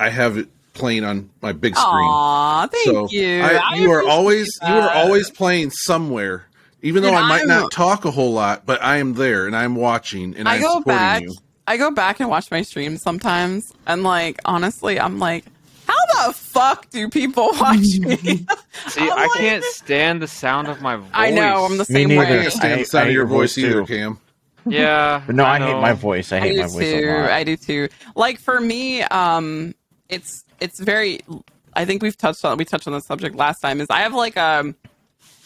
I 0.01 0.09
have 0.11 0.37
it 0.39 0.49
playing 0.73 1.05
on 1.05 1.31
my 1.41 1.53
big 1.53 1.77
screen. 1.77 2.09
Aw, 2.09 2.67
thank 2.67 2.85
So 2.87 3.09
you. 3.11 3.41
I, 3.43 3.55
I 3.73 3.75
you 3.77 3.91
are 3.93 3.99
appreciate 4.01 4.13
always 4.13 4.59
you 4.63 4.75
are 4.75 4.91
always 4.91 5.31
playing 5.31 5.71
somewhere, 5.71 6.47
even 6.83 7.03
though 7.03 7.09
And 7.11 7.19
I 7.19 7.29
might 7.29 7.39
I'm- 7.41 7.49
not 7.49 7.71
talk 7.71 8.05
a 8.05 8.11
whole 8.11 8.33
lot, 8.33 8.67
but 8.67 8.83
I 8.83 8.97
am 8.97 9.15
there 9.15 9.47
and 9.47 9.55
I'm 9.57 9.75
watching 9.77 10.35
and 10.37 10.49
I 10.49 10.57
I'm 10.57 10.61
go 10.63 10.69
supporting 10.79 10.97
back. 10.99 11.23
you. 11.23 11.35
I 11.67 11.77
go 11.79 11.91
back 11.91 12.21
and 12.21 12.29
watch 12.29 12.51
my 12.51 12.61
streams 12.63 13.01
sometimes, 13.03 13.73
and 13.87 14.03
like 14.03 14.39
honestly, 14.45 14.99
I'm 15.01 15.19
like, 15.19 15.45
how 15.87 16.27
the 16.29 16.33
fuck 16.33 16.89
do 16.91 17.09
people 17.09 17.51
watch 17.55 17.99
me? 17.99 18.17
See, 18.17 19.01
I'm 19.01 19.09
like- 19.09 19.31
can't 19.33 19.65
stand 19.65 20.23
the 20.23 20.29
sound 20.29 20.69
of 20.69 20.81
my 20.83 20.97
voice. 20.97 21.11
I 21.13 21.31
know 21.31 21.65
I'm 21.65 21.73
the 21.79 21.87
Me 21.89 21.95
same 22.03 22.09
neither. 22.09 22.23
I 22.23 22.27
can't 22.43 22.53
stand 22.53 22.81
the 22.81 22.85
sound 22.85 23.01
I 23.01 23.03
of 23.03 23.09
hate 23.09 23.13
your 23.15 23.23
your 23.23 23.27
voice 23.27 23.55
voice, 23.57 23.59
either, 23.65 23.81
too. 23.81 23.87
Cam. 23.87 24.19
Yeah, 24.67 25.23
But 25.27 25.35
no, 25.37 25.45
I, 25.45 25.59
hate 25.59 25.81
my 25.81 25.93
voice. 25.93 26.33
I 26.33 26.37
I 26.37 26.41
hate 26.41 26.53
do 26.55 26.61
my 26.63 26.67
voice 26.69 26.91
too. 26.91 27.05
a 27.09 27.21
lot. 27.21 27.31
I 27.31 27.45
do 27.45 27.57
too. 27.57 27.89
Like 28.15 28.39
for 28.41 28.61
me, 28.61 29.03
um, 29.03 29.75
it's 30.09 30.45
it's 30.61 30.81
very. 30.81 31.21
I 31.75 31.85
think 31.85 32.03
we've 32.03 32.17
touched 32.17 32.45
on 32.45 32.57
we 32.57 32.65
touched 32.65 32.87
on 32.87 32.93
the 32.95 33.01
subject 33.01 33.37
last 33.37 33.61
time. 33.61 33.81
Is 33.81 33.89
I 33.91 34.01
have 34.01 34.15
like 34.15 34.37
a 34.37 34.75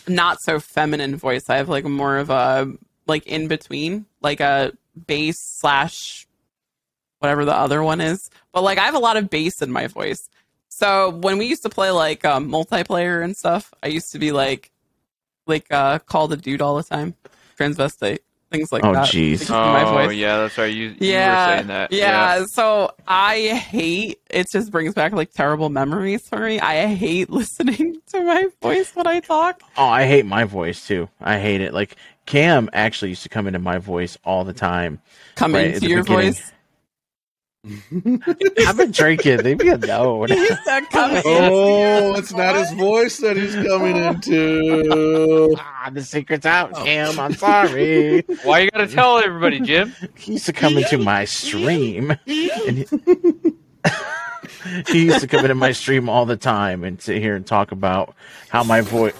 not 0.06 0.38
so 0.42 0.60
feminine 0.60 1.16
voice. 1.16 1.42
I 1.48 1.56
have 1.56 1.68
like 1.68 1.84
more 1.84 2.16
of 2.18 2.30
a 2.30 2.70
like 3.06 3.26
in 3.26 3.48
between, 3.48 4.06
like 4.20 4.38
a 4.40 4.72
bass 5.06 5.36
slash 5.40 6.26
whatever 7.18 7.44
the 7.44 7.54
other 7.56 7.82
one 7.82 8.00
is. 8.00 8.30
But 8.52 8.62
like 8.62 8.78
I 8.78 8.84
have 8.84 8.94
a 8.94 8.98
lot 9.00 9.16
of 9.16 9.30
bass 9.30 9.62
in 9.62 9.70
my 9.70 9.86
voice. 9.86 10.28
So 10.68 11.10
when 11.10 11.38
we 11.38 11.46
used 11.46 11.62
to 11.64 11.68
play 11.70 11.90
like 11.90 12.24
um, 12.24 12.48
multiplayer 12.50 13.22
and 13.22 13.36
stuff, 13.36 13.72
I 13.82 13.88
used 13.88 14.12
to 14.12 14.18
be 14.18 14.32
like 14.32 14.70
like 15.46 15.66
uh 15.70 15.98
call 16.00 16.28
the 16.28 16.36
dude 16.36 16.60
all 16.62 16.76
the 16.76 16.82
time, 16.82 17.14
transvestite, 17.58 18.18
things 18.50 18.70
like 18.70 18.82
that. 18.82 18.88
Oh, 18.88 18.92
that. 18.94 19.08
jeez. 19.08 19.40
because 19.40 19.50
of 19.50 19.72
my 19.72 19.84
Oh 19.84 19.92
voice 20.06 20.14
yeah, 20.16 20.36
that's 20.38 20.58
right. 20.58 20.72
You, 20.72 20.88
you 20.88 20.96
yeah, 21.08 21.46
were 21.46 21.56
saying 21.56 21.66
that. 21.68 21.92
Yeah. 21.92 22.44
So 22.46 22.92
I 23.06 23.48
hate 23.48 24.20
it. 24.30 24.46
Just 24.52 24.70
brings 24.70 24.94
back 24.94 25.12
like 25.12 25.32
terrible 25.32 25.68
memories 25.70 26.28
for 26.28 26.38
me. 26.38 26.60
I 26.60 26.86
hate 26.86 27.30
listening 27.40 27.96
to 28.12 28.22
my 28.22 28.46
voice 28.62 28.94
when 28.94 29.06
I 29.06 29.20
talk. 29.20 29.62
Oh, 29.76 29.86
I 29.86 30.06
hate 30.06 30.26
my 30.26 30.44
voice 30.44 30.86
too. 30.86 31.08
I 31.20 31.38
hate 31.38 31.60
it. 31.60 31.72
Like 31.74 31.96
Cam 32.26 32.68
actually 32.72 33.08
used 33.10 33.22
to 33.24 33.28
come 33.30 33.46
into 33.46 33.58
my 33.58 33.78
voice 33.78 34.18
all 34.24 34.44
the 34.44 34.52
time. 34.52 35.00
Come 35.34 35.54
Right, 35.54 35.74
at 35.74 35.80
to 35.80 35.88
your 35.88 36.02
beginning. 36.04 36.32
voice. 36.34 36.52
I've 37.66 38.76
been 38.76 38.92
drinking. 38.92 39.38
Leave 39.42 39.58
me 39.58 39.68
alone. 39.68 40.28
He 40.28 40.36
used 40.36 40.64
to 40.64 40.86
come 40.90 41.10
in. 41.16 41.22
Oh, 41.24 42.14
it's 42.14 42.32
not 42.32 42.54
his 42.54 42.72
voice 42.72 43.18
that 43.18 43.36
he's 43.36 43.54
coming 43.54 43.96
into. 43.96 45.56
ah, 45.58 45.90
the 45.92 46.02
secret's 46.02 46.46
out, 46.46 46.74
Jim. 46.84 47.18
I'm 47.18 47.34
sorry. 47.34 48.20
Why 48.44 48.60
you 48.60 48.70
gotta 48.70 48.86
tell 48.86 49.18
everybody, 49.18 49.60
Jim? 49.60 49.92
he 50.16 50.32
used 50.32 50.46
to 50.46 50.52
come 50.52 50.78
into 50.78 50.98
my 50.98 51.24
stream, 51.24 52.10
and 52.10 52.18
he, 52.26 52.48
he 54.88 55.04
used 55.06 55.20
to 55.20 55.26
come 55.26 55.44
into 55.44 55.56
my 55.56 55.72
stream 55.72 56.08
all 56.08 56.26
the 56.26 56.36
time 56.36 56.84
and 56.84 57.02
sit 57.02 57.20
here 57.20 57.34
and 57.34 57.44
talk 57.46 57.72
about 57.72 58.14
how 58.48 58.62
my 58.62 58.82
voice. 58.82 59.14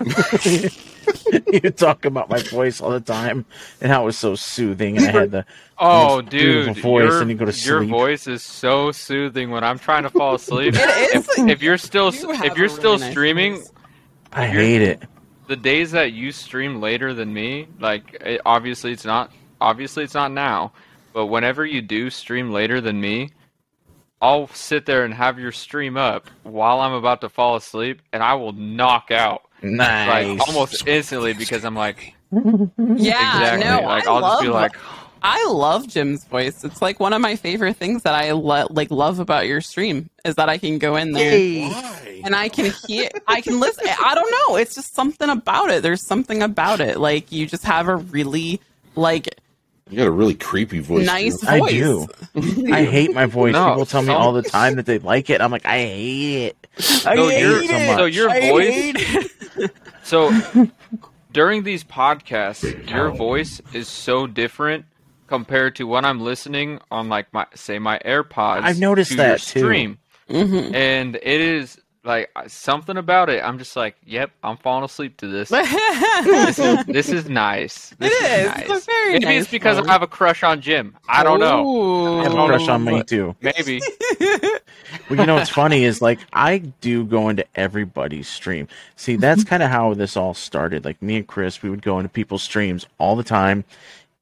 he 1.50 1.60
would 1.62 1.76
talk 1.76 2.04
about 2.04 2.28
my 2.28 2.40
voice 2.40 2.80
all 2.80 2.90
the 2.90 3.00
time 3.00 3.46
and 3.80 3.90
how 3.92 4.02
it 4.02 4.06
was 4.06 4.18
so 4.18 4.34
soothing, 4.34 4.96
and 4.98 5.06
I 5.06 5.10
had 5.12 5.30
the 5.30 5.46
Oh, 5.78 6.22
dude, 6.22 6.76
voice, 6.76 7.12
your, 7.12 7.20
and 7.20 7.30
you 7.30 7.36
go 7.36 7.44
to 7.46 7.52
your 7.52 7.82
voice 7.84 8.26
is 8.26 8.42
so 8.42 8.92
soothing 8.92 9.50
when 9.50 9.64
I'm 9.64 9.78
trying 9.78 10.04
to 10.04 10.10
fall 10.10 10.34
asleep. 10.34 10.74
It 10.76 10.90
is. 10.90 11.14
if, 11.14 11.28
if 11.38 11.62
you're 11.62 11.78
still 11.78 12.12
You 12.12 12.42
if 12.42 12.56
you're 12.56 12.68
really 12.68 12.68
still 12.68 12.98
nice 12.98 13.10
streaming, 13.10 13.54
voice. 13.56 13.72
I 14.32 14.46
hate 14.46 14.82
it. 14.82 15.02
the 15.46 15.56
days 15.56 15.92
that 15.92 16.12
you 16.12 16.32
stream 16.32 16.80
later 16.80 17.14
than 17.14 17.32
me, 17.32 17.68
like 17.78 18.16
it, 18.20 18.40
obviously 18.46 18.92
it's 18.92 19.04
not 19.04 19.32
obviously 19.60 20.04
it's 20.04 20.14
not 20.14 20.32
now, 20.32 20.72
but 21.12 21.26
whenever 21.26 21.64
you 21.66 21.82
do 21.82 22.10
stream 22.10 22.50
later 22.52 22.80
than 22.80 23.00
me, 23.00 23.32
I'll 24.20 24.48
sit 24.48 24.86
there 24.86 25.04
and 25.04 25.12
have 25.14 25.38
your 25.38 25.52
stream 25.52 25.96
up 25.96 26.28
while 26.42 26.80
I'm 26.80 26.92
about 26.94 27.20
to 27.22 27.28
fall 27.28 27.56
asleep, 27.56 28.02
and 28.12 28.22
I 28.22 28.34
will 28.34 28.52
knock 28.52 29.10
out 29.10 29.42
Nice. 29.72 30.38
like 30.38 30.48
almost 30.48 30.86
instantly 30.86 31.32
because 31.34 31.64
I'm 31.64 31.74
like 31.74 32.14
Yeah, 32.32 32.40
exactly 32.80 33.64
no, 33.64 33.80
like 33.88 34.06
I 34.06 34.10
I'll 34.12 34.20
love, 34.20 34.32
just 34.40 34.42
be 34.42 34.48
like 34.48 34.72
I 35.22 35.44
love 35.48 35.88
Jim's 35.88 36.24
voice. 36.26 36.62
It's 36.62 36.80
like 36.80 37.00
one 37.00 37.12
of 37.12 37.20
my 37.20 37.34
favorite 37.34 37.76
things 37.76 38.02
that 38.04 38.14
I 38.14 38.30
lo- 38.32 38.68
like 38.70 38.90
love 38.92 39.18
about 39.18 39.48
your 39.48 39.60
stream 39.60 40.08
is 40.24 40.36
that 40.36 40.48
I 40.48 40.58
can 40.58 40.78
go 40.78 40.94
in 40.94 41.12
there 41.12 41.68
Why? 41.68 42.20
and 42.24 42.36
I 42.36 42.48
can 42.48 42.70
hear, 42.86 43.08
I 43.26 43.40
can 43.40 43.58
listen. 43.58 43.86
I 43.88 44.14
don't 44.14 44.30
know. 44.30 44.56
It's 44.56 44.74
just 44.76 44.94
something 44.94 45.28
about 45.28 45.70
it. 45.70 45.82
There's 45.82 46.06
something 46.06 46.42
about 46.42 46.80
it. 46.80 46.98
Like 46.98 47.32
you 47.32 47.46
just 47.46 47.64
have 47.64 47.88
a 47.88 47.96
really 47.96 48.60
like 48.94 49.28
You 49.88 49.98
got 49.98 50.06
a 50.08 50.10
really 50.10 50.34
creepy 50.34 50.80
voice. 50.80 51.06
nice 51.06 51.40
too. 51.40 51.46
I 51.48 51.60
do. 51.70 52.06
I 52.72 52.84
hate 52.84 53.14
my 53.14 53.26
voice. 53.26 53.52
No, 53.52 53.68
People 53.70 53.86
tell 53.86 54.02
me 54.02 54.08
some- 54.08 54.16
all 54.16 54.32
the 54.32 54.42
time 54.50 54.76
that 54.76 54.86
they 54.86 54.98
like 54.98 55.30
it. 55.30 55.40
I'm 55.40 55.52
like, 55.52 55.64
I 55.64 55.78
hate 55.78 56.46
it. 56.46 56.66
I 56.76 56.80
So 56.80 57.28
hate 57.28 57.40
your- 57.40 57.62
it 57.62 57.68
so 57.68 57.78
much. 57.86 57.96
so 57.98 58.04
your 58.06 58.30
I 58.30 58.40
voice 58.50 58.74
hate 58.74 58.96
it. 58.98 59.70
So 60.02 60.30
during 61.32 61.64
these 61.64 61.82
podcasts, 61.82 62.88
your 62.90 63.10
voice 63.10 63.60
is 63.72 63.88
so 63.88 64.26
different 64.28 64.84
compared 65.26 65.74
to 65.76 65.84
when 65.86 66.04
I'm 66.04 66.20
listening 66.20 66.78
on 66.90 67.08
like 67.08 67.32
my 67.32 67.46
say 67.54 67.78
my 67.80 67.98
AirPods. 68.04 68.62
I've 68.62 68.78
noticed 68.78 69.12
to 69.12 69.16
that, 69.16 69.28
your 69.28 69.38
too. 69.38 69.60
stream, 69.60 69.98
Mhm. 70.30 70.74
and 70.74 71.16
it 71.16 71.40
is 71.40 71.80
like 72.06 72.30
something 72.46 72.96
about 72.96 73.28
it. 73.28 73.42
I'm 73.42 73.58
just 73.58 73.76
like, 73.76 73.96
yep, 74.06 74.30
I'm 74.42 74.56
falling 74.56 74.84
asleep 74.84 75.16
to 75.18 75.26
this. 75.26 75.48
this 75.50 76.58
is 76.58 76.84
this 76.86 77.08
is 77.10 77.28
nice. 77.28 77.94
This 77.98 78.12
It 78.12 78.24
is. 78.40 78.46
nice. 78.48 78.60
It's 78.70 78.82
a 78.86 78.90
very 78.90 79.12
Maybe 79.14 79.24
nice 79.26 79.42
it's 79.42 79.50
because 79.50 79.78
voice. 79.78 79.88
I 79.88 79.92
have 79.92 80.02
a 80.02 80.06
crush 80.06 80.42
on 80.42 80.60
Jim. 80.60 80.96
I 81.08 81.22
don't 81.24 81.40
know. 81.40 81.66
Ooh. 81.66 82.20
I 82.20 82.22
have 82.24 82.32
a 82.32 82.46
crush 82.46 82.68
on 82.68 82.84
me 82.84 83.02
too. 83.02 83.34
Maybe. 83.42 83.80
Well, 85.10 85.18
you 85.20 85.26
know 85.26 85.34
what's 85.34 85.50
funny 85.50 85.84
is 85.84 86.00
like 86.00 86.20
I 86.32 86.58
do 86.80 87.04
go 87.04 87.28
into 87.28 87.44
everybody's 87.54 88.28
stream. 88.28 88.66
See, 88.96 89.16
that's 89.16 89.42
Mm-hmm. 89.42 89.48
kind 89.48 89.62
of 89.62 89.70
how 89.70 89.94
this 89.94 90.16
all 90.16 90.32
started. 90.34 90.84
Like 90.84 91.00
me 91.02 91.16
and 91.16 91.26
Chris, 91.26 91.62
we 91.62 91.70
would 91.70 91.82
go 91.82 91.98
into 91.98 92.08
people's 92.08 92.42
streams 92.42 92.86
all 92.98 93.14
the 93.16 93.22
time 93.24 93.64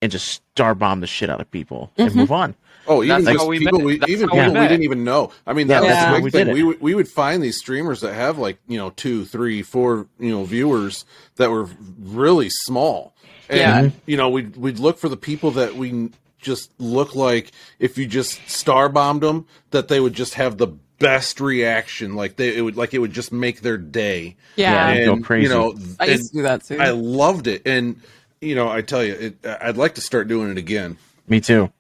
and 0.02 0.10
just 0.12 0.26
star 0.28 0.74
bomb 0.74 1.00
the 1.00 1.06
shit 1.06 1.30
out 1.30 1.40
of 1.40 1.50
people 1.50 1.90
and 1.96 2.08
Mm-hmm. 2.10 2.18
move 2.18 2.32
on. 2.32 2.54
Oh, 2.86 3.02
even 3.02 3.08
That's 3.24 3.32
just 3.32 3.44
how 3.44 3.48
we 3.48 3.58
people 3.60 3.80
we 3.80 3.98
That's 3.98 4.10
even 4.12 4.28
how 4.28 4.34
we 4.34 4.40
people 4.40 4.52
we 4.54 4.60
met. 4.60 4.68
didn't 4.68 4.84
even 4.84 5.04
know. 5.04 5.32
I 5.46 5.52
mean, 5.52 5.68
that 5.68 5.80
that's 5.82 5.90
was 5.90 5.96
how 6.04 6.10
the 6.16 6.20
we 6.20 6.30
big 6.30 6.32
did 6.32 6.44
thing. 6.46 6.54
We 6.54 6.62
would 6.64 6.80
we 6.80 6.94
would 6.94 7.08
find 7.08 7.42
these 7.42 7.56
streamers 7.58 8.00
that 8.02 8.14
have 8.14 8.38
like 8.38 8.58
you 8.68 8.76
know 8.78 8.90
two, 8.90 9.24
three, 9.24 9.62
four 9.62 10.06
you 10.18 10.30
know 10.30 10.44
viewers 10.44 11.04
that 11.36 11.50
were 11.50 11.68
really 12.02 12.48
small, 12.50 13.14
and 13.48 13.58
Yeah. 13.58 13.80
Mm-hmm. 13.82 13.98
you 14.06 14.16
know 14.16 14.28
we'd 14.28 14.56
we'd 14.56 14.78
look 14.78 14.98
for 14.98 15.08
the 15.08 15.16
people 15.16 15.52
that 15.52 15.76
we 15.76 16.10
just 16.40 16.70
look 16.78 17.14
like 17.14 17.52
if 17.78 17.96
you 17.96 18.06
just 18.06 18.48
star 18.50 18.88
bombed 18.90 19.22
them, 19.22 19.46
that 19.70 19.88
they 19.88 19.98
would 20.00 20.12
just 20.12 20.34
have 20.34 20.58
the 20.58 20.66
best 20.98 21.40
reaction. 21.40 22.14
Like 22.16 22.36
they 22.36 22.54
it 22.56 22.60
would 22.60 22.76
like 22.76 22.92
it 22.92 22.98
would 22.98 23.12
just 23.14 23.32
make 23.32 23.62
their 23.62 23.78
day. 23.78 24.36
Yeah. 24.56 24.92
Yeah. 24.92 25.04
go 25.06 25.12
and 25.14 25.24
crazy. 25.24 25.44
you 25.44 25.48
know, 25.48 25.74
I 25.98 26.04
used 26.06 26.30
to 26.32 26.36
do 26.38 26.42
that 26.42 26.64
too. 26.64 26.78
I 26.78 26.90
loved 26.90 27.46
it, 27.46 27.62
and 27.66 28.00
you 28.42 28.54
know, 28.54 28.68
I 28.68 28.82
tell 28.82 29.02
you, 29.02 29.14
it, 29.14 29.46
I'd 29.62 29.78
like 29.78 29.94
to 29.94 30.02
start 30.02 30.28
doing 30.28 30.50
it 30.50 30.58
again. 30.58 30.98
Me 31.26 31.40
too. 31.40 31.72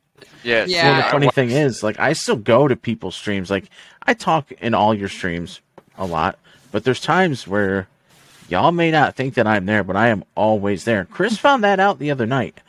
Yeah. 0.44 0.64
Yeah. 0.66 0.86
Well, 0.88 0.96
the 0.96 1.10
funny 1.10 1.28
thing 1.30 1.50
is, 1.50 1.82
like, 1.82 1.98
I 1.98 2.12
still 2.12 2.36
go 2.36 2.68
to 2.68 2.76
people's 2.76 3.16
streams. 3.16 3.50
Like, 3.50 3.64
I 4.02 4.14
talk 4.14 4.52
in 4.52 4.74
all 4.74 4.94
your 4.94 5.08
streams 5.08 5.60
a 5.98 6.04
lot, 6.06 6.38
but 6.72 6.84
there's 6.84 7.00
times 7.00 7.46
where 7.48 7.88
y'all 8.48 8.72
may 8.72 8.90
not 8.90 9.16
think 9.16 9.34
that 9.34 9.46
I'm 9.46 9.66
there, 9.66 9.82
but 9.84 9.96
I 9.96 10.08
am 10.08 10.24
always 10.34 10.84
there. 10.84 11.06
Chris 11.06 11.38
found 11.38 11.64
that 11.64 11.80
out 11.80 11.98
the 11.98 12.10
other 12.10 12.26
night 12.26 12.60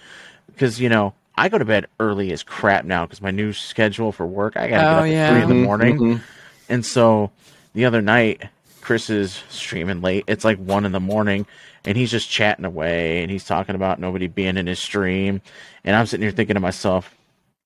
because 0.47 0.80
you 0.80 0.88
know 0.89 1.14
I 1.38 1.49
go 1.49 1.57
to 1.57 1.65
bed 1.65 1.88
early 1.99 2.31
as 2.31 2.43
crap 2.43 2.85
now 2.85 3.06
because 3.06 3.22
my 3.22 3.31
new 3.31 3.52
schedule 3.52 4.11
for 4.14 4.26
work. 4.26 4.56
I 4.56 4.68
gotta 4.69 4.88
Oh, 4.88 4.89
get 4.91 4.99
up 4.99 5.07
yeah. 5.07 5.26
at 5.27 5.31
three 5.34 5.41
in 5.41 5.49
the 5.49 5.56
Mhm, 5.56 5.64
morning, 5.64 5.97
mhm. 5.99 6.22
and 6.69 6.85
so 6.85 7.31
the 7.73 7.84
other 7.85 8.02
night 8.02 8.43
Chris 8.80 9.10
is 9.10 9.43
streaming 9.49 10.02
late. 10.02 10.23
It's 10.27 10.45
like 10.45 10.57
one 10.60 10.85
in 10.85 10.91
the 10.93 10.99
morning, 11.02 11.45
and 11.84 11.97
he's 11.97 12.11
just 12.11 12.30
chatting 12.30 12.64
away, 12.64 13.22
and 13.22 13.30
he's 13.31 13.43
talking 13.43 13.76
about 13.76 13.99
nobody 13.99 14.27
being 14.27 14.56
in 14.56 14.68
his 14.68 14.80
stream, 14.80 15.41
and 15.84 15.93
I'm 15.95 16.06
sitting 16.06 16.22
here 16.23 16.31
thinking 16.31 16.53
to 16.53 16.60
myself. 16.61 17.14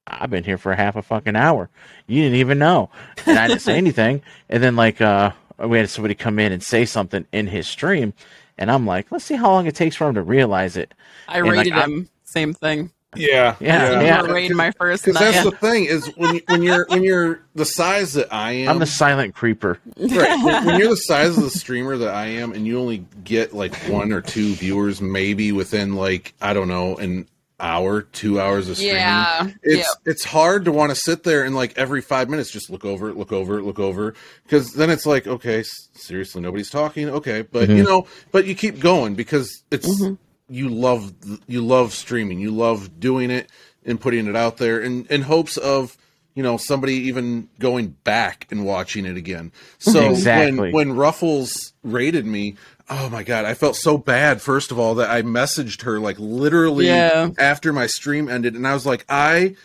I've 0.10 0.30
been 0.30 0.44
here 0.44 0.58
for 0.58 0.74
half 0.76 0.96
a 0.96 1.02
fucking 1.02 1.36
hour. 1.36 1.70
You 2.08 2.22
didn't 2.24 2.38
even 2.40 2.60
know. 2.60 2.90
And 3.26 3.38
I 3.40 3.48
didn't 3.48 3.62
say 3.62 3.78
anything. 3.78 4.22
And 4.50 4.62
then 4.64 4.76
like 4.76 5.02
uh 5.02 5.32
we 5.58 5.78
had 5.78 5.90
somebody 5.90 6.16
come 6.16 6.40
in 6.40 6.52
and 6.52 6.64
say 6.64 6.86
something 6.86 7.26
in 7.32 7.48
his 7.48 7.68
stream 7.68 8.14
and 8.58 8.70
I'm 8.72 8.86
like, 8.86 9.12
let's 9.12 9.26
see 9.26 9.36
how 9.36 9.50
long 9.52 9.68
it 9.68 9.76
takes 9.76 9.96
for 9.96 10.08
him 10.10 10.16
to 10.16 10.22
realize 10.22 10.76
it. 10.78 10.94
I 11.28 11.38
and, 11.40 11.48
like, 11.48 11.58
raided 11.58 11.74
I'm- 11.74 11.92
him. 11.92 12.10
Same 12.26 12.54
thing. 12.54 12.92
Yeah, 13.16 13.56
Yeah, 13.60 13.90
I 14.00 14.04
yeah. 14.04 14.22
raided 14.22 14.56
my 14.56 14.70
first 14.70 15.04
Because 15.04 15.20
night. 15.20 15.32
that's 15.32 15.44
the 15.50 15.56
thing 15.56 15.86
is 15.86 16.06
when 16.16 16.36
you, 16.36 16.42
when 16.46 16.62
you're 16.62 16.86
when 16.90 17.04
you're 17.04 17.42
the 17.56 17.66
size 17.66 18.14
that 18.14 18.32
I 18.32 18.52
am, 18.52 18.70
I'm 18.70 18.78
the 18.80 18.86
silent 18.86 19.34
creeper. 19.34 19.80
right. 19.98 20.44
When, 20.46 20.64
when 20.66 20.80
you're 20.80 20.90
the 20.90 20.96
size 20.96 21.36
of 21.36 21.44
the 21.44 21.50
streamer 21.50 21.98
that 21.98 22.14
I 22.14 22.28
am, 22.28 22.54
and 22.54 22.68
you 22.68 22.78
only 22.80 23.04
get 23.24 23.52
like 23.52 23.74
one 23.90 24.12
or 24.14 24.22
two 24.22 24.54
viewers, 24.54 25.02
maybe 25.02 25.52
within 25.52 25.96
like 25.96 26.36
I 26.40 26.54
don't 26.54 26.68
know 26.68 26.98
an 26.98 27.28
hour, 27.60 28.02
two 28.02 28.40
hours 28.40 28.70
of 28.70 28.78
streaming. 28.78 28.98
Yeah. 28.98 29.52
It's 29.64 29.98
it's 30.06 30.24
hard 30.24 30.66
to 30.66 30.72
want 30.72 30.92
to 30.92 30.96
sit 30.96 31.24
there 31.24 31.44
and 31.44 31.56
like 31.56 31.78
every 31.78 32.02
five 32.02 32.30
minutes 32.30 32.52
just 32.52 32.70
look 32.70 32.86
over, 32.86 33.14
look 33.14 33.32
over, 33.32 33.62
look 33.62 33.80
over, 33.80 34.14
because 34.44 34.74
then 34.74 34.90
it's 34.90 35.06
like 35.06 35.28
okay, 35.28 35.64
seriously, 35.94 36.42
nobody's 36.42 36.70
talking. 36.70 37.10
Okay, 37.10 37.42
but 37.42 37.68
mm-hmm. 37.68 37.78
you 37.78 37.84
know, 37.84 38.08
but 38.32 38.46
you 38.46 38.56
keep 38.56 38.80
going 38.80 39.16
because 39.16 39.64
it's 39.72 39.88
mm-hmm. 39.88 40.16
you 40.54 40.70
love 40.70 41.14
you 41.48 41.66
love 41.66 41.94
streaming, 41.94 42.40
you 42.40 42.52
love 42.52 43.00
doing 43.00 43.32
it 43.32 43.50
and 43.86 44.00
putting 44.00 44.28
it 44.28 44.36
out 44.36 44.58
there, 44.58 44.82
in 44.82 45.06
in 45.08 45.22
hopes 45.22 45.58
of 45.58 45.98
you 46.36 46.44
know 46.44 46.58
somebody 46.58 46.94
even 46.94 47.50
going 47.60 47.90
back 48.04 48.48
and 48.50 48.66
watching 48.66 49.06
it 49.06 49.18
again. 49.18 49.52
So 49.78 50.12
Exactly. 50.12 50.72
when 50.72 50.90
when 50.90 50.98
Rufflez 50.98 51.74
rated 51.84 52.26
me. 52.26 52.56
Oh 52.90 53.10
my 53.10 53.24
god, 53.24 53.46
I 53.46 53.54
felt 53.54 53.76
so 53.76 53.98
bad 53.98 54.42
first 54.42 54.72
of 54.72 54.80
all 54.80 54.96
that 54.96 55.10
I 55.10 55.22
messaged 55.22 55.84
her 55.84 56.00
like 56.00 56.18
literally 56.20 56.88
Yeah. 56.88 57.30
after 57.38 57.72
my 57.72 57.86
stream 57.88 58.28
ended 58.30 58.56
and 58.56 58.68
I 58.68 58.74
was 58.74 58.86
like 58.86 59.06
I 59.08 59.56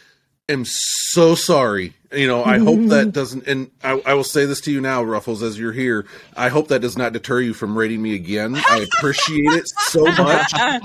am 0.49 0.65
so 0.67 1.35
sorry. 1.35 1.95
You 2.13 2.29
know, 2.29 2.45
I 2.45 2.59
hope 2.59 2.89
that 2.91 3.13
doesn't 3.13 3.47
and 3.49 3.71
I, 3.83 4.01
I 4.07 4.15
will 4.15 4.25
say 4.25 4.45
this 4.45 4.61
to 4.63 4.71
you 4.73 4.81
now, 4.81 5.03
Rufflez, 5.03 5.43
as 5.43 5.59
you're 5.59 5.73
here. 5.73 6.07
I 6.37 6.49
hope 6.51 6.69
that 6.69 6.81
does 6.81 6.99
not 6.99 7.13
deter 7.15 7.41
you 7.41 7.55
from 7.55 7.77
raiding 7.79 8.03
me 8.03 8.15
again. 8.15 8.55
I 8.57 8.87
appreciate 8.93 9.53
it 9.53 9.69
so 9.69 10.05
much. 10.05 10.53
I 10.55 10.81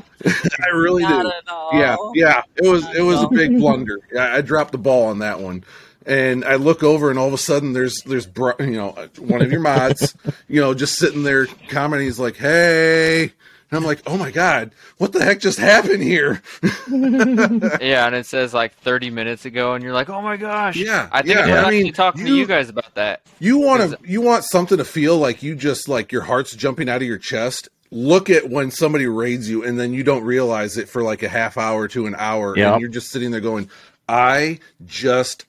really 0.74 1.03
Not 1.03 1.24
do. 1.45 1.78
Yeah, 1.78 1.98
yeah. 2.16 2.41
It 2.56 2.68
was 2.70 2.86
it 2.95 3.02
was 3.02 3.22
a 3.22 3.28
big 3.28 3.57
blunder. 3.60 3.99
I, 4.18 4.38
I 4.38 4.41
dropped 4.41 4.72
the 4.72 4.78
ball 4.78 5.07
on 5.07 5.20
that 5.20 5.40
one. 5.41 5.64
And 6.10 6.44
I 6.44 6.56
look 6.56 6.81
over, 6.84 7.10
and 7.11 7.19
all 7.19 7.27
of 7.27 7.34
a 7.34 7.38
sudden, 7.38 7.73
there's 7.73 7.95
there's 8.06 8.27
you 8.60 8.72
know 8.72 8.95
one 9.19 9.41
of 9.44 9.52
your 9.52 9.61
mods, 9.61 10.15
you 10.48 10.60
know, 10.60 10.73
just 10.73 10.95
sitting 10.95 11.22
there 11.23 11.45
commenting. 11.69 12.07
He's 12.07 12.19
like, 12.19 12.36
"Hey," 12.36 13.22
and 13.23 13.31
I'm 13.72 13.84
like, 13.84 14.02
"Oh 14.07 14.18
my 14.18 14.31
god, 14.31 14.72
what 14.98 15.14
the 15.14 15.23
heck 15.23 15.40
just 15.40 15.60
happened 15.60 16.02
here?" 16.02 16.41
Yeah, 16.90 18.07
and 18.07 18.15
it 18.15 18.26
says 18.26 18.53
like 18.53 18.73
30 18.77 19.10
minutes 19.11 19.45
ago, 19.45 19.73
and 19.73 19.84
you're 19.84 19.94
like, 19.94 20.10
oh 20.10 20.22
my 20.22 20.36
gosh. 20.38 20.76
Yeah, 20.76 21.07
I 21.11 21.22
think 21.22 21.36
yeah. 21.36 21.41
I 21.41 21.45
was 21.48 21.52
I 21.52 21.57
actually 21.60 21.84
mean, 21.84 21.94
talking 21.94 22.26
to 22.26 22.30
you- 22.31 22.36
you 22.38 22.45
guys 22.48 22.69
about 22.69 22.95
that. 22.95 23.22
You 23.40 23.60
want 23.60 23.91
to 23.91 23.98
you 24.03 24.22
want 24.22 24.44
something 24.45 24.77
to 24.80 24.86
feel 24.86 25.18
like 25.18 25.44
you 25.44 25.56
just 25.56 25.88
like 25.88 26.11
your 26.11 26.23
heart's 26.23 26.56
jumping 26.56 26.90
out 26.90 26.98
of 27.02 27.07
your 27.07 27.18
chest. 27.19 27.69
Look 27.91 28.30
at 28.30 28.49
when 28.49 28.69
somebody 28.72 29.07
raids 29.07 29.49
you 29.49 29.64
and 29.64 29.80
then 29.80 29.94
you 29.94 30.03
don't 30.03 30.23
realize 30.23 30.77
it 30.77 30.90
for 30.90 31.02
like 31.03 31.23
a 31.23 31.30
half 31.30 31.57
hour 31.57 31.88
to 31.90 32.06
an 32.06 32.15
hour 32.18 32.56
Yep. 32.57 32.72
and 32.73 32.81
you're 32.81 32.90
just 32.90 33.10
sitting 33.11 33.31
there 33.31 33.41
going, 33.41 33.69
"I 34.07 34.60
just 34.86 35.45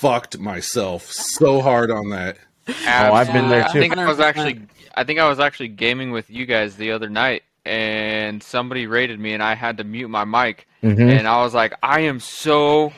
fucked 0.00 0.38
myself 0.38 1.10
so 1.10 1.60
hard 1.60 1.90
on 1.90 2.10
that." 2.10 2.36
Oh, 2.68 3.12
I've 3.12 3.32
been 3.32 3.48
there 3.48 3.64
too. 3.64 3.78
I 3.78 3.80
think 3.80 3.96
I 3.98 4.06
was 4.06 4.20
actually, 4.20 4.62
I 4.94 5.04
think 5.04 5.18
I 5.18 5.28
was 5.28 5.40
actually 5.40 5.68
gaming 5.68 6.10
with 6.12 6.30
you 6.30 6.46
guys 6.46 6.76
the 6.76 6.92
other 6.92 7.08
night, 7.08 7.42
and 7.64 8.42
somebody 8.42 8.86
raided 8.86 9.18
me, 9.18 9.32
and 9.32 9.42
I 9.42 9.54
had 9.54 9.78
to 9.78 9.84
mute 9.84 10.08
my 10.08 10.24
mic, 10.24 10.66
Mhm. 10.82 11.18
and 11.18 11.26
I 11.26 11.42
was 11.42 11.54
like, 11.54 11.74
I 11.82 12.00
am 12.00 12.20
so 12.20 12.92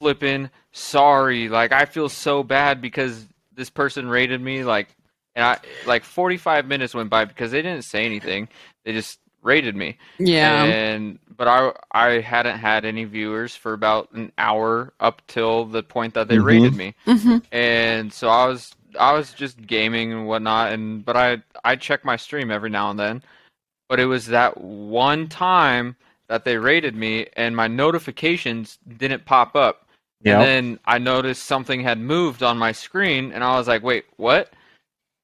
flipping 0.00 0.50
sorry. 0.72 1.48
Like 1.48 1.72
I 1.72 1.86
feel 1.86 2.08
so 2.08 2.42
bad 2.42 2.82
because 2.82 3.26
this 3.54 3.70
person 3.70 4.08
raided 4.08 4.40
me. 4.42 4.62
Like, 4.64 4.88
and 5.34 5.44
I 5.44 5.58
like 5.86 6.04
45 6.04 6.66
minutes 6.66 6.94
went 6.94 7.08
by 7.08 7.24
because 7.24 7.50
they 7.50 7.62
didn't 7.62 7.84
say 7.84 8.04
anything. 8.04 8.48
They 8.84 8.92
just 8.92 9.18
raided 9.42 9.74
me. 9.74 9.96
Yeah. 10.18 10.64
And 10.64 11.18
but 11.36 11.48
I 11.48 11.72
I 11.92 12.20
hadn't 12.20 12.58
had 12.58 12.84
any 12.84 13.04
viewers 13.04 13.54
for 13.56 13.72
about 13.72 14.10
an 14.12 14.32
hour 14.38 14.92
up 15.00 15.22
till 15.26 15.64
the 15.66 15.82
point 15.82 16.14
that 16.14 16.28
they 16.28 16.36
Mhm. 16.36 16.44
raided 16.44 16.74
me 16.74 16.94
Mhm. 17.06 17.42
and 17.52 18.12
so 18.12 18.28
I 18.28 18.46
was 18.46 18.74
I 18.98 19.12
was 19.12 19.32
just 19.34 19.60
gaming 19.66 20.12
and 20.12 20.26
whatnot, 20.26 20.72
and 20.72 21.04
but 21.04 21.16
I 21.16 21.42
I 21.64 21.76
check 21.76 22.04
my 22.04 22.16
stream 22.16 22.50
every 22.50 22.70
now 22.70 22.90
and 22.90 22.98
then, 22.98 23.22
but 23.88 24.00
it 24.00 24.06
was 24.06 24.26
that 24.26 24.58
one 24.60 25.28
time 25.28 25.96
that 26.28 26.44
they 26.44 26.56
raided 26.58 26.94
me, 26.96 27.26
and 27.36 27.54
my 27.54 27.68
notifications 27.68 28.78
didn't 28.98 29.24
pop 29.26 29.54
up, 29.54 29.86
Yep. 30.22 30.32
and 30.34 30.42
then 30.42 30.80
I 30.86 30.98
noticed 30.98 31.44
something 31.44 31.80
had 31.82 31.98
moved 31.98 32.42
on 32.42 32.58
my 32.58 32.72
screen, 32.72 33.32
and 33.32 33.44
I 33.44 33.56
was 33.58 33.68
like, 33.68 33.82
wait, 33.82 34.06
what? 34.16 34.52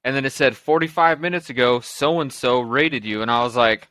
And 0.03 0.15
then 0.15 0.25
it 0.25 0.33
said 0.33 0.55
45 0.55 1.19
minutes 1.19 1.49
ago, 1.49 1.79
so 1.81 2.21
and 2.21 2.31
so 2.31 2.61
raided 2.61 3.03
you, 3.05 3.21
and 3.21 3.31
I 3.31 3.43
was 3.43 3.55
like. 3.55 3.87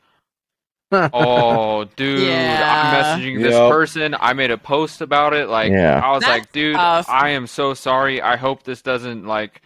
Oh, 0.93 1.83
dude! 1.95 2.27
Yeah. 2.27 3.13
I'm 3.15 3.21
messaging 3.21 3.41
this 3.41 3.53
Yep. 3.53 3.71
person. 3.71 4.15
I 4.19 4.33
made 4.33 4.51
a 4.51 4.57
post 4.57 5.01
about 5.01 5.33
it. 5.33 5.49
Like, 5.49 5.71
Yeah. 5.71 5.99
I 6.03 6.11
was 6.11 6.21
That's 6.21 6.29
like, 6.31 6.51
dude, 6.51 6.75
tough. 6.75 7.09
I 7.09 7.29
am 7.29 7.47
so 7.47 7.73
sorry. 7.73 8.21
I 8.21 8.35
hope 8.37 8.63
this 8.63 8.81
doesn't 8.81 9.25
like 9.25 9.61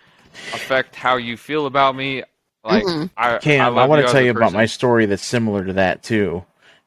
affect 0.54 0.96
how 0.96 1.18
you 1.18 1.38
feel 1.38 1.66
about 1.66 1.96
me. 1.96 2.24
Like, 2.64 2.84
Mm-mm. 2.84 3.10
I, 3.16 3.38
Cam, 3.38 3.66
I, 3.66 3.68
love 3.70 3.90
want 3.90 4.06
to 4.06 4.12
tell 4.12 4.22
a 4.22 4.26
you 4.26 4.32
about 4.32 4.52
my 4.54 4.66
story 4.66 5.06
that's 5.06 5.26
similar 5.26 5.64
to 5.66 5.74
that 5.74 6.04
too, 6.04 6.44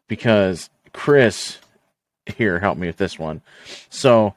because 0.09 0.69
Chris, 0.93 1.59
here, 2.37 2.59
help 2.59 2.77
me 2.77 2.87
with 2.87 2.99
this 2.99 3.19
one. 3.19 3.41
So, 3.89 4.35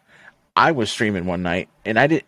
I 0.56 0.72
was 0.72 0.90
streaming 0.92 1.26
one 1.26 1.42
night, 1.44 1.68
and 1.84 2.00
I 2.00 2.08
did. 2.08 2.24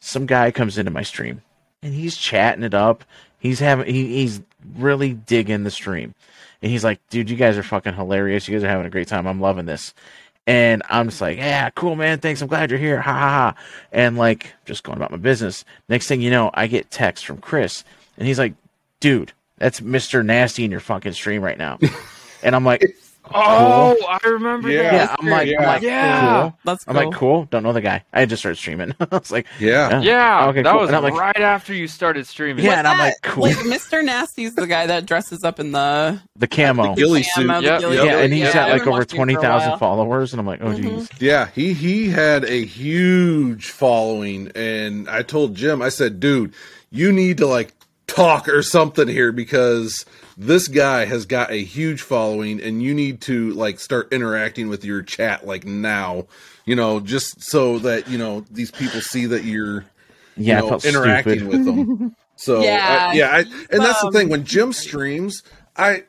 Some 0.00 0.26
guy 0.26 0.50
comes 0.50 0.76
into 0.76 0.90
my 0.90 1.02
stream, 1.02 1.40
and 1.82 1.94
he's 1.94 2.16
chatting 2.16 2.62
it 2.64 2.74
up. 2.74 3.04
He's 3.38 3.60
having, 3.60 3.86
he, 3.92 4.16
he's 4.16 4.40
really 4.76 5.12
digging 5.14 5.64
the 5.64 5.70
stream, 5.70 6.14
and 6.64 6.72
he's 6.72 6.82
like, 6.82 6.98
"Dude, 7.10 7.28
you 7.28 7.36
guys 7.36 7.58
are 7.58 7.62
fucking 7.62 7.92
hilarious. 7.92 8.48
You 8.48 8.54
guys 8.54 8.64
are 8.64 8.68
having 8.68 8.86
a 8.86 8.90
great 8.90 9.06
time. 9.06 9.26
I'm 9.26 9.38
loving 9.40 9.66
this." 9.66 9.92
And 10.46 10.82
I'm 10.88 11.08
just 11.08 11.20
like, 11.20 11.36
yeah, 11.36 11.68
cool, 11.70 11.94
man. 11.94 12.20
Thanks. 12.20 12.42
I'm 12.42 12.48
glad 12.48 12.70
you're 12.70 12.78
here. 12.78 13.00
Ha 13.00 13.12
ha 13.12 13.28
ha. 13.28 13.54
And 13.92 14.16
like, 14.16 14.52
just 14.64 14.82
going 14.82 14.96
about 14.96 15.10
my 15.10 15.16
business. 15.18 15.64
Next 15.88 16.06
thing 16.06 16.20
you 16.20 16.30
know, 16.30 16.50
I 16.54 16.66
get 16.66 16.90
text 16.90 17.26
from 17.26 17.38
Chris, 17.38 17.84
and 18.16 18.26
he's 18.26 18.38
like, 18.38 18.54
dude, 19.00 19.32
that's 19.58 19.80
Mr. 19.80 20.24
Nasty 20.24 20.64
in 20.64 20.70
your 20.70 20.80
fucking 20.80 21.12
stream 21.12 21.42
right 21.42 21.58
now. 21.58 21.78
and 22.42 22.56
I'm 22.56 22.64
like, 22.64 22.82
Oh, 23.32 23.96
I 24.08 24.18
remember 24.28 24.70
Yeah. 24.70 24.82
that. 24.82 24.92
yeah, 24.92 25.16
I'm 25.18 25.28
like, 25.30 25.46
I'm 25.48 25.52
Yeah. 25.52 25.66
like, 25.66 25.82
Yeah. 25.82 26.40
cool. 26.42 26.58
That's 26.64 26.84
I'm 26.86 26.96
like, 26.96 27.12
cool. 27.12 27.44
Don't 27.46 27.62
know 27.62 27.72
the 27.72 27.80
guy. 27.80 28.04
I 28.12 28.26
just 28.26 28.40
started 28.42 28.56
streaming. 28.56 28.94
I 29.00 29.06
was 29.16 29.30
like, 29.32 29.46
Yeah. 29.58 30.00
Yeah, 30.02 30.46
Okay, 30.48 30.62
that 30.62 30.70
cool. 30.70 30.80
was 30.80 30.88
And 30.90 30.96
I'm 30.96 31.02
like- 31.02 31.14
right 31.14 31.40
after 31.40 31.72
you 31.72 31.88
started 31.88 32.26
streaming. 32.26 32.64
Yeah, 32.64 32.78
and 32.78 32.86
I'm 32.86 32.98
that? 32.98 33.04
like, 33.04 33.14
cool. 33.22 33.44
Like 33.44 33.56
Mr. 33.56 34.04
Nasty's 34.04 34.54
the 34.54 34.66
guy 34.66 34.86
that 34.86 35.06
dresses 35.06 35.42
up 35.44 35.58
in 35.58 35.72
the 35.72 36.20
the 36.36 36.46
camo. 36.46 36.94
Ghillie 36.94 37.24
camo, 37.34 37.60
suit. 37.60 37.64
the 37.64 37.78
ghillie 37.78 37.96
yep. 37.96 38.04
yeah, 38.06 38.18
and 38.18 38.32
he's 38.32 38.42
Yeah, 38.44 38.52
got 38.52 38.70
like 38.70 38.82
over 38.82 38.90
watching 38.90 39.00
him 39.20 39.26
for 39.28 39.32
a 39.32 39.34
20,000 39.42 39.78
followers. 39.78 40.32
And 40.32 40.40
I'm 40.40 40.46
like, 40.46 40.60
oh, 40.62 40.66
Mhm. 40.66 40.82
geez. 40.98 41.08
Yeah, 41.20 41.48
he 41.54 41.72
he 41.72 42.10
had 42.10 42.44
a 42.44 42.64
huge 42.64 43.70
following, 43.70 44.50
and 44.54 45.08
I 45.08 45.22
told 45.22 45.54
Jim, 45.54 45.80
I 45.82 45.88
said, 45.88 46.20
"Dude, 46.20 46.52
you 46.90 47.10
need 47.12 47.38
to 47.38 47.46
like 47.46 47.72
talk 48.06 48.48
or 48.48 48.62
something 48.62 49.08
here 49.08 49.32
because 49.32 50.04
this 50.36 50.68
guy 50.68 51.04
has 51.04 51.26
got 51.26 51.50
a 51.50 51.62
huge 51.62 52.02
following, 52.02 52.60
and 52.60 52.82
you 52.82 52.94
need 52.94 53.20
to 53.22 53.50
like 53.52 53.78
start 53.80 54.12
interacting 54.12 54.68
with 54.68 54.84
your 54.84 55.02
chat 55.02 55.46
like 55.46 55.64
now, 55.64 56.26
you 56.64 56.74
know, 56.76 57.00
just 57.00 57.42
so 57.42 57.78
that 57.80 58.08
you 58.08 58.18
know 58.18 58.44
these 58.50 58.70
people 58.70 59.00
see 59.00 59.26
that 59.26 59.44
you're 59.44 59.84
Yeah, 60.36 60.60
you 60.62 60.70
know, 60.70 60.76
interacting 60.84 61.46
stupid. 61.46 61.48
with 61.48 61.64
them. 61.64 62.16
So 62.36 62.62
Yeah, 62.62 63.08
I, 63.10 63.14
yeah, 63.14 63.28
I, 63.30 63.38
and 63.70 63.80
that's 63.82 64.00
the 64.00 64.06
um, 64.06 64.12
thing. 64.12 64.28
When 64.28 64.44
Jim 64.44 64.72
streams, 64.72 65.42
I 65.76 66.04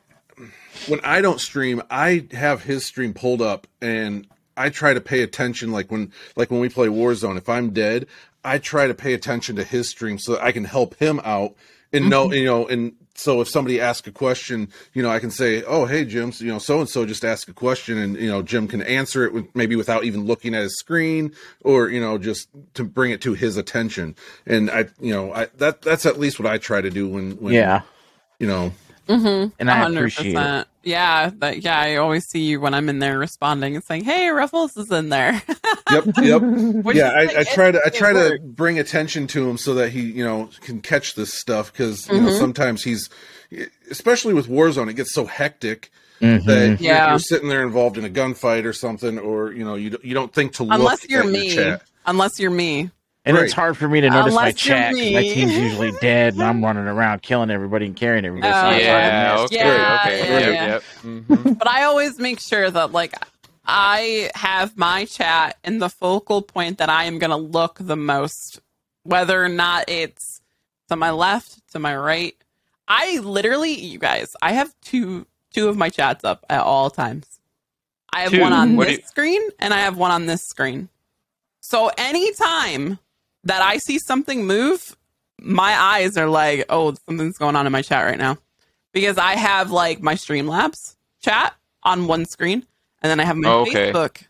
when 0.88 1.00
I 1.04 1.20
don't 1.20 1.40
stream, 1.40 1.82
I 1.90 2.26
have 2.32 2.62
his 2.64 2.84
stream 2.84 3.14
pulled 3.14 3.40
up, 3.42 3.66
and 3.80 4.26
I 4.56 4.70
try 4.70 4.94
to 4.94 5.00
pay 5.00 5.22
attention 5.22 5.70
like 5.72 5.90
when 5.90 6.12
like 6.34 6.50
when 6.50 6.60
we 6.60 6.68
play 6.68 6.88
Warzone. 6.88 7.36
If 7.36 7.48
I'm 7.48 7.70
dead, 7.70 8.06
I 8.44 8.58
try 8.58 8.86
to 8.86 8.94
pay 8.94 9.14
attention 9.14 9.56
to 9.56 9.64
his 9.64 9.88
stream 9.88 10.18
so 10.18 10.32
that 10.32 10.42
I 10.42 10.52
can 10.52 10.64
help 10.64 10.96
him 10.96 11.20
out 11.24 11.54
and 11.96 12.10
know 12.10 12.26
mm-hmm. 12.26 12.34
you 12.34 12.44
know 12.44 12.66
and 12.66 12.92
so 13.18 13.40
if 13.40 13.48
somebody 13.48 13.80
asks 13.80 14.06
a 14.06 14.12
question, 14.12 14.68
you 14.92 15.02
know, 15.02 15.10
I 15.10 15.18
can 15.18 15.30
say, 15.30 15.62
"Oh, 15.64 15.86
hey, 15.86 16.04
Jim, 16.04 16.32
so, 16.32 16.44
you 16.44 16.52
know, 16.52 16.58
so 16.58 16.80
and 16.80 16.88
so 16.88 17.06
just 17.06 17.24
asked 17.24 17.48
a 17.48 17.52
question," 17.52 17.98
and 17.98 18.16
you 18.16 18.28
know, 18.28 18.42
Jim 18.42 18.68
can 18.68 18.82
answer 18.82 19.24
it 19.24 19.32
with, 19.32 19.54
maybe 19.54 19.76
without 19.76 20.04
even 20.04 20.24
looking 20.24 20.54
at 20.54 20.62
his 20.62 20.78
screen, 20.78 21.32
or 21.62 21.88
you 21.88 22.00
know, 22.00 22.18
just 22.18 22.48
to 22.74 22.84
bring 22.84 23.10
it 23.10 23.20
to 23.22 23.34
his 23.34 23.56
attention. 23.56 24.14
And 24.46 24.70
I, 24.70 24.86
you 25.00 25.12
know, 25.12 25.32
I 25.32 25.46
that 25.56 25.82
that's 25.82 26.06
at 26.06 26.18
least 26.18 26.38
what 26.38 26.46
I 26.46 26.58
try 26.58 26.80
to 26.80 26.90
do 26.90 27.08
when, 27.08 27.32
when 27.32 27.54
Yeah, 27.54 27.82
you 28.38 28.46
know, 28.46 28.72
Mm-hmm. 29.08 29.48
and 29.58 29.70
I 29.70 29.88
appreciate 29.88 30.34
it. 30.36 30.66
Yeah, 30.82 31.30
that, 31.38 31.62
yeah. 31.62 31.78
I 31.78 31.96
always 31.96 32.26
see 32.26 32.40
you 32.44 32.60
when 32.60 32.74
I'm 32.74 32.88
in 32.88 32.98
there 33.00 33.18
responding 33.18 33.74
and 33.74 33.84
saying, 33.84 34.04
"Hey, 34.04 34.26
Rufflez 34.28 34.76
is 34.78 34.90
in 34.90 35.08
there." 35.08 35.32
yep, 35.90 36.04
yep. 36.22 36.42
Yeah, 36.94 37.20
is, 37.20 37.26
like, 37.28 37.36
I, 37.36 37.40
I 37.40 37.44
try 37.44 37.70
to 37.72 37.80
I 37.84 37.88
try 37.90 38.12
to 38.12 38.38
bring 38.42 38.78
attention 38.78 39.26
to 39.28 39.48
him 39.48 39.58
so 39.58 39.74
that 39.74 39.90
he 39.90 40.02
you 40.02 40.24
know 40.24 40.48
can 40.60 40.80
catch 40.80 41.14
this 41.14 41.32
stuff 41.34 41.72
because 41.72 42.06
you 42.08 42.14
Mm-hmm. 42.14 42.26
know 42.26 42.32
sometimes 42.38 42.84
he's 42.84 43.08
especially 43.90 44.34
with 44.34 44.48
Warzone 44.48 44.88
it 44.90 44.94
gets 44.94 45.12
so 45.14 45.24
hectic 45.26 45.90
Mhm. 46.20 46.44
that 46.46 46.66
you're, 46.68 46.76
Yeah. 46.80 47.10
you're 47.10 47.18
sitting 47.18 47.48
there 47.48 47.62
involved 47.62 47.98
in 47.98 48.04
a 48.04 48.08
gunfight 48.08 48.64
or 48.64 48.72
something 48.72 49.18
or 49.18 49.52
you 49.52 49.64
know 49.64 49.74
you 49.74 49.90
don't- 49.90 50.04
you 50.04 50.14
don't 50.14 50.32
think 50.32 50.54
to 50.54 50.62
look 50.64 50.72
Unless 50.78 51.08
you're 51.10 51.20
at 51.24 51.28
me. 51.28 51.46
your 51.52 51.54
chat. 51.54 51.82
Unless 52.06 52.38
you're 52.40 52.50
me. 52.50 52.90
And 53.26 53.36
Right. 53.36 53.44
it's 53.46 53.52
hard 53.54 53.76
for 53.76 53.88
me 53.88 54.00
to 54.02 54.08
notice 54.08 54.34
my 54.34 54.40
Unless 54.40 54.64
you're 54.64 54.76
chat 54.76 54.94
'cause 54.94 55.10
my 55.12 55.22
team's 55.22 55.56
usually 55.56 55.92
dead 56.00 56.34
and 56.34 56.42
I'm 56.44 56.64
running 56.64 56.84
around 56.84 57.22
killing 57.22 57.50
everybody 57.50 57.86
and 57.86 57.96
carrying 57.96 58.24
everybody. 58.24 58.52
so 58.52 58.58
Oh, 58.60 58.70
it's 58.70 58.86
hard 58.86 59.02
to 59.02 59.10
Yeah. 59.10 59.32
miss. 59.42 59.52
Okay. 59.52 59.56
Yeah, 59.64 59.94
okay. 60.00 60.18
yeah, 60.30 60.38
yep, 60.38 60.54
yeah. 60.54 60.66
Yep. 60.66 60.84
mhm. 61.04 61.58
But 61.58 61.68
I 61.68 61.82
always 61.84 62.18
make 62.20 62.38
sure 62.40 62.70
that 62.70 62.92
like 62.92 63.14
I 63.66 64.30
have 64.36 64.76
my 64.76 65.06
chat 65.06 65.56
in 65.64 65.80
the 65.80 65.88
focal 65.90 66.40
point 66.40 66.78
that 66.78 66.88
I 66.88 67.04
am 67.04 67.18
going 67.18 67.30
to 67.30 67.36
look 67.36 67.78
the 67.80 67.96
most, 67.96 68.60
whether 69.02 69.42
or 69.44 69.48
not 69.48 69.88
it's 69.88 70.40
to 70.88 70.94
my 70.94 71.10
left, 71.10 71.68
to 71.72 71.80
my 71.80 71.96
right. 71.96 72.36
I 72.86 73.18
literally, 73.18 73.72
you 73.72 73.98
guys, 73.98 74.36
I 74.40 74.52
have 74.52 74.72
two 74.82 75.26
two 75.52 75.68
of 75.68 75.76
my 75.76 75.88
chats 75.88 76.22
up 76.22 76.44
at 76.48 76.60
all 76.60 76.90
times. 76.90 77.26
I 78.12 78.20
have 78.20 78.30
Two? 78.30 78.40
one 78.40 78.52
on 78.52 78.76
What 78.76 78.86
this 78.86 78.98
you- 78.98 79.02
screen 79.08 79.42
and 79.58 79.74
I 79.74 79.78
have 79.78 79.96
one 79.96 80.12
on 80.12 80.26
this 80.26 80.42
screen. 80.46 80.88
So 81.60 81.90
anytime 81.98 83.00
that 83.46 83.62
I 83.62 83.78
see 83.78 83.98
something 83.98 84.46
move, 84.46 84.96
my 85.40 85.72
eyes 85.78 86.16
are 86.16 86.28
like, 86.28 86.66
oh, 86.68 86.94
something's 87.08 87.38
going 87.38 87.56
on 87.56 87.66
in 87.66 87.72
my 87.72 87.82
chat 87.82 88.04
right 88.04 88.18
now. 88.18 88.38
Because 88.92 89.18
I 89.18 89.34
have 89.36 89.70
like 89.70 90.00
my 90.02 90.14
Streamlabs 90.14 90.96
chat 91.22 91.54
on 91.82 92.06
one 92.06 92.24
screen, 92.26 92.64
and 93.02 93.10
then 93.10 93.20
I 93.20 93.24
have 93.24 93.36
my 93.36 93.48
Okay. 93.50 93.92
Facebook, 93.92 94.22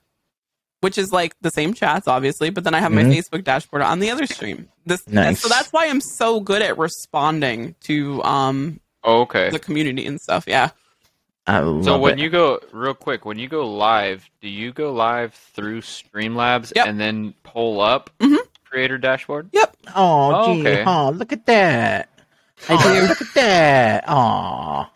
which 0.81 0.99
is 0.99 1.13
like 1.13 1.35
the 1.41 1.51
same 1.51 1.73
chats, 1.73 2.07
obviously, 2.09 2.51
but 2.51 2.65
then 2.65 2.75
I 2.75 2.81
have 2.81 2.93
my 2.93 3.03
Mhm. 3.05 3.17
Facebook 3.17 3.45
dashboard 3.45 3.83
on 3.83 4.01
the 4.01 4.11
other 4.11 4.27
stream. 4.27 4.69
This 4.85 5.07
Nice. 5.09 5.41
so 5.41 5.49
that's 5.49 5.73
why 5.73 5.87
I'm 5.87 6.01
so 6.01 6.41
good 6.41 6.63
at 6.63 6.77
responding 6.79 7.75
to 7.85 8.23
um 8.25 8.81
Okay. 9.05 9.51
the 9.51 9.59
community 9.61 10.05
and 10.07 10.21
stuff. 10.21 10.45
Yeah. 10.47 10.71
I 11.47 11.61
love 11.61 11.85
So 11.85 11.97
when 11.99 12.19
it. 12.19 12.23
you 12.23 12.29
go 12.29 12.59
real 12.73 12.93
quick, 12.95 13.25
when 13.25 13.39
you 13.39 13.47
go 13.49 13.65
live, 13.69 14.29
do 14.41 14.49
you 14.49 14.73
go 14.73 14.93
live 14.93 15.33
through 15.55 15.83
Streamlabs 15.83 16.73
Yep. 16.75 16.87
and 16.89 16.99
then 17.01 17.35
pull 17.45 17.81
up 17.81 18.11
Mhm. 18.19 18.39
Creator 18.71 18.99
dashboard? 18.99 19.49
Yep. 19.53 19.77
oh, 19.95 20.55
gee, 20.55 20.61
Okay. 20.61 20.85
oh, 20.87 21.11
look 21.11 21.33
at 21.33 21.47
that. 21.47 22.09
I 22.69 22.75
Oh, 22.75 22.95
do. 23.01 23.07
Look 23.09 23.21
at 23.23 23.35
that. 23.35 24.05
Oh, 24.09 24.89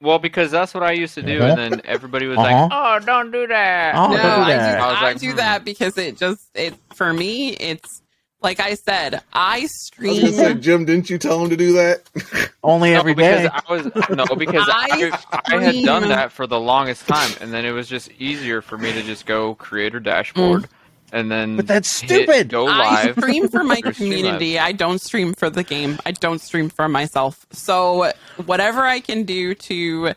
Well, 0.00 0.18
because 0.18 0.50
that's 0.50 0.74
what 0.74 0.82
I 0.82 0.92
used 0.92 1.14
to 1.14 1.22
do, 1.22 1.38
Uh-huh. 1.38 1.60
and 1.60 1.72
then 1.74 1.82
everybody 1.84 2.26
was 2.26 2.36
Uh-huh. 2.38 2.46
like, 2.68 2.70
"Oh, 2.72 3.04
don't 3.04 3.30
do 3.30 3.46
that." 3.46 3.94
Oh, 3.94 4.08
no, 4.08 4.16
don't 4.16 4.22
do 4.22 4.28
I 4.42 4.52
do, 4.52 4.58
that. 4.58 4.80
I 4.80 4.86
was 4.88 4.96
I 4.98 5.02
like, 5.02 5.18
do 5.18 5.30
hmm. 5.30 5.36
that 5.36 5.64
because 5.64 5.96
it 5.98 6.18
just 6.18 6.40
it 6.54 6.74
for 6.94 7.12
me 7.12 7.50
it's 7.50 8.02
like 8.42 8.60
I 8.60 8.74
said, 8.74 9.14
I 9.32 9.56
I 9.56 9.60
was 9.62 9.86
stream 9.86 10.20
gonna 10.20 10.32
say, 10.32 10.54
Jim, 10.54 10.84
didn't 10.84 11.08
you 11.08 11.16
tell 11.18 11.42
him 11.42 11.48
to 11.50 11.56
do 11.56 11.72
that? 11.72 12.02
only 12.62 12.92
No, 12.92 13.00
every 13.00 13.14
because 13.14 13.42
day. 13.44 13.48
I 13.50 13.62
was 13.72 13.86
no 14.10 14.26
because 14.36 14.68
I, 14.70 15.10
I 15.32 15.56
I, 15.56 15.62
had 15.62 15.84
done 15.84 16.08
that 16.10 16.30
for 16.30 16.46
the 16.46 16.60
longest 16.60 17.08
time, 17.08 17.30
and 17.40 17.52
then 17.52 17.64
it 17.64 17.72
was 17.72 17.88
just 17.88 18.10
easier 18.18 18.60
for 18.60 18.76
me 18.76 18.92
to 18.92 19.02
just 19.02 19.24
go 19.26 19.54
creator 19.54 19.98
dashboard, 19.98 20.68
and 21.12 21.30
then 21.30 21.56
But 21.56 21.66
that's 21.66 22.00
hit 22.00 22.08
stupid. 22.08 22.48
Go 22.50 22.68
I 22.68 23.12
stream 23.18 23.48
for 23.48 23.64
my 23.64 23.80
community. 23.80 24.58
I 24.58 24.72
don't 24.72 25.00
stream 25.00 25.34
for 25.34 25.50
the 25.50 25.62
game. 25.62 25.98
I 26.04 26.12
don't 26.12 26.40
stream 26.40 26.68
for 26.68 26.88
myself. 26.88 27.46
So 27.52 28.12
whatever 28.44 28.84
I 28.84 29.00
can 29.00 29.24
do 29.24 29.54
to, 29.54 30.12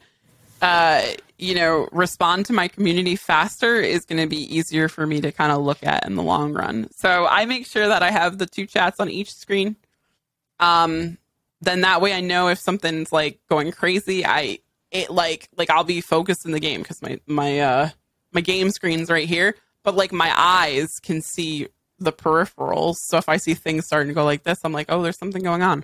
uh, 0.61 1.03
you 1.38 1.56
know, 1.56 1.88
respond 1.91 2.45
to 2.48 2.53
my 2.53 2.68
community 2.68 3.16
faster 3.16 3.76
is 3.76 4.06
going 4.06 4.22
to 4.22 4.28
be 4.28 4.56
easier 4.56 4.90
for 4.90 5.06
me 5.06 5.22
to 5.22 5.32
kind 5.32 5.52
of 5.52 5.61
look 5.61 5.84
at 5.84 6.06
in 6.06 6.16
the 6.16 6.24
long 6.24 6.53
run. 6.53 6.90
So 6.91 7.28
I 7.28 7.45
make 7.45 7.66
sure 7.66 7.88
that 7.88 8.03
I 8.03 8.11
have 8.11 8.38
the 8.38 8.45
two 8.45 8.66
chats 8.66 8.99
on 8.99 9.10
each 9.10 9.34
screen. 9.34 9.76
Um, 10.60 11.18
then 11.61 11.82
that 11.82 12.02
way 12.02 12.14
I 12.14 12.22
know 12.22 12.48
if 12.48 12.60
something's 12.60 13.11
like 13.11 13.40
going 13.49 13.72
crazy, 13.72 14.26
I 14.26 14.60
it 14.91 15.10
like 15.10 15.49
like 15.57 15.70
I'll 15.70 15.84
be 15.84 16.02
focused 16.02 16.45
in 16.45 16.52
the 16.52 16.60
game 16.60 16.82
because 16.82 17.02
my 17.02 17.20
my 17.28 17.60
uh 17.60 17.90
my 18.32 18.41
game 18.41 18.72
screen's 18.72 19.10
right 19.10 19.28
here, 19.28 19.56
but 19.84 19.95
like 19.95 20.11
my 20.11 20.31
eyes 20.35 20.88
can 21.01 21.22
see 21.22 21.68
the 21.99 22.11
peripherals. 22.11 22.95
So 23.07 23.18
if 23.18 23.27
I 23.30 23.38
see 23.38 23.53
things 23.53 23.85
starting 23.85 24.07
to 24.10 24.14
go 24.14 24.23
like 24.26 24.43
this, 24.43 24.60
I'm 24.64 24.72
like, 24.73 24.88
oh, 24.89 25.01
there's 25.01 25.18
something 25.18 25.43
going 25.43 25.61
on. 25.61 25.84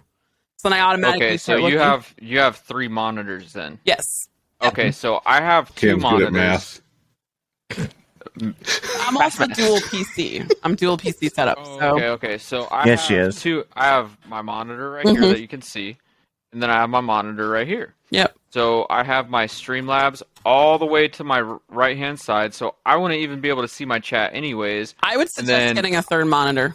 So 0.57 0.69
then 0.69 0.73
I 0.80 0.81
automatically 0.81 1.26
Okay, 1.26 1.38
so 1.38 1.53
start 1.53 1.61
you 1.61 1.77
looking. 1.77 1.80
have 1.80 2.13
you 2.22 2.39
have 2.39 2.57
three 2.57 2.88
monitors 2.88 3.53
then. 3.53 3.80
yes. 3.85 4.27
Okay, 4.61 4.91
so 4.91 5.22
I 5.26 5.41
have 5.41 5.73
two 5.76 5.88
Cam's 5.89 6.03
good 6.03 6.22
at 6.27 6.34
monitors. 6.34 6.81
math. 8.38 8.51
I'm 9.01 9.17
also 9.17 9.45
dual 9.53 9.81
PC. 9.81 10.49
I'm 10.63 10.76
dual 10.76 10.97
PC 10.97 11.30
setup. 11.34 11.57
So 11.80 11.91
okay, 11.97 12.07
okay. 12.09 12.38
So 12.38 12.67
I 12.72 12.85
Yes, 12.88 12.99
have 13.01 13.07
she 13.09 13.15
is. 13.15 13.41
two. 13.41 13.65
I 13.76 13.85
have 13.85 14.17
my 14.27 14.41
monitor 14.41 14.89
right 14.91 15.05
Mhm. 15.05 15.13
here 15.13 15.27
that 15.27 15.39
you 15.41 15.47
can 15.47 15.61
see, 15.61 15.97
and 16.56 16.64
then 16.64 16.69
I 16.72 16.76
have 16.76 16.90
my 16.90 17.02
monitor 17.02 17.49
right 17.49 17.68
here. 17.68 17.94
yep. 18.10 18.34
So 18.49 18.88
I 18.90 19.03
have 19.03 19.30
my 19.30 19.45
Streamlabs 19.45 20.23
all 20.45 20.80
the 20.80 20.86
way 20.86 21.10
to 21.10 21.23
my 21.26 21.41
right 21.69 21.98
hand 21.98 22.18
side. 22.18 22.53
So 22.53 22.76
I 22.86 22.95
wouldn't 22.95 23.19
even 23.19 23.41
be 23.41 23.49
able 23.49 23.61
to 23.64 23.68
see 23.68 23.84
my 23.84 23.99
chat 23.99 24.34
anyways. 24.34 24.95
I 25.03 25.18
would 25.18 25.30
suggest 25.30 25.48
then- 25.48 25.76
getting 25.76 25.98
a 25.98 26.02
third 26.02 26.27
monitor. 26.27 26.73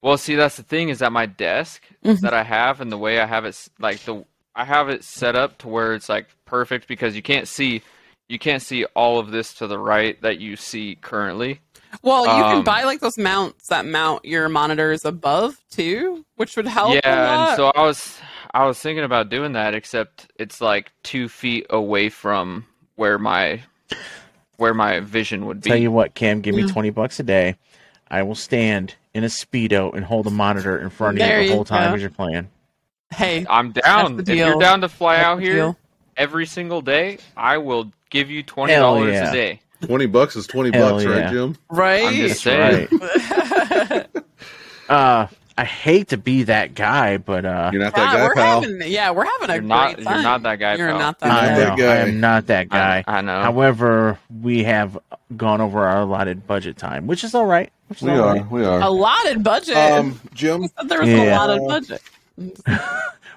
Well, 0.00 0.16
see, 0.16 0.34
that's 0.34 0.56
the 0.56 0.62
thing 0.62 0.88
is 0.88 1.00
that 1.00 1.12
my 1.12 1.26
desk 1.26 1.82
Mhm. 2.02 2.20
that 2.20 2.32
I 2.32 2.42
have 2.42 2.80
and 2.80 2.90
the 2.90 2.96
way 2.96 3.20
I 3.20 3.26
have 3.26 3.44
it, 3.44 3.68
like 3.78 4.00
the 4.04 4.24
I 4.54 4.64
have 4.64 4.88
it 4.88 5.04
set 5.04 5.36
up 5.36 5.58
to 5.58 5.68
where 5.68 5.92
it's 5.94 6.08
like 6.08 6.28
perfect 6.46 6.88
because 6.88 7.14
you 7.14 7.22
can't 7.22 7.46
see, 7.46 7.82
you 8.30 8.38
can't 8.38 8.62
see 8.62 8.84
all 8.96 9.18
of 9.18 9.30
this 9.30 9.52
to 9.54 9.66
the 9.66 9.78
right 9.78 10.20
that 10.22 10.38
you 10.40 10.56
see 10.56 10.96
currently. 11.02 11.60
Well, 12.02 12.22
you 12.24 12.42
can 12.44 12.56
Um, 12.58 12.64
buy 12.64 12.84
like 12.84 13.00
those 13.00 13.18
mounts 13.18 13.68
that 13.68 13.84
mount 13.84 14.24
your 14.24 14.48
monitors 14.48 15.04
above 15.04 15.58
too, 15.70 16.24
which 16.36 16.56
would 16.56 16.66
help. 16.66 16.94
yeah, 16.94 17.48
and 17.50 17.56
so 17.56 17.70
I 17.76 17.82
was, 17.82 18.18
I 18.54 18.66
was 18.66 18.78
thinking 18.78 19.04
about 19.04 19.28
doing 19.30 19.52
that, 19.52 19.74
except 19.74 20.30
it's 20.38 20.60
like 20.60 20.92
two 21.02 21.28
feet 21.28 21.66
away 21.70 22.08
from 22.10 22.66
where 22.96 23.18
my, 23.18 23.62
where 24.58 24.74
my 24.74 25.00
vision 25.00 25.46
would 25.46 25.62
be. 25.62 25.70
Tell 25.70 25.78
you 25.78 25.90
what, 25.90 26.14
Cam, 26.14 26.40
give 26.40 26.54
me 26.54 26.66
twenty 26.68 26.90
bucks 26.90 27.18
a 27.18 27.22
day. 27.22 27.56
I 28.10 28.22
will 28.24 28.34
stand 28.34 28.94
in 29.14 29.24
a 29.24 29.28
speedo 29.28 29.94
and 29.94 30.04
hold 30.04 30.26
a 30.26 30.30
monitor 30.30 30.78
in 30.78 30.90
front 30.90 31.16
of 31.16 31.20
There 31.20 31.40
you 31.40 31.44
the 31.46 31.50
you 31.50 31.54
whole 31.54 31.64
time 31.64 31.90
go. 31.90 31.94
as 31.94 32.00
you're 32.02 32.10
playing. 32.10 32.48
hey, 33.14 33.46
I'm 33.48 33.72
down. 33.72 34.20
If 34.20 34.28
you're 34.28 34.58
down 34.58 34.82
to 34.82 34.88
fly 34.90 35.16
That's 35.16 35.26
out 35.26 35.40
here 35.40 35.54
deal. 35.54 35.76
every 36.18 36.44
single 36.46 36.82
day, 36.82 37.18
I 37.36 37.56
will 37.58 37.90
give 38.10 38.30
you 38.30 38.42
twenty 38.42 38.74
dollars 38.74 39.14
yeah. 39.14 39.30
a 39.30 39.32
day. 39.32 39.60
Twenty 39.80 40.06
bucks 40.06 40.36
is 40.36 40.46
twenty 40.46 40.76
Hell 40.76 40.90
bucks, 40.92 41.04
yeah. 41.04 41.10
right, 41.10 41.32
Jim? 41.32 41.56
right? 41.70 42.04
I'm 42.04 42.14
just 42.14 42.42
saying. 42.42 42.88
right. 42.92 44.06
Uh, 44.88 45.26
I 45.58 45.64
hate 45.64 46.08
to 46.08 46.16
be 46.16 46.44
that 46.44 46.74
guy, 46.74 47.18
but 47.18 47.44
uh, 47.44 47.70
You're 47.72 47.82
not 47.82 47.92
Yeah, 47.96 48.06
that 48.06 48.16
guy, 48.16 48.22
we're 48.24 48.34
pal. 48.34 48.62
having 48.62 48.82
yeah, 48.90 49.10
we're 49.10 49.24
having 49.26 49.50
a 49.50 49.54
You're 49.54 49.62
not. 49.62 49.94
great 49.96 50.06
You're 50.08 50.22
not 50.22 50.42
that 50.44 50.58
guy. 50.58 50.76
You're 50.76 50.88
pal. 50.88 50.98
not 50.98 51.16
You're 51.22 51.30
that 51.30 51.34
not 51.34 51.42
I, 51.42 51.46
guy. 51.48 51.58
that 51.58 51.68
know, 51.68 51.76
guy. 51.76 51.92
I 51.92 51.98
am 51.98 52.20
not 52.20 52.46
that 52.46 52.68
guy. 52.70 53.04
I, 53.06 53.18
I 53.18 53.20
know. 53.20 53.42
However, 53.42 54.18
we 54.40 54.64
have 54.64 54.98
gone 55.36 55.60
over 55.60 55.86
our 55.86 56.00
allotted 56.02 56.46
budget 56.46 56.76
time, 56.78 57.06
which 57.06 57.22
is 57.24 57.34
all 57.34 57.46
right. 57.46 57.70
Which 57.88 57.98
is 57.98 58.04
We 58.04 58.12
all 58.12 58.20
are. 58.20 58.34
right. 58.34 58.50
We 58.50 58.64
are. 58.64 58.80
allotted 58.80 59.42
budget. 59.44 59.76
Um, 59.76 60.18
Jim. 60.34 60.62
He 60.62 60.68
said 60.78 60.88
there 60.88 61.00
was 61.00 61.08
a 61.08 61.12
Yeah. 61.12 61.38
lot 61.38 61.50
of 61.50 61.68
budget. 61.68 62.02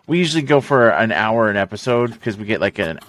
We 0.07 0.19
usually 0.19 0.43
go 0.43 0.61
for 0.61 0.89
an 0.89 1.11
hour 1.11 1.49
an 1.49 1.57
episode 1.57 2.11
because 2.11 2.37
we 2.37 2.45
get 2.45 2.61
like 2.61 2.77
an 2.77 2.99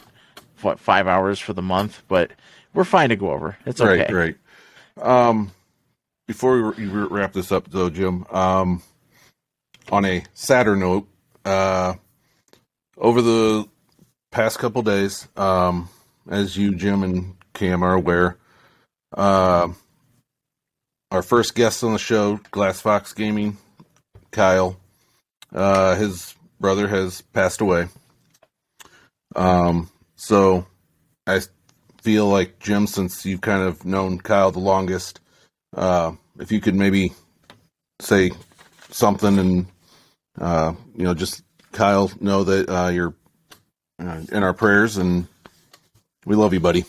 what 0.62 0.80
five 0.80 1.06
hours 1.06 1.38
for 1.38 1.52
the 1.52 1.60
month, 1.60 2.02
but 2.08 2.30
we're 2.72 2.84
fine 2.84 3.10
to 3.10 3.16
go 3.16 3.32
over. 3.32 3.58
It's 3.66 3.82
okay. 3.82 4.10
Right, 4.12 4.34
right. 4.96 5.26
Um, 5.28 5.50
before 6.26 6.72
we 6.72 6.86
we 6.88 7.00
wrap 7.02 7.34
this 7.34 7.52
up, 7.52 7.70
though, 7.70 7.90
Jim. 7.90 8.24
Um, 8.30 8.82
on 9.90 10.04
a 10.04 10.24
sadder 10.34 10.76
note, 10.76 11.08
uh, 11.44 11.94
over 12.96 13.22
the 13.22 13.68
past 14.30 14.58
couple 14.58 14.82
days, 14.82 15.28
um, 15.36 15.88
as 16.28 16.56
you, 16.56 16.74
Jim, 16.74 17.02
and 17.02 17.36
Cam 17.54 17.82
are 17.82 17.94
aware, 17.94 18.36
uh, 19.16 19.68
our 21.10 21.22
first 21.22 21.54
guest 21.54 21.84
on 21.84 21.92
the 21.92 21.98
show, 21.98 22.40
Glass 22.50 22.80
Fox 22.80 23.12
Gaming, 23.12 23.56
Kyle, 24.32 24.76
uh, 25.54 25.94
his 25.94 26.34
brother 26.60 26.88
has 26.88 27.20
passed 27.20 27.60
away. 27.60 27.86
Um, 29.34 29.90
so 30.16 30.66
I 31.26 31.40
feel 32.02 32.26
like 32.26 32.58
Jim, 32.58 32.86
since 32.86 33.24
you've 33.24 33.40
kind 33.40 33.62
of 33.62 33.84
known 33.84 34.18
Kyle 34.18 34.50
the 34.50 34.58
longest, 34.58 35.20
uh, 35.76 36.12
if 36.38 36.50
you 36.50 36.60
could 36.60 36.74
maybe 36.74 37.12
say 38.00 38.30
something 38.90 39.38
and 39.38 39.66
uh, 40.38 40.74
you 40.96 41.04
know 41.04 41.14
just 41.14 41.42
Kyle 41.72 42.10
know 42.20 42.44
that 42.44 42.68
uh, 42.68 42.88
you're 42.88 43.14
uh, 43.98 44.20
in 44.30 44.42
our 44.42 44.54
prayers 44.54 44.96
and 44.96 45.26
we 46.26 46.34
love 46.34 46.52
you, 46.52 46.60
buddy. 46.60 46.84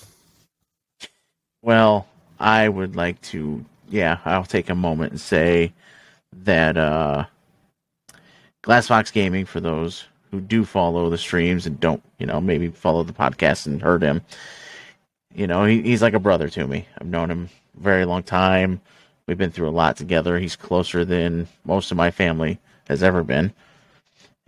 Well, 1.61 2.07
I 2.39 2.67
would 2.67 2.95
like 2.95 3.21
to, 3.23 3.63
yeah, 3.87 4.17
I'll 4.25 4.43
take 4.43 4.69
a 4.69 4.75
moment 4.75 5.11
and 5.11 5.21
say 5.21 5.73
that 6.43 6.75
uh, 6.75 7.25
Glassfox 8.63 9.13
Gaming, 9.13 9.45
for 9.45 9.59
those 9.59 10.05
who 10.31 10.41
do 10.41 10.65
follow 10.65 11.09
the 11.09 11.17
streams 11.17 11.65
and 11.65 11.79
don't, 11.79 12.03
you 12.17 12.25
know, 12.25 12.41
maybe 12.41 12.69
follow 12.69 13.03
the 13.03 13.13
podcast 13.13 13.67
and 13.67 13.81
heard 13.81 14.01
him, 14.01 14.21
you 15.33 15.45
know, 15.45 15.65
he, 15.65 15.81
he's 15.83 16.01
like 16.01 16.13
a 16.13 16.19
brother 16.19 16.49
to 16.49 16.67
me. 16.67 16.87
I've 16.99 17.07
known 17.07 17.29
him 17.29 17.49
a 17.77 17.83
very 17.83 18.05
long 18.05 18.23
time. 18.23 18.81
We've 19.27 19.37
been 19.37 19.51
through 19.51 19.69
a 19.69 19.71
lot 19.71 19.97
together. 19.97 20.39
He's 20.39 20.55
closer 20.55 21.05
than 21.05 21.47
most 21.63 21.91
of 21.91 21.97
my 21.97 22.11
family 22.11 22.59
has 22.87 23.03
ever 23.03 23.23
been. 23.23 23.53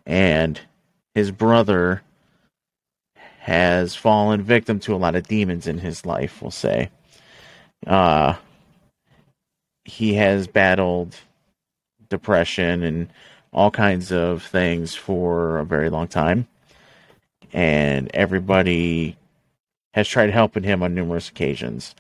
And 0.06 0.60
his 1.14 1.32
brother 1.32 2.02
has 3.40 3.96
fallen 3.96 4.42
victim 4.42 4.80
to 4.82 4.94
a 4.94 4.98
lot 4.98 5.16
of 5.16 5.28
demons 5.28 5.68
in 5.68 5.80
his 5.80 6.06
life, 6.06 6.42
we'll 6.42 6.52
say. 6.52 6.90
Uh, 7.88 8.36
he 9.86 10.14
has 10.16 10.48
battled 10.48 11.16
depression 12.10 12.84
and 12.84 13.10
all 13.52 13.72
kinds 13.72 14.12
of 14.12 14.44
things 14.44 14.94
for 14.96 15.58
a 15.58 15.66
very 15.66 15.90
long 15.90 16.08
time. 16.08 16.48
And 17.52 18.12
everybody 18.14 19.18
has 19.94 20.08
tried 20.08 20.30
helping 20.30 20.64
him 20.64 20.84
on 20.84 20.94
numerous 20.94 21.30
occasions. 21.30 21.96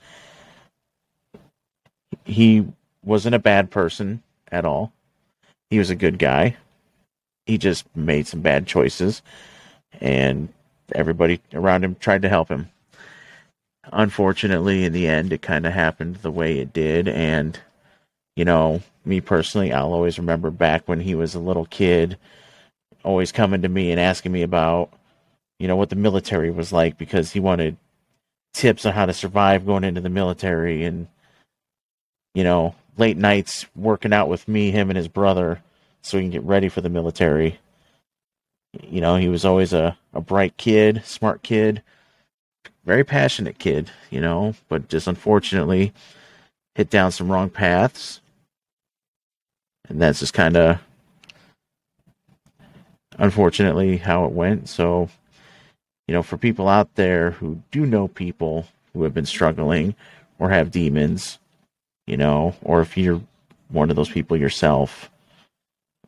He 2.26 2.66
wasn't 3.04 3.36
a 3.36 3.40
bad 3.40 3.72
person 3.72 4.22
at 4.52 4.66
all. 4.66 4.94
He 5.70 5.80
was 5.80 5.90
a 5.90 5.96
good 5.96 6.20
guy. 6.20 6.58
He 7.46 7.58
just 7.58 7.86
made 7.96 8.28
some 8.28 8.42
bad 8.42 8.68
choices. 8.68 9.22
And 10.02 10.50
everybody 10.94 11.42
around 11.54 11.84
him 11.84 11.96
tried 11.96 12.22
to 12.24 12.30
help 12.30 12.50
him. 12.50 12.70
Unfortunately, 13.92 14.86
in 14.86 14.94
the 14.94 15.08
end, 15.08 15.34
it 15.34 15.42
kind 15.42 15.66
of 15.66 15.74
happened 15.74 16.18
the 16.18 16.32
way 16.32 16.60
it 16.60 16.74
did. 16.74 17.08
And, 17.08 17.60
you 18.36 18.46
know, 18.46 18.82
me 19.06 19.22
personally, 19.22 19.74
I'll 19.74 19.94
always 19.94 20.20
remember 20.20 20.52
back 20.52 20.88
when 20.88 21.00
he 21.00 21.16
was 21.16 21.36
a 21.36 21.40
little 21.40 21.66
kid, 21.66 22.18
always 23.04 23.32
coming 23.32 23.62
to 23.64 23.70
me 23.70 23.92
and 23.92 24.00
asking 24.00 24.32
me 24.32 24.44
about, 24.44 24.92
you 25.60 25.68
know, 25.68 25.76
what 25.76 25.90
the 25.90 25.96
military 25.96 26.52
was 26.52 26.72
like 26.72 26.98
because 26.98 27.32
he 27.32 27.40
wanted 27.40 27.78
tips 28.54 28.86
on 28.86 28.94
how 28.94 29.06
to 29.06 29.14
survive 29.14 29.66
going 29.66 29.84
into 29.84 30.02
the 30.02 30.10
military 30.10 30.84
and, 30.84 31.08
you 32.34 32.44
know, 32.44 32.76
late 33.00 33.18
nights 33.18 33.66
working 33.76 34.14
out 34.14 34.30
with 34.30 34.48
me, 34.48 34.72
him, 34.72 34.90
and 34.90 34.98
his 34.98 35.08
brother 35.08 35.62
so 36.02 36.18
he 36.18 36.24
can 36.24 36.32
get 36.32 36.44
ready 36.44 36.70
for 36.70 36.82
the 36.82 36.90
military 36.90 37.60
you 38.84 39.02
know, 39.02 39.16
he 39.16 39.30
was 39.30 39.46
always 39.46 39.74
a, 39.74 39.98
a 40.14 40.22
bright 40.22 40.58
kid, 40.58 41.04
smart 41.06 41.42
kid, 41.42 41.82
very 42.86 43.04
passionate 43.04 43.58
kid, 43.60 43.92
you 44.10 44.22
know, 44.22 44.56
but 44.68 44.88
just 44.90 45.08
unfortunately 45.08 45.94
hit 46.76 46.90
down 46.90 47.12
some 47.12 47.32
wrong 47.32 47.50
paths. 47.50 48.22
And 49.88 50.02
that's 50.02 50.20
just 50.20 50.34
kind 50.34 50.56
of 50.56 50.80
unfortunately 53.18 53.98
how 53.98 54.26
it 54.26 54.32
went. 54.32 54.70
So, 54.70 55.10
you 56.08 56.14
know, 56.14 56.24
for 56.24 56.38
people 56.38 56.68
out 56.68 56.94
there 56.96 57.32
who 57.32 57.62
do 57.72 57.86
know 57.86 58.08
people 58.08 58.68
who 58.94 59.04
have 59.04 59.14
been 59.14 59.26
struggling 59.26 59.96
or 60.38 60.52
have 60.52 60.72
demons, 60.72 61.40
you 62.10 62.18
know, 62.18 62.56
or 62.64 62.82
if 62.82 62.98
you're 62.98 63.22
one 63.70 63.92
of 63.92 63.96
those 63.96 64.10
people 64.10 64.36
yourself, 64.36 65.12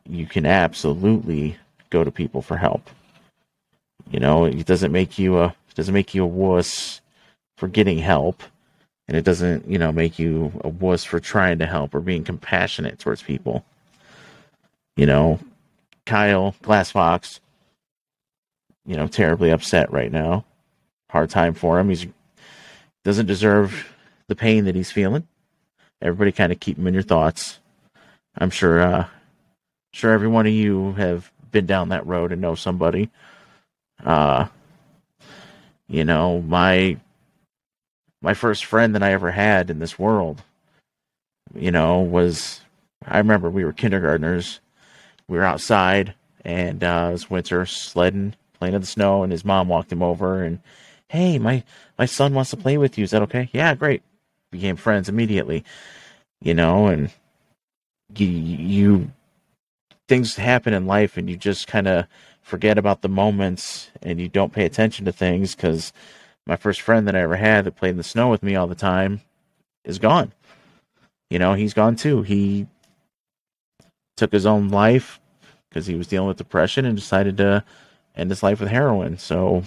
you 0.08 0.26
can 0.26 0.44
absolutely 0.44 1.56
go 1.90 2.02
to 2.02 2.10
people 2.10 2.42
for 2.42 2.56
help. 2.56 2.90
You 4.10 4.18
know, 4.18 4.44
it 4.44 4.66
doesn't 4.66 4.90
make 4.90 5.16
you 5.16 5.38
a 5.38 5.46
it 5.46 5.76
doesn't 5.76 5.94
make 5.94 6.12
you 6.12 6.24
a 6.24 6.26
wuss 6.26 7.00
for 7.56 7.68
getting 7.68 7.98
help, 7.98 8.42
and 9.06 9.16
it 9.16 9.24
doesn't 9.24 9.68
you 9.68 9.78
know 9.78 9.92
make 9.92 10.18
you 10.18 10.52
a 10.64 10.68
wuss 10.68 11.04
for 11.04 11.20
trying 11.20 11.60
to 11.60 11.66
help 11.66 11.94
or 11.94 12.00
being 12.00 12.24
compassionate 12.24 12.98
towards 12.98 13.22
people. 13.22 13.64
You 14.96 15.06
know, 15.06 15.38
Kyle 16.04 16.56
Glassfox, 16.64 17.38
you 18.84 18.96
know, 18.96 19.06
terribly 19.06 19.50
upset 19.50 19.92
right 19.92 20.10
now. 20.10 20.44
Hard 21.10 21.30
time 21.30 21.54
for 21.54 21.78
him. 21.78 21.90
He's 21.90 22.06
doesn't 23.04 23.26
deserve 23.26 23.88
the 24.26 24.36
pain 24.36 24.64
that 24.64 24.74
he's 24.74 24.90
feeling. 24.90 25.28
Everybody 26.02 26.32
kind 26.32 26.52
of 26.52 26.60
keep 26.60 26.76
them 26.76 26.86
in 26.86 26.94
your 26.94 27.02
thoughts. 27.02 27.60
I'm 28.36 28.50
sure 28.50 28.80
uh 28.80 29.06
sure 29.92 30.12
every 30.12 30.28
one 30.28 30.46
of 30.46 30.52
you 30.52 30.92
have 30.94 31.30
been 31.50 31.66
down 31.66 31.90
that 31.90 32.06
road 32.06 32.32
and 32.32 32.40
know 32.40 32.54
somebody. 32.54 33.10
Uh, 34.04 34.46
you 35.86 36.04
know, 36.04 36.40
my 36.40 36.96
my 38.20 38.34
first 38.34 38.64
friend 38.64 38.94
that 38.94 39.02
I 39.02 39.12
ever 39.12 39.30
had 39.30 39.70
in 39.70 39.78
this 39.78 39.98
world, 39.98 40.42
you 41.54 41.70
know, 41.70 42.00
was 42.00 42.60
I 43.06 43.18
remember 43.18 43.50
we 43.50 43.64
were 43.64 43.72
kindergartners. 43.72 44.60
We 45.28 45.38
were 45.38 45.44
outside 45.44 46.14
and 46.44 46.82
uh, 46.82 47.06
it 47.10 47.12
was 47.12 47.30
winter, 47.30 47.64
sledding, 47.66 48.34
playing 48.54 48.74
in 48.74 48.80
the 48.80 48.86
snow, 48.86 49.22
and 49.22 49.30
his 49.30 49.44
mom 49.44 49.68
walked 49.68 49.92
him 49.92 50.02
over 50.02 50.42
and, 50.42 50.60
hey, 51.08 51.38
my 51.38 51.62
my 51.98 52.06
son 52.06 52.34
wants 52.34 52.50
to 52.50 52.56
play 52.56 52.78
with 52.78 52.98
you. 52.98 53.04
Is 53.04 53.12
that 53.12 53.22
okay? 53.22 53.48
Yeah, 53.52 53.74
great. 53.74 54.02
Became 54.52 54.76
friends 54.76 55.08
immediately, 55.08 55.64
you 56.40 56.54
know, 56.54 56.86
and 56.86 57.10
you, 58.14 58.26
you 58.26 59.12
things 60.08 60.36
happen 60.36 60.74
in 60.74 60.86
life 60.86 61.16
and 61.16 61.28
you 61.28 61.36
just 61.36 61.66
kind 61.66 61.88
of 61.88 62.06
forget 62.42 62.76
about 62.76 63.02
the 63.02 63.08
moments 63.08 63.90
and 64.02 64.20
you 64.20 64.28
don't 64.28 64.52
pay 64.52 64.64
attention 64.64 65.06
to 65.06 65.12
things 65.12 65.54
because 65.54 65.92
my 66.46 66.56
first 66.56 66.80
friend 66.80 67.08
that 67.08 67.16
I 67.16 67.20
ever 67.20 67.36
had 67.36 67.64
that 67.64 67.76
played 67.76 67.90
in 67.90 67.96
the 67.96 68.02
snow 68.02 68.28
with 68.28 68.42
me 68.42 68.54
all 68.54 68.66
the 68.66 68.74
time 68.74 69.22
is 69.84 69.98
gone. 69.98 70.32
You 71.30 71.38
know, 71.38 71.54
he's 71.54 71.72
gone 71.72 71.96
too. 71.96 72.22
He 72.22 72.66
took 74.18 74.32
his 74.32 74.44
own 74.44 74.68
life 74.68 75.18
because 75.70 75.86
he 75.86 75.94
was 75.94 76.08
dealing 76.08 76.28
with 76.28 76.36
depression 76.36 76.84
and 76.84 76.94
decided 76.94 77.38
to 77.38 77.64
end 78.14 78.30
his 78.30 78.42
life 78.42 78.60
with 78.60 78.68
heroin. 78.68 79.16
So, 79.16 79.62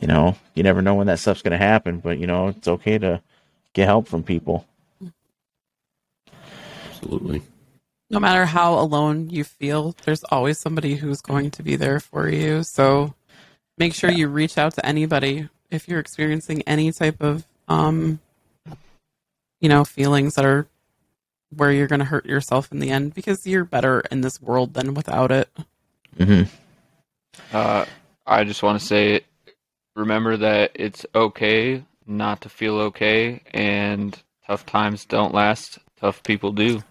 you 0.00 0.08
know, 0.08 0.36
you 0.54 0.62
never 0.62 0.82
know 0.82 0.94
when 0.94 1.06
that 1.06 1.18
stuff's 1.18 1.42
going 1.42 1.52
to 1.52 1.64
happen, 1.64 1.98
but, 2.00 2.18
you 2.18 2.26
know, 2.26 2.48
it's 2.48 2.66
okay 2.66 2.98
to 2.98 3.22
get 3.72 3.86
help 3.86 4.08
from 4.08 4.22
people. 4.22 4.66
Absolutely 6.90 7.42
no 8.10 8.18
matter 8.18 8.44
how 8.44 8.74
alone 8.74 9.30
you 9.30 9.44
feel, 9.44 9.94
there's 10.04 10.24
always 10.24 10.58
somebody 10.58 10.96
who's 10.96 11.20
going 11.20 11.50
to 11.52 11.62
be 11.62 11.76
there 11.76 12.00
for 12.00 12.28
you. 12.28 12.64
So 12.64 13.14
make 13.78 13.94
sure 13.94 14.10
you 14.10 14.26
reach 14.28 14.58
out 14.58 14.74
to 14.74 14.84
anybody 14.84 15.48
if 15.70 15.88
you're 15.88 16.00
experiencing 16.00 16.62
any 16.62 16.90
type 16.90 17.22
of 17.22 17.46
um 17.68 18.18
you 19.60 19.68
know, 19.68 19.84
feelings 19.84 20.34
that 20.34 20.44
are 20.44 20.66
where 21.54 21.70
you're 21.70 21.86
going 21.86 21.98
to 21.98 22.04
hurt 22.06 22.24
yourself 22.24 22.72
in 22.72 22.78
the 22.78 22.90
end 22.90 23.14
because 23.14 23.46
you're 23.46 23.64
better 23.64 24.00
in 24.10 24.22
this 24.22 24.40
world 24.40 24.72
than 24.72 24.94
without 24.94 25.30
it. 25.30 25.50
Mm-hmm. 26.16 26.44
Uh, 27.52 27.84
I 28.26 28.44
just 28.44 28.62
want 28.62 28.80
to 28.80 28.86
say, 28.86 29.20
remember 29.96 30.36
that 30.36 30.72
it's 30.74 31.06
okay 31.14 31.84
not 32.06 32.40
to 32.42 32.48
feel 32.48 32.78
okay, 32.78 33.40
and 33.52 34.20
tough 34.46 34.66
times 34.66 35.04
don't 35.04 35.34
last. 35.34 35.78
Tough 36.00 36.22
people 36.22 36.52
do 36.52 36.82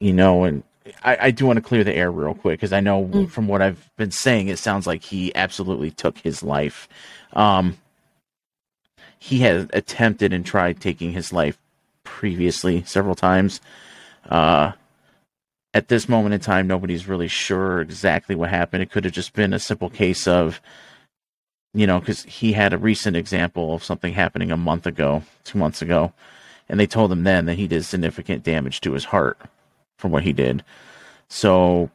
you 0.00 0.14
know, 0.14 0.44
and 0.44 0.64
I, 1.04 1.18
I 1.20 1.30
do 1.30 1.46
want 1.46 1.58
to 1.58 1.62
clear 1.62 1.84
the 1.84 1.94
air 1.94 2.10
real 2.10 2.34
quick 2.34 2.58
because 2.58 2.72
I 2.72 2.80
know 2.80 3.04
mm. 3.04 3.30
from 3.30 3.46
what 3.46 3.62
I've 3.62 3.90
been 3.96 4.10
saying, 4.10 4.48
it 4.48 4.58
sounds 4.58 4.86
like 4.86 5.04
he 5.04 5.34
absolutely 5.34 5.90
took 5.90 6.18
his 6.18 6.42
life. 6.42 6.88
Um, 7.34 7.76
he 9.18 9.40
has 9.40 9.68
attempted 9.74 10.32
and 10.32 10.44
tried 10.44 10.80
taking 10.80 11.12
his 11.12 11.32
life 11.32 11.58
previously 12.02 12.82
several 12.84 13.14
times. 13.14 13.60
Uh, 14.28 14.72
at 15.74 15.88
this 15.88 16.08
moment 16.08 16.34
in 16.34 16.40
time, 16.40 16.66
nobody's 16.66 17.06
really 17.06 17.28
sure 17.28 17.80
exactly 17.80 18.34
what 18.34 18.48
happened. 18.48 18.82
It 18.82 18.90
could 18.90 19.04
have 19.04 19.12
just 19.12 19.34
been 19.34 19.52
a 19.52 19.58
simple 19.58 19.90
case 19.90 20.26
of, 20.26 20.60
you 21.72 21.86
know, 21.86 22.00
because 22.00 22.24
he 22.24 22.52
had 22.52 22.72
a 22.72 22.78
recent 22.78 23.16
example 23.16 23.74
of 23.74 23.84
something 23.84 24.12
happening 24.12 24.50
a 24.50 24.56
month 24.56 24.86
ago, 24.86 25.22
two 25.44 25.58
months 25.58 25.82
ago, 25.82 26.12
and 26.68 26.78
they 26.78 26.86
told 26.86 27.12
him 27.12 27.24
then 27.24 27.46
that 27.46 27.54
he 27.56 27.66
did 27.66 27.84
significant 27.84 28.42
damage 28.42 28.80
to 28.80 28.92
his 28.92 29.06
heart 29.06 29.38
from 29.98 30.10
what 30.10 30.22
he 30.22 30.32
did. 30.32 30.64
So 31.28 31.90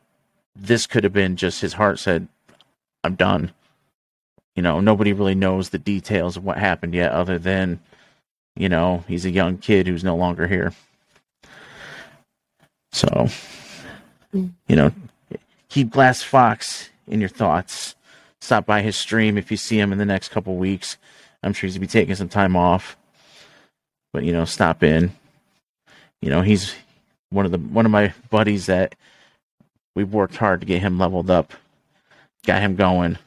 this 0.55 0.87
could 0.87 1.03
have 1.03 1.13
been 1.13 1.35
just 1.35 1.61
his 1.61 1.73
heart 1.73 1.99
said, 1.99 2.27
I'm 3.03 3.15
done. 3.15 3.51
You 4.55 4.63
know, 4.63 4.79
nobody 4.79 5.11
really 5.11 5.35
knows 5.35 5.69
the 5.69 5.77
details 5.77 6.37
of 6.37 6.45
what 6.45 6.57
happened 6.57 6.93
yet, 6.93 7.11
other 7.11 7.37
than, 7.37 7.81
you 8.55 8.69
know, 8.69 9.03
he's 9.07 9.25
a 9.25 9.31
young 9.31 9.57
kid 9.57 9.87
who's 9.87 10.03
no 10.03 10.15
longer 10.15 10.47
here. 10.47 10.73
So, 12.93 13.27
hmm. 14.31 14.47
you 14.69 14.77
know, 14.77 14.91
keep 15.67 15.89
Glass 15.89 16.23
Fox 16.23 16.89
in 17.07 17.19
your 17.19 17.29
thoughts. 17.29 17.94
Stop 18.45 18.65
by 18.65 18.81
his 18.81 18.95
stream 18.95 19.37
if 19.37 19.51
you 19.51 19.57
see 19.57 19.79
him 19.79 19.91
in 19.91 19.97
the 19.97 20.05
next 20.05 20.29
couple 20.29 20.55
weeks. 20.55 20.97
I'm 21.43 21.53
sure 21.53 21.67
he's 21.67 21.75
gonna 21.75 21.81
be 21.81 21.87
taking 21.87 22.15
some 22.15 22.29
time 22.29 22.55
off, 22.55 22.95
but 24.13 24.23
you 24.23 24.31
know, 24.31 24.45
stop 24.45 24.83
in. 24.83 25.11
You 26.21 26.29
know, 26.29 26.41
he's 26.41 26.73
one 27.29 27.45
of 27.45 27.51
the 27.51 27.57
one 27.57 27.85
of 27.85 27.91
my 27.91 28.13
buddies 28.29 28.67
that 28.67 28.95
we've 29.95 30.11
worked 30.11 30.37
hard 30.37 30.61
to 30.61 30.65
get 30.65 30.81
him 30.81 30.97
leveled 30.97 31.29
up, 31.29 31.53
got 32.45 32.61
him 32.61 32.75
going, 32.75 33.17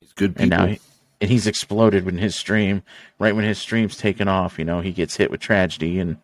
He's 0.00 0.12
good 0.12 0.34
and 0.38 0.50
now 0.50 0.66
he, 0.66 0.80
and 1.20 1.30
he's 1.30 1.46
exploded 1.46 2.04
when 2.04 2.18
his 2.18 2.34
stream. 2.34 2.82
Right 3.18 3.34
when 3.34 3.44
his 3.44 3.58
stream's 3.58 3.96
taken 3.96 4.28
off, 4.28 4.58
you 4.58 4.64
know, 4.64 4.80
he 4.80 4.92
gets 4.92 5.16
hit 5.16 5.30
with 5.30 5.40
tragedy, 5.40 5.98
and 6.00 6.16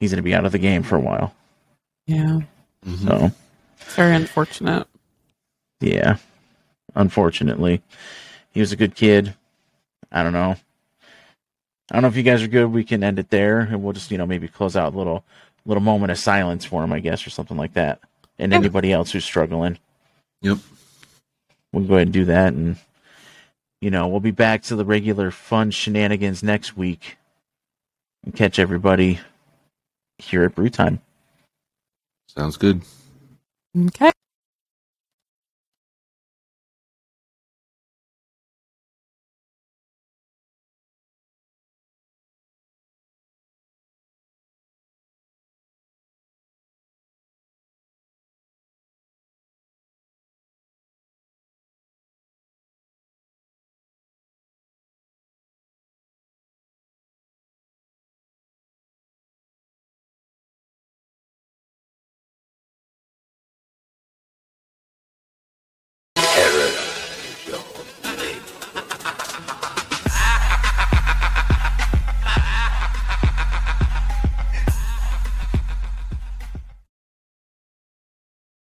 he's 0.00 0.12
gonna 0.12 0.22
be 0.22 0.34
out 0.34 0.44
of 0.44 0.52
the 0.52 0.58
game 0.58 0.82
for 0.82 0.96
a 0.96 1.00
while. 1.00 1.34
Yeah. 2.06 2.40
Mhm. 2.86 3.06
So. 3.06 3.32
It's 3.80 3.94
very 3.94 4.14
unfortunate. 4.14 4.86
Yeah. 5.80 6.18
Unfortunately. 6.94 7.82
He 8.50 8.60
was 8.60 8.72
a 8.72 8.76
good 8.76 8.94
kid. 8.94 9.34
I 10.10 10.22
don't 10.22 10.32
know. 10.32 10.56
I 11.90 11.94
don't 11.94 12.02
know 12.02 12.08
if 12.08 12.16
you 12.16 12.22
guys 12.22 12.42
are 12.42 12.48
good. 12.48 12.66
We 12.66 12.84
can 12.84 13.02
end 13.02 13.18
it 13.18 13.30
there 13.30 13.60
and 13.60 13.82
we'll 13.82 13.92
just, 13.92 14.10
you 14.10 14.18
know, 14.18 14.26
maybe 14.26 14.48
close 14.48 14.76
out 14.76 14.94
a 14.94 14.96
little 14.96 15.24
little 15.64 15.82
moment 15.82 16.10
of 16.10 16.18
silence 16.18 16.64
for 16.64 16.82
him, 16.82 16.92
I 16.92 17.00
guess, 17.00 17.26
or 17.26 17.30
something 17.30 17.56
like 17.56 17.74
that. 17.74 18.00
And 18.38 18.52
Yeah. 18.52 18.58
anybody 18.58 18.92
else 18.92 19.10
who's 19.12 19.24
struggling. 19.24 19.78
Yep. 20.42 20.58
We'll 21.72 21.84
go 21.84 21.94
ahead 21.94 22.06
and 22.08 22.12
do 22.12 22.24
that 22.26 22.52
and 22.52 22.76
you 23.80 23.90
know, 23.90 24.08
we'll 24.08 24.20
be 24.20 24.32
back 24.32 24.62
to 24.64 24.76
the 24.76 24.84
regular 24.84 25.30
fun 25.30 25.70
shenanigans 25.70 26.42
next 26.42 26.76
week. 26.76 27.16
And 28.24 28.34
catch 28.34 28.58
everybody 28.58 29.20
here 30.18 30.42
at 30.44 30.54
Brew 30.56 30.68
Time. 30.68 31.00
Sounds 32.26 32.56
good. 32.56 32.82
Okay. 33.86 34.10